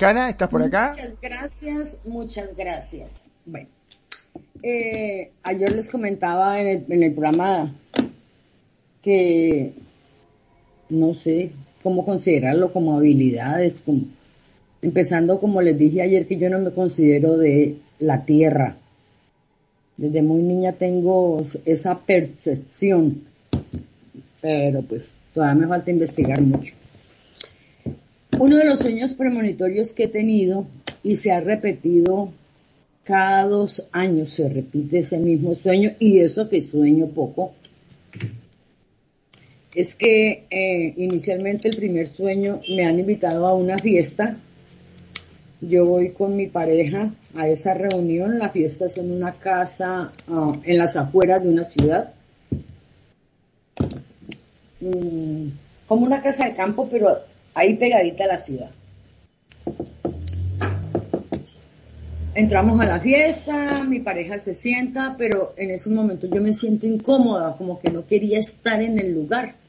Hanna, 0.00 0.30
¿estás 0.30 0.48
por 0.48 0.62
acá? 0.62 0.92
Muchas 0.92 1.18
gracias, 1.20 1.98
muchas 2.06 2.56
gracias. 2.56 3.28
Bueno, 3.44 3.68
eh, 4.62 5.32
ayer 5.42 5.72
les 5.74 5.90
comentaba 5.90 6.58
en 6.60 6.66
el, 6.68 6.84
en 6.88 7.02
el 7.02 7.12
programa 7.12 7.74
que 9.02 9.72
no 10.88 11.14
sé 11.14 11.50
cómo 11.82 12.04
considerarlo 12.04 12.72
como 12.72 12.96
habilidades, 12.96 13.80
como, 13.80 14.02
empezando 14.82 15.40
como 15.40 15.62
les 15.62 15.78
dije 15.78 16.02
ayer 16.02 16.26
que 16.26 16.36
yo 16.36 16.50
no 16.50 16.58
me 16.58 16.72
considero 16.72 17.36
de 17.36 17.76
la 17.98 18.24
tierra. 18.24 18.76
Desde 19.96 20.22
muy 20.22 20.42
niña 20.42 20.72
tengo 20.72 21.44
esa 21.64 21.98
percepción, 21.98 23.22
pero 24.40 24.82
pues 24.82 25.18
todavía 25.34 25.62
me 25.62 25.68
falta 25.68 25.90
investigar 25.90 26.40
mucho. 26.40 26.74
Uno 28.38 28.56
de 28.56 28.64
los 28.64 28.80
sueños 28.80 29.14
premonitorios 29.14 29.92
que 29.92 30.04
he 30.04 30.08
tenido 30.08 30.66
y 31.02 31.16
se 31.16 31.32
ha 31.32 31.40
repetido 31.40 32.32
cada 33.04 33.44
dos 33.44 33.86
años, 33.92 34.30
se 34.30 34.48
repite 34.48 35.00
ese 35.00 35.18
mismo 35.18 35.54
sueño 35.54 35.92
y 35.98 36.20
eso 36.20 36.48
que 36.48 36.60
sueño 36.60 37.08
poco, 37.08 37.52
es 39.80 39.94
que 39.94 40.44
eh, 40.50 40.94
inicialmente 40.96 41.68
el 41.68 41.76
primer 41.76 42.06
sueño 42.06 42.60
me 42.68 42.84
han 42.84 43.00
invitado 43.00 43.46
a 43.46 43.54
una 43.54 43.78
fiesta. 43.78 44.36
Yo 45.62 45.86
voy 45.86 46.10
con 46.10 46.36
mi 46.36 46.46
pareja 46.46 47.10
a 47.34 47.48
esa 47.48 47.74
reunión. 47.74 48.38
La 48.38 48.50
fiesta 48.50 48.86
es 48.86 48.98
en 48.98 49.10
una 49.10 49.32
casa 49.32 50.12
ah, 50.28 50.56
en 50.64 50.78
las 50.78 50.96
afueras 50.96 51.42
de 51.42 51.48
una 51.48 51.64
ciudad. 51.64 52.12
Mm, 54.80 55.48
como 55.86 56.06
una 56.06 56.22
casa 56.22 56.44
de 56.44 56.52
campo, 56.52 56.88
pero 56.90 57.18
ahí 57.54 57.74
pegadita 57.76 58.24
a 58.24 58.28
la 58.28 58.38
ciudad. 58.38 58.70
Entramos 62.34 62.80
a 62.80 62.86
la 62.86 63.00
fiesta, 63.00 63.82
mi 63.84 64.00
pareja 64.00 64.38
se 64.38 64.54
sienta, 64.54 65.16
pero 65.18 65.52
en 65.56 65.70
ese 65.70 65.90
momento 65.90 66.26
yo 66.26 66.40
me 66.40 66.54
siento 66.54 66.86
incómoda, 66.86 67.56
como 67.56 67.80
que 67.80 67.90
no 67.90 68.06
quería 68.06 68.38
estar 68.38 68.80
en 68.80 68.98
el 68.98 69.12
lugar. 69.12 69.59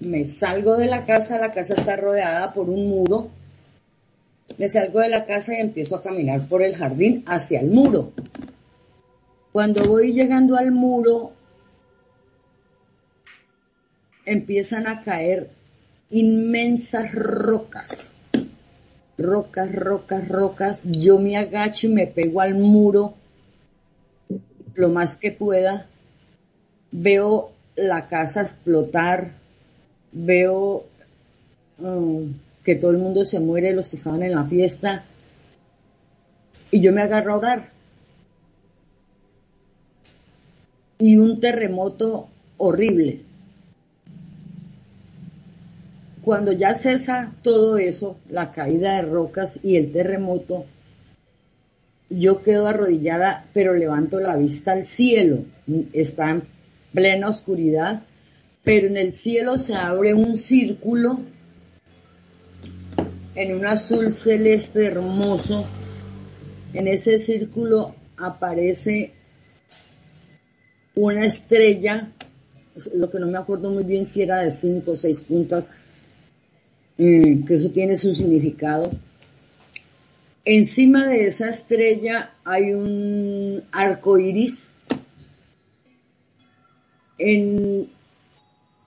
Me 0.00 0.24
salgo 0.26 0.76
de 0.76 0.86
la 0.86 1.04
casa, 1.04 1.38
la 1.38 1.50
casa 1.50 1.74
está 1.74 1.96
rodeada 1.96 2.52
por 2.52 2.68
un 2.68 2.88
muro. 2.88 3.30
Me 4.58 4.68
salgo 4.68 5.00
de 5.00 5.08
la 5.08 5.24
casa 5.24 5.54
y 5.54 5.60
empiezo 5.60 5.96
a 5.96 6.02
caminar 6.02 6.48
por 6.48 6.62
el 6.62 6.76
jardín 6.76 7.24
hacia 7.26 7.60
el 7.60 7.70
muro. 7.70 8.12
Cuando 9.52 9.86
voy 9.86 10.12
llegando 10.12 10.56
al 10.56 10.70
muro, 10.70 11.32
empiezan 14.26 14.86
a 14.86 15.02
caer 15.02 15.50
inmensas 16.10 17.14
rocas. 17.14 18.12
Rocas, 19.18 19.74
rocas, 19.74 20.28
rocas. 20.28 20.82
Yo 20.84 21.18
me 21.18 21.38
agacho 21.38 21.86
y 21.86 21.90
me 21.90 22.06
pego 22.06 22.42
al 22.42 22.54
muro 22.54 23.14
lo 24.74 24.90
más 24.90 25.16
que 25.16 25.32
pueda. 25.32 25.86
Veo 26.92 27.52
la 27.76 28.06
casa 28.06 28.42
explotar. 28.42 29.32
Veo 30.18 30.86
um, 31.78 32.32
que 32.64 32.74
todo 32.74 32.90
el 32.90 32.98
mundo 32.98 33.24
se 33.24 33.38
muere, 33.38 33.74
los 33.74 33.88
que 33.88 33.96
estaban 33.96 34.22
en 34.22 34.32
la 34.32 34.44
fiesta. 34.44 35.04
Y 36.70 36.80
yo 36.80 36.92
me 36.92 37.02
agarro 37.02 37.34
a 37.34 37.36
orar. 37.36 37.70
Y 40.98 41.16
un 41.16 41.38
terremoto 41.40 42.28
horrible 42.56 43.20
cuando 46.26 46.50
ya 46.50 46.74
cesa 46.74 47.32
todo 47.42 47.78
eso, 47.78 48.16
la 48.28 48.50
caída 48.50 48.96
de 48.96 49.02
rocas 49.02 49.60
y 49.62 49.76
el 49.76 49.92
terremoto, 49.92 50.66
yo 52.10 52.42
quedo 52.42 52.66
arrodillada, 52.66 53.44
pero 53.54 53.74
levanto 53.74 54.18
la 54.18 54.34
vista 54.34 54.72
al 54.72 54.86
cielo. 54.86 55.44
Está 55.92 56.32
en 56.32 56.42
plena 56.92 57.28
oscuridad, 57.28 58.02
pero 58.66 58.88
en 58.88 58.98
el 58.98 59.14
cielo 59.14 59.56
se 59.56 59.74
abre 59.74 60.12
un 60.12 60.36
círculo 60.36 61.20
en 63.34 63.56
un 63.56 63.64
azul 63.64 64.12
celeste 64.12 64.84
hermoso. 64.84 65.64
En 66.74 66.86
ese 66.86 67.18
círculo 67.18 67.94
aparece 68.18 69.12
una 70.94 71.24
estrella, 71.24 72.10
lo 72.94 73.08
que 73.08 73.18
no 73.18 73.26
me 73.28 73.38
acuerdo 73.38 73.70
muy 73.70 73.84
bien 73.84 74.04
si 74.04 74.20
era 74.20 74.40
de 74.42 74.50
cinco 74.50 74.90
o 74.90 74.96
seis 74.96 75.22
puntas, 75.22 75.72
Mm, 76.98 77.44
que 77.44 77.56
eso 77.56 77.70
tiene 77.70 77.96
su 77.96 78.14
significado. 78.14 78.90
Encima 80.44 81.06
de 81.08 81.26
esa 81.26 81.50
estrella 81.50 82.32
hay 82.44 82.72
un 82.72 83.62
arco 83.70 84.18
iris. 84.18 84.68
En, 87.18 87.88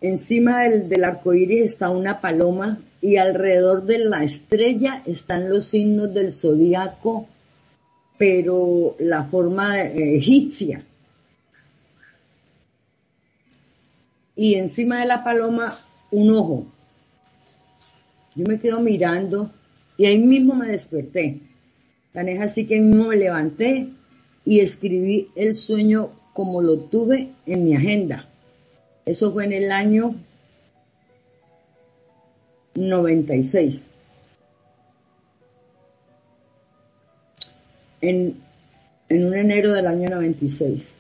encima 0.02 0.64
del, 0.64 0.90
del 0.90 1.04
arco 1.04 1.34
iris 1.34 1.64
está 1.64 1.90
una 1.90 2.22
paloma 2.22 2.80
y 3.02 3.18
alrededor 3.18 3.84
de 3.86 4.00
la 4.00 4.24
estrella 4.24 5.02
están 5.06 5.50
los 5.50 5.66
signos 5.66 6.14
del 6.14 6.34
zodiaco, 6.34 7.28
pero 8.18 8.96
la 9.00 9.24
forma 9.26 9.82
eh, 9.82 10.18
egipcia. 10.18 10.84
Y 14.36 14.56
encima 14.56 15.00
de 15.00 15.06
la 15.06 15.24
paloma 15.24 15.74
un 16.12 16.32
ojo. 16.32 16.66
Yo 18.36 18.46
me 18.46 18.60
quedo 18.60 18.80
mirando 18.80 19.52
y 19.98 20.06
ahí 20.06 20.18
mismo 20.18 20.56
me 20.56 20.68
desperté. 20.68 21.40
Tan 22.14 22.30
es 22.30 22.42
así 22.42 22.66
que 22.66 22.76
ahí 22.76 22.82
mismo 22.82 23.08
me 23.08 23.18
levanté 23.18 23.90
y 24.46 24.60
escribí 24.62 25.28
el 25.36 25.56
sueño 25.56 26.12
como 26.34 26.62
lo 26.62 26.80
tuve 26.80 27.32
en 27.46 27.66
mi 27.66 27.76
agenda. 27.76 28.29
Eso 29.10 29.34
fue 29.34 29.46
en 29.46 29.54
el 29.54 29.72
año 29.72 30.14
96. 32.76 33.88
En, 38.02 38.36
en 39.10 39.26
un 39.26 39.34
enero 39.34 39.72
del 39.72 39.88
año 39.88 40.10
96. 40.12 40.94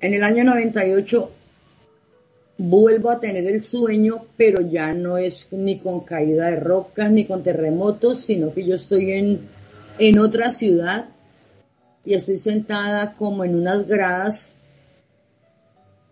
En 0.00 0.14
el 0.14 0.24
año 0.24 0.44
98 0.44 1.30
vuelvo 2.56 3.10
a 3.10 3.20
tener 3.20 3.46
el 3.46 3.60
sueño, 3.60 4.24
pero 4.38 4.62
ya 4.62 4.94
no 4.94 5.18
es 5.18 5.52
ni 5.52 5.78
con 5.78 6.00
caída 6.00 6.46
de 6.46 6.60
rocas 6.60 7.10
ni 7.10 7.26
con 7.26 7.42
terremotos, 7.42 8.20
sino 8.20 8.54
que 8.54 8.64
yo 8.64 8.76
estoy 8.76 9.12
en, 9.12 9.40
en 9.98 10.18
otra 10.18 10.50
ciudad 10.50 11.10
y 12.06 12.14
estoy 12.14 12.38
sentada 12.38 13.16
como 13.16 13.44
en 13.44 13.54
unas 13.54 13.86
gradas 13.86 14.55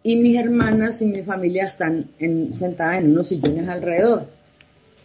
y 0.06 0.16
mis 0.16 0.36
hermanas 0.36 1.01
y 1.01 1.06
mi 1.06 1.22
familia 1.22 1.64
están 1.64 2.10
en, 2.18 2.55
sentadas 2.55 2.98
en 2.98 3.12
unos 3.12 3.28
sillones 3.28 3.66
alrededor. 3.66 4.26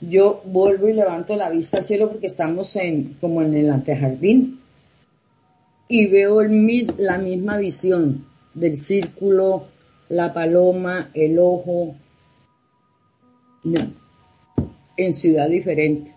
Yo 0.01 0.41
vuelvo 0.45 0.89
y 0.89 0.93
levanto 0.93 1.37
la 1.37 1.49
vista 1.49 1.77
al 1.77 1.85
cielo 1.85 2.09
porque 2.09 2.27
estamos 2.27 2.75
en, 2.75 3.15
como 3.19 3.41
en 3.41 3.53
el 3.55 3.69
antejardín 3.69 4.59
y 5.87 6.07
veo 6.07 6.41
la 6.41 7.17
misma 7.17 7.57
visión 7.57 8.25
del 8.53 8.75
círculo, 8.75 9.67
la 10.09 10.33
paloma, 10.33 11.09
el 11.13 11.39
ojo, 11.39 11.95
no, 13.63 13.93
en 14.97 15.13
ciudad 15.13 15.47
diferente. 15.47 16.13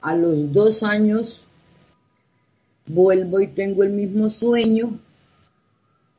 A 0.00 0.16
los 0.16 0.54
dos 0.54 0.82
años 0.82 1.44
vuelvo 2.86 3.40
y 3.40 3.46
tengo 3.48 3.82
el 3.82 3.90
mismo 3.90 4.30
sueño 4.30 4.98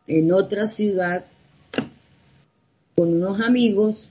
en 0.06 0.32
otra 0.32 0.68
ciudad 0.68 1.26
con 2.96 3.14
unos 3.14 3.40
amigos 3.42 4.10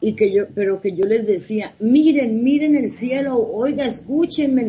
y 0.00 0.14
que 0.14 0.32
yo, 0.32 0.46
pero 0.54 0.80
que 0.80 0.94
yo 0.94 1.04
les 1.04 1.26
decía, 1.26 1.74
miren, 1.80 2.44
miren 2.44 2.76
el 2.76 2.92
cielo, 2.92 3.36
oiga, 3.36 3.84
escúchenme, 3.84 4.66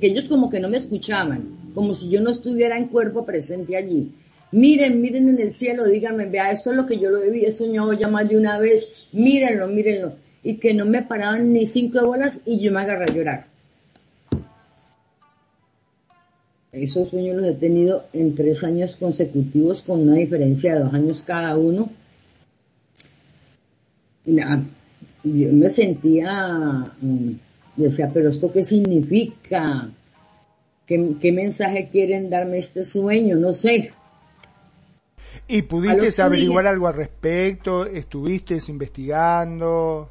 que 0.00 0.06
ellos 0.06 0.28
como 0.28 0.48
que 0.48 0.60
no 0.60 0.68
me 0.68 0.76
escuchaban, 0.76 1.72
como 1.74 1.94
si 1.94 2.08
yo 2.08 2.20
no 2.20 2.30
estuviera 2.30 2.76
en 2.76 2.88
cuerpo 2.88 3.24
presente 3.24 3.76
allí. 3.76 4.12
Miren, 4.52 5.00
miren 5.00 5.28
en 5.28 5.40
el 5.40 5.52
cielo, 5.52 5.84
díganme, 5.86 6.26
vea, 6.26 6.52
esto 6.52 6.70
es 6.70 6.76
lo 6.76 6.86
que 6.86 6.98
yo 6.98 7.10
lo 7.10 7.22
he 7.22 7.50
soñado 7.50 7.92
ya 7.92 8.08
más 8.08 8.28
de 8.28 8.36
una 8.36 8.58
vez, 8.58 8.88
mírenlo, 9.12 9.66
mírenlo. 9.66 10.12
Y 10.42 10.54
que 10.54 10.72
no 10.72 10.86
me 10.86 11.02
paraban 11.02 11.52
ni 11.52 11.66
cinco 11.66 12.06
bolas 12.06 12.40
y 12.46 12.60
yo 12.60 12.72
me 12.72 12.80
agarré 12.80 13.04
a 13.04 13.14
llorar. 13.14 13.46
Esos 16.70 17.08
sueños 17.08 17.36
los 17.36 17.46
he 17.46 17.54
tenido 17.54 18.04
en 18.12 18.34
tres 18.34 18.62
años 18.62 18.96
consecutivos 18.96 19.82
con 19.82 20.00
una 20.00 20.14
diferencia 20.14 20.74
de 20.74 20.80
dos 20.80 20.94
años 20.94 21.24
cada 21.26 21.56
uno 21.56 21.90
yo 24.24 25.52
me 25.52 25.70
sentía, 25.70 26.92
mm, 27.00 27.32
decía, 27.76 28.10
pero 28.12 28.30
esto 28.30 28.50
qué 28.50 28.62
significa? 28.62 29.90
¿Qué, 30.86 31.32
mensaje 31.32 31.90
quieren 31.92 32.30
darme 32.30 32.58
este 32.58 32.82
sueño? 32.82 33.36
No 33.36 33.52
sé. 33.52 33.92
¿Y 35.46 35.62
pudiste 35.62 36.22
averiguar 36.22 36.66
algo 36.66 36.88
al 36.88 36.94
respecto? 36.94 37.84
¿Estuviste 37.84 38.58
investigando? 38.68 40.08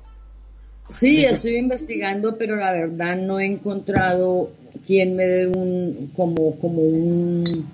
Sí, 0.90 1.26
estoy 1.26 1.58
investigando, 1.58 2.38
pero 2.38 2.56
la 2.56 2.72
verdad 2.72 3.18
no 3.18 3.40
he 3.40 3.46
encontrado 3.46 4.52
quien 4.86 5.16
me 5.16 5.26
dé 5.26 5.48
un, 5.48 6.12
como, 6.16 6.58
como 6.60 6.82
un, 6.82 7.68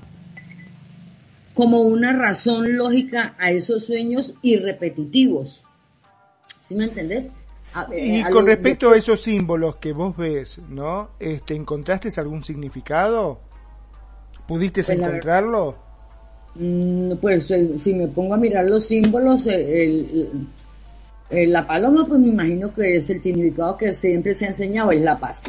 como 1.54 1.82
una 1.82 2.14
razón 2.14 2.76
lógica 2.76 3.36
a 3.38 3.52
esos 3.52 3.86
sueños 3.86 4.34
irrepetitivos. 4.42 5.64
¿Sí 6.74 6.80
me 6.80 6.86
entendés? 6.86 7.32
y 7.96 8.22
eh, 8.22 8.26
con 8.32 8.48
respecto 8.48 8.90
a 8.90 8.98
esos 8.98 9.22
símbolos 9.22 9.76
que 9.76 9.94
vos 9.94 10.18
ves, 10.18 10.60
¿no? 10.70 11.12
Este, 11.20 11.56
¿Encontraste 11.56 12.10
algún 12.18 12.44
significado? 12.44 13.38
¿Pudiste 14.48 14.84
pues 14.84 14.98
encontrarlo? 14.98 15.76
Mm, 16.56 17.14
pues 17.22 17.54
si 17.78 17.94
me 17.94 18.08
pongo 18.08 18.34
a 18.34 18.38
mirar 18.38 18.66
los 18.66 18.86
símbolos, 18.86 19.48
la 21.30 21.68
paloma, 21.68 22.08
pues 22.08 22.20
me 22.20 22.30
imagino 22.30 22.74
que 22.74 22.98
es 22.98 23.10
el 23.12 23.22
significado 23.22 23.78
que 23.78 23.94
siempre 23.94 24.34
se 24.34 24.46
ha 24.46 24.48
enseñado, 24.48 24.92
es 24.92 25.02
la 25.04 25.20
paz. 25.20 25.44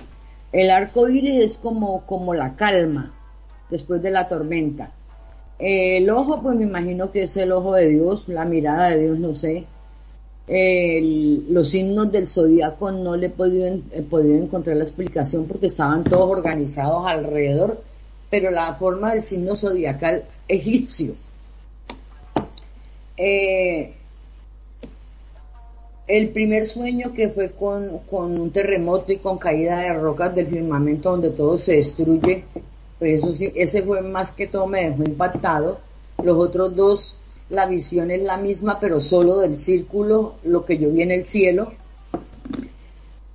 El 0.52 0.70
arco 0.70 1.08
iris 1.08 1.42
es 1.42 1.58
como, 1.58 2.04
como 2.04 2.34
la 2.34 2.54
calma 2.54 3.14
después 3.70 4.02
de 4.02 4.10
la 4.10 4.28
tormenta. 4.28 4.92
El 5.58 6.10
ojo, 6.10 6.42
pues 6.42 6.54
me 6.54 6.64
imagino 6.64 7.10
que 7.10 7.22
es 7.22 7.34
el 7.38 7.52
ojo 7.52 7.74
de 7.76 7.88
Dios, 7.88 8.28
la 8.28 8.44
mirada 8.44 8.90
de 8.90 9.00
Dios, 9.00 9.18
no 9.18 9.32
sé 9.32 9.64
los 10.46 11.68
signos 11.68 12.12
del 12.12 12.26
zodiaco 12.26 12.90
no 12.90 13.16
le 13.16 13.26
he 13.26 13.30
podido, 13.30 13.66
encontrar 13.66 14.76
la 14.76 14.84
explicación 14.84 15.46
porque 15.46 15.66
estaban 15.66 16.04
todos 16.04 16.30
organizados 16.30 17.06
alrededor, 17.06 17.80
pero 18.30 18.50
la 18.50 18.74
forma 18.74 19.12
del 19.12 19.22
signo 19.22 19.56
zodiacal 19.56 20.24
egipcio. 20.46 21.14
Eh, 23.16 23.94
el 26.06 26.28
primer 26.30 26.66
sueño 26.66 27.14
que 27.14 27.30
fue 27.30 27.52
con, 27.52 28.00
con, 28.00 28.38
un 28.38 28.50
terremoto 28.50 29.12
y 29.12 29.16
con 29.16 29.38
caída 29.38 29.78
de 29.78 29.94
rocas 29.94 30.34
del 30.34 30.48
firmamento 30.48 31.10
donde 31.10 31.30
todo 31.30 31.56
se 31.56 31.76
destruye, 31.76 32.44
pues 32.98 33.22
eso 33.22 33.32
sí, 33.32 33.50
ese 33.54 33.82
fue 33.82 34.02
más 34.02 34.32
que 34.32 34.46
todo 34.46 34.66
me 34.66 34.90
dejó 34.90 35.02
impactado. 35.04 35.78
Los 36.22 36.36
otros 36.36 36.76
dos 36.76 37.16
la 37.50 37.66
visión 37.66 38.10
es 38.10 38.22
la 38.22 38.36
misma, 38.36 38.78
pero 38.80 39.00
solo 39.00 39.38
del 39.38 39.58
círculo, 39.58 40.36
lo 40.44 40.64
que 40.64 40.78
yo 40.78 40.90
vi 40.90 41.02
en 41.02 41.10
el 41.10 41.24
cielo. 41.24 41.72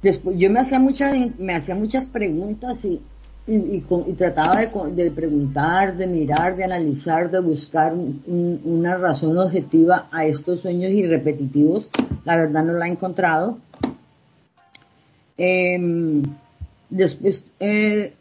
Después, 0.01 0.37
yo 0.37 0.49
me 0.49 0.59
hacía 0.59 0.79
muchas, 0.79 1.13
me 1.37 1.53
hacía 1.53 1.75
muchas 1.75 2.07
preguntas 2.07 2.85
y, 2.85 3.01
y, 3.47 3.81
trataba 4.13 4.57
de, 4.57 5.11
preguntar, 5.11 5.97
de 5.97 6.07
mirar, 6.07 6.55
de 6.55 6.63
analizar, 6.63 7.31
de 7.31 7.39
buscar 7.39 7.93
una 7.93 8.97
razón 8.97 9.37
objetiva 9.37 10.07
a 10.11 10.25
estos 10.25 10.61
sueños 10.61 10.91
irrepetitivos. 10.91 11.89
La 12.25 12.35
verdad 12.35 12.63
no 12.63 12.73
la 12.73 12.87
he 12.87 12.91
encontrado. 12.91 13.57
Em, 15.37 16.23
después, 16.89 17.45
eh, 17.59 18.13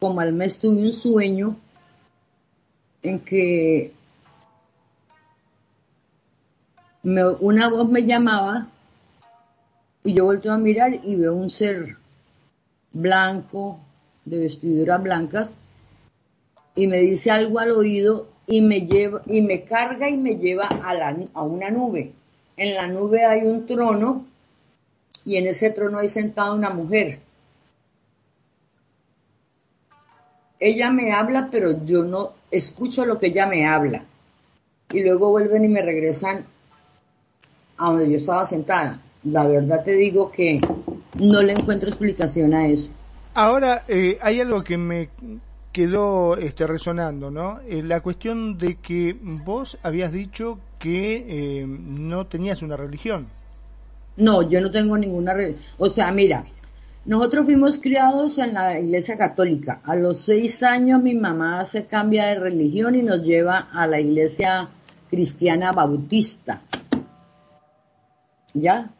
como 0.00 0.20
al 0.20 0.32
mes 0.32 0.58
tuve 0.58 0.82
un 0.82 0.92
sueño 0.92 1.56
en 3.02 3.20
que 3.20 3.92
una 7.04 7.68
voz 7.68 7.88
me 7.88 8.04
llamaba 8.04 8.68
y 10.02 10.14
yo 10.14 10.24
volteo 10.24 10.52
a 10.52 10.58
mirar 10.58 11.00
y 11.02 11.16
veo 11.16 11.34
un 11.34 11.50
ser 11.50 11.96
blanco, 12.92 13.78
de 14.24 14.38
vestiduras 14.38 15.02
blancas, 15.02 15.58
y 16.74 16.86
me 16.86 16.98
dice 16.98 17.30
algo 17.30 17.58
al 17.58 17.72
oído 17.72 18.28
y 18.46 18.62
me 18.62 18.86
lleva, 18.86 19.22
y 19.26 19.42
me 19.42 19.64
carga 19.64 20.08
y 20.08 20.16
me 20.16 20.36
lleva 20.36 20.66
a, 20.66 20.94
la, 20.94 21.16
a 21.34 21.42
una 21.42 21.70
nube. 21.70 22.12
En 22.56 22.74
la 22.74 22.86
nube 22.86 23.24
hay 23.24 23.42
un 23.42 23.66
trono 23.66 24.24
y 25.24 25.36
en 25.36 25.46
ese 25.46 25.70
trono 25.70 25.98
hay 25.98 26.08
sentada 26.08 26.52
una 26.52 26.70
mujer. 26.70 27.20
Ella 30.58 30.90
me 30.90 31.12
habla, 31.12 31.48
pero 31.50 31.84
yo 31.84 32.04
no 32.04 32.32
escucho 32.50 33.04
lo 33.04 33.18
que 33.18 33.26
ella 33.26 33.46
me 33.46 33.66
habla. 33.66 34.04
Y 34.92 35.02
luego 35.02 35.30
vuelven 35.30 35.64
y 35.64 35.68
me 35.68 35.82
regresan 35.82 36.46
a 37.78 37.90
donde 37.90 38.10
yo 38.10 38.16
estaba 38.16 38.46
sentada. 38.46 39.00
La 39.24 39.46
verdad 39.46 39.84
te 39.84 39.94
digo 39.94 40.30
que 40.30 40.60
no 41.18 41.42
le 41.42 41.52
encuentro 41.52 41.88
explicación 41.88 42.54
a 42.54 42.68
eso. 42.68 42.90
Ahora, 43.34 43.84
eh, 43.88 44.18
hay 44.22 44.40
algo 44.40 44.62
que 44.62 44.76
me 44.76 45.08
quedó 45.72 46.36
este, 46.36 46.66
resonando, 46.66 47.30
¿no? 47.30 47.60
Eh, 47.66 47.82
la 47.82 48.00
cuestión 48.00 48.58
de 48.58 48.76
que 48.76 49.16
vos 49.20 49.76
habías 49.82 50.12
dicho 50.12 50.58
que 50.78 51.24
eh, 51.26 51.66
no 51.66 52.26
tenías 52.26 52.62
una 52.62 52.76
religión. 52.76 53.26
No, 54.16 54.48
yo 54.48 54.60
no 54.60 54.70
tengo 54.70 54.96
ninguna 54.96 55.34
religión. 55.34 55.64
O 55.78 55.90
sea, 55.90 56.12
mira, 56.12 56.44
nosotros 57.06 57.44
fuimos 57.46 57.80
criados 57.80 58.38
en 58.38 58.54
la 58.54 58.78
iglesia 58.78 59.18
católica. 59.18 59.80
A 59.84 59.96
los 59.96 60.20
seis 60.20 60.62
años 60.62 61.02
mi 61.02 61.14
mamá 61.14 61.64
se 61.64 61.86
cambia 61.86 62.26
de 62.26 62.36
religión 62.36 62.94
y 62.94 63.02
nos 63.02 63.22
lleva 63.24 63.68
a 63.72 63.86
la 63.88 63.98
iglesia 63.98 64.68
cristiana 65.10 65.72
bautista. 65.72 66.62
¿Ya? 68.54 68.90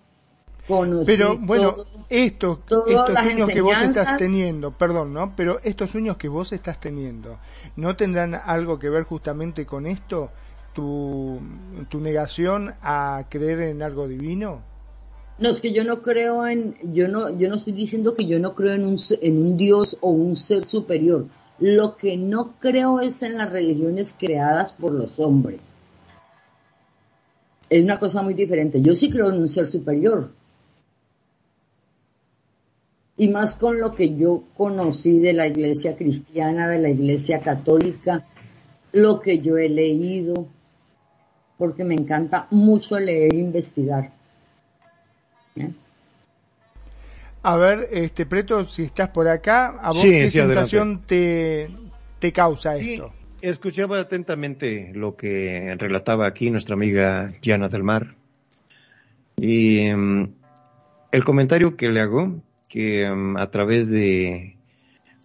Pero 0.66 1.36
bueno, 1.38 1.74
estos, 2.08 2.58
estos 2.86 3.20
sueños 3.20 3.48
que 3.48 3.60
vos 3.60 3.76
estás 3.82 4.16
teniendo, 4.16 4.70
perdón, 4.70 5.12
¿no? 5.12 5.34
Pero 5.36 5.60
estos 5.62 5.90
sueños 5.90 6.16
que 6.16 6.28
vos 6.28 6.52
estás 6.52 6.80
teniendo, 6.80 7.38
¿no 7.76 7.96
tendrán 7.96 8.34
algo 8.34 8.78
que 8.78 8.88
ver 8.88 9.04
justamente 9.04 9.66
con 9.66 9.86
esto? 9.86 10.30
¿Tu, 10.72 11.38
tu 11.88 12.00
negación 12.00 12.74
a 12.82 13.26
creer 13.28 13.60
en 13.60 13.82
algo 13.82 14.08
divino? 14.08 14.62
No, 15.38 15.50
es 15.50 15.60
que 15.60 15.72
yo 15.72 15.84
no 15.84 16.00
creo 16.00 16.46
en, 16.46 16.74
yo 16.92 17.08
no, 17.08 17.36
yo 17.36 17.48
no 17.48 17.56
estoy 17.56 17.74
diciendo 17.74 18.14
que 18.14 18.26
yo 18.26 18.38
no 18.38 18.54
creo 18.54 18.72
en 18.74 18.86
un, 18.86 18.98
en 19.20 19.38
un 19.38 19.56
Dios 19.56 19.98
o 20.00 20.10
un 20.10 20.34
ser 20.34 20.64
superior. 20.64 21.26
Lo 21.60 21.96
que 21.96 22.16
no 22.16 22.54
creo 22.58 23.00
es 23.00 23.22
en 23.22 23.38
las 23.38 23.52
religiones 23.52 24.16
creadas 24.18 24.72
por 24.72 24.92
los 24.92 25.20
hombres 25.20 25.73
es 27.74 27.82
una 27.82 27.98
cosa 27.98 28.22
muy 28.22 28.34
diferente. 28.34 28.80
Yo 28.80 28.94
sí 28.94 29.10
creo 29.10 29.30
en 29.30 29.40
un 29.40 29.48
ser 29.48 29.66
superior. 29.66 30.30
Y 33.16 33.26
más 33.26 33.56
con 33.56 33.80
lo 33.80 33.96
que 33.96 34.14
yo 34.14 34.44
conocí 34.56 35.18
de 35.18 35.32
la 35.32 35.48
iglesia 35.48 35.96
cristiana, 35.96 36.68
de 36.68 36.78
la 36.78 36.88
iglesia 36.88 37.40
católica, 37.40 38.24
lo 38.92 39.18
que 39.18 39.40
yo 39.40 39.56
he 39.56 39.68
leído, 39.68 40.46
porque 41.58 41.82
me 41.82 41.94
encanta 41.94 42.46
mucho 42.52 42.96
leer 43.00 43.34
e 43.34 43.38
investigar. 43.38 44.12
A 47.42 47.56
ver, 47.56 47.88
este 47.90 48.24
Preto, 48.24 48.66
si 48.66 48.84
estás 48.84 49.08
por 49.08 49.26
acá, 49.26 49.80
¿a 49.80 49.88
vos 49.88 50.00
qué 50.00 50.30
sensación 50.30 51.02
te, 51.04 51.70
te 52.20 52.32
causa 52.32 52.76
esto? 52.76 53.12
Escuchaba 53.50 54.00
atentamente 54.00 54.90
lo 54.94 55.16
que 55.16 55.74
relataba 55.78 56.26
aquí 56.26 56.50
nuestra 56.50 56.74
amiga 56.74 57.34
Diana 57.42 57.68
del 57.68 57.82
Mar. 57.82 58.14
Y 59.36 59.80
em, 59.80 60.32
el 61.12 61.24
comentario 61.24 61.76
que 61.76 61.90
le 61.90 62.00
hago, 62.00 62.42
que 62.68 63.02
em, 63.02 63.36
a 63.36 63.50
través 63.50 63.90
de 63.90 64.56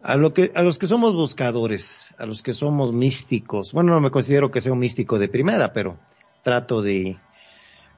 a 0.01 0.15
lo 0.15 0.33
que 0.33 0.51
a 0.55 0.61
los 0.61 0.79
que 0.79 0.87
somos 0.87 1.13
buscadores, 1.13 2.13
a 2.17 2.25
los 2.25 2.41
que 2.41 2.53
somos 2.53 2.93
místicos, 2.93 3.73
bueno, 3.73 3.93
no 3.93 4.01
me 4.01 4.11
considero 4.11 4.51
que 4.51 4.61
sea 4.61 4.73
un 4.73 4.79
místico 4.79 5.19
de 5.19 5.29
primera, 5.29 5.71
pero 5.71 5.97
trato 6.43 6.81
de 6.81 7.17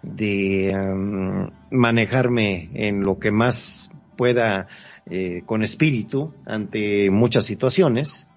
de 0.04 0.72
em, 0.72 1.50
manejarme 1.70 2.70
en 2.74 3.04
lo 3.04 3.20
que 3.20 3.32
más 3.32 3.92
pueda 4.18 4.68
eh, 5.10 5.44
con 5.46 5.64
espíritu 5.64 6.34
ante 6.46 7.10
muchas 7.12 7.46
situaciones 7.46 8.31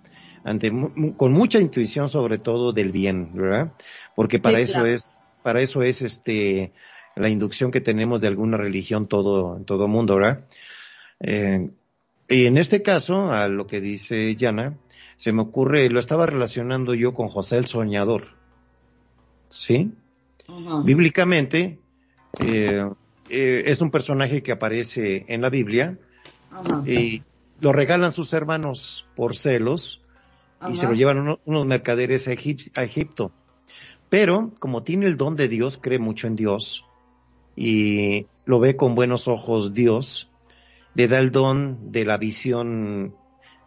ante, 0.45 0.71
con 1.17 1.33
mucha 1.33 1.59
intuición 1.59 2.09
sobre 2.09 2.39
todo 2.39 2.73
del 2.73 2.93
bien, 2.93 3.31
¿verdad? 3.35 3.73
Porque 4.15 4.39
para 4.39 4.61
eso 4.61 4.85
es, 4.85 5.19
para 5.43 5.61
eso 5.61 5.83
es 5.83 6.03
este 6.03 6.73
la 7.17 7.29
inducción 7.29 7.71
que 7.71 7.81
tenemos 7.81 8.21
de 8.21 8.29
alguna 8.29 8.57
religión 8.57 9.07
todo 9.07 9.57
en 9.57 9.65
todo 9.65 9.89
mundo, 9.89 10.17
¿verdad? 10.17 10.45
Eh, 11.21 11.71
y 12.29 12.47
en 12.47 12.59
este 12.59 12.83
caso, 12.83 13.31
a 13.31 13.49
lo 13.49 13.67
que 13.67 13.81
dice 13.81 14.35
Yana, 14.35 14.77
se 15.17 15.33
me 15.33 15.43
ocurre, 15.43 15.89
lo 15.91 16.01
estaba 16.01 16.27
relacionando 16.27 16.95
yo 16.95 17.15
con 17.15 17.29
José 17.29 17.59
el 17.59 17.67
Soñador. 17.67 18.25
¿Sí? 19.49 19.93
Bíblicamente, 20.85 21.79
eh, 22.41 22.85
eh, 23.31 23.63
es 23.67 23.81
un 23.81 23.91
personaje 23.91 24.43
que 24.43 24.53
aparece 24.53 25.25
en 25.29 25.43
la 25.43 25.51
Biblia 25.51 25.99
y 26.87 27.23
lo 27.61 27.73
regalan 27.73 28.13
sus 28.13 28.33
hermanos 28.33 29.07
por 29.15 29.37
celos 29.37 30.04
y 30.71 30.77
se 30.77 30.87
lo 30.87 30.95
llevan 30.95 31.19
uno- 31.19 31.41
unos 31.45 31.67
mercaderes 31.67 32.29
a, 32.29 32.33
Egip- 32.33 32.71
a 32.79 32.83
Egipto. 32.85 33.33
Pero 34.09 34.53
como 34.59 34.83
tiene 34.83 35.07
el 35.07 35.17
don 35.17 35.37
de 35.37 35.49
Dios, 35.49 35.79
cree 35.81 35.99
mucho 35.99 36.27
en 36.27 36.37
Dios 36.37 36.85
y 37.57 38.27
lo 38.45 38.61
ve 38.61 38.77
con 38.77 38.95
buenos 38.95 39.29
ojos 39.29 39.75
Dios, 39.75 40.31
le 40.95 41.09
da 41.09 41.19
el 41.19 41.31
don 41.33 41.91
de 41.93 42.05
la 42.05 42.17
visión 42.19 43.15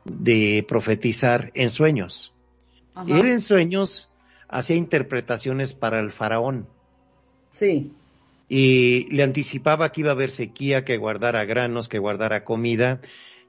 de 0.06 0.66
profetizar 0.68 1.52
en 1.56 1.70
sueños. 1.70 2.34
Ajá. 2.96 3.20
Él 3.20 3.28
en 3.28 3.42
sueños 3.42 4.10
hacía 4.48 4.76
interpretaciones 4.78 5.74
para 5.74 6.00
el 6.00 6.12
faraón 6.12 6.68
Sí. 7.52 7.92
y 8.48 9.08
le 9.14 9.24
anticipaba 9.24 9.92
que 9.92 10.02
iba 10.02 10.12
a 10.12 10.14
haber 10.14 10.32
sequía, 10.32 10.86
que 10.86 10.96
guardara 10.98 11.44
granos, 11.44 11.90
que 11.90 12.00
guardara 12.00 12.44
comida. 12.46 13.02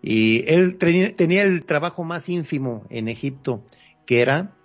Y 0.02 0.48
él 0.50 0.76
tenía, 0.78 1.14
tenía 1.14 1.42
el 1.42 1.64
trabajo 1.64 2.04
más 2.04 2.28
ínfimo 2.28 2.84
en 2.90 3.08
Egipto, 3.08 3.64
que 4.06 4.20
era 4.20 4.56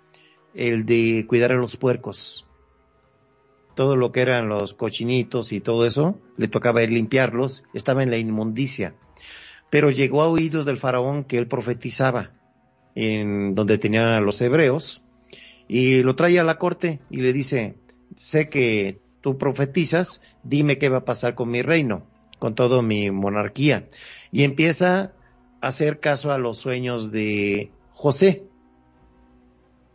el 0.54 0.86
de 0.86 1.26
cuidar 1.26 1.52
a 1.52 1.56
los 1.56 1.76
puercos. 1.76 2.46
Todo 3.74 3.96
lo 3.96 4.12
que 4.12 4.20
eran 4.20 4.48
los 4.48 4.74
cochinitos 4.74 5.52
y 5.52 5.60
todo 5.60 5.84
eso, 5.84 6.20
le 6.36 6.46
tocaba 6.46 6.80
limpiarlos, 6.82 7.64
estaba 7.74 8.02
en 8.04 8.10
la 8.10 8.18
inmundicia. 8.18 8.94
Pero 9.70 9.90
llegó 9.90 10.22
a 10.22 10.28
oídos 10.28 10.64
del 10.64 10.78
faraón 10.78 11.24
que 11.24 11.38
él 11.38 11.48
profetizaba 11.48 12.30
en 12.94 13.56
donde 13.56 13.78
tenían 13.78 14.04
a 14.04 14.20
los 14.20 14.40
hebreos 14.40 15.02
y 15.66 16.02
lo 16.02 16.14
trae 16.14 16.38
a 16.38 16.44
la 16.44 16.58
corte 16.58 17.00
y 17.10 17.18
le 17.18 17.32
dice, 17.32 17.74
sé 18.14 18.48
que 18.48 19.00
tú 19.20 19.38
profetizas, 19.38 20.22
dime 20.42 20.78
qué 20.78 20.88
va 20.88 20.98
a 20.98 21.04
pasar 21.04 21.34
con 21.34 21.48
mi 21.48 21.62
reino, 21.62 22.06
con 22.38 22.54
toda 22.54 22.82
mi 22.82 23.10
monarquía. 23.10 23.88
Y 24.30 24.44
empieza 24.44 25.12
hacer 25.66 26.00
caso 26.00 26.32
a 26.32 26.38
los 26.38 26.58
sueños 26.58 27.10
de 27.10 27.70
José. 27.92 28.44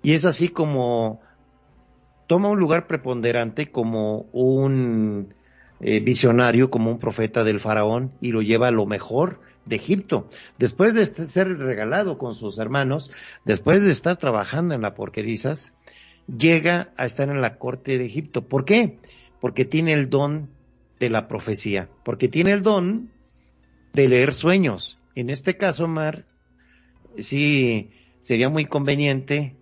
Y 0.01 0.13
es 0.13 0.25
así 0.25 0.49
como 0.49 1.21
toma 2.27 2.49
un 2.49 2.59
lugar 2.59 2.87
preponderante 2.87 3.71
como 3.71 4.27
un 4.31 5.33
eh, 5.81 5.99
visionario, 5.99 6.69
como 6.69 6.91
un 6.91 6.99
profeta 6.99 7.43
del 7.43 7.59
faraón 7.59 8.11
y 8.21 8.31
lo 8.31 8.41
lleva 8.41 8.67
a 8.67 8.71
lo 8.71 8.85
mejor 8.85 9.39
de 9.65 9.77
Egipto. 9.77 10.27
Después 10.57 10.93
de 10.93 11.03
este- 11.03 11.25
ser 11.25 11.57
regalado 11.57 12.17
con 12.17 12.33
sus 12.35 12.59
hermanos, 12.59 13.11
después 13.45 13.83
de 13.83 13.91
estar 13.91 14.17
trabajando 14.17 14.75
en 14.75 14.81
la 14.81 14.93
porquerizas, 14.93 15.73
llega 16.27 16.93
a 16.97 17.05
estar 17.05 17.29
en 17.29 17.41
la 17.41 17.57
corte 17.57 17.97
de 17.97 18.05
Egipto. 18.05 18.47
¿Por 18.47 18.65
qué? 18.65 18.99
Porque 19.41 19.65
tiene 19.65 19.93
el 19.93 20.09
don 20.09 20.49
de 20.99 21.09
la 21.09 21.27
profecía, 21.27 21.89
porque 22.03 22.27
tiene 22.27 22.51
el 22.51 22.61
don 22.61 23.09
de 23.93 24.09
leer 24.09 24.33
sueños. 24.33 24.98
En 25.15 25.29
este 25.29 25.57
caso, 25.57 25.87
Mar, 25.87 26.25
sí 27.17 27.91
sería 28.19 28.49
muy 28.49 28.65
conveniente, 28.65 29.55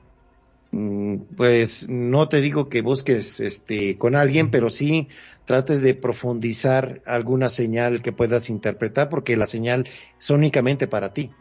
mm, 0.71 1.15
pues 1.35 1.87
no 1.89 2.27
te 2.29 2.41
digo 2.41 2.69
que 2.69 2.81
busques 2.81 3.39
este 3.39 3.97
con 3.97 4.15
alguien, 4.15 4.51
pero 4.51 4.69
sí 4.69 5.07
trates 5.45 5.81
de 5.81 5.93
profundizar 5.95 7.01
alguna 7.05 7.49
señal 7.49 8.01
que 8.01 8.11
puedas 8.11 8.49
interpretar, 8.49 9.09
porque 9.09 9.37
la 9.37 9.45
señal 9.45 9.87
es 10.19 10.29
únicamente 10.29 10.87
para 10.87 11.13
ti. 11.13 11.31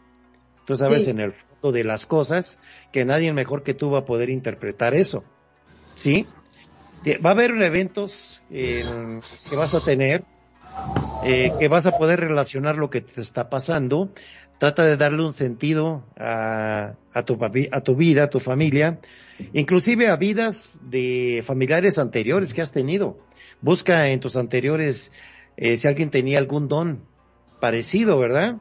Tú 0.65 0.75
sabes 0.75 1.05
Sí. 1.05 1.11
en 1.11 1.19
el 1.19 1.33
fondo 1.33 1.71
de 1.71 1.83
las 1.83 2.05
cosas 2.05 2.59
que 2.91 3.05
nadie 3.05 3.33
mejor 3.33 3.63
que 3.63 3.73
tú 3.73 3.91
va 3.91 3.99
a 3.99 4.05
poder 4.05 4.29
interpretar 4.29 4.93
eso. 4.95 5.23
¿Sí? 5.95 6.27
Va 7.25 7.29
a 7.29 7.33
haber 7.33 7.51
eventos 7.61 8.41
eh, 8.51 8.83
que 9.49 9.55
vas 9.55 9.73
a 9.75 9.79
tener, 9.79 10.23
eh, 11.21 11.55
que 11.57 11.67
vas 11.67 11.85
a 11.87 11.93
poder 11.93 12.19
relacionar 12.19 12.77
lo 12.77 12.89
que 12.89 13.01
te 13.01 13.21
está 13.21 13.49
pasando. 13.49 14.11
Trata 14.59 14.85
de 14.85 14.97
darle 14.97 15.23
un 15.23 15.33
sentido 15.33 16.03
a, 16.17 16.95
tu, 17.25 17.37
a 17.71 17.81
tu 17.81 17.95
vida, 17.95 18.23
a 18.23 18.29
tu 18.29 18.39
familia, 18.39 18.99
inclusive 19.53 20.07
a 20.07 20.15
vidas 20.15 20.79
de 20.89 21.43
familiares 21.45 21.99
anteriores 21.99 22.53
que 22.53 22.61
has 22.63 22.71
tenido. 22.71 23.19
Busca 23.61 24.09
en 24.09 24.19
tus 24.19 24.35
anteriores 24.35 25.11
eh, 25.57 25.77
si 25.77 25.87
alguien 25.87 26.09
tenía 26.09 26.39
algún 26.39 26.67
don 26.67 27.03
parecido, 27.59 28.17
¿verdad? 28.19 28.57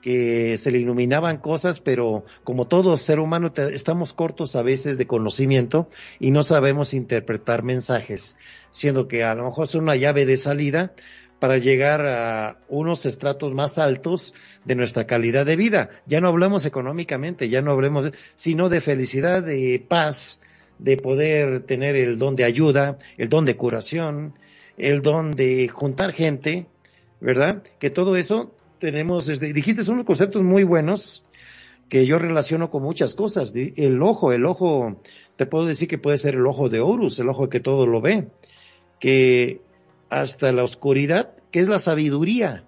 que 0.00 0.56
se 0.58 0.70
le 0.70 0.78
iluminaban 0.78 1.38
cosas, 1.38 1.80
pero 1.80 2.24
como 2.44 2.68
todo 2.68 2.96
ser 2.96 3.18
humano 3.18 3.50
te- 3.50 3.74
estamos 3.74 4.12
cortos 4.14 4.54
a 4.54 4.62
veces 4.62 4.96
de 4.96 5.08
conocimiento 5.08 5.88
y 6.20 6.30
no 6.30 6.44
sabemos 6.44 6.94
interpretar 6.94 7.64
mensajes, 7.64 8.36
siendo 8.70 9.08
que 9.08 9.24
a 9.24 9.34
lo 9.34 9.44
mejor 9.46 9.64
es 9.64 9.74
una 9.74 9.96
llave 9.96 10.24
de 10.24 10.36
salida 10.36 10.92
para 11.38 11.58
llegar 11.58 12.04
a 12.06 12.58
unos 12.68 13.06
estratos 13.06 13.52
más 13.54 13.78
altos 13.78 14.34
de 14.64 14.74
nuestra 14.74 15.06
calidad 15.06 15.46
de 15.46 15.56
vida. 15.56 15.90
Ya 16.06 16.20
no 16.20 16.28
hablamos 16.28 16.64
económicamente, 16.64 17.48
ya 17.48 17.62
no 17.62 17.70
hablemos, 17.70 18.10
sino 18.34 18.68
de 18.68 18.80
felicidad, 18.80 19.42
de 19.42 19.84
paz, 19.86 20.40
de 20.78 20.96
poder 20.96 21.60
tener 21.60 21.96
el 21.96 22.18
don 22.18 22.36
de 22.36 22.44
ayuda, 22.44 22.98
el 23.16 23.28
don 23.28 23.44
de 23.44 23.56
curación, 23.56 24.34
el 24.76 25.02
don 25.02 25.32
de 25.32 25.68
juntar 25.68 26.12
gente, 26.12 26.66
¿verdad? 27.20 27.62
Que 27.78 27.90
todo 27.90 28.16
eso 28.16 28.54
tenemos, 28.78 29.28
este, 29.28 29.52
dijiste, 29.52 29.82
son 29.82 29.94
unos 29.94 30.06
conceptos 30.06 30.42
muy 30.42 30.64
buenos 30.64 31.24
que 31.88 32.06
yo 32.06 32.18
relaciono 32.18 32.70
con 32.70 32.82
muchas 32.82 33.14
cosas. 33.14 33.52
El 33.54 34.02
ojo, 34.02 34.32
el 34.32 34.44
ojo, 34.44 35.00
te 35.36 35.46
puedo 35.46 35.66
decir 35.66 35.88
que 35.88 35.98
puede 35.98 36.18
ser 36.18 36.34
el 36.34 36.46
ojo 36.46 36.68
de 36.68 36.80
Horus, 36.80 37.18
el 37.18 37.28
ojo 37.28 37.48
que 37.48 37.60
todo 37.60 37.86
lo 37.86 38.00
ve, 38.00 38.28
que 39.00 39.60
hasta 40.10 40.52
la 40.52 40.64
oscuridad, 40.64 41.34
que 41.50 41.60
es 41.60 41.68
la 41.68 41.78
sabiduría. 41.78 42.64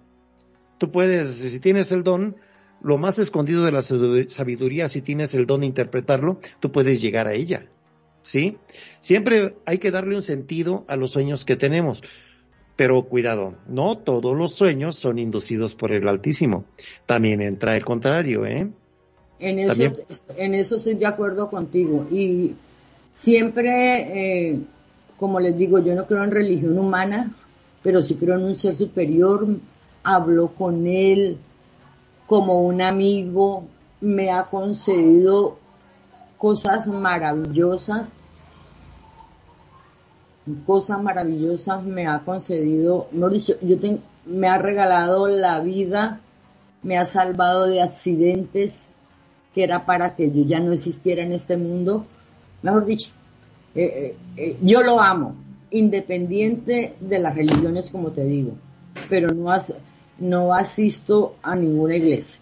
Tú 0.77 0.91
puedes, 0.91 1.29
si 1.29 1.59
tienes 1.59 1.91
el 1.91 2.03
don, 2.03 2.35
lo 2.81 2.97
más 2.97 3.19
escondido 3.19 3.63
de 3.63 3.71
la 3.71 3.79
sabidu- 3.79 4.29
sabiduría, 4.29 4.87
si 4.87 5.01
tienes 5.01 5.33
el 5.33 5.45
don 5.45 5.61
de 5.61 5.67
interpretarlo, 5.67 6.39
tú 6.59 6.71
puedes 6.71 7.01
llegar 7.01 7.27
a 7.27 7.33
ella. 7.33 7.67
¿Sí? 8.23 8.57
Siempre 8.99 9.55
hay 9.65 9.79
que 9.79 9.89
darle 9.89 10.15
un 10.15 10.21
sentido 10.21 10.85
a 10.87 10.95
los 10.95 11.11
sueños 11.11 11.43
que 11.43 11.55
tenemos. 11.55 12.03
Pero 12.75 13.03
cuidado, 13.03 13.55
no 13.67 13.97
todos 13.97 14.35
los 14.37 14.53
sueños 14.53 14.95
son 14.95 15.19
inducidos 15.19 15.75
por 15.75 15.91
el 15.91 16.07
Altísimo. 16.07 16.65
También 17.05 17.41
entra 17.41 17.75
el 17.75 17.83
contrario, 17.83 18.45
¿eh? 18.45 18.69
En 19.39 19.59
eso, 19.59 19.69
También. 19.69 19.93
en 20.37 20.55
eso 20.55 20.75
estoy 20.75 20.95
de 20.95 21.05
acuerdo 21.07 21.49
contigo. 21.49 22.07
Y 22.11 22.53
siempre, 23.11 24.49
eh, 24.51 24.59
como 25.21 25.39
les 25.39 25.55
digo, 25.55 25.77
yo 25.77 25.93
no 25.93 26.07
creo 26.07 26.23
en 26.23 26.31
religión 26.31 26.79
humana, 26.79 27.29
pero 27.83 28.01
sí 28.01 28.15
creo 28.15 28.39
en 28.39 28.43
un 28.43 28.55
ser 28.55 28.75
superior. 28.75 29.45
Hablo 30.01 30.47
con 30.47 30.87
él 30.87 31.37
como 32.25 32.63
un 32.63 32.81
amigo, 32.81 33.65
me 34.01 34.31
ha 34.31 34.45
concedido 34.45 35.59
cosas 36.39 36.87
maravillosas. 36.87 38.17
Cosas 40.65 41.03
maravillosas 41.03 41.83
me 41.83 42.07
ha 42.07 42.21
concedido, 42.25 43.07
mejor 43.11 43.33
dicho, 43.33 43.53
yo 43.61 43.77
me 44.25 44.47
ha 44.47 44.57
regalado 44.57 45.27
la 45.27 45.59
vida, 45.59 46.19
me 46.81 46.97
ha 46.97 47.05
salvado 47.05 47.67
de 47.67 47.83
accidentes, 47.83 48.89
que 49.53 49.63
era 49.63 49.85
para 49.85 50.15
que 50.15 50.31
yo 50.31 50.43
ya 50.45 50.59
no 50.59 50.71
existiera 50.71 51.21
en 51.21 51.31
este 51.31 51.57
mundo. 51.57 52.07
Mejor 52.63 52.85
dicho, 52.85 53.11
eh, 53.75 53.83
eh, 53.83 54.15
eh, 54.37 54.57
yo 54.61 54.81
lo 54.83 54.99
amo, 54.99 55.35
independiente 55.71 56.93
de 56.99 57.19
las 57.19 57.35
religiones, 57.35 57.89
como 57.89 58.11
te 58.11 58.23
digo, 58.25 58.53
pero 59.09 59.29
no, 59.33 59.51
as- 59.51 59.75
no 60.19 60.53
asisto 60.53 61.35
a 61.41 61.55
ninguna 61.55 61.95
iglesia. 61.95 62.37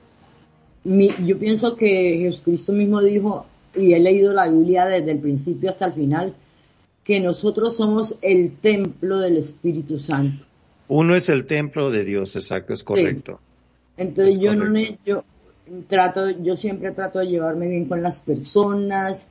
Mi- 0.84 1.14
yo 1.26 1.38
pienso 1.38 1.76
que 1.76 2.18
Jesucristo 2.20 2.72
mismo 2.74 3.02
dijo, 3.02 3.46
y 3.76 3.94
he 3.94 4.00
leído 4.00 4.34
la 4.34 4.48
Biblia 4.48 4.86
desde 4.86 5.12
el 5.12 5.20
principio 5.20 5.70
hasta 5.70 5.86
el 5.86 5.94
final, 5.94 6.34
que 7.04 7.20
nosotros 7.20 7.76
somos 7.78 8.16
el 8.22 8.56
templo 8.58 9.20
del 9.20 9.38
Espíritu 9.38 9.98
Santo. 9.98 10.46
Uno 10.88 11.16
es 11.16 11.30
el 11.30 11.46
templo 11.46 11.92
de 11.92 12.04
Dios, 12.06 12.36
exacto, 12.36 12.74
es 12.74 12.84
correcto. 12.84 13.40
Entonces 13.98 14.36
Es 14.36 14.42
yo 14.42 14.56
no 14.56 14.66
correcto. 14.66 15.00
yo 15.06 15.24
trato, 15.88 16.30
yo 16.30 16.56
siempre 16.56 16.92
trato 16.92 17.20
de 17.20 17.28
llevarme 17.28 17.68
bien 17.68 17.86
con 17.86 18.02
las 18.02 18.22
personas, 18.22 19.30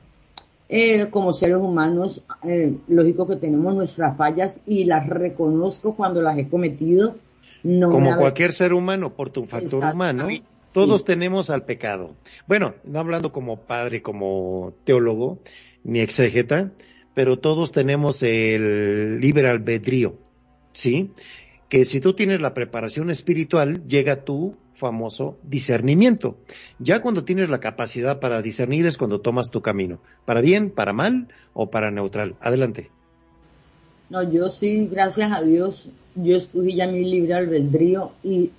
eh, 0.71 1.09
como 1.09 1.33
seres 1.33 1.57
humanos, 1.57 2.23
eh, 2.43 2.75
lógico 2.87 3.25
que 3.25 3.37
tenemos 3.37 3.73
nuestras 3.73 4.15
fallas 4.15 4.61
y 4.67 4.85
las 4.85 5.07
reconozco 5.09 5.95
cuando 5.95 6.21
las 6.21 6.37
he 6.37 6.47
cometido. 6.47 7.15
No 7.63 7.89
Como 7.89 8.15
cualquier 8.15 8.53
ser 8.53 8.73
humano, 8.73 9.15
por 9.15 9.31
tu 9.31 9.45
factor 9.45 9.83
humano, 9.93 10.27
todos 10.71 11.01
sí. 11.01 11.05
tenemos 11.07 11.49
al 11.49 11.65
pecado. 11.65 12.15
Bueno, 12.47 12.75
no 12.83 12.99
hablando 12.99 13.31
como 13.31 13.61
padre, 13.61 14.03
como 14.03 14.73
teólogo, 14.83 15.39
ni 15.83 16.01
exégeta, 16.01 16.71
pero 17.15 17.39
todos 17.39 17.71
tenemos 17.71 18.21
el 18.21 19.19
libre 19.19 19.49
albedrío, 19.49 20.17
¿sí? 20.71 21.11
Que 21.69 21.85
si 21.85 22.01
tú 22.01 22.13
tienes 22.13 22.41
la 22.41 22.53
preparación 22.53 23.09
espiritual, 23.09 23.87
llega 23.87 24.23
tu 24.23 24.55
famoso 24.73 25.37
discernimiento. 25.43 26.37
Ya 26.79 27.01
cuando 27.01 27.23
tienes 27.23 27.49
la 27.49 27.59
capacidad 27.59 28.19
para 28.19 28.41
discernir 28.41 28.85
es 28.85 28.97
cuando 28.97 29.21
tomas 29.21 29.51
tu 29.51 29.61
camino, 29.61 29.99
para 30.25 30.41
bien, 30.41 30.71
para 30.71 30.93
mal 30.93 31.27
o 31.53 31.69
para 31.69 31.91
neutral. 31.91 32.35
Adelante. 32.41 32.89
No, 34.09 34.23
yo 34.23 34.49
sí, 34.49 34.89
gracias 34.91 35.31
a 35.31 35.43
Dios, 35.43 35.89
yo 36.15 36.35
escogí 36.35 36.75
ya 36.75 36.87
mi 36.87 37.03
libre 37.03 37.35
albedrío 37.35 38.13
y 38.23 38.49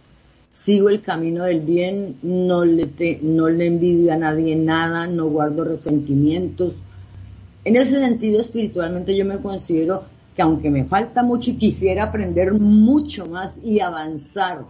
sigo 0.53 0.89
el 0.89 1.01
camino 1.01 1.45
del 1.45 1.61
bien, 1.61 2.17
no 2.23 2.65
le, 2.65 2.89
no 3.23 3.49
le 3.49 3.67
envidio 3.67 4.13
a 4.13 4.17
nadie 4.17 4.55
nada, 4.55 5.09
no 5.09 5.27
guardo 5.27 5.65
resentimientos. 5.65 6.75
En 7.65 7.77
ese 7.77 8.01
sentido, 8.01 8.41
espiritualmente 8.41 9.17
yo 9.17 9.25
me 9.25 9.39
considero 9.39 10.05
que 10.35 10.43
aunque 10.43 10.71
me 10.71 10.85
falta 10.85 11.23
mucho 11.23 11.51
y 11.51 11.55
quisiera 11.55 12.05
aprender 12.05 12.53
mucho 12.55 13.27
más 13.27 13.61
y 13.63 13.81
avanzar 13.81 14.65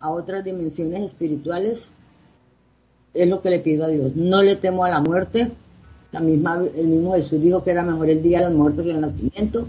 a 0.00 0.10
otras 0.10 0.44
dimensiones 0.44 1.02
espirituales, 1.02 1.92
es 3.12 3.28
lo 3.28 3.40
que 3.40 3.50
le 3.50 3.58
pido 3.58 3.84
a 3.84 3.88
Dios. 3.88 4.16
No 4.16 4.42
le 4.42 4.56
temo 4.56 4.84
a 4.84 4.90
la 4.90 5.00
muerte. 5.00 5.50
La 6.12 6.20
misma, 6.20 6.62
el 6.76 6.86
mismo 6.86 7.14
Jesús 7.14 7.40
dijo 7.40 7.62
que 7.62 7.70
era 7.70 7.82
mejor 7.82 8.08
el 8.08 8.22
día 8.22 8.38
de 8.38 8.44
la 8.44 8.50
muerte 8.50 8.82
que 8.82 8.90
el 8.90 9.00
nacimiento. 9.00 9.66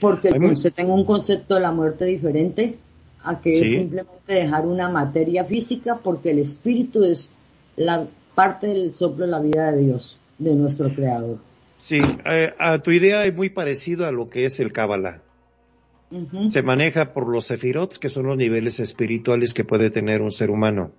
Porque 0.00 0.28
entonces 0.28 0.72
tengo 0.74 0.94
un 0.94 1.04
concepto 1.04 1.54
de 1.54 1.60
la 1.60 1.70
muerte 1.70 2.04
diferente 2.04 2.78
a 3.22 3.40
que 3.40 3.60
es 3.60 3.70
simplemente 3.70 4.34
dejar 4.34 4.66
una 4.66 4.88
materia 4.88 5.44
física 5.44 5.98
porque 6.02 6.30
el 6.30 6.40
espíritu 6.40 7.04
es 7.04 7.30
la 7.76 8.06
parte 8.34 8.66
del 8.66 8.92
soplo 8.92 9.24
de 9.24 9.30
la 9.30 9.40
vida 9.40 9.72
de 9.72 9.82
Dios, 9.82 10.18
de 10.38 10.54
nuestro 10.54 10.92
creador. 10.92 11.38
Sí, 11.84 11.98
eh, 12.24 12.54
a 12.58 12.78
tu 12.78 12.92
idea 12.92 13.26
es 13.26 13.34
muy 13.34 13.50
parecido 13.50 14.06
a 14.06 14.10
lo 14.10 14.30
que 14.30 14.46
es 14.46 14.58
el 14.58 14.72
Kabbalah. 14.72 15.20
Se 16.48 16.62
maneja 16.62 17.12
por 17.12 17.28
los 17.28 17.44
sefirots, 17.44 17.98
que 17.98 18.08
son 18.08 18.24
los 18.24 18.38
niveles 18.38 18.80
espirituales 18.80 19.52
que 19.52 19.64
puede 19.64 19.90
tener 19.90 20.22
un 20.22 20.32
ser 20.32 20.48
humano. 20.48 20.92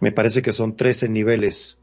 Me 0.00 0.10
parece 0.10 0.40
que 0.40 0.52
son 0.52 0.76
13 0.76 1.10
niveles. 1.10 1.76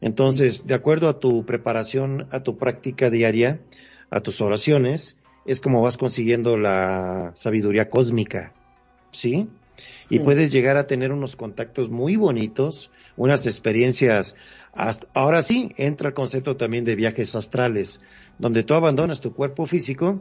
Entonces, 0.00 0.64
de 0.68 0.74
acuerdo 0.74 1.08
a 1.08 1.18
tu 1.18 1.44
preparación, 1.44 2.28
a 2.30 2.44
tu 2.44 2.56
práctica 2.56 3.10
diaria, 3.10 3.58
a 4.10 4.20
tus 4.20 4.40
oraciones, 4.40 5.18
es 5.44 5.58
como 5.58 5.82
vas 5.82 5.96
consiguiendo 5.96 6.56
la 6.56 7.32
sabiduría 7.34 7.90
cósmica, 7.90 8.54
¿sí? 9.10 9.48
Y 10.08 10.16
Sí. 10.16 10.18
puedes 10.20 10.52
llegar 10.52 10.76
a 10.76 10.86
tener 10.86 11.10
unos 11.10 11.36
contactos 11.36 11.90
muy 11.90 12.16
bonitos, 12.16 12.90
unas 13.16 13.46
experiencias. 13.46 14.36
Hasta- 14.72 15.06
ahora 15.14 15.42
sí, 15.42 15.70
entra 15.76 16.08
el 16.08 16.14
concepto 16.14 16.56
también 16.56 16.84
de 16.84 16.96
viajes 16.96 17.34
astrales, 17.34 18.00
donde 18.38 18.62
tú 18.62 18.74
abandonas 18.74 19.20
tu 19.20 19.34
cuerpo 19.34 19.66
físico 19.66 20.20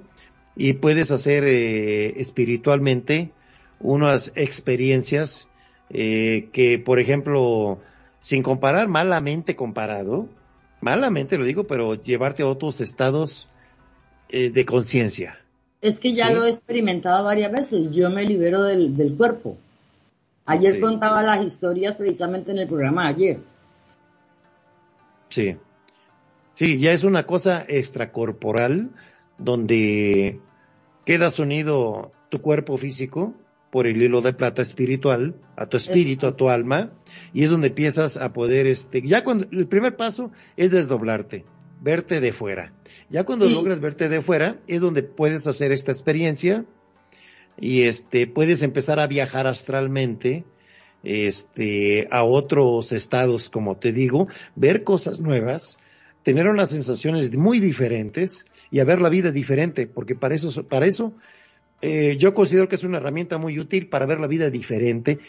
y 0.56 0.74
puedes 0.74 1.12
hacer 1.12 1.46
eh, 1.48 2.08
espiritualmente 2.22 3.32
unas 3.80 4.32
experiencias 4.36 5.48
eh, 5.92 6.50
que, 6.52 6.80
por 6.80 7.00
ejemplo, 7.00 7.80
sin 8.20 8.44
comparar, 8.44 8.88
malamente 8.88 9.56
comparado, 9.56 10.28
malamente 10.82 11.38
lo 11.38 11.46
digo, 11.46 11.64
pero 11.66 11.96
llevarte 11.96 12.44
a 12.44 12.48
otros 12.48 12.82
estados 12.82 13.48
eh, 14.30 14.50
de 14.52 14.66
conciencia. 14.66 15.40
Es 15.82 16.00
que 16.00 16.12
ya 16.12 16.28
Sí. 16.28 16.34
lo 16.34 16.46
he 16.46 16.50
experimentado 16.50 17.24
varias 17.24 17.52
veces. 17.52 17.90
Yo 17.92 18.10
me 18.10 18.24
libero 18.26 18.64
del, 18.64 18.96
del 18.98 19.16
cuerpo. 19.16 19.58
Ayer 20.46 20.76
Sí. 20.76 20.80
contaba 20.82 21.24
las 21.24 21.44
historias 21.44 21.96
precisamente 21.96 22.52
en 22.52 22.58
el 22.60 22.68
programa 22.68 23.04
de 23.04 23.10
ayer. 23.10 23.40
Sí. 25.30 25.58
Sí, 26.56 26.78
ya 26.78 26.92
es 26.92 27.04
una 27.04 27.26
cosa 27.26 27.66
extracorporal 27.68 28.90
donde 29.38 30.40
quedas 31.06 31.40
unido 31.40 32.12
tu 32.30 32.42
cuerpo 32.42 32.78
físico 32.78 33.34
por 33.72 33.88
el 33.88 34.02
hilo 34.02 34.22
de 34.22 34.34
plata 34.34 34.62
espiritual 34.62 35.36
a 35.56 35.68
tu 35.68 35.78
espíritu, 35.78 36.28
a 36.28 36.36
tu 36.36 36.50
alma, 36.50 36.92
y 37.34 37.44
es 37.44 37.50
donde 37.50 37.68
empiezas 37.68 38.18
a 38.18 38.34
poder, 38.34 38.68
este, 38.68 39.02
ya 39.04 39.24
cuando, 39.24 39.48
el 39.52 39.68
primer 39.68 39.96
paso 39.96 40.32
es 40.58 40.72
desdoblarte, 40.72 41.46
verte 41.80 42.20
de 42.20 42.34
fuera. 42.34 42.74
Ya 43.10 43.24
cuando 43.26 43.46
Sí. 43.48 43.54
logras 43.54 43.80
verte 43.80 44.10
de 44.10 44.22
fuera 44.22 44.60
es 44.68 44.82
donde 44.82 45.04
puedes 45.04 45.46
hacer 45.48 45.72
esta 45.72 45.92
experiencia 45.92 46.66
y 47.60 47.84
este, 47.84 48.26
puedes 48.28 48.64
empezar 48.64 49.00
a 49.00 49.08
viajar 49.08 49.46
astralmente, 49.48 50.46
este, 51.04 52.08
a 52.12 52.24
otros 52.24 52.92
estados, 52.92 53.50
como 53.50 53.78
te 53.78 53.92
digo, 53.94 54.28
ver 54.56 54.84
cosas 54.84 55.20
nuevas, 55.20 55.78
tener 56.24 56.48
unas 56.48 56.70
sensaciones 56.70 57.36
muy 57.36 57.60
diferentes 57.60 58.46
y 58.72 58.80
a 58.80 58.86
ver 58.86 59.02
la 59.02 59.10
vida 59.10 59.32
diferente, 59.32 59.88
porque 59.88 60.16
para 60.16 60.36
eso, 60.36 60.64
para 60.64 60.86
eso, 60.86 61.14
eh, 61.82 62.18
yo 62.18 62.34
considero 62.34 62.68
que 62.68 62.76
es 62.76 62.84
una 62.84 62.98
herramienta 62.98 63.38
muy 63.38 63.58
útil 63.58 63.88
para 63.88 64.06
ver 64.06 64.20
la 64.20 64.28
vida 64.28 64.50
diferente, 64.50 65.20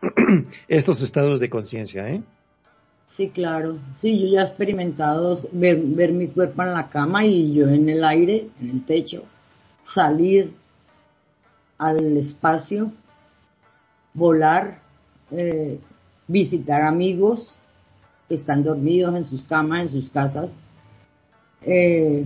estos 0.68 1.02
estados 1.02 1.40
de 1.40 1.50
conciencia, 1.50 2.08
¿eh? 2.08 2.22
Sí, 3.08 3.30
claro. 3.30 3.78
Sí, 4.02 4.20
yo 4.20 4.26
ya 4.28 4.40
he 4.40 4.44
experimentado 4.44 5.38
ver, 5.52 5.78
ver 5.78 6.12
mi 6.12 6.28
cuerpo 6.28 6.62
en 6.62 6.74
la 6.74 6.90
cama 6.90 7.24
y 7.24 7.54
yo 7.54 7.66
en 7.68 7.88
el 7.88 8.04
aire, 8.04 8.48
en 8.60 8.70
el 8.70 8.84
techo, 8.84 9.24
salir 9.84 10.52
al 11.78 12.16
espacio, 12.18 12.92
volar, 14.12 14.80
eh, 15.30 15.78
visitar 16.28 16.82
amigos 16.82 17.56
que 18.28 18.34
están 18.34 18.64
dormidos 18.64 19.14
en 19.16 19.24
sus 19.24 19.44
camas, 19.44 19.82
en 19.82 19.88
sus 19.90 20.10
casas, 20.10 20.54
eh, 21.62 22.24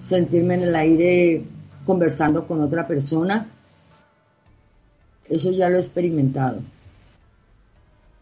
sentirme 0.00 0.54
en 0.54 0.62
el 0.62 0.76
aire 0.76 1.44
conversando 1.84 2.46
con 2.46 2.60
otra 2.60 2.86
persona. 2.86 3.46
Eso 5.28 5.50
ya 5.50 5.68
lo 5.68 5.76
he 5.76 5.80
experimentado. 5.80 6.62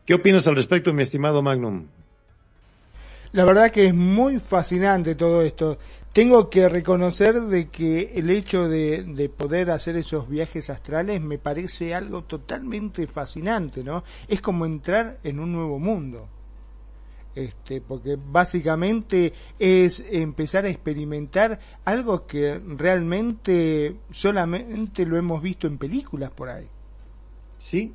¿Qué 0.06 0.14
opinas 0.14 0.46
al 0.48 0.56
respecto, 0.56 0.92
mi 0.92 1.02
estimado 1.02 1.42
Magnum? 1.42 1.84
La 3.34 3.44
verdad 3.44 3.72
que 3.72 3.88
es 3.88 3.94
muy 3.94 4.38
fascinante 4.38 5.16
todo 5.16 5.42
esto. 5.42 5.76
Tengo 6.12 6.48
que 6.48 6.68
reconocer 6.68 7.34
de 7.40 7.68
que 7.68 8.12
el 8.14 8.30
hecho 8.30 8.68
de, 8.68 9.02
de 9.02 9.28
poder 9.28 9.72
hacer 9.72 9.96
esos 9.96 10.28
viajes 10.28 10.70
astrales 10.70 11.20
me 11.20 11.38
parece 11.38 11.96
algo 11.96 12.22
totalmente 12.22 13.08
fascinante, 13.08 13.82
¿no? 13.82 14.04
Es 14.28 14.40
como 14.40 14.64
entrar 14.66 15.18
en 15.24 15.40
un 15.40 15.52
nuevo 15.52 15.80
mundo. 15.80 16.28
Este, 17.34 17.80
porque 17.80 18.16
básicamente 18.16 19.32
es 19.58 20.04
empezar 20.12 20.66
a 20.66 20.70
experimentar 20.70 21.58
algo 21.84 22.28
que 22.28 22.60
realmente 22.64 23.96
solamente 24.12 25.04
lo 25.04 25.18
hemos 25.18 25.42
visto 25.42 25.66
en 25.66 25.76
películas 25.76 26.30
por 26.30 26.50
ahí. 26.50 26.68
Sí, 27.58 27.90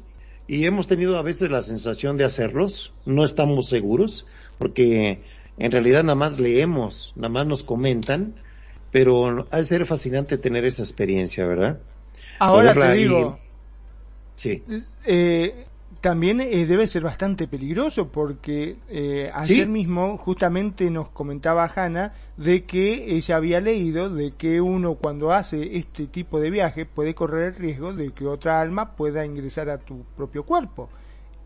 y 0.56 0.66
hemos 0.66 0.88
tenido 0.88 1.18
a 1.18 1.22
veces 1.24 1.52
la 1.52 1.62
sensación 1.62 2.18
de 2.18 2.26
hacerlos, 2.26 2.94
no 3.06 3.24
estamos 3.26 3.70
seguros, 3.70 4.26
porque 4.58 5.24
en 5.58 5.72
realidad 5.72 6.04
nada 6.04 6.16
más 6.16 6.40
leemos, 6.40 7.14
nada 7.16 7.30
más 7.30 7.48
nos 7.48 7.64
comentan, 7.64 8.36
pero 8.92 9.48
ha 9.52 9.58
de 9.58 9.64
ser 9.66 9.86
fascinante 9.86 10.38
tener 10.38 10.66
esa 10.66 10.84
experiencia, 10.84 11.46
¿verdad? 11.46 11.82
Ahora 12.40 12.74
Poderla 12.74 12.86
te 12.88 12.96
ir- 12.96 13.00
digo, 13.08 13.40
Sí, 14.36 14.66
Eh, 15.06 15.69
también 16.02 16.40
eh, 16.42 16.66
debe 16.66 16.88
ser 16.88 17.04
bastante 17.04 17.48
peligroso 17.48 18.08
porque 18.08 18.78
eh, 18.90 19.30
ayer 19.34 19.66
Sí. 19.66 19.72
mismo 19.72 20.18
justamente 20.18 20.90
nos 20.90 21.10
comentaba 21.10 21.66
Hanna 21.74 22.14
de 22.38 22.64
que 22.66 23.16
ella 23.16 23.36
había 23.36 23.60
leído 23.60 24.10
de 24.10 24.32
que 24.32 24.62
uno 24.62 24.96
cuando 24.96 25.34
hace 25.34 25.78
este 25.78 26.08
tipo 26.08 26.40
de 26.40 26.50
viaje 26.50 26.86
puede 26.86 27.14
correr 27.14 27.50
el 27.50 27.56
riesgo 27.56 27.94
de 27.94 28.12
que 28.12 28.26
otra 28.26 28.62
alma 28.62 28.96
pueda 28.96 29.26
ingresar 29.26 29.70
a 29.70 29.78
tu 29.78 30.04
propio 30.16 30.44
cuerpo. 30.44 30.90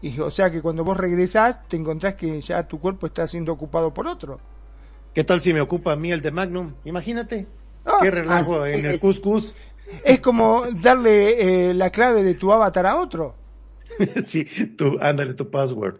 Y, 0.01 0.19
o 0.19 0.29
sea 0.29 0.51
que 0.51 0.61
cuando 0.61 0.83
vos 0.83 0.97
regresás 0.97 1.67
te 1.67 1.77
encontrás 1.77 2.15
que 2.15 2.41
ya 2.41 2.67
tu 2.67 2.79
cuerpo 2.79 3.07
está 3.07 3.27
siendo 3.27 3.53
ocupado 3.53 3.93
por 3.93 4.07
otro. 4.07 4.39
¿qué 5.13 5.23
tal 5.23 5.41
si 5.41 5.53
me 5.53 5.61
ocupa 5.61 5.93
a 5.93 5.95
mí 5.95 6.11
el 6.11 6.21
de 6.21 6.31
Magnum? 6.31 6.73
Imagínate, 6.85 7.45
Ah, 7.85 7.99
qué 8.01 8.09
relajo 8.11 8.65
en 8.65 8.85
el 8.85 8.99
cuscús. 8.99 9.55
Es 10.03 10.19
como 10.21 10.63
darle 10.71 11.69
eh, 11.69 11.73
la 11.73 11.89
clave 11.91 12.23
de 12.23 12.33
tu 12.33 12.51
avatar 12.51 12.85
a 12.85 12.97
otro. 12.99 13.35
sí, 14.23 14.45
tú, 14.77 14.97
ándale 15.01 15.33
tu 15.33 15.49
password. 15.49 15.99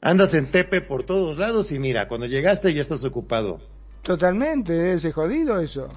Andas 0.00 0.34
en 0.34 0.50
Tepe 0.50 0.80
por 0.80 1.04
todos 1.04 1.38
lados 1.38 1.72
y 1.72 1.78
mira, 1.78 2.08
cuando 2.08 2.26
llegaste 2.26 2.74
ya 2.74 2.82
estás 2.82 3.04
ocupado. 3.04 3.60
Totalmente, 4.02 4.98
ser 4.98 5.12
jodido 5.12 5.60
eso. 5.60 5.88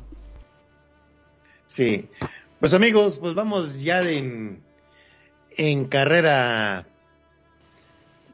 Sí. 1.65 2.07
Pues 2.59 2.73
amigos, 2.73 3.17
pues 3.19 3.35
vamos 3.35 3.81
ya 3.81 4.01
en, 4.09 4.63
en 5.57 5.85
carrera 5.85 6.87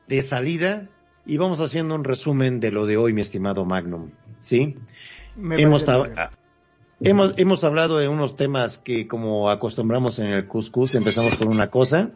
de 0.08 0.22
salida 0.22 0.90
y 1.26 1.38
vamos 1.38 1.60
haciendo 1.60 1.96
un 1.96 2.04
resumen 2.04 2.60
de 2.60 2.72
lo 2.72 2.86
de 2.86 2.98
hoy, 2.98 3.14
mi 3.14 3.22
estimado 3.22 3.66
Magnum. 3.66 4.12
¿Sí? 4.40 4.76
Me 5.36 5.60
Hemos, 5.60 5.88
ah, 5.90 6.32
hemos, 7.02 7.34
hemos 7.38 7.64
hablado 7.64 7.98
de 7.98 8.08
unos 8.08 8.36
temas 8.36 8.78
que 8.78 9.08
como 9.08 9.50
acostumbramos 9.50 10.20
en 10.20 10.28
el 10.28 10.48
Cuscus, 10.48 10.96
empezamos 10.96 11.36
con 11.38 11.48
una 11.48 11.70
cosa, 11.70 12.12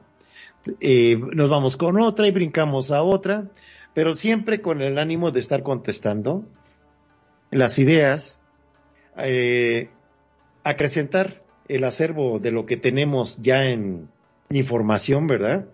eh, 0.79 1.17
nos 1.33 1.49
vamos 1.49 1.77
con 1.77 1.99
otra 1.99 2.27
y 2.27 2.31
brincamos 2.31 2.91
a 2.91 3.01
otra, 3.01 3.49
pero 3.93 4.13
siempre 4.13 4.61
con 4.61 4.81
el 4.81 4.97
ánimo 4.97 5.31
de 5.31 5.39
estar 5.39 5.63
contestando 5.63 6.45
las 7.51 7.79
ideas, 7.79 8.41
eh, 9.17 9.89
acrecentar 10.63 11.43
el 11.67 11.83
acervo 11.83 12.39
de 12.39 12.51
lo 12.51 12.65
que 12.65 12.77
tenemos 12.77 13.37
ya 13.41 13.65
en 13.65 14.09
información, 14.49 15.27
¿verdad? 15.27 15.67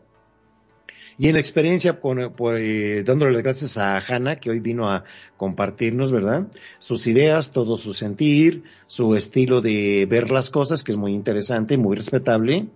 Y 1.18 1.28
en 1.28 1.36
experiencia, 1.36 1.99
con, 1.99 2.34
por, 2.34 2.57
eh, 2.57 3.03
dándole 3.03 3.34
las 3.34 3.44
gracias 3.44 3.78
a 3.78 3.99
Hanna, 3.99 4.40
que 4.40 4.49
hoy 4.49 4.60
vino 4.60 4.90
a 4.90 5.03
compartirnos, 5.38 6.11
¿verdad? 6.11 6.48
Sus 6.80 7.06
ideas, 7.06 7.52
todo 7.52 7.78
su 7.78 7.94
sentir, 7.94 8.64
su 8.88 9.15
estilo 9.15 9.61
de 9.61 10.07
ver 10.10 10.32
las 10.32 10.49
cosas, 10.49 10.84
que 10.84 10.91
es 10.91 10.98
muy 10.98 11.14
interesante, 11.14 11.78
muy 11.78 11.95
respetable, 11.95 12.68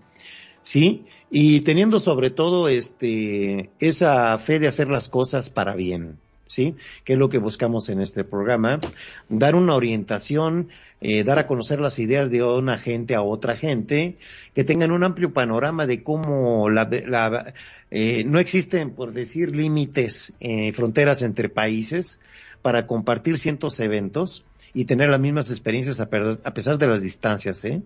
¿sí? 0.68 1.06
Y 1.32 1.62
teniendo 1.62 2.02
sobre 2.02 2.30
todo, 2.30 2.68
este, 2.68 3.70
esa 3.80 4.38
fe 4.38 4.60
de 4.60 4.68
hacer 4.68 4.90
las 4.90 5.08
cosas 5.08 5.50
para 5.50 5.76
bien, 5.76 6.18
¿sí? 6.46 6.76
Que 7.06 7.14
es 7.14 7.20
lo 7.20 7.30
que 7.30 7.38
buscamos 7.38 7.88
en 7.88 8.02
este 8.02 8.26
programa, 8.26 8.82
dar 9.30 9.56
una 9.56 9.76
orientación, 9.76 10.68
eh, 11.00 11.24
dar 11.24 11.40
a 11.40 11.48
conocer 11.48 11.80
las 11.80 12.00
ideas 12.00 12.32
de 12.32 12.44
una 12.44 12.78
gente 12.78 13.16
a 13.16 13.22
otra 13.22 13.56
gente, 13.56 14.18
que 14.54 14.66
tengan 14.66 14.92
un 14.92 15.06
amplio 15.06 15.32
panorama 15.32 15.86
de 15.86 16.04
cómo 16.04 16.70
la, 16.70 16.90
la 17.08 17.54
eh, 17.90 18.26
no 18.26 18.38
existen, 18.38 18.92
por 18.92 19.14
decir, 19.14 19.56
límites, 19.56 20.34
eh, 20.42 20.74
fronteras 20.74 21.22
entre 21.22 21.48
países 21.48 22.20
para 22.62 22.88
compartir 22.88 23.40
cientos 23.40 23.80
eventos 23.80 24.44
y 24.74 24.84
tener 24.84 25.10
las 25.10 25.22
mismas 25.22 25.50
experiencias 25.50 26.02
a, 26.02 26.10
a 26.44 26.54
pesar 26.54 26.78
de 26.78 26.88
las 26.88 27.02
distancias, 27.02 27.64
¿eh? 27.64 27.82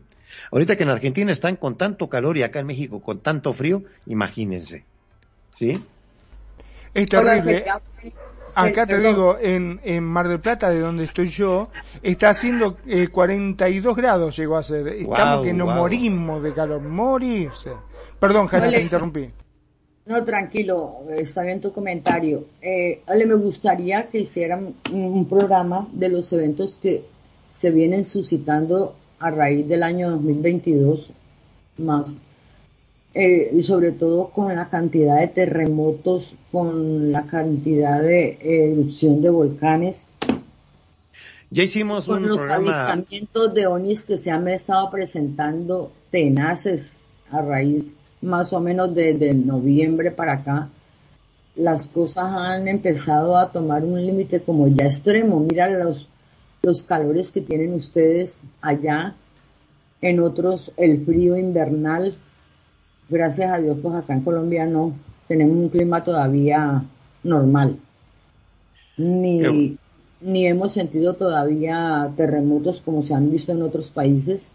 Ahorita 0.51 0.75
que 0.75 0.83
en 0.83 0.89
Argentina 0.89 1.31
están 1.31 1.55
con 1.55 1.77
tanto 1.77 2.07
calor 2.07 2.37
y 2.37 2.43
acá 2.43 2.59
en 2.59 2.67
México 2.67 3.01
con 3.01 3.19
tanto 3.19 3.53
frío, 3.53 3.83
imagínense. 4.05 4.83
¿Sí? 5.49 5.83
Es 6.93 7.09
terrible. 7.09 7.65
Acá 8.55 8.85
te 8.85 8.99
digo, 8.99 9.37
en, 9.39 9.79
en 9.83 10.03
Mar 10.03 10.27
del 10.27 10.39
Plata, 10.39 10.69
de 10.69 10.79
donde 10.79 11.05
estoy 11.05 11.29
yo, 11.29 11.69
está 12.03 12.29
haciendo 12.29 12.77
eh, 12.85 13.07
42 13.07 13.95
grados 13.95 14.35
llegó 14.35 14.57
a 14.57 14.63
ser. 14.63 14.87
Estamos 14.87 15.37
Wow, 15.37 15.43
que 15.45 15.53
nos 15.53 15.67
wow. 15.67 15.75
morimos 15.75 16.43
de 16.43 16.53
calor, 16.53 16.81
morirse. 16.81 17.71
Perdón, 18.19 18.47
Jana, 18.47 18.69
te 18.69 18.81
interrumpí. 18.81 19.29
No, 20.05 20.23
tranquilo, 20.23 21.03
está 21.15 21.43
bien 21.43 21.61
tu 21.61 21.71
comentario. 21.71 22.45
Eh, 22.61 23.01
Ale, 23.07 23.25
me 23.25 23.35
gustaría 23.35 24.09
que 24.09 24.19
hicieran 24.19 24.73
un, 24.91 25.03
un 25.03 25.25
programa 25.29 25.87
de 25.93 26.09
los 26.09 26.33
eventos 26.33 26.77
que 26.81 27.05
se 27.49 27.71
vienen 27.71 28.03
suscitando 28.03 28.95
a 29.21 29.31
raíz 29.31 29.67
del 29.67 29.83
año 29.83 30.11
2022 30.11 31.11
más. 31.77 32.07
Eh, 33.13 33.51
y 33.53 33.63
sobre 33.63 33.91
todo 33.91 34.29
con 34.29 34.55
la 34.55 34.69
cantidad 34.69 35.19
de 35.19 35.27
terremotos, 35.27 36.33
con 36.51 37.11
la 37.11 37.25
cantidad 37.25 38.01
de 38.01 38.37
eh, 38.41 38.71
erupción 38.71 39.21
de 39.21 39.29
volcanes, 39.29 40.07
Ya 41.49 41.63
hicimos 41.63 42.05
con 42.05 42.23
un 42.23 42.29
los 42.29 42.37
programa, 42.37 42.71
avistamientos 42.71 43.53
de 43.53 43.67
ONIs 43.67 44.05
que 44.05 44.17
se 44.17 44.31
han 44.31 44.47
estado 44.47 44.89
presentando 44.89 45.91
tenaces 46.09 47.01
a 47.29 47.41
raíz 47.41 47.97
más 48.21 48.53
o 48.53 48.61
menos 48.61 48.95
desde 48.95 49.33
noviembre 49.33 50.11
para 50.11 50.33
acá. 50.33 50.69
Las 51.57 51.87
cosas 51.87 52.23
han 52.25 52.69
empezado 52.69 53.35
a 53.35 53.51
tomar 53.51 53.83
un 53.83 53.99
límite 53.99 54.39
como 54.39 54.69
ya 54.69 54.85
extremo. 54.85 55.41
Mira 55.41 55.69
los, 55.69 56.07
los 56.63 56.83
calores 56.83 57.31
que 57.31 57.41
tienen 57.41 57.73
ustedes 57.73 58.41
allá, 58.61 59.15
en 60.01 60.19
otros 60.19 60.71
el 60.77 61.05
frío 61.05 61.37
invernal. 61.37 62.15
Gracias 63.09 63.51
a 63.51 63.59
Dios, 63.59 63.77
pues 63.81 63.95
acá 63.95 64.13
en 64.13 64.21
Colombia 64.21 64.65
no 64.65 64.93
tenemos 65.27 65.57
un 65.57 65.69
clima 65.69 66.03
todavía 66.03 66.83
normal. 67.23 67.77
Ni, 68.97 69.77
ni 70.21 70.47
hemos 70.47 70.73
sentido 70.73 71.15
todavía 71.15 72.11
terremotos 72.15 72.81
como 72.81 73.01
se 73.01 73.13
han 73.13 73.31
visto 73.31 73.51
en 73.51 73.63
otros 73.63 73.89
países. 73.89 74.49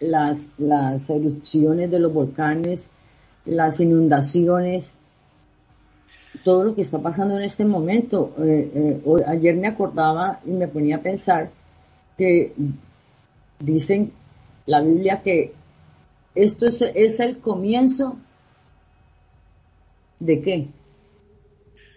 Las, 0.00 0.50
las 0.58 1.08
erupciones 1.08 1.90
de 1.90 2.00
los 2.00 2.12
volcanes, 2.12 2.90
las 3.44 3.80
inundaciones, 3.80 4.98
todo 6.46 6.62
lo 6.62 6.72
que 6.76 6.82
está 6.82 7.00
pasando 7.00 7.36
en 7.36 7.42
este 7.42 7.64
momento. 7.64 8.32
Eh, 8.38 8.70
eh, 8.72 9.00
hoy- 9.04 9.22
ayer 9.26 9.56
me 9.56 9.66
acordaba 9.66 10.38
y 10.46 10.50
me 10.50 10.68
ponía 10.68 10.96
a 10.96 11.00
pensar 11.00 11.50
que 12.16 12.52
dicen 13.58 14.12
la 14.64 14.80
Biblia 14.80 15.22
que 15.24 15.52
esto 16.36 16.66
es, 16.68 16.82
es 16.82 17.18
el 17.18 17.38
comienzo 17.38 18.16
de 20.20 20.40
qué? 20.40 20.68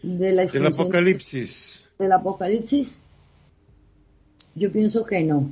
De 0.01 0.31
la 0.31 0.45
del 0.45 0.65
apocalipsis. 0.65 1.85
del 1.99 2.11
apocalipsis? 2.11 3.01
Yo 4.55 4.71
pienso 4.71 5.03
que 5.03 5.21
no, 5.21 5.51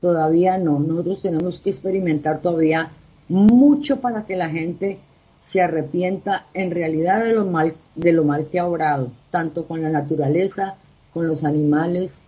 todavía 0.00 0.58
no. 0.58 0.80
Nosotros 0.80 1.22
tenemos 1.22 1.60
que 1.60 1.70
experimentar 1.70 2.42
todavía 2.42 2.90
mucho 3.28 4.00
para 4.00 4.26
que 4.26 4.34
la 4.34 4.50
gente 4.50 4.98
se 5.44 5.60
arrepienta 5.60 6.46
en 6.54 6.70
realidad 6.70 7.22
de 7.22 7.34
lo 7.34 7.44
mal, 7.44 7.74
de 7.94 8.12
lo 8.12 8.24
mal 8.24 8.48
que 8.50 8.58
ha 8.58 8.66
obrado, 8.66 9.12
tanto 9.30 9.66
con 9.66 9.82
la 9.82 9.90
naturaleza, 9.90 10.76
con 11.12 11.28
los 11.28 11.44
animales 11.44 12.22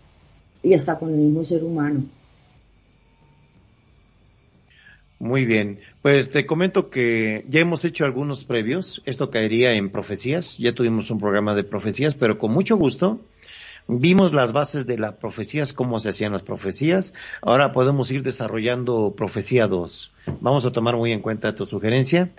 y 0.62 0.74
hasta 0.74 0.98
con 0.98 1.08
el 1.08 1.16
mismo 1.16 1.42
ser 1.42 1.64
humano. 1.64 2.04
Muy 5.18 5.46
bien. 5.46 5.80
Pues 6.02 6.28
te 6.28 6.44
comento 6.44 6.90
que 6.90 7.46
ya 7.48 7.60
hemos 7.60 7.86
hecho 7.86 8.04
algunos 8.04 8.44
previos. 8.44 9.02
Esto 9.06 9.30
caería 9.30 9.72
en 9.72 9.88
profecías. 9.88 10.58
Ya 10.58 10.72
tuvimos 10.72 11.10
un 11.10 11.18
programa 11.18 11.54
de 11.54 11.64
profecías, 11.64 12.14
pero 12.14 12.38
con 12.38 12.52
mucho 12.52 12.76
gusto. 12.76 13.22
Vimos 13.88 14.34
las 14.34 14.52
bases 14.52 14.86
de 14.86 14.98
las 14.98 15.14
profecías, 15.14 15.72
cómo 15.72 16.00
se 16.00 16.10
hacían 16.10 16.32
las 16.32 16.42
profecías. 16.42 17.14
Ahora 17.40 17.72
podemos 17.72 18.10
ir 18.10 18.22
desarrollando 18.22 19.14
profecía 19.16 19.68
2. 19.68 20.12
Vamos 20.40 20.66
a 20.66 20.72
tomar 20.72 20.96
muy 20.96 21.12
en 21.12 21.22
cuenta 21.22 21.54
tu 21.54 21.64
sugerencia. 21.64 22.30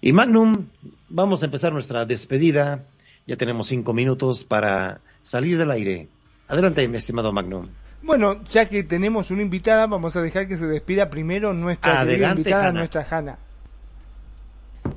Y 0.00 0.12
Magnum, 0.12 0.66
vamos 1.08 1.42
a 1.42 1.46
empezar 1.46 1.72
nuestra 1.72 2.04
despedida. 2.04 2.84
Ya 3.26 3.36
tenemos 3.36 3.66
cinco 3.68 3.92
minutos 3.92 4.44
para 4.44 5.00
salir 5.22 5.58
del 5.58 5.70
aire. 5.70 6.08
Adelante, 6.48 6.86
mi 6.86 6.98
estimado 6.98 7.32
Magnum. 7.32 7.68
Bueno, 8.02 8.44
ya 8.44 8.68
que 8.68 8.84
tenemos 8.84 9.30
una 9.30 9.42
invitada, 9.42 9.86
vamos 9.86 10.14
a 10.14 10.20
dejar 10.20 10.46
que 10.46 10.56
se 10.56 10.66
despida 10.66 11.10
primero 11.10 11.52
nuestra 11.52 12.00
Adelante, 12.00 12.40
invitada, 12.42 12.68
Hanna. 12.68 12.78
nuestra 12.78 13.06
Hanna. 13.10 13.38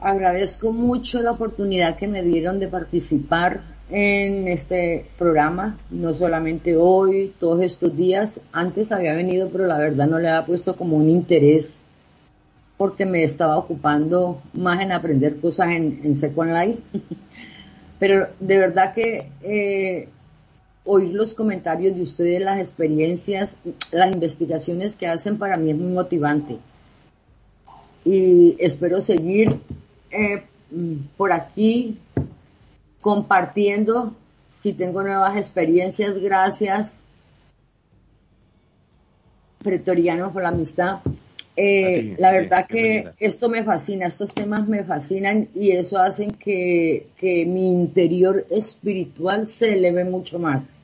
Agradezco 0.02 0.72
mucho 0.72 1.22
la 1.22 1.32
oportunidad 1.32 1.98
que 1.98 2.08
me 2.08 2.22
dieron 2.22 2.60
de 2.60 2.68
participar 2.68 3.62
en 3.90 4.48
este 4.48 5.08
programa, 5.18 5.78
no 5.90 6.14
solamente 6.14 6.76
hoy, 6.78 7.34
todos 7.40 7.64
estos 7.64 7.98
días. 7.98 8.42
Antes 8.52 8.92
había 8.92 9.16
venido, 9.16 9.50
pero 9.50 9.66
la 9.66 9.80
verdad 9.80 10.08
no 10.08 10.20
le 10.20 10.30
había 10.30 10.46
puesto 10.46 10.76
como 10.76 10.98
un 10.98 11.10
interés 11.10 11.80
porque 12.80 13.06
me 13.06 13.26
estaba 13.26 13.58
ocupando 13.58 14.42
más 14.54 14.80
en 14.80 14.94
aprender 14.94 15.38
cosas 15.42 15.72
en, 15.72 16.00
en 16.02 16.16
Second 16.16 16.54
Life. 16.54 16.80
pero 18.00 18.30
de 18.40 18.58
verdad 18.58 18.94
que 18.94 19.30
eh, 19.42 20.08
oír 20.86 21.14
los 21.14 21.36
comentarios 21.36 21.94
de 21.94 22.04
ustedes, 22.04 22.42
las 22.42 22.58
experiencias, 22.58 23.58
las 23.92 24.14
investigaciones 24.14 24.96
que 24.96 25.08
hacen 25.08 25.38
para 25.38 25.58
mí 25.58 25.72
es 25.72 25.78
muy 25.78 25.92
motivante. 25.92 26.58
Y 28.06 28.56
espero 28.60 29.02
seguir 29.02 29.60
eh, 30.10 30.46
por 31.18 31.34
aquí 31.34 31.98
compartiendo 33.02 34.14
si 34.62 34.72
tengo 34.72 35.04
nuevas 35.04 35.36
experiencias. 35.36 36.18
Gracias, 36.18 37.04
Pretoriano, 39.62 40.32
por 40.32 40.44
la 40.44 40.50
amistad. 40.50 41.00
Eh, 41.62 42.02
ti, 42.02 42.16
la 42.18 42.32
verdad 42.32 42.66
que 42.68 42.82
bienvenida. 42.82 43.14
esto 43.20 43.50
me 43.50 43.66
fascina, 43.66 44.08
estos 44.08 44.34
temas 44.34 44.66
me 44.66 44.86
fascinan 44.86 45.50
y 45.54 45.72
eso 45.72 45.98
hacen 45.98 46.32
que, 46.32 47.08
que 47.18 47.46
mi 47.46 47.68
interior 47.68 48.46
espiritual 48.50 49.46
se 49.50 49.74
eleve 49.74 50.06
mucho 50.06 50.40
más. 50.40 50.80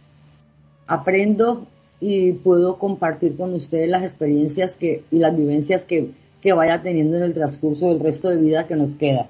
Aprendo 0.86 1.66
y 2.02 2.34
puedo 2.34 2.78
compartir 2.78 3.38
con 3.38 3.54
ustedes 3.54 3.88
las 3.88 4.04
experiencias 4.04 4.76
que, 4.76 5.04
y 5.12 5.20
las 5.20 5.38
vivencias 5.38 5.86
que, 5.86 6.10
que 6.42 6.52
vaya 6.52 6.82
teniendo 6.82 7.16
en 7.16 7.24
el 7.24 7.34
transcurso 7.34 7.88
del 7.88 8.02
resto 8.02 8.30
de 8.30 8.36
vida 8.36 8.68
que 8.68 8.76
nos 8.76 8.98
queda. 8.98 9.30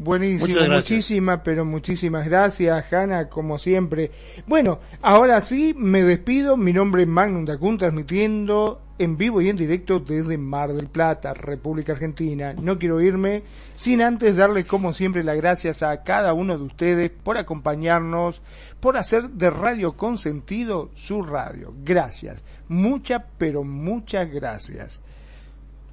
Buenísimo, 0.00 0.64
muchísimas, 0.70 1.40
pero 1.44 1.64
muchísimas 1.64 2.24
gracias, 2.24 2.92
Hanna, 2.92 3.28
como 3.28 3.58
siempre. 3.58 4.12
Bueno, 4.46 4.78
ahora 5.02 5.40
sí, 5.40 5.74
me 5.76 6.04
despido. 6.04 6.56
Mi 6.56 6.72
nombre 6.72 7.02
es 7.02 7.08
Magnum 7.08 7.44
Dacun, 7.44 7.78
transmitiendo 7.78 8.80
en 8.96 9.16
vivo 9.16 9.40
y 9.40 9.48
en 9.48 9.56
directo 9.56 9.98
desde 9.98 10.38
Mar 10.38 10.72
del 10.72 10.86
Plata, 10.86 11.34
República 11.34 11.94
Argentina. 11.94 12.52
No 12.52 12.78
quiero 12.78 13.00
irme 13.00 13.42
sin 13.74 14.00
antes 14.00 14.36
darles, 14.36 14.68
como 14.68 14.92
siempre, 14.92 15.24
las 15.24 15.36
gracias 15.36 15.82
a 15.82 16.04
cada 16.04 16.32
uno 16.32 16.56
de 16.56 16.62
ustedes 16.62 17.10
por 17.10 17.36
acompañarnos, 17.36 18.40
por 18.78 18.96
hacer 18.96 19.30
de 19.30 19.50
Radio 19.50 19.96
Consentido 19.96 20.90
su 20.94 21.24
radio. 21.24 21.74
Gracias. 21.82 22.44
Muchas, 22.68 23.24
pero 23.36 23.64
muchas 23.64 24.30
gracias. 24.30 25.00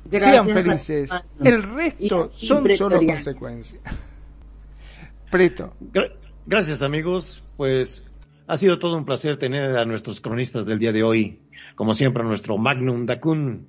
Gracias 0.10 0.46
Sean 0.46 0.62
felices. 0.64 1.12
a- 1.12 1.26
El 1.44 1.64
resto 1.64 2.32
y- 2.40 2.44
y 2.44 2.48
son 2.48 2.68
solo 2.78 3.00
consecuencias. 3.06 3.82
Preto. 5.32 5.74
Gra- 5.92 6.12
Gracias 6.46 6.82
amigos, 6.84 7.44
pues 7.58 8.04
Ha 8.48 8.58
sido 8.58 8.78
todo 8.78 8.96
un 8.96 9.06
placer 9.06 9.38
tener 9.38 9.76
a 9.76 9.86
nuestros 9.86 10.22
cronistas 10.22 10.68
del 10.68 10.78
día 10.78 10.92
de 10.92 11.02
hoy, 11.02 11.40
como 11.74 11.96
siempre 11.96 12.22
a 12.22 12.26
nuestro 12.28 12.60
Magnum 12.60 13.08
Dacun 13.08 13.68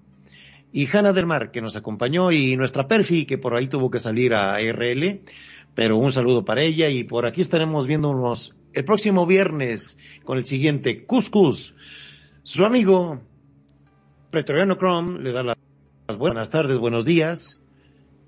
y 0.70 0.86
Hanna 0.94 1.14
del 1.14 1.24
Mar, 1.24 1.50
que 1.50 1.62
nos 1.62 1.76
acompañó, 1.76 2.30
y 2.30 2.56
nuestra 2.58 2.86
Perfi, 2.86 3.24
que 3.24 3.38
por 3.38 3.56
ahí 3.56 3.68
tuvo 3.68 3.88
que 3.90 3.98
salir 3.98 4.34
a 4.34 4.60
RL, 4.60 5.22
pero 5.74 5.96
un 5.96 6.12
saludo 6.12 6.44
para 6.44 6.60
ella, 6.62 6.90
y 6.90 7.04
por 7.04 7.24
aquí 7.24 7.40
estaremos 7.40 7.86
viéndonos 7.86 8.54
el 8.74 8.84
próximo 8.84 9.24
viernes 9.24 9.96
con 10.24 10.36
el 10.36 10.44
siguiente 10.44 11.06
Cuscus. 11.06 11.74
Su 12.42 12.66
amigo 12.66 13.22
Pretoriano 14.30 14.76
Chrome 14.76 15.20
le 15.22 15.32
da 15.32 15.42
las 15.42 15.56
buenas 16.14 16.50
tardes, 16.50 16.78
buenos 16.78 17.04
días. 17.04 17.60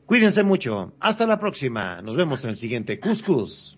Cuídense 0.04 0.42
mucho. 0.42 0.94
Hasta 1.00 1.26
la 1.26 1.38
próxima. 1.38 2.02
Nos 2.02 2.16
vemos 2.16 2.42
en 2.44 2.50
el 2.50 2.56
siguiente 2.56 2.98
Cuscus. 2.98 3.76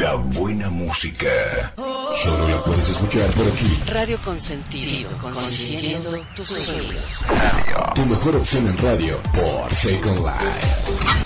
La 0.00 0.14
buena 0.14 0.68
música. 0.70 1.72
Solo 2.14 2.48
la 2.48 2.62
puedes 2.62 2.88
escuchar 2.88 3.28
por 3.32 3.46
aquí. 3.48 3.82
Radio 3.86 4.20
Consentido, 4.22 5.10
consintiendo 5.18 6.24
tus 6.36 6.70
oídos. 6.70 7.26
Tu 7.94 8.06
mejor 8.06 8.36
opción 8.36 8.68
en 8.68 8.78
radio 8.78 9.20
por 9.32 9.74
Second 9.74 10.18
Life. 10.18 11.23